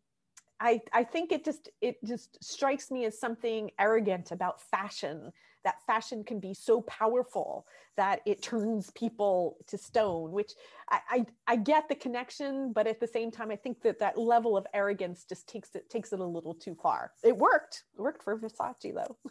I, 0.58 0.80
I 0.92 1.04
think 1.04 1.30
it 1.30 1.44
just 1.44 1.68
it 1.80 1.96
just 2.04 2.42
strikes 2.42 2.90
me 2.90 3.04
as 3.04 3.18
something 3.18 3.70
arrogant 3.78 4.32
about 4.32 4.60
fashion 4.60 5.32
that 5.64 5.76
fashion 5.86 6.24
can 6.24 6.40
be 6.40 6.54
so 6.54 6.80
powerful 6.82 7.66
that 7.96 8.20
it 8.26 8.42
turns 8.42 8.90
people 8.90 9.56
to 9.66 9.78
stone 9.78 10.32
which 10.32 10.52
I, 10.90 11.00
I 11.10 11.26
i 11.46 11.56
get 11.56 11.88
the 11.88 11.94
connection 11.94 12.72
but 12.72 12.86
at 12.86 13.00
the 13.00 13.06
same 13.06 13.30
time 13.30 13.50
i 13.50 13.56
think 13.56 13.82
that 13.82 13.98
that 14.00 14.18
level 14.18 14.56
of 14.56 14.66
arrogance 14.74 15.24
just 15.28 15.48
takes 15.48 15.74
it 15.74 15.88
takes 15.90 16.12
it 16.12 16.20
a 16.20 16.24
little 16.24 16.54
too 16.54 16.76
far 16.82 17.12
it 17.22 17.36
worked 17.36 17.84
it 17.96 18.00
worked 18.00 18.22
for 18.22 18.38
versace 18.38 18.94
though 18.94 19.16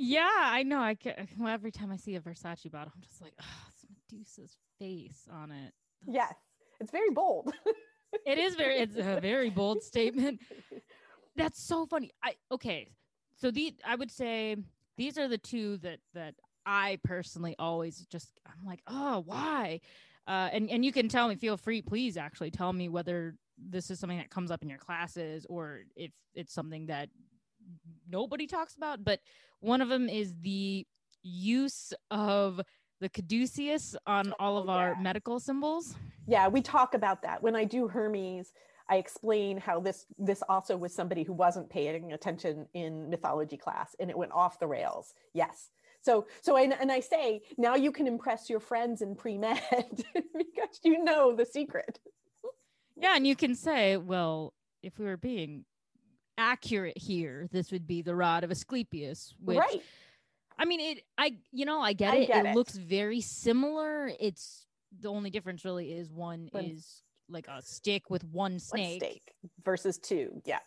Yeah, 0.00 0.30
I 0.32 0.62
know. 0.62 0.80
I 0.80 0.94
can, 0.94 1.26
well, 1.40 1.52
every 1.52 1.72
time 1.72 1.90
I 1.90 1.96
see 1.96 2.14
a 2.14 2.20
Versace 2.20 2.70
bottle, 2.70 2.92
I'm 2.94 3.02
just 3.02 3.20
like, 3.20 3.32
oh, 3.42 3.64
it's 3.68 3.84
Medusa's 4.12 4.56
face 4.78 5.26
on 5.28 5.50
it. 5.50 5.72
yes 6.06 6.34
it's 6.78 6.92
very 6.92 7.10
bold 7.10 7.52
It 8.24 8.38
is 8.38 8.54
very, 8.54 8.76
it's 8.78 8.96
a 8.96 9.20
very 9.20 9.50
bold 9.50 9.82
statement. 9.82 10.40
That's 11.36 11.62
so 11.62 11.86
funny. 11.86 12.10
I 12.22 12.34
okay. 12.50 12.90
So 13.36 13.50
the 13.50 13.74
I 13.84 13.94
would 13.94 14.10
say 14.10 14.56
these 14.98 15.16
are 15.16 15.28
the 15.28 15.38
two 15.38 15.78
that 15.78 16.00
that 16.12 16.34
I 16.66 16.98
personally 17.02 17.56
always 17.58 18.04
just 18.10 18.38
I'm 18.46 18.66
like, 18.66 18.82
oh, 18.86 19.22
why? 19.24 19.80
Uh, 20.26 20.50
and 20.52 20.68
and 20.68 20.84
you 20.84 20.92
can 20.92 21.08
tell 21.08 21.28
me. 21.28 21.36
Feel 21.36 21.56
free, 21.56 21.80
please. 21.80 22.18
Actually, 22.18 22.50
tell 22.50 22.72
me 22.74 22.90
whether 22.90 23.34
this 23.56 23.90
is 23.90 23.98
something 23.98 24.18
that 24.18 24.28
comes 24.28 24.50
up 24.50 24.62
in 24.62 24.68
your 24.68 24.78
classes 24.78 25.46
or 25.48 25.80
if 25.96 26.10
it's 26.34 26.52
something 26.52 26.86
that 26.86 27.08
nobody 28.10 28.46
talks 28.46 28.76
about. 28.76 29.02
But 29.02 29.20
one 29.60 29.80
of 29.80 29.88
them 29.88 30.10
is 30.10 30.34
the 30.42 30.86
use 31.22 31.94
of 32.10 32.60
the 33.00 33.08
caduceus 33.08 33.96
on 34.06 34.34
all 34.38 34.58
of 34.58 34.68
our 34.68 35.00
medical 35.00 35.38
symbols. 35.40 35.94
yeah 36.26 36.48
we 36.48 36.60
talk 36.60 36.94
about 36.94 37.22
that 37.22 37.42
when 37.42 37.54
i 37.54 37.64
do 37.64 37.86
hermes 37.88 38.52
i 38.88 38.96
explain 38.96 39.58
how 39.58 39.80
this 39.80 40.06
this 40.18 40.42
also 40.48 40.76
was 40.76 40.94
somebody 40.94 41.22
who 41.22 41.32
wasn't 41.32 41.68
paying 41.70 42.12
attention 42.12 42.66
in 42.74 43.08
mythology 43.10 43.56
class 43.56 43.94
and 44.00 44.10
it 44.10 44.16
went 44.18 44.32
off 44.32 44.58
the 44.58 44.66
rails 44.66 45.14
yes 45.34 45.70
so 46.00 46.26
so 46.40 46.56
and, 46.56 46.72
and 46.80 46.90
i 46.92 47.00
say 47.00 47.40
now 47.56 47.74
you 47.74 47.90
can 47.92 48.06
impress 48.06 48.48
your 48.48 48.60
friends 48.60 49.02
in 49.02 49.14
pre-med 49.14 49.60
because 50.14 50.80
you 50.84 51.02
know 51.04 51.34
the 51.34 51.44
secret 51.46 51.98
Yeah, 53.00 53.14
and 53.14 53.24
you 53.24 53.36
can 53.36 53.54
say, 53.54 53.96
well, 53.96 54.52
if 54.82 54.98
we 54.98 55.04
were 55.04 55.16
being 55.16 55.64
accurate 56.36 56.98
here, 56.98 57.46
this 57.52 57.70
would 57.70 57.86
be 57.86 58.02
the 58.02 58.14
rod 58.14 58.42
of 58.42 58.50
Asclepius, 58.50 59.34
which 59.40 59.56
right 59.58 59.82
I 60.58 60.64
mean 60.64 60.80
it 60.80 61.04
I 61.16 61.36
you 61.52 61.64
know, 61.64 61.80
I 61.80 61.92
get 61.92 62.12
I 62.14 62.16
it. 62.16 62.26
get 62.26 62.44
it 62.46 62.48
it. 62.50 62.54
looks 62.56 62.74
very 62.76 63.20
similar. 63.20 64.10
It's 64.18 64.66
the 65.00 65.08
only 65.10 65.30
difference 65.30 65.64
really 65.64 65.92
is 65.92 66.10
one 66.12 66.48
One- 66.50 66.64
is 66.64 67.02
like 67.28 67.46
a 67.48 67.62
stick 67.62 68.10
with 68.10 68.24
one 68.24 68.52
one 68.52 68.58
snake. 68.58 69.34
versus 69.64 69.98
two 69.98 70.40
yeah 70.44 70.58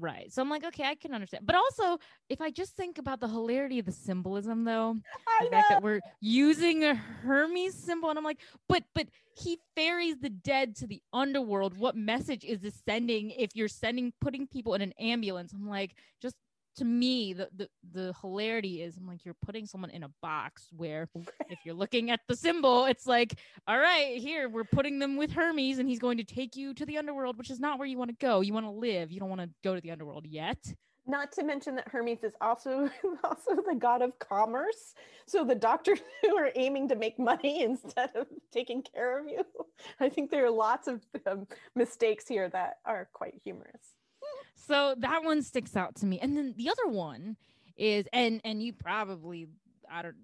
Right. 0.00 0.32
So 0.32 0.40
I'm 0.42 0.50
like, 0.50 0.64
okay, 0.64 0.84
I 0.84 0.94
can 0.94 1.12
understand. 1.12 1.46
But 1.46 1.56
also, 1.56 1.98
if 2.28 2.40
I 2.40 2.50
just 2.50 2.76
think 2.76 2.98
about 2.98 3.20
the 3.20 3.28
hilarity 3.28 3.78
of 3.78 3.86
the 3.86 3.92
symbolism 3.92 4.64
though, 4.64 4.96
I 5.28 5.44
the 5.44 5.50
fact 5.50 5.68
that 5.70 5.82
we're 5.82 6.00
using 6.20 6.84
a 6.84 6.94
Hermes 6.94 7.74
symbol, 7.74 8.08
and 8.10 8.18
I'm 8.18 8.24
like, 8.24 8.40
but 8.68 8.84
but 8.94 9.08
he 9.36 9.58
ferries 9.74 10.18
the 10.20 10.30
dead 10.30 10.76
to 10.76 10.86
the 10.86 11.02
underworld. 11.12 11.76
What 11.76 11.96
message 11.96 12.44
is 12.44 12.60
this 12.60 12.80
sending 12.88 13.30
if 13.30 13.50
you're 13.54 13.68
sending 13.68 14.12
putting 14.20 14.46
people 14.46 14.74
in 14.74 14.82
an 14.82 14.92
ambulance? 15.00 15.52
I'm 15.52 15.68
like, 15.68 15.96
just 16.22 16.36
to 16.78 16.84
me 16.84 17.32
the, 17.32 17.48
the 17.56 17.68
the 17.92 18.14
hilarity 18.20 18.82
is 18.82 18.96
i'm 18.96 19.06
like 19.06 19.24
you're 19.24 19.36
putting 19.44 19.66
someone 19.66 19.90
in 19.90 20.02
a 20.04 20.10
box 20.22 20.68
where 20.76 21.08
if 21.48 21.58
you're 21.64 21.74
looking 21.74 22.10
at 22.10 22.20
the 22.28 22.36
symbol 22.36 22.84
it's 22.86 23.06
like 23.06 23.38
all 23.66 23.78
right 23.78 24.18
here 24.18 24.48
we're 24.48 24.64
putting 24.64 24.98
them 24.98 25.16
with 25.16 25.32
hermes 25.32 25.78
and 25.78 25.88
he's 25.88 25.98
going 25.98 26.16
to 26.16 26.24
take 26.24 26.56
you 26.56 26.74
to 26.74 26.86
the 26.86 26.96
underworld 26.98 27.36
which 27.36 27.50
is 27.50 27.60
not 27.60 27.78
where 27.78 27.88
you 27.88 27.98
want 27.98 28.10
to 28.10 28.16
go 28.24 28.40
you 28.40 28.52
want 28.52 28.66
to 28.66 28.70
live 28.70 29.10
you 29.10 29.20
don't 29.20 29.28
want 29.28 29.40
to 29.40 29.50
go 29.62 29.74
to 29.74 29.80
the 29.80 29.90
underworld 29.90 30.26
yet 30.26 30.58
not 31.08 31.32
to 31.32 31.42
mention 31.42 31.74
that 31.76 31.88
Hermes 31.88 32.22
is 32.22 32.34
also 32.40 32.90
also 33.24 33.56
the 33.66 33.74
god 33.74 34.02
of 34.02 34.18
commerce. 34.18 34.94
So 35.26 35.42
the 35.42 35.54
doctors 35.54 36.00
who 36.22 36.36
are 36.36 36.50
aiming 36.54 36.88
to 36.90 36.96
make 36.96 37.18
money 37.18 37.62
instead 37.62 38.10
of 38.14 38.26
taking 38.52 38.82
care 38.82 39.18
of 39.18 39.26
you. 39.26 39.42
I 39.98 40.10
think 40.10 40.30
there 40.30 40.44
are 40.44 40.50
lots 40.50 40.86
of 40.86 41.00
um, 41.26 41.46
mistakes 41.74 42.28
here 42.28 42.48
that 42.50 42.74
are 42.84 43.08
quite 43.14 43.40
humorous. 43.42 43.97
So 44.66 44.94
that 44.98 45.24
one 45.24 45.42
sticks 45.42 45.76
out 45.76 45.94
to 45.96 46.06
me. 46.06 46.18
And 46.20 46.36
then 46.36 46.54
the 46.56 46.68
other 46.68 46.88
one 46.88 47.36
is 47.76 48.06
and 48.12 48.40
and 48.44 48.62
you 48.62 48.72
probably 48.72 49.48
I 49.90 50.02
don't 50.02 50.16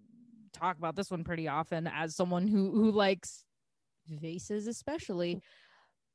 talk 0.52 0.77
about 0.77 0.97
this 0.97 1.11
one 1.11 1.24
pretty 1.24 1.48
often 1.48 1.86
as 1.86 2.16
someone 2.16 2.47
who 2.47 2.70
who 2.73 2.90
likes 2.90 3.44
vases 4.09 4.66
especially 4.66 5.40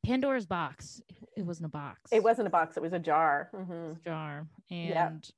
Pandora's 0.06 0.46
box. 0.46 1.02
It 1.36 1.44
wasn't 1.44 1.68
a 1.68 1.70
box. 1.70 2.12
It 2.12 2.24
wasn't 2.24 2.48
a 2.48 2.52
box. 2.52 2.78
It 2.78 2.84
was 2.84 2.94
a 2.94 3.00
jar. 3.00 3.50
Mm-hmm. 3.54 3.90
Was 3.90 3.98
a 3.98 4.10
jar, 4.10 4.48
and 4.70 5.30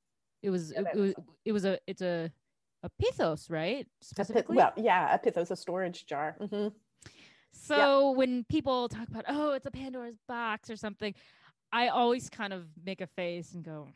it 0.42 0.50
was 0.50 0.70
it, 0.72 0.84
it, 0.94 0.98
was 0.98 1.14
it 1.44 1.52
was 1.52 1.64
a 1.64 1.78
it's 1.86 2.02
a 2.02 2.30
a 2.82 2.90
pithos, 3.02 3.50
right? 3.50 3.86
Specifically, 4.00 4.56
well, 4.56 4.72
yeah, 4.76 5.14
a 5.14 5.18
pithos, 5.18 5.50
a 5.50 5.56
storage 5.56 6.06
jar. 6.06 6.36
Mm-hmm. 6.40 6.68
So 7.52 8.12
when 8.12 8.44
people 8.44 8.88
talk 8.88 9.08
about 9.08 9.24
oh, 9.28 9.52
it's 9.52 9.66
a 9.66 9.70
Pandora's 9.70 10.18
box 10.26 10.70
or 10.70 10.76
something, 10.76 11.14
I 11.72 11.88
always 11.88 12.28
kind 12.28 12.52
of 12.52 12.64
make 12.84 13.00
a 13.00 13.06
face 13.06 13.54
and 13.54 13.64
go. 13.64 13.88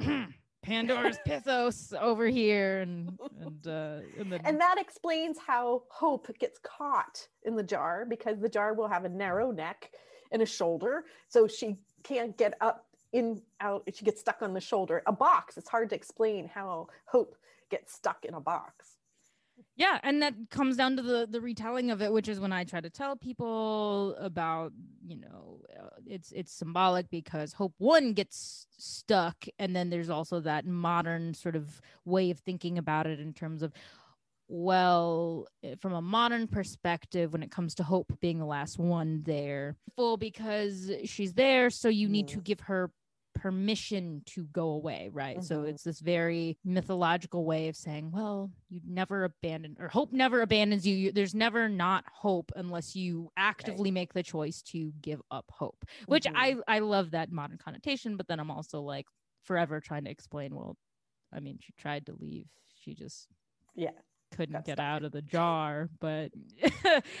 Pandora's 0.62 1.18
Pithos 1.26 1.92
over 2.00 2.26
here, 2.26 2.80
and 2.80 3.18
and 3.40 3.66
uh, 3.66 3.98
and, 4.18 4.32
then... 4.32 4.40
and 4.44 4.60
that 4.60 4.76
explains 4.78 5.36
how 5.38 5.82
Hope 5.90 6.26
gets 6.38 6.58
caught 6.62 7.26
in 7.42 7.54
the 7.54 7.62
jar 7.62 8.06
because 8.08 8.38
the 8.40 8.48
jar 8.48 8.72
will 8.72 8.88
have 8.88 9.04
a 9.04 9.08
narrow 9.08 9.50
neck 9.50 9.90
and 10.32 10.40
a 10.40 10.46
shoulder, 10.46 11.04
so 11.28 11.46
she 11.46 11.76
can't 12.02 12.36
get 12.38 12.54
up 12.60 12.86
in 13.12 13.42
out. 13.60 13.82
She 13.92 14.04
gets 14.04 14.20
stuck 14.20 14.40
on 14.40 14.54
the 14.54 14.60
shoulder. 14.60 15.02
A 15.06 15.12
box. 15.12 15.58
It's 15.58 15.68
hard 15.68 15.90
to 15.90 15.96
explain 15.96 16.48
how 16.48 16.88
Hope 17.06 17.36
gets 17.70 17.92
stuck 17.92 18.24
in 18.24 18.34
a 18.34 18.40
box 18.40 18.96
yeah 19.76 19.98
and 20.02 20.22
that 20.22 20.34
comes 20.50 20.76
down 20.76 20.96
to 20.96 21.02
the 21.02 21.26
the 21.30 21.40
retelling 21.40 21.90
of 21.90 22.00
it 22.00 22.12
which 22.12 22.28
is 22.28 22.40
when 22.40 22.52
i 22.52 22.64
try 22.64 22.80
to 22.80 22.90
tell 22.90 23.16
people 23.16 24.14
about 24.18 24.72
you 25.06 25.16
know 25.16 25.60
uh, 25.80 25.88
it's 26.06 26.32
it's 26.32 26.52
symbolic 26.52 27.08
because 27.10 27.52
hope 27.52 27.74
one 27.78 28.12
gets 28.12 28.66
stuck 28.76 29.44
and 29.58 29.74
then 29.74 29.90
there's 29.90 30.10
also 30.10 30.40
that 30.40 30.66
modern 30.66 31.34
sort 31.34 31.56
of 31.56 31.80
way 32.04 32.30
of 32.30 32.38
thinking 32.40 32.78
about 32.78 33.06
it 33.06 33.20
in 33.20 33.32
terms 33.32 33.62
of 33.62 33.72
well 34.48 35.46
eh, 35.62 35.74
from 35.80 35.92
a 35.94 36.02
modern 36.02 36.46
perspective 36.46 37.32
when 37.32 37.42
it 37.42 37.50
comes 37.50 37.74
to 37.74 37.82
hope 37.82 38.12
being 38.20 38.38
the 38.38 38.44
last 38.44 38.78
one 38.78 39.22
there 39.24 39.76
full 39.96 40.16
because 40.16 40.90
she's 41.04 41.32
there 41.32 41.70
so 41.70 41.88
you 41.88 42.08
need 42.08 42.28
to 42.28 42.38
mm. 42.38 42.44
give 42.44 42.60
her 42.60 42.90
permission 43.34 44.22
to 44.26 44.44
go 44.44 44.70
away, 44.70 45.10
right? 45.12 45.36
Mm-hmm. 45.36 45.44
So 45.44 45.62
it's 45.62 45.82
this 45.82 46.00
very 46.00 46.56
mythological 46.64 47.44
way 47.44 47.68
of 47.68 47.76
saying, 47.76 48.10
well, 48.12 48.50
you 48.68 48.80
never 48.86 49.24
abandon 49.24 49.76
or 49.78 49.88
hope 49.88 50.12
never 50.12 50.42
abandons 50.42 50.86
you. 50.86 51.12
There's 51.12 51.34
never 51.34 51.68
not 51.68 52.04
hope 52.12 52.52
unless 52.56 52.96
you 52.96 53.30
actively 53.36 53.90
right. 53.90 53.94
make 53.94 54.12
the 54.14 54.22
choice 54.22 54.62
to 54.62 54.92
give 55.00 55.20
up 55.30 55.46
hope, 55.50 55.84
which 56.06 56.24
mm-hmm. 56.24 56.36
I 56.68 56.76
I 56.76 56.78
love 56.78 57.10
that 57.12 57.30
modern 57.30 57.58
connotation, 57.58 58.16
but 58.16 58.28
then 58.28 58.40
I'm 58.40 58.50
also 58.50 58.80
like 58.80 59.06
forever 59.42 59.80
trying 59.80 60.04
to 60.04 60.10
explain, 60.10 60.54
well, 60.54 60.76
I 61.32 61.40
mean, 61.40 61.58
she 61.60 61.72
tried 61.78 62.06
to 62.06 62.14
leave. 62.18 62.46
She 62.74 62.94
just 62.94 63.28
yeah 63.74 63.90
couldn't 64.34 64.64
get 64.64 64.80
out 64.80 65.04
of 65.04 65.12
the 65.12 65.22
jar 65.22 65.88
but 66.00 66.30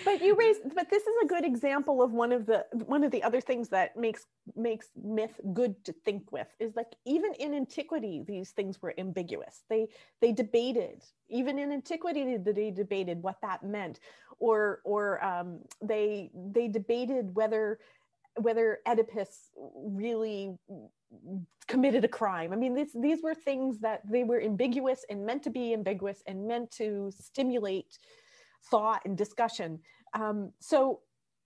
but 0.04 0.20
you 0.20 0.34
raised 0.38 0.60
but 0.74 0.90
this 0.90 1.02
is 1.02 1.14
a 1.22 1.26
good 1.26 1.44
example 1.44 2.02
of 2.02 2.12
one 2.12 2.32
of 2.32 2.46
the 2.46 2.64
one 2.86 3.04
of 3.04 3.10
the 3.10 3.22
other 3.22 3.40
things 3.40 3.68
that 3.68 3.96
makes 3.96 4.26
makes 4.56 4.88
myth 5.02 5.40
good 5.52 5.82
to 5.84 5.92
think 5.92 6.30
with 6.32 6.48
is 6.60 6.74
like 6.76 6.92
even 7.06 7.32
in 7.34 7.54
antiquity 7.54 8.22
these 8.26 8.50
things 8.50 8.80
were 8.82 8.94
ambiguous. 8.98 9.62
They 9.68 9.88
they 10.20 10.32
debated 10.32 11.02
even 11.28 11.58
in 11.58 11.72
antiquity 11.72 12.36
they 12.36 12.70
debated 12.70 13.22
what 13.22 13.36
that 13.42 13.62
meant 13.62 14.00
or 14.38 14.80
or 14.84 15.24
um, 15.24 15.60
they 15.82 16.30
they 16.34 16.68
debated 16.68 17.34
whether 17.34 17.78
whether 18.36 18.78
oedipus 18.86 19.50
really 19.74 20.56
committed 21.66 22.04
a 22.04 22.08
crime. 22.08 22.52
I 22.52 22.56
mean, 22.56 22.74
this, 22.74 22.90
these 22.94 23.22
were 23.22 23.34
things 23.34 23.78
that 23.80 24.02
they 24.10 24.24
were 24.24 24.40
ambiguous 24.40 25.04
and 25.08 25.24
meant 25.24 25.42
to 25.44 25.50
be 25.50 25.72
ambiguous 25.72 26.22
and 26.26 26.46
meant 26.46 26.70
to 26.72 27.10
stimulate 27.16 27.98
thought 28.70 29.02
and 29.04 29.16
discussion. 29.16 29.80
Um, 30.14 30.52
so 30.60 31.00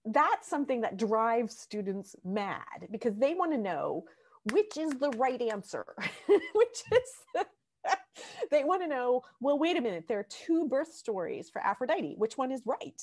that's 0.05 0.49
something 0.49 0.81
that 0.81 0.97
drives 0.97 1.59
students 1.59 2.17
mad 2.25 2.89
because 2.91 3.17
they 3.17 3.35
want 3.35 3.53
to 3.53 3.59
know 3.59 4.05
which 4.53 4.77
is 4.79 4.91
the 4.93 5.11
right 5.11 5.41
answer, 5.41 5.85
which 6.27 6.83
is. 6.93 7.45
they 8.51 8.65
want 8.65 8.83
to 8.83 8.89
know 8.89 9.23
well 9.41 9.59
wait 9.59 9.77
a 9.77 9.81
minute 9.81 10.05
there 10.09 10.19
are 10.19 10.27
two 10.29 10.67
birth 10.69 10.93
stories 10.93 11.49
for 11.49 11.61
aphrodite 11.63 12.15
which 12.19 12.37
one 12.37 12.51
is 12.51 12.61
right 12.67 13.01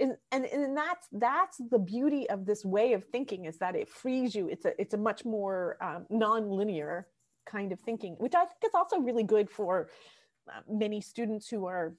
and, 0.00 0.16
and 0.32 0.44
and 0.46 0.76
that's 0.76 1.06
that's 1.12 1.60
the 1.70 1.78
beauty 1.78 2.28
of 2.30 2.46
this 2.46 2.64
way 2.64 2.94
of 2.94 3.04
thinking 3.04 3.44
is 3.44 3.58
that 3.58 3.76
it 3.76 3.88
frees 3.88 4.34
you. 4.34 4.48
It's 4.48 4.64
a 4.64 4.80
it's 4.80 4.94
a 4.94 4.98
much 4.98 5.24
more 5.24 5.76
um, 5.82 6.06
non-linear 6.10 7.06
kind 7.46 7.72
of 7.72 7.80
thinking 7.80 8.14
which 8.18 8.34
i 8.34 8.44
think 8.44 8.58
is 8.64 8.74
also 8.74 8.98
really 8.98 9.22
good 9.22 9.50
for 9.50 9.88
uh, 10.48 10.60
many 10.68 11.00
students 11.00 11.48
who 11.48 11.66
are 11.66 11.94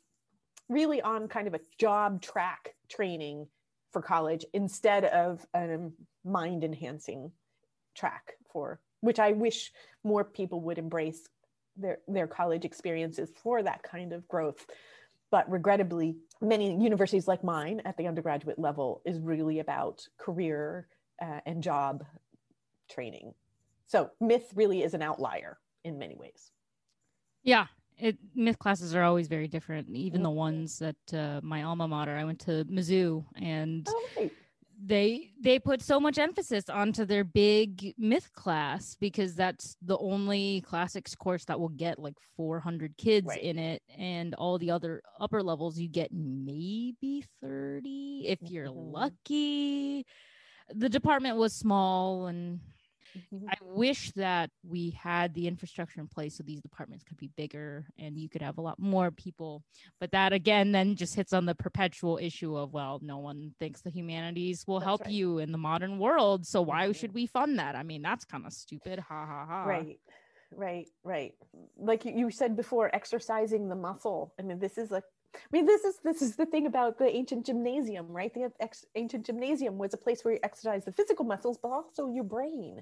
really 0.69 1.01
on 1.01 1.27
kind 1.27 1.47
of 1.47 1.53
a 1.53 1.59
job 1.77 2.21
track 2.21 2.75
training 2.89 3.47
for 3.91 4.01
college 4.01 4.45
instead 4.53 5.03
of 5.05 5.45
a 5.53 5.77
mind 6.23 6.63
enhancing 6.63 7.31
track 7.95 8.33
for 8.51 8.79
which 9.01 9.19
i 9.19 9.31
wish 9.31 9.71
more 10.03 10.23
people 10.23 10.61
would 10.61 10.77
embrace 10.77 11.27
their 11.75 11.97
their 12.07 12.27
college 12.27 12.63
experiences 12.63 13.29
for 13.35 13.61
that 13.63 13.83
kind 13.83 14.13
of 14.13 14.27
growth 14.27 14.65
but 15.31 15.49
regrettably 15.49 16.15
many 16.41 16.75
universities 16.81 17.27
like 17.27 17.43
mine 17.43 17.81
at 17.85 17.97
the 17.97 18.07
undergraduate 18.07 18.59
level 18.59 19.01
is 19.05 19.19
really 19.19 19.59
about 19.59 20.07
career 20.17 20.87
uh, 21.21 21.39
and 21.45 21.63
job 21.63 22.03
training. 22.89 23.33
So 23.87 24.11
myth 24.19 24.51
really 24.55 24.83
is 24.83 24.93
an 24.93 25.01
outlier 25.01 25.57
in 25.83 25.97
many 25.97 26.15
ways. 26.15 26.51
Yeah 27.43 27.67
it, 28.01 28.17
myth 28.35 28.59
classes 28.59 28.95
are 28.95 29.03
always 29.03 29.27
very 29.27 29.47
different 29.47 29.87
even 29.89 30.17
mm-hmm. 30.17 30.23
the 30.23 30.29
ones 30.31 30.79
that 30.79 31.13
uh, 31.13 31.39
my 31.43 31.63
alma 31.63 31.87
mater 31.87 32.17
i 32.17 32.23
went 32.23 32.39
to 32.39 32.65
mizzou 32.65 33.23
and 33.35 33.87
oh, 33.89 34.07
right 34.17 34.31
they 34.83 35.31
they 35.39 35.59
put 35.59 35.81
so 35.81 35.99
much 35.99 36.17
emphasis 36.17 36.67
onto 36.69 37.05
their 37.05 37.23
big 37.23 37.93
myth 37.97 38.31
class 38.33 38.95
because 38.99 39.35
that's 39.35 39.75
the 39.83 39.97
only 39.99 40.61
classics 40.61 41.13
course 41.13 41.45
that 41.45 41.59
will 41.59 41.69
get 41.69 41.99
like 41.99 42.15
400 42.35 42.97
kids 42.97 43.27
right. 43.27 43.41
in 43.41 43.59
it 43.59 43.83
and 43.97 44.33
all 44.35 44.57
the 44.57 44.71
other 44.71 45.01
upper 45.19 45.43
levels 45.43 45.77
you 45.77 45.87
get 45.87 46.11
maybe 46.11 47.23
30 47.41 48.25
if 48.27 48.39
you're 48.41 48.67
mm-hmm. 48.67 48.91
lucky 48.91 50.05
the 50.73 50.89
department 50.89 51.37
was 51.37 51.53
small 51.53 52.27
and 52.27 52.59
Mm-hmm. 53.17 53.49
I 53.49 53.55
wish 53.61 54.11
that 54.11 54.49
we 54.63 54.91
had 54.91 55.33
the 55.33 55.47
infrastructure 55.47 55.99
in 55.99 56.07
place 56.07 56.37
so 56.37 56.43
these 56.43 56.61
departments 56.61 57.03
could 57.03 57.17
be 57.17 57.29
bigger 57.35 57.85
and 57.97 58.17
you 58.17 58.29
could 58.29 58.41
have 58.41 58.57
a 58.57 58.61
lot 58.61 58.79
more 58.79 59.11
people. 59.11 59.63
But 59.99 60.11
that 60.11 60.33
again 60.33 60.71
then 60.71 60.95
just 60.95 61.15
hits 61.15 61.33
on 61.33 61.45
the 61.45 61.55
perpetual 61.55 62.17
issue 62.21 62.55
of 62.57 62.73
well, 62.73 62.99
no 63.01 63.17
one 63.17 63.53
thinks 63.59 63.81
the 63.81 63.89
humanities 63.89 64.65
will 64.67 64.79
that's 64.79 64.87
help 64.87 65.01
right. 65.01 65.11
you 65.11 65.39
in 65.39 65.51
the 65.51 65.57
modern 65.57 65.99
world. 65.99 66.45
So 66.45 66.61
why 66.61 66.83
mm-hmm. 66.83 66.93
should 66.93 67.13
we 67.13 67.25
fund 67.25 67.59
that? 67.59 67.75
I 67.75 67.83
mean, 67.83 68.01
that's 68.01 68.25
kind 68.25 68.45
of 68.45 68.53
stupid. 68.53 68.99
Ha 68.99 69.25
ha 69.25 69.45
ha. 69.45 69.63
Right. 69.63 69.99
Right, 70.53 70.89
right. 71.03 71.33
Like 71.77 72.03
you 72.03 72.29
said 72.29 72.57
before, 72.57 72.93
exercising 72.93 73.69
the 73.69 73.75
muscle. 73.75 74.33
I 74.37 74.41
mean, 74.41 74.59
this 74.59 74.77
is 74.77 74.91
like 74.91 75.03
I 75.33 75.39
mean, 75.51 75.65
this 75.65 75.83
is 75.83 75.95
this 76.03 76.21
is 76.21 76.35
the 76.35 76.45
thing 76.45 76.67
about 76.67 76.97
the 76.97 77.07
ancient 77.07 77.45
gymnasium, 77.45 78.07
right? 78.09 78.33
The 78.33 78.51
ex- 78.59 78.85
ancient 78.95 79.25
gymnasium 79.25 79.77
was 79.77 79.93
a 79.93 79.97
place 79.97 80.23
where 80.23 80.33
you 80.33 80.39
exercise 80.43 80.85
the 80.85 80.91
physical 80.91 81.25
muscles, 81.25 81.57
but 81.61 81.69
also 81.69 82.09
your 82.09 82.23
brain. 82.23 82.81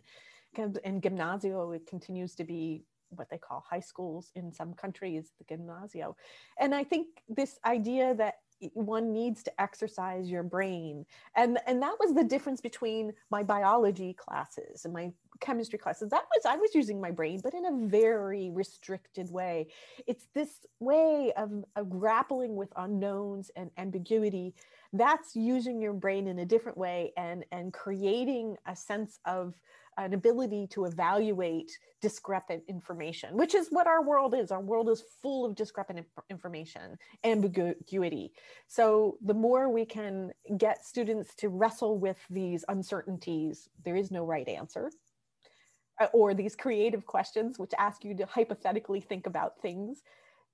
And 0.58 1.02
gymnasio, 1.02 1.76
it 1.76 1.86
continues 1.86 2.34
to 2.36 2.44
be 2.44 2.84
what 3.10 3.30
they 3.30 3.38
call 3.38 3.64
high 3.70 3.80
schools 3.80 4.32
in 4.36 4.52
some 4.52 4.74
countries, 4.74 5.32
the 5.38 5.56
gymnasio. 5.56 6.16
And 6.60 6.74
I 6.74 6.84
think 6.84 7.08
this 7.28 7.60
idea 7.66 8.16
that 8.16 8.36
one 8.74 9.14
needs 9.14 9.44
to 9.44 9.62
exercise 9.62 10.30
your 10.30 10.44
brain. 10.44 11.06
And 11.36 11.60
and 11.68 11.82
that 11.82 11.96
was 12.00 12.14
the 12.14 12.24
difference 12.24 12.62
between 12.62 13.14
my 13.30 13.44
biology 13.44 14.14
classes 14.14 14.86
and 14.86 14.94
my 14.94 15.12
chemistry 15.40 15.80
classes. 15.80 16.10
That 16.10 16.26
was 16.36 16.46
i 16.46 16.58
was 16.58 16.76
using 16.76 17.00
my 17.00 17.12
brain 17.12 17.40
but 17.42 17.54
in 17.54 17.66
a 17.66 17.88
very 17.88 18.50
restricted 18.52 19.32
way. 19.32 19.68
It's 20.08 20.28
this 20.34 20.66
way 20.80 21.32
of, 21.38 21.64
of 21.76 21.90
grappling 21.90 22.56
with 22.56 22.74
unknowns 22.76 23.52
and 23.56 23.72
ambiguity 23.78 24.54
that's 24.94 25.36
using 25.36 25.82
your 25.82 25.94
brain 25.94 26.28
in 26.28 26.40
a 26.40 26.46
different 26.46 26.78
way 26.78 27.14
and 27.18 27.46
and 27.52 27.72
creating 27.74 28.58
a 28.66 28.76
sense 28.76 29.20
of 29.26 29.56
an 30.00 30.14
ability 30.14 30.68
to 30.72 30.86
evaluate 30.86 31.72
discrepant 32.02 32.64
information, 32.68 33.36
which 33.36 33.54
is 33.54 33.68
what 33.70 33.88
our 33.88 34.04
world 34.04 34.34
is. 34.34 34.52
Our 34.52 34.62
world 34.62 34.90
is 34.90 35.04
full 35.22 35.46
of 35.46 35.56
discrepant 35.56 36.00
inf- 36.00 36.26
information, 36.30 36.98
ambiguity. 37.24 38.32
So, 38.68 39.18
the 39.22 39.34
more 39.34 39.70
we 39.70 39.86
can 39.86 40.32
get 40.58 40.86
students 40.86 41.36
to 41.36 41.50
wrestle 41.50 42.00
with 42.00 42.18
these 42.30 42.64
uncertainties, 42.70 43.68
there 43.84 43.96
is 43.96 44.10
no 44.12 44.24
right 44.26 44.48
answer, 44.48 44.92
uh, 46.00 46.08
or 46.14 46.34
these 46.34 46.56
creative 46.56 47.06
questions, 47.06 47.60
which 47.60 47.72
ask 47.78 48.04
you 48.06 48.16
to 48.16 48.26
hypothetically 48.26 49.02
think 49.02 49.28
about 49.28 49.62
things, 49.62 50.02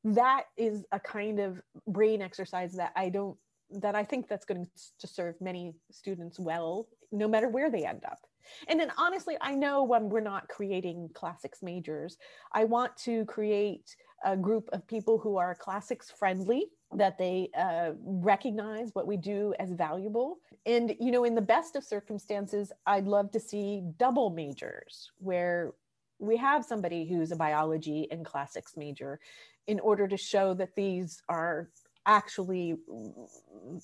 that 0.04 0.46
is 0.58 0.86
a 0.92 1.00
kind 1.00 1.40
of 1.40 1.62
brain 1.88 2.22
exercise 2.22 2.74
that 2.74 2.92
I 2.96 3.10
don't 3.10 3.38
that 3.72 3.96
I 3.96 4.04
think 4.04 4.28
that's 4.28 4.46
going 4.46 4.68
to 5.00 5.08
serve 5.08 5.36
many 5.42 5.74
students 5.92 6.40
well, 6.40 6.88
no 7.12 7.28
matter 7.28 7.50
where 7.50 7.72
they 7.72 7.84
end 7.84 8.04
up. 8.06 8.20
And 8.68 8.80
then 8.80 8.92
honestly, 8.98 9.38
I 9.42 9.56
know 9.56 9.84
when 9.84 10.10
we're 10.10 10.22
not 10.22 10.48
creating 10.48 11.10
classics 11.14 11.62
majors, 11.62 12.18
I 12.54 12.64
want 12.66 12.96
to 12.98 13.26
create 13.26 13.96
a 14.24 14.36
group 14.36 14.70
of 14.74 14.88
people 14.88 15.18
who 15.18 15.38
are 15.38 15.54
classics 15.56 16.12
friendly, 16.12 16.68
that 16.94 17.18
they 17.18 17.50
uh, 17.58 17.92
recognize 18.04 18.90
what 18.94 19.08
we 19.08 19.18
do 19.18 19.54
as 19.60 19.72
valuable. 19.72 20.38
And, 20.66 20.96
you 21.00 21.12
know, 21.12 21.24
in 21.26 21.36
the 21.36 21.42
best 21.42 21.76
of 21.76 21.84
circumstances, 21.84 22.72
I'd 22.86 23.08
love 23.08 23.32
to 23.32 23.40
see 23.40 23.82
double 23.98 24.30
majors 24.30 25.12
where 25.20 25.74
we 26.20 26.38
have 26.38 26.64
somebody 26.64 27.06
who's 27.06 27.32
a 27.32 27.36
biology 27.36 28.08
and 28.12 28.26
classics 28.26 28.78
major 28.78 29.20
in 29.68 29.80
order 29.80 30.08
to 30.08 30.18
show 30.18 30.54
that 30.54 30.76
these 30.76 31.22
are 31.28 31.70
actually 32.06 32.76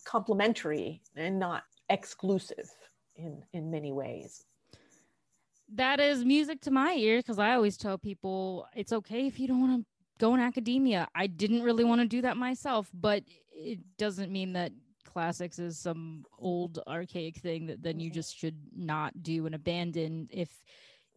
complementary 0.05 1.01
and 1.15 1.39
not 1.39 1.63
exclusive 1.89 2.69
in 3.15 3.43
in 3.53 3.69
many 3.69 3.91
ways 3.91 4.45
that 5.75 5.99
is 5.99 6.25
music 6.25 6.61
to 6.61 6.71
my 6.71 6.93
ears 6.93 7.23
because 7.23 7.39
I 7.39 7.53
always 7.53 7.77
tell 7.77 7.97
people 7.97 8.67
it's 8.75 8.93
okay 8.93 9.27
if 9.27 9.39
you 9.39 9.47
don't 9.47 9.61
want 9.61 9.81
to 9.81 9.85
go 10.19 10.33
in 10.33 10.39
academia. 10.39 11.07
I 11.15 11.27
didn't 11.27 11.63
really 11.63 11.83
want 11.83 12.01
to 12.01 12.07
do 12.07 12.21
that 12.21 12.37
myself, 12.37 12.89
but 12.93 13.23
it 13.51 13.79
doesn't 13.97 14.31
mean 14.31 14.53
that 14.53 14.71
classics 15.05 15.59
is 15.59 15.77
some 15.77 16.25
old 16.37 16.79
archaic 16.87 17.37
thing 17.37 17.65
that 17.67 17.81
then 17.81 17.99
you 17.99 18.09
mm-hmm. 18.09 18.15
just 18.15 18.37
should 18.37 18.57
not 18.75 19.23
do 19.23 19.45
and 19.45 19.55
abandon 19.55 20.27
if 20.31 20.49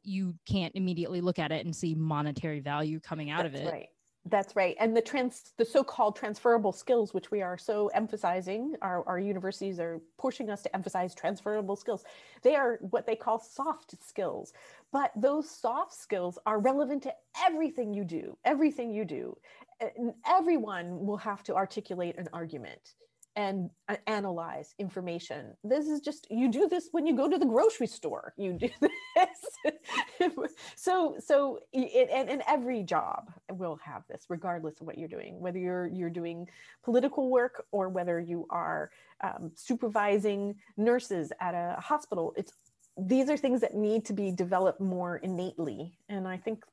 you 0.02 0.34
can't 0.46 0.74
immediately 0.74 1.20
look 1.20 1.38
at 1.38 1.52
it 1.52 1.64
and 1.64 1.74
see 1.74 1.94
monetary 1.94 2.60
value 2.60 3.00
coming 3.00 3.30
out 3.30 3.44
That's 3.44 3.60
of 3.60 3.66
it. 3.66 3.72
Right. 3.72 3.88
That's 4.26 4.56
right. 4.56 4.74
And 4.80 4.96
the 4.96 5.02
trans 5.02 5.52
the 5.58 5.66
so-called 5.66 6.16
transferable 6.16 6.72
skills, 6.72 7.12
which 7.12 7.30
we 7.30 7.42
are 7.42 7.58
so 7.58 7.88
emphasizing, 7.88 8.74
our, 8.80 9.06
our 9.06 9.18
universities 9.18 9.78
are 9.78 10.00
pushing 10.18 10.48
us 10.48 10.62
to 10.62 10.74
emphasize 10.74 11.14
transferable 11.14 11.76
skills. 11.76 12.04
They 12.42 12.54
are 12.54 12.78
what 12.90 13.06
they 13.06 13.16
call 13.16 13.38
soft 13.38 13.94
skills. 14.02 14.54
But 14.92 15.12
those 15.14 15.50
soft 15.50 15.92
skills 15.92 16.38
are 16.46 16.58
relevant 16.58 17.02
to 17.02 17.14
everything 17.44 17.92
you 17.92 18.04
do, 18.04 18.36
everything 18.46 18.92
you 18.92 19.04
do. 19.04 19.36
And 19.80 20.14
everyone 20.26 21.04
will 21.04 21.18
have 21.18 21.42
to 21.44 21.54
articulate 21.54 22.16
an 22.16 22.28
argument 22.32 22.94
and 23.36 23.70
uh, 23.88 23.96
analyze 24.06 24.74
information. 24.78 25.54
This 25.64 25.86
is 25.86 26.00
just 26.00 26.26
you 26.30 26.50
do 26.50 26.68
this 26.68 26.88
when 26.92 27.06
you 27.06 27.16
go 27.16 27.28
to 27.28 27.38
the 27.38 27.46
grocery 27.46 27.86
store. 27.86 28.32
You 28.36 28.52
do 28.52 28.68
this. 28.80 30.30
so 30.76 31.16
so 31.18 31.58
it, 31.72 32.08
and, 32.12 32.28
and 32.28 32.42
every 32.48 32.82
job 32.82 33.30
will 33.52 33.78
have 33.84 34.02
this, 34.08 34.26
regardless 34.28 34.80
of 34.80 34.86
what 34.86 34.98
you're 34.98 35.08
doing, 35.08 35.40
whether 35.40 35.58
you're 35.58 35.88
you're 35.88 36.10
doing 36.10 36.48
political 36.84 37.30
work 37.30 37.64
or 37.72 37.88
whether 37.88 38.20
you 38.20 38.46
are 38.50 38.90
um, 39.22 39.50
supervising 39.54 40.54
nurses 40.76 41.32
at 41.40 41.54
a 41.54 41.76
hospital. 41.80 42.32
It's 42.36 42.52
these 42.96 43.28
are 43.28 43.36
things 43.36 43.60
that 43.60 43.74
need 43.74 44.04
to 44.04 44.12
be 44.12 44.30
developed 44.30 44.80
more 44.80 45.16
innately, 45.16 45.98
and 46.08 46.28
I 46.28 46.36
think 46.36 46.64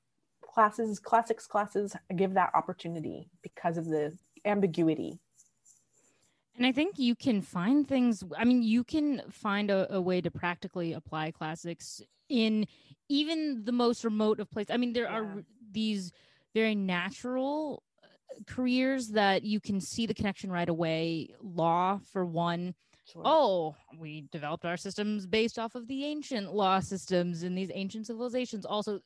classes 0.44 1.00
classics 1.00 1.48
classes 1.48 1.96
give 2.16 2.34
that 2.34 2.52
opportunity 2.54 3.30
because 3.42 3.78
of 3.78 3.86
the 3.86 4.16
ambiguity 4.46 5.20
and 6.62 6.68
I 6.68 6.72
think 6.72 7.00
you 7.00 7.16
can 7.16 7.42
find 7.42 7.88
things. 7.88 8.24
I 8.38 8.46
mean, 8.46 8.62
you 8.62 8.84
can 8.84 9.24
find 9.32 9.72
a, 9.72 9.96
a, 9.96 10.00
way 10.00 10.22
to 10.22 10.30
practically 10.30 10.94
apply 10.94 11.32
classics 11.32 12.04
in 12.30 12.68
even 13.10 13.66
the 13.66 13.72
most 13.72 14.04
remote 14.04 14.40
of 14.40 14.48
places. 14.52 14.70
I 14.72 14.78
mean, 14.78 14.94
there 14.94 15.06
yeah. 15.06 15.18
are 15.18 15.44
these 15.72 16.12
very 16.54 16.76
natural 16.76 17.82
uh, 18.04 18.08
careers 18.46 19.08
that 19.08 19.42
you 19.42 19.60
can 19.60 19.82
see 19.82 20.06
the 20.06 20.14
connection 20.14 20.52
right 20.52 20.70
away. 20.70 21.30
Law, 21.42 22.00
for 22.14 22.28
one. 22.28 22.76
Sure. 23.12 23.24
Oh, 23.26 23.76
we 23.98 24.26
developed 24.32 24.64
our 24.64 24.78
systems 24.78 25.26
based 25.26 25.58
off 25.58 25.74
of 25.74 25.88
the 25.88 26.06
ancient 26.06 26.54
law 26.54 26.80
systems 26.80 27.42
in 27.42 27.56
these 27.56 27.72
ancient 27.74 28.06
civilizations. 28.06 28.68
Also, 28.68 29.00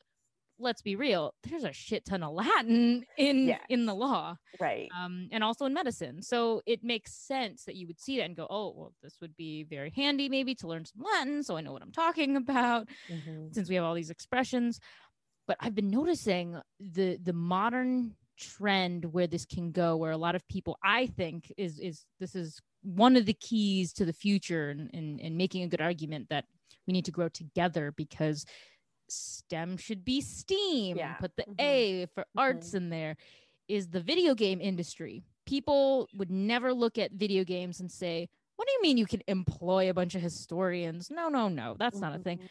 let's 0.60 0.82
be 0.82 0.96
real 0.96 1.34
there's 1.50 1.64
a 1.64 1.74
shit 1.74 2.06
ton 2.06 2.24
of 2.24 2.34
latin 2.34 3.04
in 3.18 3.48
yeah. 3.48 3.58
in 3.70 3.86
the 3.86 3.94
law 3.94 4.36
right 4.60 4.90
um 4.98 5.28
and 5.32 5.44
also 5.44 5.66
in 5.66 5.74
medicine 5.74 6.22
so 6.22 6.62
it 6.66 6.84
makes 6.84 7.14
sense 7.14 7.66
that 7.66 7.76
you 7.76 7.88
would 7.88 8.00
see 8.00 8.18
that 8.18 8.26
and 8.26 8.36
go 8.36 8.48
oh 8.50 8.74
well 8.76 8.94
this 9.04 9.18
would 9.22 9.36
be 9.36 9.64
very 9.64 9.92
handy 9.96 10.30
maybe 10.30 10.56
to 10.56 10.68
learn 10.68 10.86
some 10.86 11.04
latin 11.04 11.44
so 11.44 11.58
i 11.58 11.62
know 11.62 11.74
what 11.74 11.82
i'm 11.82 11.92
talking 11.92 12.36
about 12.38 12.88
mm-hmm. 13.10 13.48
since 13.52 13.70
we 13.70 13.76
have 13.76 13.84
all 13.84 13.94
these 13.94 14.10
expressions 14.10 14.80
but 15.48 15.58
i've 15.60 15.76
been 15.76 15.90
noticing 15.90 16.60
the 16.80 17.18
the 17.24 17.34
modern 17.34 18.14
trend 18.38 19.06
where 19.06 19.28
this 19.28 19.46
can 19.46 19.72
go 19.72 19.96
where 19.96 20.12
a 20.12 20.18
lot 20.18 20.36
of 20.36 20.48
people 20.48 20.78
i 20.84 21.06
think 21.08 21.52
is 21.58 21.80
is 21.80 22.06
this 22.20 22.36
is 22.36 22.60
one 22.82 23.16
of 23.16 23.26
the 23.26 23.34
keys 23.34 23.94
to 23.94 24.06
the 24.06 24.14
future 24.14 24.70
and 24.70 24.90
and, 24.94 25.20
in, 25.20 25.28
in 25.28 25.38
making 25.38 25.64
a 25.64 25.68
good 25.68 25.82
argument 25.82 26.28
that 26.30 26.46
we 26.88 26.94
need 26.94 27.06
to 27.06 27.12
grow 27.12 27.30
together 27.30 27.94
because 27.96 28.46
STEM 29.10 29.78
should 29.78 30.04
be 30.04 30.22
STEAM. 30.22 30.98
Yeah. 30.98 31.14
Put 31.16 31.36
the 31.36 31.44
mm-hmm. 31.44 31.60
A 31.60 32.06
for 32.14 32.22
mm-hmm. 32.22 32.40
arts 32.40 32.74
in 32.74 32.90
there. 32.90 33.18
Is 33.68 33.88
the 33.88 34.02
video 34.02 34.36
game 34.36 34.62
industry. 34.62 35.24
People 35.46 36.08
would 36.16 36.30
never 36.30 36.74
look 36.74 36.98
at 36.98 37.12
video 37.12 37.44
games 37.44 37.80
and 37.80 37.92
say, 37.92 38.30
What 38.58 38.68
do 38.68 38.74
you 38.74 38.82
mean 38.82 38.98
you 38.98 39.08
can 39.08 39.22
employ 39.28 39.90
a 39.90 39.94
bunch 39.94 40.14
of 40.14 40.22
historians? 40.22 41.10
No, 41.10 41.30
no, 41.30 41.48
no, 41.48 41.76
that's 41.80 41.96
mm-hmm. 41.96 42.12
not 42.12 42.20
a 42.20 42.20
thing. 42.20 42.38
Mm-hmm. 42.38 42.46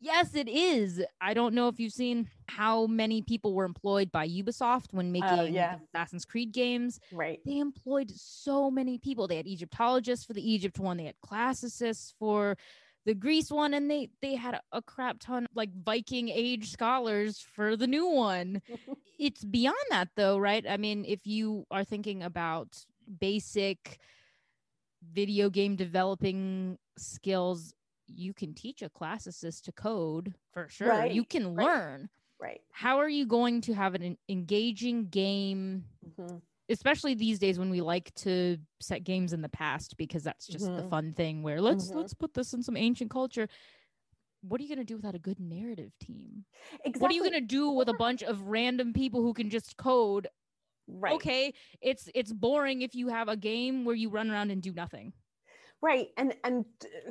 Yes, 0.00 0.34
it 0.34 0.48
is. 0.48 1.02
I 1.20 1.32
don't 1.32 1.54
know 1.54 1.68
if 1.68 1.80
you've 1.80 1.92
seen 1.92 2.28
how 2.48 2.86
many 2.86 3.22
people 3.22 3.54
were 3.54 3.64
employed 3.64 4.12
by 4.12 4.28
Ubisoft 4.28 4.92
when 4.92 5.10
making 5.10 5.28
uh, 5.28 5.42
yeah. 5.44 5.76
Assassin's 5.94 6.24
Creed 6.24 6.52
games. 6.52 7.00
Right. 7.12 7.40
They 7.46 7.58
employed 7.58 8.10
so 8.10 8.70
many 8.70 8.98
people. 8.98 9.26
They 9.26 9.36
had 9.36 9.46
Egyptologists 9.46 10.24
for 10.26 10.34
the 10.34 10.52
Egypt 10.52 10.78
one, 10.78 10.96
they 10.96 11.04
had 11.04 11.20
classicists 11.22 12.14
for 12.18 12.56
the 13.06 13.14
Greece 13.14 13.50
one, 13.50 13.72
and 13.72 13.90
they 13.90 14.10
they 14.20 14.34
had 14.34 14.60
a 14.72 14.82
crap 14.82 15.18
ton 15.20 15.46
like 15.54 15.70
Viking 15.84 16.28
age 16.28 16.70
scholars 16.72 17.38
for 17.54 17.76
the 17.76 17.86
new 17.86 18.06
one. 18.08 18.60
it's 19.18 19.44
beyond 19.44 19.76
that 19.90 20.08
though, 20.16 20.36
right? 20.36 20.66
I 20.68 20.76
mean, 20.76 21.04
if 21.06 21.20
you 21.24 21.64
are 21.70 21.84
thinking 21.84 22.22
about 22.24 22.84
basic 23.20 23.98
video 25.12 25.48
game 25.48 25.76
developing 25.76 26.78
skills, 26.98 27.72
you 28.08 28.34
can 28.34 28.54
teach 28.54 28.82
a 28.82 28.90
classicist 28.90 29.62
to 29.62 29.72
code 29.72 30.34
for 30.52 30.68
sure. 30.68 30.88
Right. 30.88 31.12
You 31.12 31.24
can 31.24 31.54
learn. 31.54 32.08
Right. 32.40 32.60
How 32.72 32.98
are 32.98 33.08
you 33.08 33.24
going 33.24 33.60
to 33.62 33.72
have 33.72 33.94
an 33.94 34.18
engaging 34.28 35.06
game? 35.06 35.84
Mm-hmm 36.04 36.36
especially 36.68 37.14
these 37.14 37.38
days 37.38 37.58
when 37.58 37.70
we 37.70 37.80
like 37.80 38.12
to 38.14 38.58
set 38.80 39.04
games 39.04 39.32
in 39.32 39.42
the 39.42 39.48
past 39.48 39.96
because 39.96 40.22
that's 40.22 40.46
just 40.46 40.64
mm-hmm. 40.64 40.76
the 40.76 40.82
fun 40.84 41.12
thing 41.12 41.42
where 41.42 41.60
let's 41.60 41.88
mm-hmm. 41.88 41.98
let's 41.98 42.14
put 42.14 42.34
this 42.34 42.52
in 42.52 42.62
some 42.62 42.76
ancient 42.76 43.10
culture 43.10 43.48
what 44.42 44.60
are 44.60 44.64
you 44.64 44.68
going 44.68 44.84
to 44.84 44.84
do 44.84 44.96
without 44.96 45.14
a 45.14 45.18
good 45.18 45.40
narrative 45.40 45.92
team 46.00 46.44
exactly. 46.84 47.00
what 47.00 47.10
are 47.10 47.14
you 47.14 47.20
going 47.20 47.32
to 47.32 47.40
do 47.40 47.70
with 47.70 47.88
a 47.88 47.94
bunch 47.94 48.22
of 48.22 48.42
random 48.42 48.92
people 48.92 49.22
who 49.22 49.32
can 49.32 49.50
just 49.50 49.76
code 49.76 50.28
right 50.88 51.14
okay 51.14 51.52
it's 51.80 52.08
it's 52.14 52.32
boring 52.32 52.82
if 52.82 52.94
you 52.94 53.08
have 53.08 53.28
a 53.28 53.36
game 53.36 53.84
where 53.84 53.96
you 53.96 54.08
run 54.08 54.30
around 54.30 54.50
and 54.50 54.62
do 54.62 54.72
nothing 54.72 55.12
right 55.86 56.08
and 56.16 56.34
and 56.42 56.64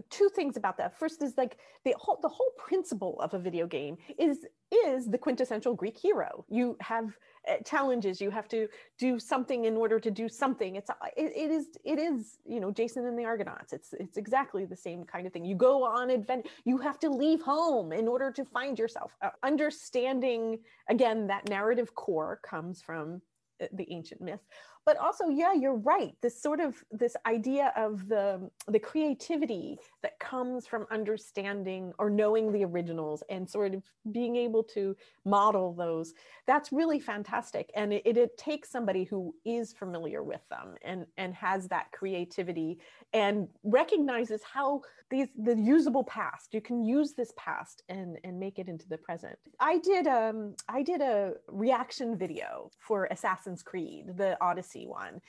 two 0.09 0.29
things 0.35 0.57
about 0.57 0.77
that. 0.77 0.99
First 0.99 1.21
is 1.23 1.33
like 1.37 1.57
the 1.85 1.93
whole 1.97 2.19
the 2.21 2.27
whole 2.27 2.51
principle 2.57 3.15
of 3.21 3.33
a 3.33 3.39
video 3.39 3.65
game 3.65 3.97
is 4.19 4.45
is 4.85 5.09
the 5.09 5.17
quintessential 5.17 5.73
greek 5.73 5.97
hero. 5.97 6.45
You 6.49 6.75
have 6.81 7.17
uh, 7.49 7.57
challenges. 7.63 8.19
You 8.19 8.31
have 8.31 8.49
to 8.49 8.67
do 8.97 9.17
something 9.17 9.63
in 9.65 9.77
order 9.77 9.97
to 9.99 10.11
do 10.11 10.27
something. 10.27 10.75
It's 10.75 10.89
it, 11.15 11.31
it 11.43 11.51
is 11.51 11.65
it 11.85 11.99
is 11.99 12.37
you 12.45 12.59
know 12.59 12.71
jason 12.71 13.05
and 13.05 13.17
the 13.17 13.23
argonauts. 13.23 13.71
It's 13.71 13.93
it's 13.93 14.17
exactly 14.17 14.65
the 14.65 14.75
same 14.87 15.05
kind 15.05 15.25
of 15.25 15.31
thing. 15.31 15.45
You 15.45 15.55
go 15.55 15.85
on 15.85 16.09
adventure 16.09 16.49
you 16.65 16.77
have 16.79 16.99
to 16.99 17.09
leave 17.09 17.41
home 17.41 17.93
in 17.93 18.07
order 18.07 18.29
to 18.31 18.43
find 18.43 18.77
yourself. 18.77 19.15
Uh, 19.21 19.29
understanding 19.43 20.59
again 20.89 21.27
that 21.27 21.47
narrative 21.49 21.95
core 21.95 22.39
comes 22.43 22.81
from 22.81 23.21
uh, 23.61 23.67
the 23.71 23.87
ancient 23.89 24.19
myth 24.19 24.45
but 24.85 24.97
also 24.97 25.29
yeah 25.29 25.53
you're 25.53 25.75
right. 25.75 26.15
This 26.21 26.41
sort 26.41 26.59
of 26.59 26.83
this 26.91 27.15
idea 27.25 27.73
of 27.75 28.07
the 28.07 28.49
the 28.67 28.79
creativity 28.79 29.77
that 30.03 30.19
comes 30.19 30.67
from 30.67 30.85
understanding 30.91 31.91
or 31.97 32.09
knowing 32.09 32.51
the 32.51 32.63
originals 32.63 33.23
and 33.29 33.49
sort 33.49 33.73
of 33.73 33.83
being 34.11 34.35
able 34.35 34.63
to 34.63 34.95
model 35.25 35.73
those 35.73 36.13
that's 36.47 36.71
really 36.71 36.99
fantastic. 36.99 37.71
And 37.75 37.91
it, 37.93 38.05
it, 38.05 38.37
takes 38.37 38.69
somebody 38.69 39.05
who 39.05 39.33
is 39.45 39.71
familiar 39.73 40.21
with 40.21 40.41
them 40.49 40.75
and 40.83 41.05
and 41.17 41.33
has 41.33 41.67
that 41.69 41.91
creativity 41.91 42.79
and 43.13 43.47
recognizes 43.63 44.41
how 44.43 44.81
these 45.09 45.27
the 45.37 45.55
usable 45.55 46.03
past 46.03 46.53
you 46.53 46.61
can 46.61 46.83
use 46.83 47.13
this 47.13 47.31
past 47.37 47.83
and 47.87 48.17
and 48.23 48.39
make 48.39 48.59
it 48.59 48.67
into 48.67 48.87
the 48.89 48.97
present. 48.97 49.37
I 49.59 49.77
did 49.79 50.05
um 50.07 50.55
i 50.67 50.81
did 50.81 51.01
a 51.01 51.33
reaction 51.47 52.17
video 52.17 52.69
for 52.79 53.05
assassin's 53.05 53.63
creed 53.63 54.17
the 54.17 54.37
odyssey 54.43 54.74
one 54.83 55.21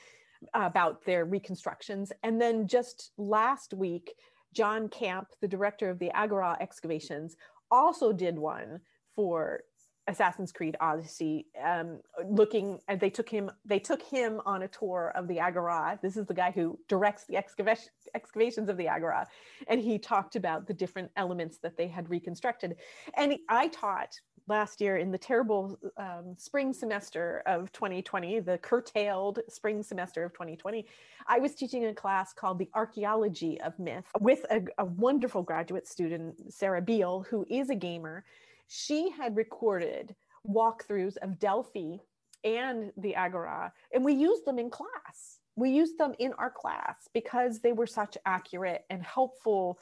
about 0.53 1.03
their 1.05 1.25
reconstructions 1.25 2.11
and 2.23 2.39
then 2.39 2.67
just 2.67 3.11
last 3.17 3.73
week 3.73 4.13
john 4.53 4.87
camp 4.87 5.29
the 5.41 5.47
director 5.47 5.89
of 5.89 5.97
the 5.97 6.11
agora 6.11 6.55
excavations 6.59 7.35
also 7.71 8.13
did 8.13 8.37
one 8.37 8.79
for 9.15 9.61
Assassin's 10.07 10.51
Creed 10.51 10.77
Odyssey, 10.79 11.47
um, 11.63 11.99
looking 12.29 12.79
and 12.87 12.99
they 12.99 13.09
took 13.09 13.27
him 13.27 13.51
they 13.65 13.79
took 13.79 14.01
him 14.01 14.41
on 14.45 14.63
a 14.63 14.67
tour 14.67 15.11
of 15.15 15.27
the 15.27 15.39
Agora. 15.39 15.99
This 16.01 16.15
is 16.15 16.25
the 16.25 16.33
guy 16.33 16.51
who 16.51 16.79
directs 16.87 17.25
the 17.25 17.35
excavation, 17.35 17.89
excavations 18.15 18.69
of 18.69 18.77
the 18.77 18.87
Agora, 18.87 19.27
and 19.67 19.81
he 19.81 19.99
talked 19.99 20.35
about 20.35 20.65
the 20.65 20.73
different 20.73 21.11
elements 21.17 21.57
that 21.57 21.75
they 21.75 21.87
had 21.87 22.09
reconstructed. 22.09 22.77
And 23.15 23.35
I 23.49 23.67
taught 23.67 24.19
last 24.47 24.79
year 24.79 24.97
in 24.97 25.11
the 25.11 25.17
terrible 25.17 25.77
um, 25.97 26.35
spring 26.37 26.73
semester 26.73 27.43
of 27.45 27.71
2020, 27.71 28.39
the 28.39 28.57
curtailed 28.59 29.39
spring 29.49 29.83
semester 29.83 30.23
of 30.23 30.33
2020. 30.33 30.85
I 31.27 31.39
was 31.39 31.53
teaching 31.55 31.85
a 31.85 31.93
class 31.93 32.33
called 32.33 32.59
the 32.59 32.69
Archaeology 32.73 33.59
of 33.61 33.77
Myth 33.77 34.05
with 34.19 34.45
a, 34.49 34.61
a 34.77 34.85
wonderful 34.85 35.43
graduate 35.43 35.87
student, 35.87 36.53
Sarah 36.53 36.81
Beal, 36.81 37.25
who 37.29 37.45
is 37.49 37.69
a 37.69 37.75
gamer 37.75 38.23
she 38.67 39.09
had 39.09 39.35
recorded 39.35 40.15
walkthroughs 40.47 41.17
of 41.17 41.39
Delphi 41.39 41.97
and 42.43 42.91
the 42.97 43.15
Agora, 43.15 43.73
and 43.93 44.03
we 44.03 44.13
used 44.13 44.45
them 44.45 44.59
in 44.59 44.69
class. 44.69 45.39
We 45.55 45.71
used 45.71 45.97
them 45.97 46.13
in 46.19 46.33
our 46.33 46.51
class 46.51 47.09
because 47.13 47.59
they 47.59 47.71
were 47.71 47.87
such 47.87 48.17
accurate 48.25 48.85
and 48.89 49.01
helpful 49.01 49.79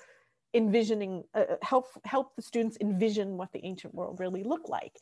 envisioning, 0.55 1.23
uh, 1.33 1.39
uh 1.39 1.55
help 1.61 1.87
help 2.05 2.35
the 2.35 2.41
students 2.41 2.77
envision 2.81 3.37
what 3.37 3.51
the 3.51 3.63
ancient 3.65 3.93
world 3.93 4.19
really 4.19 4.43
looked 4.43 4.69
like. 4.69 4.93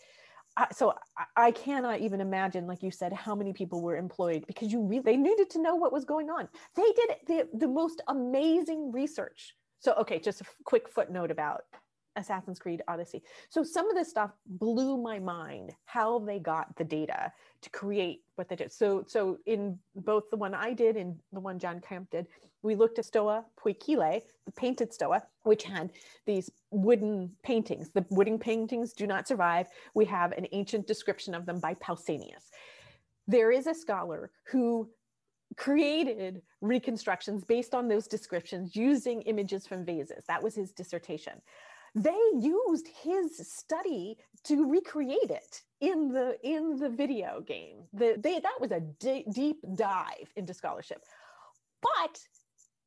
Uh, 0.55 0.65
so 0.71 0.93
I, 1.17 1.47
I, 1.47 1.51
cannot 1.51 2.01
even 2.01 2.21
imagine, 2.21 2.67
like 2.67 2.83
you 2.83 2.91
said, 2.91 3.11
how 3.11 3.33
many 3.33 3.53
people 3.53 3.81
were 3.81 3.97
employed 3.97 4.45
because 4.45 4.71
you 4.71 5.01
they 5.03 5.17
needed 5.17 5.49
to 5.51 5.61
know 5.61 5.75
what 5.75 5.91
was 5.91 6.05
going 6.05 6.29
on. 6.29 6.47
They 6.75 6.91
did 6.95 7.09
the, 7.27 7.47
the 7.57 7.67
most 7.67 8.01
amazing 8.07 8.91
research. 8.91 9.55
So 9.79 9.93
okay, 9.93 10.19
just 10.19 10.41
a 10.41 10.45
quick 10.63 10.89
footnote 10.89 11.31
about 11.31 11.61
Assassin's 12.15 12.59
Creed 12.59 12.81
Odyssey. 12.87 13.23
So 13.49 13.63
some 13.63 13.89
of 13.89 13.95
this 13.95 14.09
stuff 14.09 14.31
blew 14.45 14.97
my 14.97 15.19
mind 15.19 15.71
how 15.85 16.19
they 16.19 16.39
got 16.39 16.75
the 16.75 16.83
data 16.83 17.31
to 17.61 17.69
create 17.69 18.21
what 18.35 18.49
they 18.49 18.55
did. 18.55 18.71
So 18.71 19.03
so 19.07 19.37
in 19.45 19.79
both 19.95 20.29
the 20.29 20.37
one 20.37 20.53
I 20.53 20.73
did 20.73 20.97
and 20.97 21.19
the 21.31 21.39
one 21.39 21.59
John 21.59 21.79
Camp 21.79 22.09
did, 22.11 22.27
we 22.61 22.75
looked 22.75 22.99
at 22.99 23.05
Stoa 23.05 23.45
Poikile, 23.59 24.21
the 24.45 24.51
painted 24.51 24.93
Stoa, 24.93 25.23
which 25.43 25.63
had 25.63 25.91
these 26.25 26.49
wooden 26.71 27.31
paintings. 27.43 27.89
The 27.89 28.05
wooden 28.09 28.39
paintings 28.39 28.93
do 28.93 29.05
not 29.05 29.27
survive. 29.27 29.67
We 29.93 30.05
have 30.05 30.31
an 30.31 30.47
ancient 30.51 30.87
description 30.87 31.35
of 31.35 31.45
them 31.45 31.59
by 31.59 31.75
Pausanias. 31.75 32.49
There 33.27 33.51
is 33.51 33.67
a 33.67 33.73
scholar 33.73 34.31
who 34.47 34.89
created 35.55 36.41
reconstructions 36.61 37.43
based 37.43 37.75
on 37.75 37.87
those 37.87 38.07
descriptions 38.07 38.75
using 38.75 39.21
images 39.23 39.67
from 39.67 39.85
vases. 39.85 40.23
That 40.27 40.41
was 40.41 40.55
his 40.55 40.71
dissertation 40.71 41.41
they 41.95 42.19
used 42.39 42.87
his 43.03 43.37
study 43.47 44.17
to 44.45 44.69
recreate 44.69 45.29
it 45.29 45.61
in 45.79 46.09
the 46.09 46.37
in 46.43 46.77
the 46.77 46.89
video 46.89 47.41
game. 47.41 47.83
The, 47.93 48.15
they, 48.17 48.39
that 48.39 48.59
was 48.59 48.71
a 48.71 48.81
d- 48.99 49.25
deep 49.31 49.57
dive 49.75 50.31
into 50.35 50.53
scholarship. 50.53 51.03
But 51.81 52.19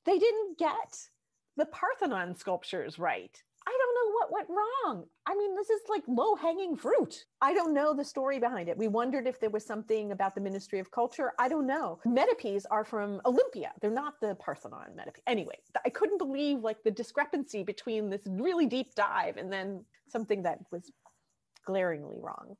they 0.04 0.18
didn't 0.18 0.58
get 0.58 1.08
the 1.56 1.66
parthenon 1.66 2.34
sculptures 2.36 2.98
right 2.98 3.42
I 3.68 3.76
don't 3.78 3.94
know 3.94 4.12
what 4.12 4.32
went 4.32 4.48
wrong. 4.48 5.04
I 5.26 5.34
mean, 5.34 5.56
this 5.56 5.70
is 5.70 5.80
like 5.88 6.04
low 6.06 6.36
hanging 6.36 6.76
fruit. 6.76 7.24
I 7.40 7.52
don't 7.52 7.74
know 7.74 7.94
the 7.94 8.04
story 8.04 8.38
behind 8.38 8.68
it. 8.68 8.78
We 8.78 8.86
wondered 8.86 9.26
if 9.26 9.40
there 9.40 9.50
was 9.50 9.66
something 9.66 10.12
about 10.12 10.34
the 10.34 10.40
Ministry 10.40 10.78
of 10.78 10.90
Culture. 10.92 11.32
I 11.38 11.48
don't 11.48 11.66
know. 11.66 11.98
Metopes 12.06 12.64
are 12.70 12.84
from 12.84 13.20
Olympia. 13.26 13.72
They're 13.80 13.90
not 13.90 14.20
the 14.20 14.36
Parthenon 14.36 14.90
Metopes. 14.96 15.20
Anyway, 15.26 15.58
I 15.84 15.88
couldn't 15.88 16.18
believe 16.18 16.60
like 16.60 16.82
the 16.84 16.92
discrepancy 16.92 17.64
between 17.64 18.08
this 18.08 18.22
really 18.26 18.66
deep 18.66 18.94
dive 18.94 19.36
and 19.36 19.52
then 19.52 19.84
something 20.08 20.44
that 20.44 20.60
was 20.70 20.92
glaringly 21.64 22.18
wrong. 22.20 22.56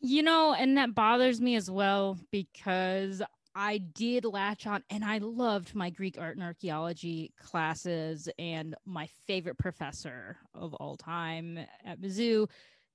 You 0.00 0.22
know, 0.22 0.52
and 0.52 0.76
that 0.76 0.94
bothers 0.94 1.40
me 1.40 1.56
as 1.56 1.70
well 1.70 2.18
because 2.30 3.22
I 3.54 3.78
did 3.78 4.24
latch 4.24 4.66
on 4.66 4.82
and 4.90 5.04
I 5.04 5.18
loved 5.18 5.74
my 5.74 5.90
Greek 5.90 6.16
art 6.18 6.36
and 6.36 6.44
archaeology 6.44 7.32
classes 7.38 8.28
and 8.38 8.74
my 8.86 9.08
favorite 9.26 9.58
professor 9.58 10.38
of 10.54 10.74
all 10.74 10.96
time 10.96 11.58
at 11.84 12.00
Mizzou. 12.00 12.48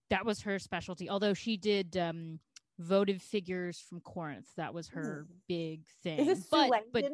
That 0.09 0.25
was 0.25 0.41
her 0.41 0.57
specialty. 0.57 1.09
Although 1.09 1.33
she 1.33 1.57
did 1.57 1.97
um, 1.97 2.39
votive 2.79 3.21
figures 3.21 3.83
from 3.87 4.01
Corinth. 4.01 4.47
That 4.57 4.73
was 4.73 4.87
her 4.89 5.25
Ooh. 5.29 5.33
big 5.47 5.81
thing. 6.03 6.19
Is 6.19 6.27
this 6.27 6.47
but, 6.49 6.71
but 6.91 7.05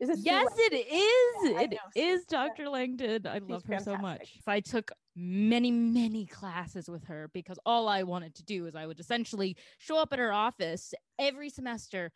is 0.00 0.08
this 0.08 0.20
yes, 0.24 0.48
it 0.56 0.74
is. 0.74 1.50
Yeah, 1.50 1.60
it 1.60 1.78
is 1.94 2.24
Dr. 2.24 2.68
Langdon. 2.68 3.26
I 3.26 3.38
She's 3.38 3.48
love 3.48 3.62
her 3.64 3.78
fantastic. 3.78 3.94
so 3.94 4.02
much. 4.02 4.38
I 4.46 4.60
took 4.60 4.90
many, 5.14 5.70
many 5.70 6.26
classes 6.26 6.88
with 6.88 7.04
her 7.04 7.30
because 7.32 7.58
all 7.64 7.88
I 7.88 8.02
wanted 8.02 8.34
to 8.36 8.44
do 8.44 8.66
is 8.66 8.74
I 8.74 8.86
would 8.86 8.98
essentially 8.98 9.56
show 9.78 9.98
up 9.98 10.12
at 10.12 10.18
her 10.18 10.32
office 10.32 10.92
every 11.18 11.50
semester 11.50 12.10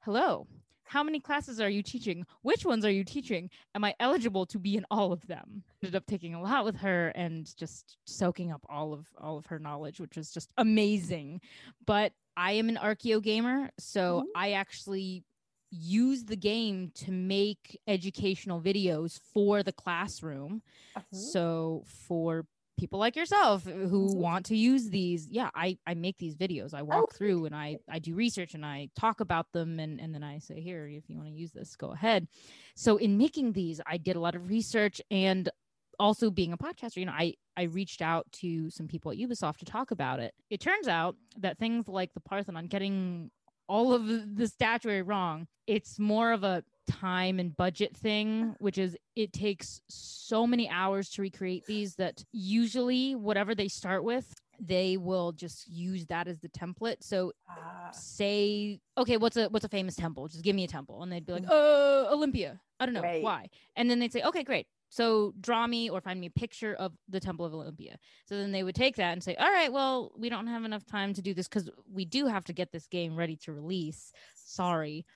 hello, 0.00 0.46
how 0.84 1.02
many 1.02 1.20
classes 1.20 1.60
are 1.60 1.68
you 1.68 1.82
teaching? 1.82 2.26
Which 2.42 2.64
ones 2.64 2.84
are 2.84 2.90
you 2.90 3.04
teaching? 3.04 3.50
Am 3.74 3.84
I 3.84 3.94
eligible 4.00 4.46
to 4.46 4.58
be 4.58 4.76
in 4.76 4.86
all 4.90 5.12
of 5.12 5.26
them? 5.26 5.62
Ended 5.82 5.94
up 5.94 6.06
taking 6.06 6.34
a 6.34 6.42
lot 6.42 6.64
with 6.64 6.76
her 6.76 7.08
and 7.08 7.54
just 7.56 7.96
soaking 8.06 8.50
up 8.50 8.64
all 8.68 8.92
of 8.92 9.06
all 9.20 9.36
of 9.36 9.46
her 9.46 9.58
knowledge, 9.58 10.00
which 10.00 10.16
was 10.16 10.32
just 10.32 10.50
amazing. 10.56 11.42
But 11.86 12.12
I 12.36 12.52
am 12.52 12.68
an 12.68 12.78
archeo 12.82 13.22
gamer, 13.22 13.70
so 13.78 14.20
mm-hmm. 14.20 14.28
I 14.34 14.52
actually 14.52 15.22
use 15.70 16.24
the 16.24 16.36
game 16.36 16.90
to 16.94 17.12
make 17.12 17.78
educational 17.86 18.60
videos 18.60 19.20
for 19.32 19.62
the 19.62 19.72
classroom. 19.72 20.62
Uh-huh. 20.96 21.16
So 21.16 21.84
for 21.86 22.46
people 22.80 22.98
like 22.98 23.14
yourself 23.14 23.62
who 23.64 24.08
mm-hmm. 24.08 24.18
want 24.18 24.46
to 24.46 24.56
use 24.56 24.88
these 24.88 25.28
yeah 25.28 25.50
i 25.54 25.76
i 25.86 25.92
make 25.92 26.16
these 26.16 26.34
videos 26.34 26.72
i 26.72 26.80
walk 26.80 27.10
oh. 27.12 27.14
through 27.14 27.44
and 27.44 27.54
i 27.54 27.76
i 27.90 27.98
do 27.98 28.14
research 28.14 28.54
and 28.54 28.64
i 28.64 28.88
talk 28.98 29.20
about 29.20 29.52
them 29.52 29.78
and 29.78 30.00
and 30.00 30.14
then 30.14 30.22
i 30.22 30.38
say 30.38 30.58
here 30.62 30.86
if 30.86 31.10
you 31.10 31.16
want 31.18 31.28
to 31.28 31.34
use 31.34 31.52
this 31.52 31.76
go 31.76 31.92
ahead 31.92 32.26
so 32.74 32.96
in 32.96 33.18
making 33.18 33.52
these 33.52 33.82
i 33.86 33.98
did 33.98 34.16
a 34.16 34.20
lot 34.20 34.34
of 34.34 34.48
research 34.48 34.98
and 35.10 35.50
also 35.98 36.30
being 36.30 36.54
a 36.54 36.56
podcaster 36.56 36.96
you 36.96 37.04
know 37.04 37.12
i 37.12 37.34
i 37.58 37.64
reached 37.64 38.00
out 38.00 38.26
to 38.32 38.70
some 38.70 38.88
people 38.88 39.12
at 39.12 39.18
ubisoft 39.18 39.58
to 39.58 39.66
talk 39.66 39.90
about 39.90 40.18
it 40.18 40.32
it 40.48 40.58
turns 40.58 40.88
out 40.88 41.16
that 41.38 41.58
things 41.58 41.86
like 41.86 42.14
the 42.14 42.20
parthenon 42.20 42.66
getting 42.66 43.30
all 43.68 43.92
of 43.92 44.36
the 44.36 44.48
statuary 44.48 45.02
wrong 45.02 45.46
it's 45.66 45.98
more 45.98 46.32
of 46.32 46.44
a 46.44 46.64
time 46.90 47.38
and 47.38 47.56
budget 47.56 47.96
thing, 47.96 48.54
which 48.58 48.78
is 48.78 48.96
it 49.16 49.32
takes 49.32 49.80
so 49.88 50.46
many 50.46 50.68
hours 50.68 51.10
to 51.10 51.22
recreate 51.22 51.64
these 51.66 51.94
that 51.96 52.24
usually 52.32 53.14
whatever 53.14 53.54
they 53.54 53.68
start 53.68 54.04
with, 54.04 54.34
they 54.58 54.96
will 54.96 55.32
just 55.32 55.68
use 55.68 56.06
that 56.06 56.28
as 56.28 56.38
the 56.40 56.48
template. 56.48 56.96
So 57.00 57.32
uh, 57.48 57.90
say, 57.92 58.80
okay, 58.98 59.16
what's 59.16 59.36
a 59.36 59.48
what's 59.48 59.64
a 59.64 59.68
famous 59.68 59.96
temple? 59.96 60.28
Just 60.28 60.44
give 60.44 60.56
me 60.56 60.64
a 60.64 60.68
temple. 60.68 61.02
And 61.02 61.10
they'd 61.10 61.24
be 61.24 61.32
like, 61.32 61.44
oh, 61.48 62.08
Olympia. 62.10 62.60
I 62.78 62.86
don't 62.86 62.94
know 62.94 63.02
right. 63.02 63.22
why. 63.22 63.48
And 63.76 63.90
then 63.90 63.98
they'd 63.98 64.12
say, 64.12 64.22
okay, 64.22 64.42
great. 64.42 64.66
So 64.90 65.32
draw 65.40 65.66
me 65.66 65.88
or 65.88 66.00
find 66.00 66.20
me 66.20 66.26
a 66.26 66.30
picture 66.30 66.74
of 66.74 66.92
the 67.08 67.20
Temple 67.20 67.46
of 67.46 67.54
Olympia. 67.54 67.96
So 68.26 68.36
then 68.36 68.50
they 68.50 68.64
would 68.64 68.74
take 68.74 68.96
that 68.96 69.12
and 69.12 69.22
say, 69.22 69.36
all 69.36 69.50
right, 69.50 69.72
well, 69.72 70.12
we 70.18 70.28
don't 70.28 70.48
have 70.48 70.64
enough 70.64 70.84
time 70.84 71.14
to 71.14 71.22
do 71.22 71.32
this 71.32 71.46
because 71.46 71.70
we 71.90 72.04
do 72.04 72.26
have 72.26 72.44
to 72.46 72.52
get 72.52 72.72
this 72.72 72.88
game 72.88 73.14
ready 73.14 73.36
to 73.44 73.52
release. 73.52 74.12
Sorry. 74.34 75.06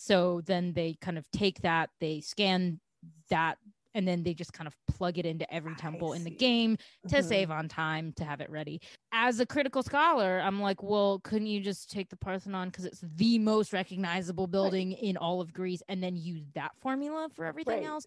So 0.00 0.40
then 0.46 0.72
they 0.72 0.94
kind 1.02 1.18
of 1.18 1.30
take 1.30 1.60
that, 1.60 1.90
they 2.00 2.22
scan 2.22 2.80
that 3.28 3.58
and 3.92 4.08
then 4.08 4.22
they 4.22 4.32
just 4.32 4.54
kind 4.54 4.66
of 4.66 4.74
plug 4.86 5.18
it 5.18 5.26
into 5.26 5.52
every 5.52 5.74
temple 5.74 6.14
in 6.14 6.24
the 6.24 6.30
game 6.30 6.78
to 7.08 7.16
Mhm. 7.16 7.22
save 7.22 7.50
on 7.50 7.68
time 7.68 8.14
to 8.14 8.24
have 8.24 8.40
it 8.40 8.48
ready. 8.48 8.80
As 9.12 9.40
a 9.40 9.46
critical 9.46 9.82
scholar, 9.82 10.40
I'm 10.40 10.58
like, 10.58 10.82
well, 10.82 11.18
couldn't 11.22 11.48
you 11.48 11.60
just 11.60 11.90
take 11.90 12.08
the 12.08 12.16
Parthenon 12.16 12.68
because 12.68 12.86
it's 12.86 13.02
the 13.02 13.38
most 13.38 13.74
recognizable 13.74 14.46
building 14.46 14.92
in 14.92 15.18
all 15.18 15.42
of 15.42 15.52
Greece 15.52 15.82
and 15.86 16.02
then 16.02 16.16
use 16.16 16.44
that 16.54 16.70
formula 16.80 17.28
for 17.34 17.44
everything 17.44 17.80
Right. 17.80 17.84
else? 17.84 18.06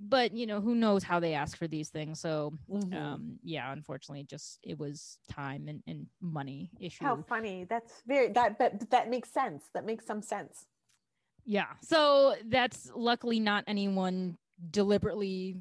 But 0.00 0.32
you 0.32 0.46
know, 0.46 0.60
who 0.60 0.74
knows 0.74 1.04
how 1.04 1.20
they 1.20 1.34
ask 1.34 1.56
for 1.56 1.68
these 1.68 1.90
things. 1.90 2.18
So 2.18 2.54
Mhm. 2.68 2.96
um 2.96 3.38
yeah, 3.44 3.70
unfortunately 3.72 4.24
just 4.24 4.58
it 4.64 4.78
was 4.78 5.18
time 5.28 5.68
and, 5.68 5.80
and 5.86 6.08
money 6.20 6.70
issue. 6.80 7.04
How 7.04 7.16
funny. 7.28 7.64
That's 7.64 8.02
very 8.04 8.32
that 8.32 8.58
but 8.58 8.90
that 8.90 9.08
makes 9.08 9.30
sense. 9.30 9.68
That 9.74 9.84
makes 9.84 10.06
some 10.06 10.22
sense. 10.22 10.66
Yeah. 11.44 11.66
So 11.82 12.36
that's 12.46 12.90
luckily 12.94 13.40
not 13.40 13.64
anyone 13.66 14.36
deliberately 14.70 15.56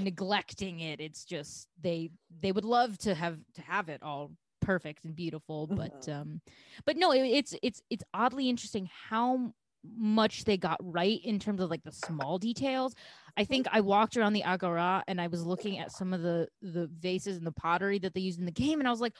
neglecting 0.00 0.80
it. 0.80 1.00
It's 1.00 1.24
just 1.24 1.68
they 1.80 2.10
they 2.40 2.52
would 2.52 2.64
love 2.64 2.98
to 2.98 3.14
have 3.14 3.38
to 3.54 3.62
have 3.62 3.88
it 3.88 4.02
all 4.02 4.32
perfect 4.60 5.04
and 5.04 5.14
beautiful, 5.14 5.66
but 5.66 5.92
Mhm. 6.02 6.20
um 6.20 6.40
but 6.84 6.96
no, 6.96 7.12
it, 7.12 7.20
it's 7.22 7.54
it's 7.62 7.82
it's 7.90 8.04
oddly 8.12 8.48
interesting 8.48 8.88
how 9.08 9.52
much 9.96 10.44
they 10.44 10.56
got 10.56 10.76
right 10.82 11.20
in 11.24 11.38
terms 11.38 11.60
of 11.60 11.70
like 11.70 11.84
the 11.84 11.92
small 11.92 12.38
details. 12.38 12.94
I 13.36 13.44
think 13.44 13.66
I 13.70 13.80
walked 13.80 14.16
around 14.16 14.32
the 14.32 14.42
agora 14.42 15.04
and 15.06 15.20
I 15.20 15.28
was 15.28 15.46
looking 15.46 15.78
at 15.78 15.92
some 15.92 16.12
of 16.12 16.22
the 16.22 16.48
the 16.60 16.88
vases 16.98 17.36
and 17.36 17.46
the 17.46 17.52
pottery 17.52 17.98
that 18.00 18.12
they 18.14 18.20
used 18.20 18.40
in 18.40 18.44
the 18.44 18.50
game 18.52 18.80
and 18.80 18.88
I 18.88 18.90
was 18.90 19.00
like, 19.00 19.14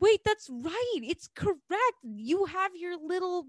"Wait, 0.00 0.20
that's 0.24 0.48
right. 0.50 1.00
It's 1.02 1.28
correct. 1.34 1.98
You 2.02 2.44
have 2.44 2.72
your 2.76 2.96
little 2.98 3.46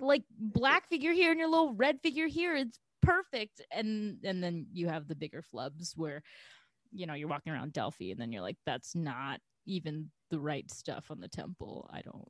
like 0.00 0.24
black 0.38 0.88
figure 0.88 1.12
here 1.12 1.30
and 1.30 1.40
your 1.40 1.48
little 1.48 1.74
red 1.74 2.00
figure 2.02 2.26
here. 2.26 2.56
It's 2.56 2.78
perfect." 3.02 3.62
And 3.70 4.18
and 4.24 4.42
then 4.42 4.66
you 4.72 4.88
have 4.88 5.08
the 5.08 5.14
bigger 5.16 5.42
flubs 5.42 5.96
where 5.96 6.22
you 6.92 7.06
know, 7.06 7.14
you're 7.14 7.28
walking 7.28 7.52
around 7.52 7.72
Delphi 7.72 8.10
and 8.10 8.20
then 8.20 8.32
you're 8.32 8.42
like, 8.42 8.58
"That's 8.64 8.94
not 8.94 9.40
even 9.66 10.10
the 10.30 10.40
right 10.40 10.70
stuff 10.70 11.10
on 11.10 11.20
the 11.20 11.28
temple. 11.28 11.88
I 11.92 12.00
don't 12.02 12.28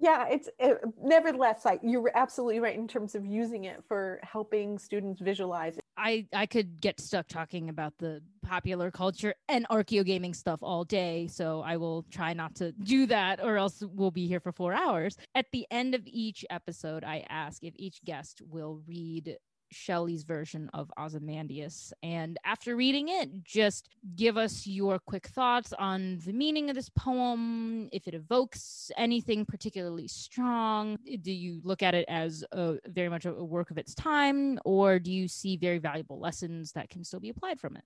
Yeah, 0.00 0.28
it's 0.28 0.48
it, 0.58 0.80
nevertheless 1.02 1.64
like 1.64 1.80
you're 1.82 2.10
absolutely 2.14 2.60
right 2.60 2.76
in 2.76 2.86
terms 2.86 3.14
of 3.14 3.26
using 3.26 3.64
it 3.64 3.82
for 3.88 4.20
helping 4.22 4.78
students 4.78 5.20
visualize. 5.20 5.76
I 5.96 6.26
I 6.32 6.46
could 6.46 6.80
get 6.80 7.00
stuck 7.00 7.26
talking 7.26 7.68
about 7.68 7.98
the 7.98 8.22
popular 8.42 8.90
culture 8.90 9.34
and 9.48 9.66
archeo 9.68 10.04
gaming 10.04 10.34
stuff 10.34 10.60
all 10.62 10.84
day, 10.84 11.26
so 11.26 11.62
I 11.62 11.76
will 11.76 12.04
try 12.10 12.32
not 12.32 12.54
to 12.56 12.72
do 12.72 13.06
that, 13.06 13.42
or 13.42 13.56
else 13.56 13.82
we'll 13.92 14.12
be 14.12 14.28
here 14.28 14.40
for 14.40 14.52
four 14.52 14.72
hours. 14.72 15.16
At 15.34 15.46
the 15.52 15.66
end 15.70 15.94
of 15.94 16.02
each 16.06 16.44
episode, 16.48 17.02
I 17.02 17.26
ask 17.28 17.64
if 17.64 17.74
each 17.76 18.02
guest 18.04 18.40
will 18.48 18.80
read 18.86 19.36
Shelley's 19.70 20.24
version 20.24 20.70
of 20.74 20.90
Ozymandias, 20.98 21.92
and 22.02 22.38
after 22.44 22.76
reading 22.76 23.08
it, 23.08 23.44
just 23.44 23.88
give 24.16 24.36
us 24.36 24.66
your 24.66 24.98
quick 24.98 25.26
thoughts 25.26 25.72
on 25.78 26.18
the 26.24 26.32
meaning 26.32 26.70
of 26.70 26.76
this 26.76 26.90
poem, 26.90 27.88
if 27.92 28.06
it 28.08 28.14
evokes 28.14 28.90
anything 28.96 29.44
particularly 29.44 30.08
strong. 30.08 30.96
Do 31.22 31.32
you 31.32 31.60
look 31.64 31.82
at 31.82 31.94
it 31.94 32.06
as 32.08 32.44
a, 32.52 32.76
very 32.86 33.08
much 33.08 33.24
a, 33.26 33.34
a 33.34 33.44
work 33.44 33.70
of 33.70 33.78
its 33.78 33.94
time, 33.94 34.58
or 34.64 34.98
do 34.98 35.12
you 35.12 35.28
see 35.28 35.56
very 35.56 35.78
valuable 35.78 36.18
lessons 36.18 36.72
that 36.72 36.90
can 36.90 37.04
still 37.04 37.20
be 37.20 37.30
applied 37.30 37.60
from 37.60 37.76
it? 37.76 37.84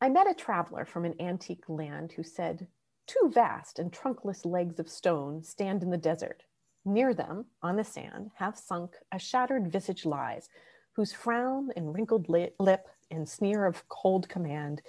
I 0.00 0.08
met 0.08 0.30
a 0.30 0.34
traveler 0.34 0.84
from 0.84 1.04
an 1.04 1.14
antique 1.20 1.68
land 1.68 2.12
who 2.12 2.22
said, 2.22 2.66
Two 3.06 3.30
vast 3.32 3.78
and 3.78 3.92
trunkless 3.92 4.44
legs 4.44 4.78
of 4.78 4.88
stone 4.88 5.42
stand 5.42 5.82
in 5.82 5.90
the 5.90 5.96
desert. 5.96 6.42
Near 6.84 7.14
them, 7.14 7.46
on 7.62 7.76
the 7.76 7.84
sand, 7.84 8.30
half 8.34 8.56
sunk, 8.56 8.94
a 9.12 9.18
shattered 9.18 9.70
visage 9.70 10.04
lies, 10.04 10.48
whose 10.94 11.12
frown 11.12 11.70
and 11.76 11.94
wrinkled 11.94 12.28
lip 12.28 12.88
and 13.10 13.28
sneer 13.28 13.66
of 13.66 13.88
cold 13.88 14.28
command 14.28 14.82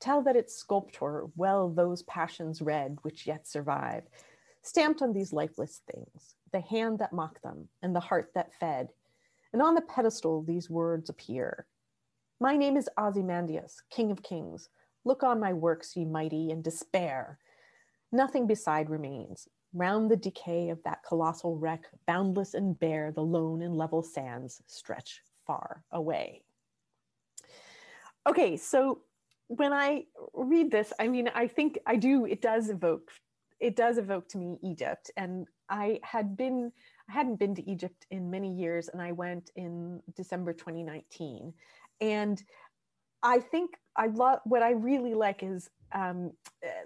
tell 0.00 0.22
that 0.22 0.36
its 0.36 0.54
sculptor 0.54 1.26
well 1.36 1.70
those 1.70 2.02
passions 2.02 2.60
read 2.60 2.98
which 3.02 3.26
yet 3.26 3.46
survive. 3.46 4.04
Stamped 4.62 5.00
on 5.00 5.12
these 5.12 5.32
lifeless 5.32 5.80
things, 5.90 6.34
the 6.52 6.60
hand 6.60 6.98
that 6.98 7.12
mocked 7.12 7.42
them 7.42 7.68
and 7.82 7.94
the 7.94 8.00
heart 8.00 8.30
that 8.34 8.52
fed. 8.58 8.88
And 9.52 9.62
on 9.62 9.74
the 9.74 9.80
pedestal, 9.80 10.42
these 10.42 10.68
words 10.68 11.08
appear 11.08 11.66
My 12.40 12.56
name 12.56 12.76
is 12.76 12.90
Ozymandias, 12.98 13.82
King 13.90 14.10
of 14.10 14.22
Kings. 14.22 14.68
Look 15.04 15.22
on 15.22 15.40
my 15.40 15.52
works, 15.52 15.96
ye 15.96 16.04
mighty, 16.04 16.50
and 16.50 16.62
despair. 16.62 17.38
Nothing 18.12 18.46
beside 18.46 18.90
remains. 18.90 19.48
Round 19.72 20.10
the 20.10 20.16
decay 20.16 20.68
of 20.70 20.82
that 20.84 21.02
colossal 21.06 21.56
wreck, 21.56 21.84
boundless 22.06 22.54
and 22.54 22.78
bare, 22.78 23.12
the 23.12 23.22
lone 23.22 23.62
and 23.62 23.76
level 23.76 24.02
sands 24.02 24.62
stretch 24.66 25.22
far 25.46 25.84
away. 25.92 26.42
Okay, 28.28 28.56
so 28.56 29.02
when 29.48 29.72
I 29.72 30.04
read 30.34 30.70
this, 30.70 30.92
I 30.98 31.08
mean, 31.08 31.30
I 31.34 31.46
think 31.46 31.78
I 31.86 31.96
do, 31.96 32.24
it 32.26 32.42
does 32.42 32.70
evoke, 32.70 33.10
it 33.60 33.76
does 33.76 33.98
evoke 33.98 34.28
to 34.30 34.38
me 34.38 34.58
Egypt. 34.62 35.10
And 35.16 35.46
I 35.68 36.00
had 36.02 36.36
been, 36.36 36.72
I 37.08 37.12
hadn't 37.12 37.38
been 37.38 37.54
to 37.54 37.70
Egypt 37.70 38.06
in 38.10 38.30
many 38.30 38.52
years, 38.52 38.88
and 38.88 39.00
I 39.00 39.12
went 39.12 39.50
in 39.56 40.02
December 40.16 40.52
2019. 40.52 41.52
And 42.00 42.42
I 43.22 43.40
think 43.40 43.76
I 43.96 44.06
love 44.06 44.40
what 44.44 44.62
I 44.62 44.70
really 44.70 45.14
like 45.14 45.42
is 45.42 45.70
um, 45.92 46.32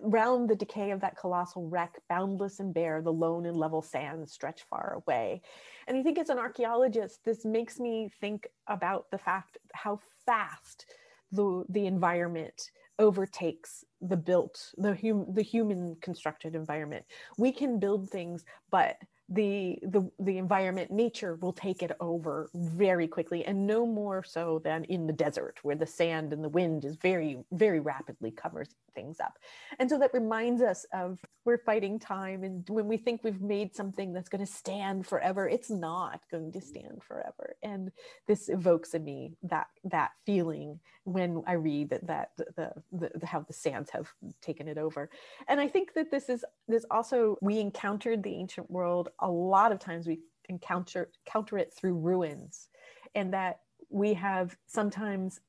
round 0.00 0.48
the 0.48 0.54
decay 0.54 0.90
of 0.90 1.00
that 1.00 1.16
colossal 1.16 1.68
wreck, 1.68 1.98
boundless 2.08 2.60
and 2.60 2.72
bare, 2.72 3.02
the 3.02 3.12
lone 3.12 3.46
and 3.46 3.56
level 3.56 3.82
sands 3.82 4.32
stretch 4.32 4.62
far 4.68 5.02
away. 5.04 5.42
And 5.86 5.96
I 5.96 6.02
think 6.02 6.18
as 6.18 6.28
an 6.28 6.38
archaeologist, 6.38 7.24
this 7.24 7.44
makes 7.44 7.80
me 7.80 8.10
think 8.20 8.46
about 8.68 9.10
the 9.10 9.18
fact 9.18 9.58
how 9.74 10.00
fast 10.24 10.86
the, 11.32 11.64
the 11.68 11.86
environment 11.86 12.70
overtakes 12.98 13.84
the 14.02 14.16
built, 14.16 14.72
the, 14.76 14.94
hum, 14.94 15.26
the 15.32 15.42
human 15.42 15.96
constructed 16.00 16.54
environment. 16.54 17.04
We 17.38 17.50
can 17.50 17.78
build 17.78 18.10
things, 18.10 18.44
but 18.70 18.96
the, 19.30 19.78
the 19.82 20.10
the 20.18 20.38
environment 20.38 20.90
nature 20.90 21.36
will 21.36 21.52
take 21.52 21.82
it 21.82 21.92
over 22.00 22.50
very 22.54 23.06
quickly 23.06 23.44
and 23.44 23.66
no 23.66 23.86
more 23.86 24.24
so 24.24 24.60
than 24.64 24.84
in 24.84 25.06
the 25.06 25.12
desert 25.12 25.58
where 25.62 25.76
the 25.76 25.86
sand 25.86 26.32
and 26.32 26.42
the 26.42 26.48
wind 26.48 26.84
is 26.84 26.96
very 26.96 27.38
very 27.52 27.78
rapidly 27.78 28.32
covers 28.32 28.68
things 28.94 29.20
up. 29.20 29.38
And 29.78 29.88
so 29.88 29.98
that 29.98 30.14
reminds 30.14 30.62
us 30.62 30.86
of 30.92 31.18
we're 31.44 31.58
fighting 31.58 31.98
time 31.98 32.44
and 32.44 32.68
when 32.68 32.86
we 32.86 32.96
think 32.96 33.24
we've 33.24 33.40
made 33.40 33.74
something 33.74 34.12
that's 34.12 34.28
going 34.28 34.44
to 34.44 34.50
stand 34.50 35.06
forever 35.06 35.48
it's 35.48 35.70
not 35.70 36.20
going 36.30 36.52
to 36.52 36.60
stand 36.60 37.02
forever. 37.02 37.56
And 37.62 37.90
this 38.26 38.48
evokes 38.48 38.94
in 38.94 39.04
me 39.04 39.32
that 39.42 39.66
that 39.84 40.10
feeling 40.26 40.80
when 41.04 41.42
i 41.46 41.52
read 41.52 41.90
that 41.90 42.06
that 42.06 42.30
the, 42.36 42.72
the, 42.92 43.10
the 43.14 43.26
how 43.26 43.40
the 43.40 43.52
sands 43.52 43.90
have 43.90 44.12
taken 44.42 44.68
it 44.68 44.78
over. 44.78 45.10
And 45.48 45.60
i 45.60 45.68
think 45.68 45.94
that 45.94 46.10
this 46.10 46.28
is 46.28 46.44
this 46.68 46.84
also 46.90 47.36
we 47.40 47.58
encountered 47.58 48.22
the 48.22 48.34
ancient 48.34 48.70
world. 48.70 49.08
A 49.20 49.30
lot 49.30 49.72
of 49.72 49.78
times 49.78 50.06
we 50.06 50.20
encounter 50.48 51.10
counter 51.26 51.58
it 51.58 51.72
through 51.72 51.94
ruins 51.94 52.68
and 53.14 53.32
that 53.32 53.60
we 53.90 54.14
have 54.14 54.56
sometimes 54.66 55.40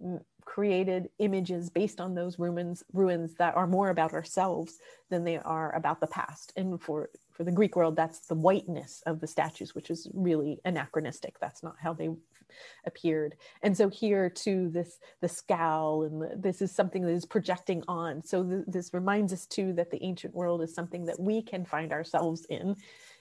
created 0.43 1.09
images 1.19 1.69
based 1.69 2.01
on 2.01 2.15
those 2.15 2.39
ruins 2.39 2.83
ruins 2.93 3.35
that 3.35 3.55
are 3.55 3.67
more 3.67 3.89
about 3.89 4.13
ourselves 4.13 4.79
than 5.09 5.23
they 5.23 5.37
are 5.37 5.73
about 5.75 6.01
the 6.01 6.07
past. 6.07 6.51
And 6.55 6.81
for 6.81 7.09
for 7.31 7.43
the 7.43 7.51
greek 7.51 7.75
world 7.75 7.95
that's 7.95 8.27
the 8.27 8.35
whiteness 8.35 9.01
of 9.05 9.19
the 9.19 9.27
statues 9.27 9.73
which 9.75 9.89
is 9.89 10.09
really 10.13 10.59
anachronistic. 10.65 11.39
That's 11.39 11.63
not 11.63 11.75
how 11.79 11.93
they 11.93 12.09
appeared. 12.85 13.35
And 13.61 13.77
so 13.77 13.87
here 13.87 14.29
too 14.29 14.69
this 14.69 14.99
the 15.21 15.29
scowl 15.29 16.03
and 16.03 16.21
the, 16.21 16.35
this 16.35 16.61
is 16.61 16.71
something 16.71 17.03
that 17.03 17.13
is 17.13 17.25
projecting 17.25 17.83
on. 17.87 18.23
So 18.23 18.43
th- 18.43 18.65
this 18.67 18.93
reminds 18.93 19.31
us 19.31 19.45
too 19.45 19.73
that 19.73 19.91
the 19.91 20.03
ancient 20.03 20.33
world 20.33 20.61
is 20.61 20.73
something 20.73 21.05
that 21.05 21.19
we 21.19 21.41
can 21.41 21.63
find 21.65 21.93
ourselves 21.93 22.45
in 22.49 22.75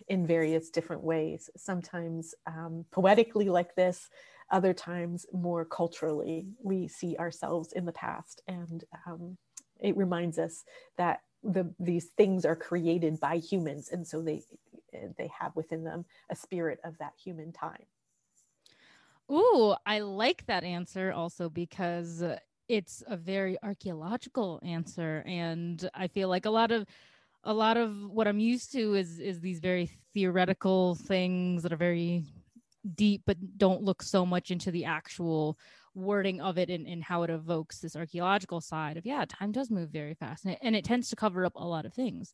in 0.09 0.27
various 0.27 0.71
different 0.71 1.03
ways. 1.05 1.51
Sometimes 1.57 2.35
um, 2.47 2.85
poetically 2.91 3.49
like 3.49 3.77
this 3.77 4.09
other 4.51 4.73
times 4.73 5.27
more 5.33 5.65
culturally 5.65 6.47
we 6.63 6.89
see 6.89 7.17
ourselves 7.17 7.73
in 7.73 7.85
the 7.85 7.93
past. 7.93 8.43
And 8.49 8.85
um, 9.07 9.37
it 9.81 9.97
reminds 9.97 10.39
us 10.39 10.65
that 10.99 11.21
the 11.43 11.73
these 11.79 12.07
things 12.17 12.45
are 12.45 12.57
created 12.57 13.19
by 13.21 13.37
humans. 13.37 13.89
And 13.91 14.07
so 14.07 14.23
they 14.23 14.43
they 15.17 15.31
have 15.39 15.55
within 15.57 15.85
them 15.85 16.05
a 16.31 16.37
spirit 16.37 16.81
of 16.85 16.99
that 16.99 17.13
human 17.23 17.53
time. 17.53 17.87
Ooh, 19.31 19.75
I 19.87 20.01
like 20.01 20.45
that 20.47 20.65
answer 20.65 21.13
also 21.13 21.49
because 21.49 22.25
it's 22.69 23.03
a 23.07 23.17
very 23.17 23.57
archaeological 23.63 24.61
answer. 24.65 25.23
And 25.27 25.89
I 25.95 26.09
feel 26.09 26.29
like 26.29 26.47
a 26.47 26.51
lot 26.51 26.73
of 26.73 26.87
a 27.45 27.55
lot 27.55 27.77
of 27.77 28.11
what 28.11 28.29
I'm 28.29 28.41
used 28.41 28.73
to 28.73 28.95
is 28.95 29.19
is 29.19 29.41
these 29.41 29.61
very 29.61 29.91
theoretical 30.13 30.97
things 30.97 31.63
that 31.63 31.73
are 31.73 31.77
very 31.77 32.25
deep 32.95 33.23
but 33.27 33.37
don't 33.59 33.83
look 33.83 34.03
so 34.03 34.25
much 34.25 34.51
into 34.51 34.71
the 34.71 34.85
actual 34.85 35.59
wording 35.95 36.41
of 36.41 36.57
it 36.57 36.71
and, 36.71 36.87
and 36.87 37.03
how 37.03 37.23
it 37.23 37.31
evokes 37.31 37.79
this 37.79 37.97
archaeological 37.97 38.61
side 38.61 38.97
of 38.97 39.05
yeah 39.05 39.25
time 39.29 39.53
does 39.53 39.71
move 39.71 39.91
very 39.91 40.15
fast 40.15 40.45
and 40.45 40.55
it, 40.55 40.59
and 40.63 40.77
it 40.77 40.85
tends 40.85 41.09
to 41.11 41.17
cover 41.17 41.45
up 41.45 41.55
a 41.57 41.67
lot 41.67 41.85
of 41.85 41.93
things 41.93 42.33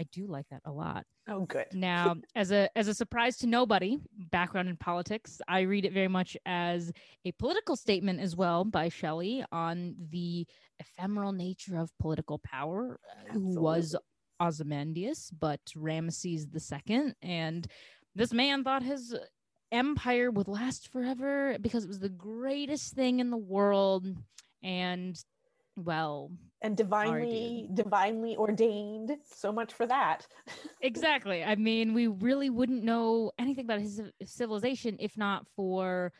I 0.00 0.04
do 0.12 0.26
like 0.26 0.46
that 0.50 0.62
a 0.64 0.72
lot. 0.72 1.04
Oh, 1.28 1.44
good. 1.44 1.66
Now, 1.74 2.16
as 2.34 2.52
a 2.52 2.70
as 2.74 2.88
a 2.88 2.94
surprise 2.94 3.36
to 3.38 3.46
nobody, 3.46 3.98
background 4.30 4.70
in 4.70 4.78
politics, 4.78 5.42
I 5.46 5.60
read 5.60 5.84
it 5.84 5.92
very 5.92 6.08
much 6.08 6.38
as 6.46 6.90
a 7.26 7.32
political 7.32 7.76
statement 7.76 8.18
as 8.18 8.34
well 8.34 8.64
by 8.64 8.88
Shelley 8.88 9.44
on 9.52 9.94
the 10.10 10.46
ephemeral 10.78 11.32
nature 11.32 11.76
of 11.76 11.90
political 12.00 12.38
power, 12.38 12.98
Absolutely. 13.28 13.54
who 13.54 13.60
was 13.60 13.94
Ozymandias, 14.40 15.30
but 15.38 15.60
Ramesses 15.76 16.46
II, 16.88 17.12
and 17.20 17.66
this 18.14 18.32
man 18.32 18.64
thought 18.64 18.82
his 18.82 19.14
empire 19.72 20.30
would 20.30 20.48
last 20.48 20.88
forever 20.92 21.56
because 21.60 21.84
it 21.84 21.88
was 21.88 21.98
the 21.98 22.08
greatest 22.08 22.94
thing 22.94 23.20
in 23.20 23.30
the 23.30 23.36
world, 23.36 24.06
and 24.62 25.22
well, 25.76 26.30
and 26.62 26.76
divinely 26.76 27.68
divinely 27.72 28.36
ordained 28.36 29.16
so 29.24 29.52
much 29.52 29.72
for 29.72 29.86
that. 29.86 30.26
Exactly. 30.82 31.44
I 31.44 31.56
mean 31.56 31.92
we 31.92 32.06
really 32.06 32.48
wouldn't 32.48 32.82
know 32.82 33.32
anything 33.38 33.66
about 33.66 33.80
his 33.80 34.00
civilization 34.24 34.96
if 34.98 35.14
not 35.18 35.46
for 35.54 36.10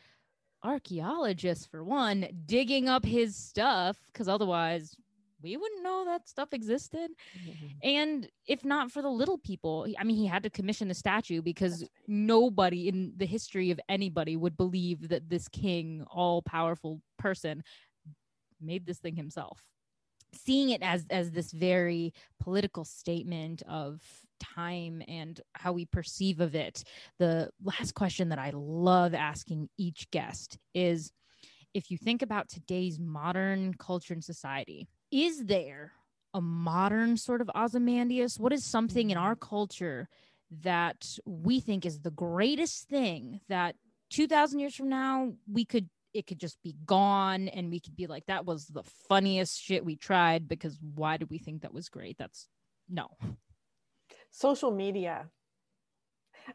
archaeologists 0.63 1.65
for 1.65 1.83
one 1.83 2.27
digging 2.45 2.87
up 2.87 3.03
his 3.03 3.35
stuff 3.35 3.97
because 4.13 4.27
otherwise 4.27 4.95
we 5.41 5.57
wouldn't 5.57 5.83
know 5.83 6.05
that 6.05 6.27
stuff 6.27 6.53
existed. 6.53 7.11
Mm-hmm. 7.37 7.67
and 7.83 8.29
if 8.47 8.63
not 8.65 8.91
for 8.91 9.01
the 9.01 9.09
little 9.09 9.37
people 9.37 9.87
i 9.99 10.03
mean 10.03 10.17
he 10.17 10.25
had 10.25 10.43
to 10.43 10.49
commission 10.49 10.91
a 10.91 10.93
statue 10.93 11.41
because 11.41 11.87
nobody 12.07 12.87
in 12.87 13.13
the 13.17 13.25
history 13.25 13.71
of 13.71 13.79
anybody 13.89 14.35
would 14.35 14.57
believe 14.57 15.09
that 15.09 15.29
this 15.29 15.47
king 15.47 16.05
all 16.09 16.41
powerful 16.41 17.01
person 17.17 17.63
made 18.61 18.85
this 18.85 18.99
thing 18.99 19.15
himself. 19.15 19.63
Seeing 20.33 20.69
it 20.69 20.81
as 20.81 21.05
as 21.09 21.31
this 21.31 21.51
very 21.51 22.13
political 22.39 22.85
statement 22.85 23.63
of 23.67 24.01
time 24.39 25.03
and 25.07 25.41
how 25.53 25.73
we 25.73 25.85
perceive 25.85 26.39
of 26.39 26.55
it 26.55 26.83
the 27.19 27.47
last 27.63 27.93
question 27.93 28.29
that 28.29 28.39
i 28.39 28.51
love 28.55 29.13
asking 29.13 29.69
each 29.77 30.09
guest 30.09 30.57
is 30.73 31.11
if 31.75 31.91
you 31.91 31.97
think 31.97 32.23
about 32.23 32.49
today's 32.49 32.97
modern 32.97 33.71
culture 33.75 34.15
and 34.15 34.23
society 34.23 34.87
is 35.11 35.45
there 35.45 35.91
a 36.33 36.41
modern 36.41 37.17
sort 37.17 37.41
of 37.41 37.49
ozymandias? 37.55 38.39
What 38.39 38.53
is 38.53 38.65
something 38.65 39.09
in 39.09 39.17
our 39.17 39.35
mm. 39.35 39.41
culture 39.41 40.07
that 40.61 41.17
we 41.25 41.59
think 41.59 41.85
is 41.85 41.99
the 41.99 42.11
greatest 42.11 42.87
thing 42.89 43.39
that 43.47 43.75
2000 44.09 44.59
years 44.59 44.75
from 44.75 44.89
now 44.89 45.31
we 45.49 45.63
could 45.63 45.89
it 46.13 46.27
could 46.27 46.39
just 46.39 46.61
be 46.61 46.75
gone 46.85 47.47
and 47.47 47.71
we 47.71 47.79
could 47.79 47.95
be 47.95 48.05
like 48.05 48.25
that 48.25 48.45
was 48.45 48.65
the 48.67 48.83
funniest 49.07 49.61
shit 49.61 49.85
we 49.85 49.95
tried 49.95 50.49
because 50.49 50.77
why 50.95 51.15
did 51.15 51.29
we 51.29 51.37
think 51.37 51.61
that 51.61 51.73
was 51.73 51.87
great? 51.87 52.17
That's 52.17 52.47
no. 52.89 53.07
Social 54.29 54.71
media. 54.71 55.27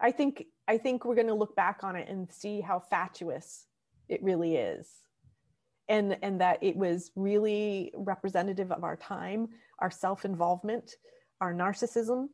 I 0.01 0.11
think 0.11 0.45
i 0.69 0.77
think 0.78 1.05
we're 1.05 1.15
going 1.15 1.27
to 1.27 1.35
look 1.35 1.55
back 1.55 1.81
on 1.83 1.97
it 1.97 2.09
and 2.09 2.31
see 2.31 2.61
how 2.61 2.81
fatuous 2.81 3.66
it 4.09 4.23
really 4.23 4.57
is 4.57 4.89
and 5.89 6.17
and 6.23 6.41
that 6.41 6.59
it 6.63 6.77
was 6.77 7.11
really 7.17 7.93
representative 7.95 8.73
of 8.73 8.85
our 8.85 8.97
time 8.97 9.49
our 9.79 9.91
self-involvement 9.91 10.97
our 11.41 11.53
narcissism 11.55 12.29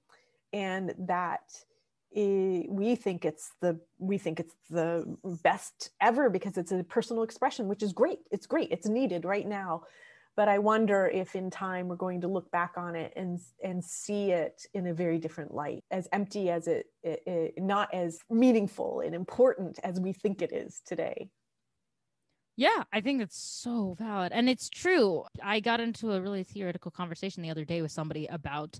and 0.53 0.95
that 0.99 1.51
we 2.15 2.95
think 2.95 3.25
it's 3.25 3.53
the 3.61 3.79
we 3.99 4.19
think 4.19 4.39
it's 4.39 4.55
the 4.69 5.05
best 5.43 5.91
ever 6.01 6.29
because 6.29 6.59
it's 6.59 6.73
a 6.73 6.85
personal 6.85 7.23
expression 7.23 7.69
which 7.69 7.83
is 7.83 7.93
great. 7.93 8.19
It's 8.31 8.47
great. 8.47 8.71
It's 8.71 8.87
needed 8.87 9.25
right 9.25 9.47
now. 9.47 9.85
But 10.35 10.49
i 10.49 10.59
wonder 10.59 11.11
if 11.13 11.35
in 11.35 11.51
time 11.51 11.89
we're 11.89 11.97
going 11.97 12.23
to 12.23 12.29
look 12.29 12.51
back 12.51 12.73
on 12.77 12.97
it 12.97 13.13
and 13.17 13.39
and 13.63 13.85
see 13.85 14.31
it 14.31 14.63
in 14.73 14.87
a 14.87 14.95
very 14.95 15.19
different 15.19 15.53
light 15.53 15.85
as 15.91 16.09
empty 16.11 16.49
as 16.51 16.69
it, 16.69 16.87
it, 17.03 17.23
it 17.27 17.55
not 17.59 17.93
as 17.93 18.19
meaningful 18.31 19.01
and 19.01 19.15
important 19.15 19.79
as 19.85 20.01
we 20.01 20.15
think 20.15 20.41
it 20.41 20.53
is 20.53 20.81
today 20.87 21.29
yeah, 22.57 22.85
I 22.93 23.01
think 23.01 23.19
that's 23.19 23.39
so 23.39 23.97
valid. 23.99 24.33
And 24.33 24.49
it's 24.49 24.69
true. 24.69 25.25
I 25.43 25.61
got 25.61 25.81
into 25.81 26.13
a 26.13 26.21
really 26.21 26.45
theoretical 26.45 26.91
conversation 26.91 27.43
the 27.43 27.51
other 27.51 27.65
day 27.65 27.83
with 27.83 27.93
somebody 27.93 28.27
about 28.27 28.79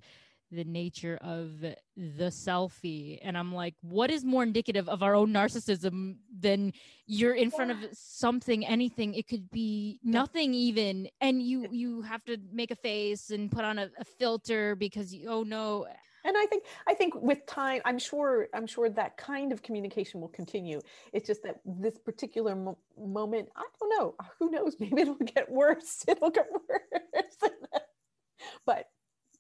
the 0.53 0.65
nature 0.65 1.19
of 1.23 1.61
the 1.61 1.77
selfie 1.97 3.19
and 3.23 3.39
i'm 3.39 3.55
like 3.55 3.75
what 3.81 4.11
is 4.11 4.23
more 4.23 4.43
indicative 4.43 4.87
of 4.89 5.03
our 5.03 5.15
own 5.15 5.33
narcissism 5.33 6.17
than 6.39 6.73
you're 7.07 7.35
in 7.35 7.51
front 7.51 7.71
of 7.71 7.79
something 7.93 8.65
anything 8.67 9.15
it 9.15 9.27
could 9.27 9.51
be 9.51 9.99
nothing 10.05 10.53
even 10.53 11.09
and 11.23 11.43
you 11.43 11.67
you 11.71 12.03
have 12.03 12.23
to 12.23 12.37
make 12.53 12.71
a 12.71 12.77
face 12.77 13.31
and 13.31 13.51
put 13.51 13.65
on 13.65 13.79
a, 13.79 13.89
a 13.99 14.05
filter 14.05 14.77
because 14.77 15.15
you 15.15 15.27
oh 15.29 15.43
no 15.43 15.87
and 16.25 16.37
i 16.37 16.47
think 16.47 16.65
i 16.87 16.95
think 16.95 17.15
with 17.21 17.45
time 17.47 17.81
i'm 17.85 17.99
sure 17.99 18.49
i'm 18.55 18.67
sure 18.67 18.89
that 18.89 19.17
kind 19.17 19.53
of 19.53 19.63
communication 19.63 20.21
will 20.21 20.29
continue 20.29 20.81
it's 21.13 21.27
just 21.27 21.43
that 21.43 21.61
this 21.65 21.99
particular 21.99 22.55
mo- 22.55 22.79
moment 22.99 23.49
i 23.57 23.65
don't 23.81 23.91
know 23.99 24.15
uh, 24.21 24.25
who 24.39 24.51
knows 24.51 24.77
maybe 24.81 25.03
it'll 25.03 25.15
get 25.17 25.51
worse 25.51 26.05
it'll 26.09 26.31
get 26.31 26.49
worse 26.53 27.51
but 28.67 28.87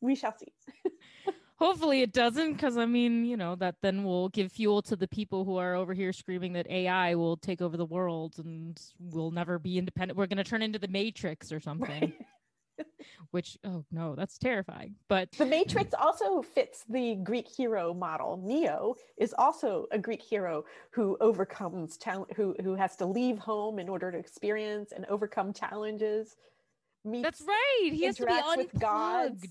we 0.03 0.15
shall 0.15 0.35
see. 0.37 0.53
Hopefully 1.57 2.03
it 2.03 2.13
doesn't, 2.13 2.55
because 2.55 2.77
I 2.77 2.87
mean, 2.87 3.25
you 3.25 3.37
know, 3.37 3.55
that 3.55 3.77
then 3.83 4.03
will 4.03 4.29
give 4.31 4.51
fuel 4.51 4.83
to 4.83 4.97
the 4.97 5.07
people 5.07 5.45
who 5.45 5.59
are 5.59 5.77
over 5.77 5.95
here 5.95 6.13
screaming 6.13 6.55
that 6.55 6.69
AI 6.69 7.15
will 7.15 7.37
take 7.37 7.63
over 7.63 7.77
the 7.77 7.87
world 7.87 8.35
and 8.39 8.81
we'll 8.99 9.31
never 9.31 9.61
be 9.61 9.79
independent. 9.79 10.19
We're 10.19 10.27
going 10.27 10.39
to 10.39 10.45
turn 10.45 10.63
into 10.63 10.81
the 10.81 10.89
Matrix 10.89 11.53
or 11.53 11.61
something. 11.61 12.01
Right. 12.03 12.27
Which, 13.31 13.59
oh 13.65 13.85
no, 13.91 14.15
that's 14.15 14.39
terrifying. 14.39 14.95
But 15.09 15.33
the 15.33 15.47
Matrix 15.47 15.95
also 15.99 16.43
fits 16.43 16.85
the 16.89 17.17
Greek 17.17 17.49
hero 17.49 17.95
model. 17.95 18.41
Neo 18.43 18.95
is 19.17 19.35
also 19.39 19.87
a 19.91 19.99
Greek 19.99 20.23
hero 20.23 20.65
who 20.91 21.17
overcomes, 21.21 21.99
who, 22.37 22.55
who 22.63 22.75
has 22.75 22.97
to 22.97 23.07
leave 23.07 23.39
home 23.39 23.79
in 23.79 23.89
order 23.89 24.11
to 24.13 24.19
experience 24.19 24.93
and 24.93 25.07
overcome 25.07 25.53
challenges. 25.53 26.37
That's 27.05 27.41
right. 27.41 27.91
He 27.93 28.05
has 28.05 28.17
to 28.17 28.27
be 28.27 28.33
unplugged. 28.33 29.47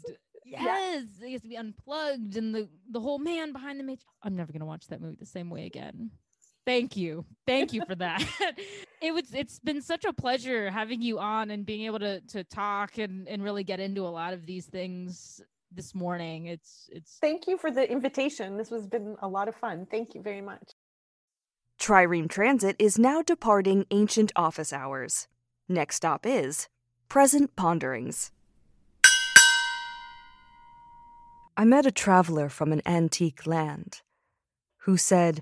Yes, 0.46 1.04
yeah. 1.20 1.28
he 1.28 1.34
has 1.34 1.42
to 1.42 1.48
be 1.48 1.56
unplugged, 1.56 2.36
and 2.36 2.54
the 2.56 2.68
the 2.90 3.00
whole 3.00 3.20
man 3.20 3.52
behind 3.52 3.80
the 3.80 3.84
matrix. 3.84 4.06
I'm 4.24 4.36
never 4.36 4.52
gonna 4.52 4.66
watch 4.66 4.88
that 4.88 5.02
movie 5.02 5.18
the 5.20 5.26
same 5.26 5.50
way 5.50 5.66
again. 5.66 6.12
Thank 6.66 6.96
you, 6.96 7.26
thank 7.48 7.74
you 7.74 7.84
for 7.88 7.96
that. 7.96 8.24
it 9.02 9.14
was 9.14 9.34
it's 9.34 9.60
been 9.60 9.82
such 9.82 10.06
a 10.06 10.14
pleasure 10.14 10.70
having 10.70 11.02
you 11.02 11.20
on 11.20 11.52
and 11.52 11.66
being 11.66 11.86
able 11.86 12.00
to 12.00 12.22
to 12.22 12.44
talk 12.44 12.98
and 12.98 13.28
and 13.28 13.44
really 13.44 13.64
get 13.64 13.80
into 13.80 14.06
a 14.06 14.10
lot 14.10 14.34
of 14.34 14.46
these 14.46 14.68
things 14.68 15.42
this 15.72 15.96
morning. 15.96 16.48
It's 16.48 16.90
it's. 16.92 17.18
Thank 17.20 17.48
you 17.48 17.58
for 17.58 17.72
the 17.72 17.90
invitation. 17.90 18.58
This 18.58 18.70
has 18.70 18.88
been 18.88 19.16
a 19.22 19.28
lot 19.28 19.48
of 19.48 19.56
fun. 19.56 19.88
Thank 19.90 20.14
you 20.14 20.22
very 20.22 20.42
much. 20.42 20.74
Trireme 21.80 22.30
Transit 22.30 22.76
is 22.78 23.00
now 23.00 23.24
departing 23.24 23.88
ancient 23.90 24.32
office 24.36 24.72
hours. 24.72 25.28
Next 25.68 25.96
stop 25.96 26.28
is 26.28 26.70
Present 27.10 27.56
Ponderings. 27.56 28.32
I 31.58 31.66
met 31.66 31.86
a 31.86 31.92
traveler 31.92 32.50
from 32.50 32.72
an 32.72 32.82
antique 32.86 33.48
land 33.48 34.02
who 34.84 34.96
said, 34.96 35.42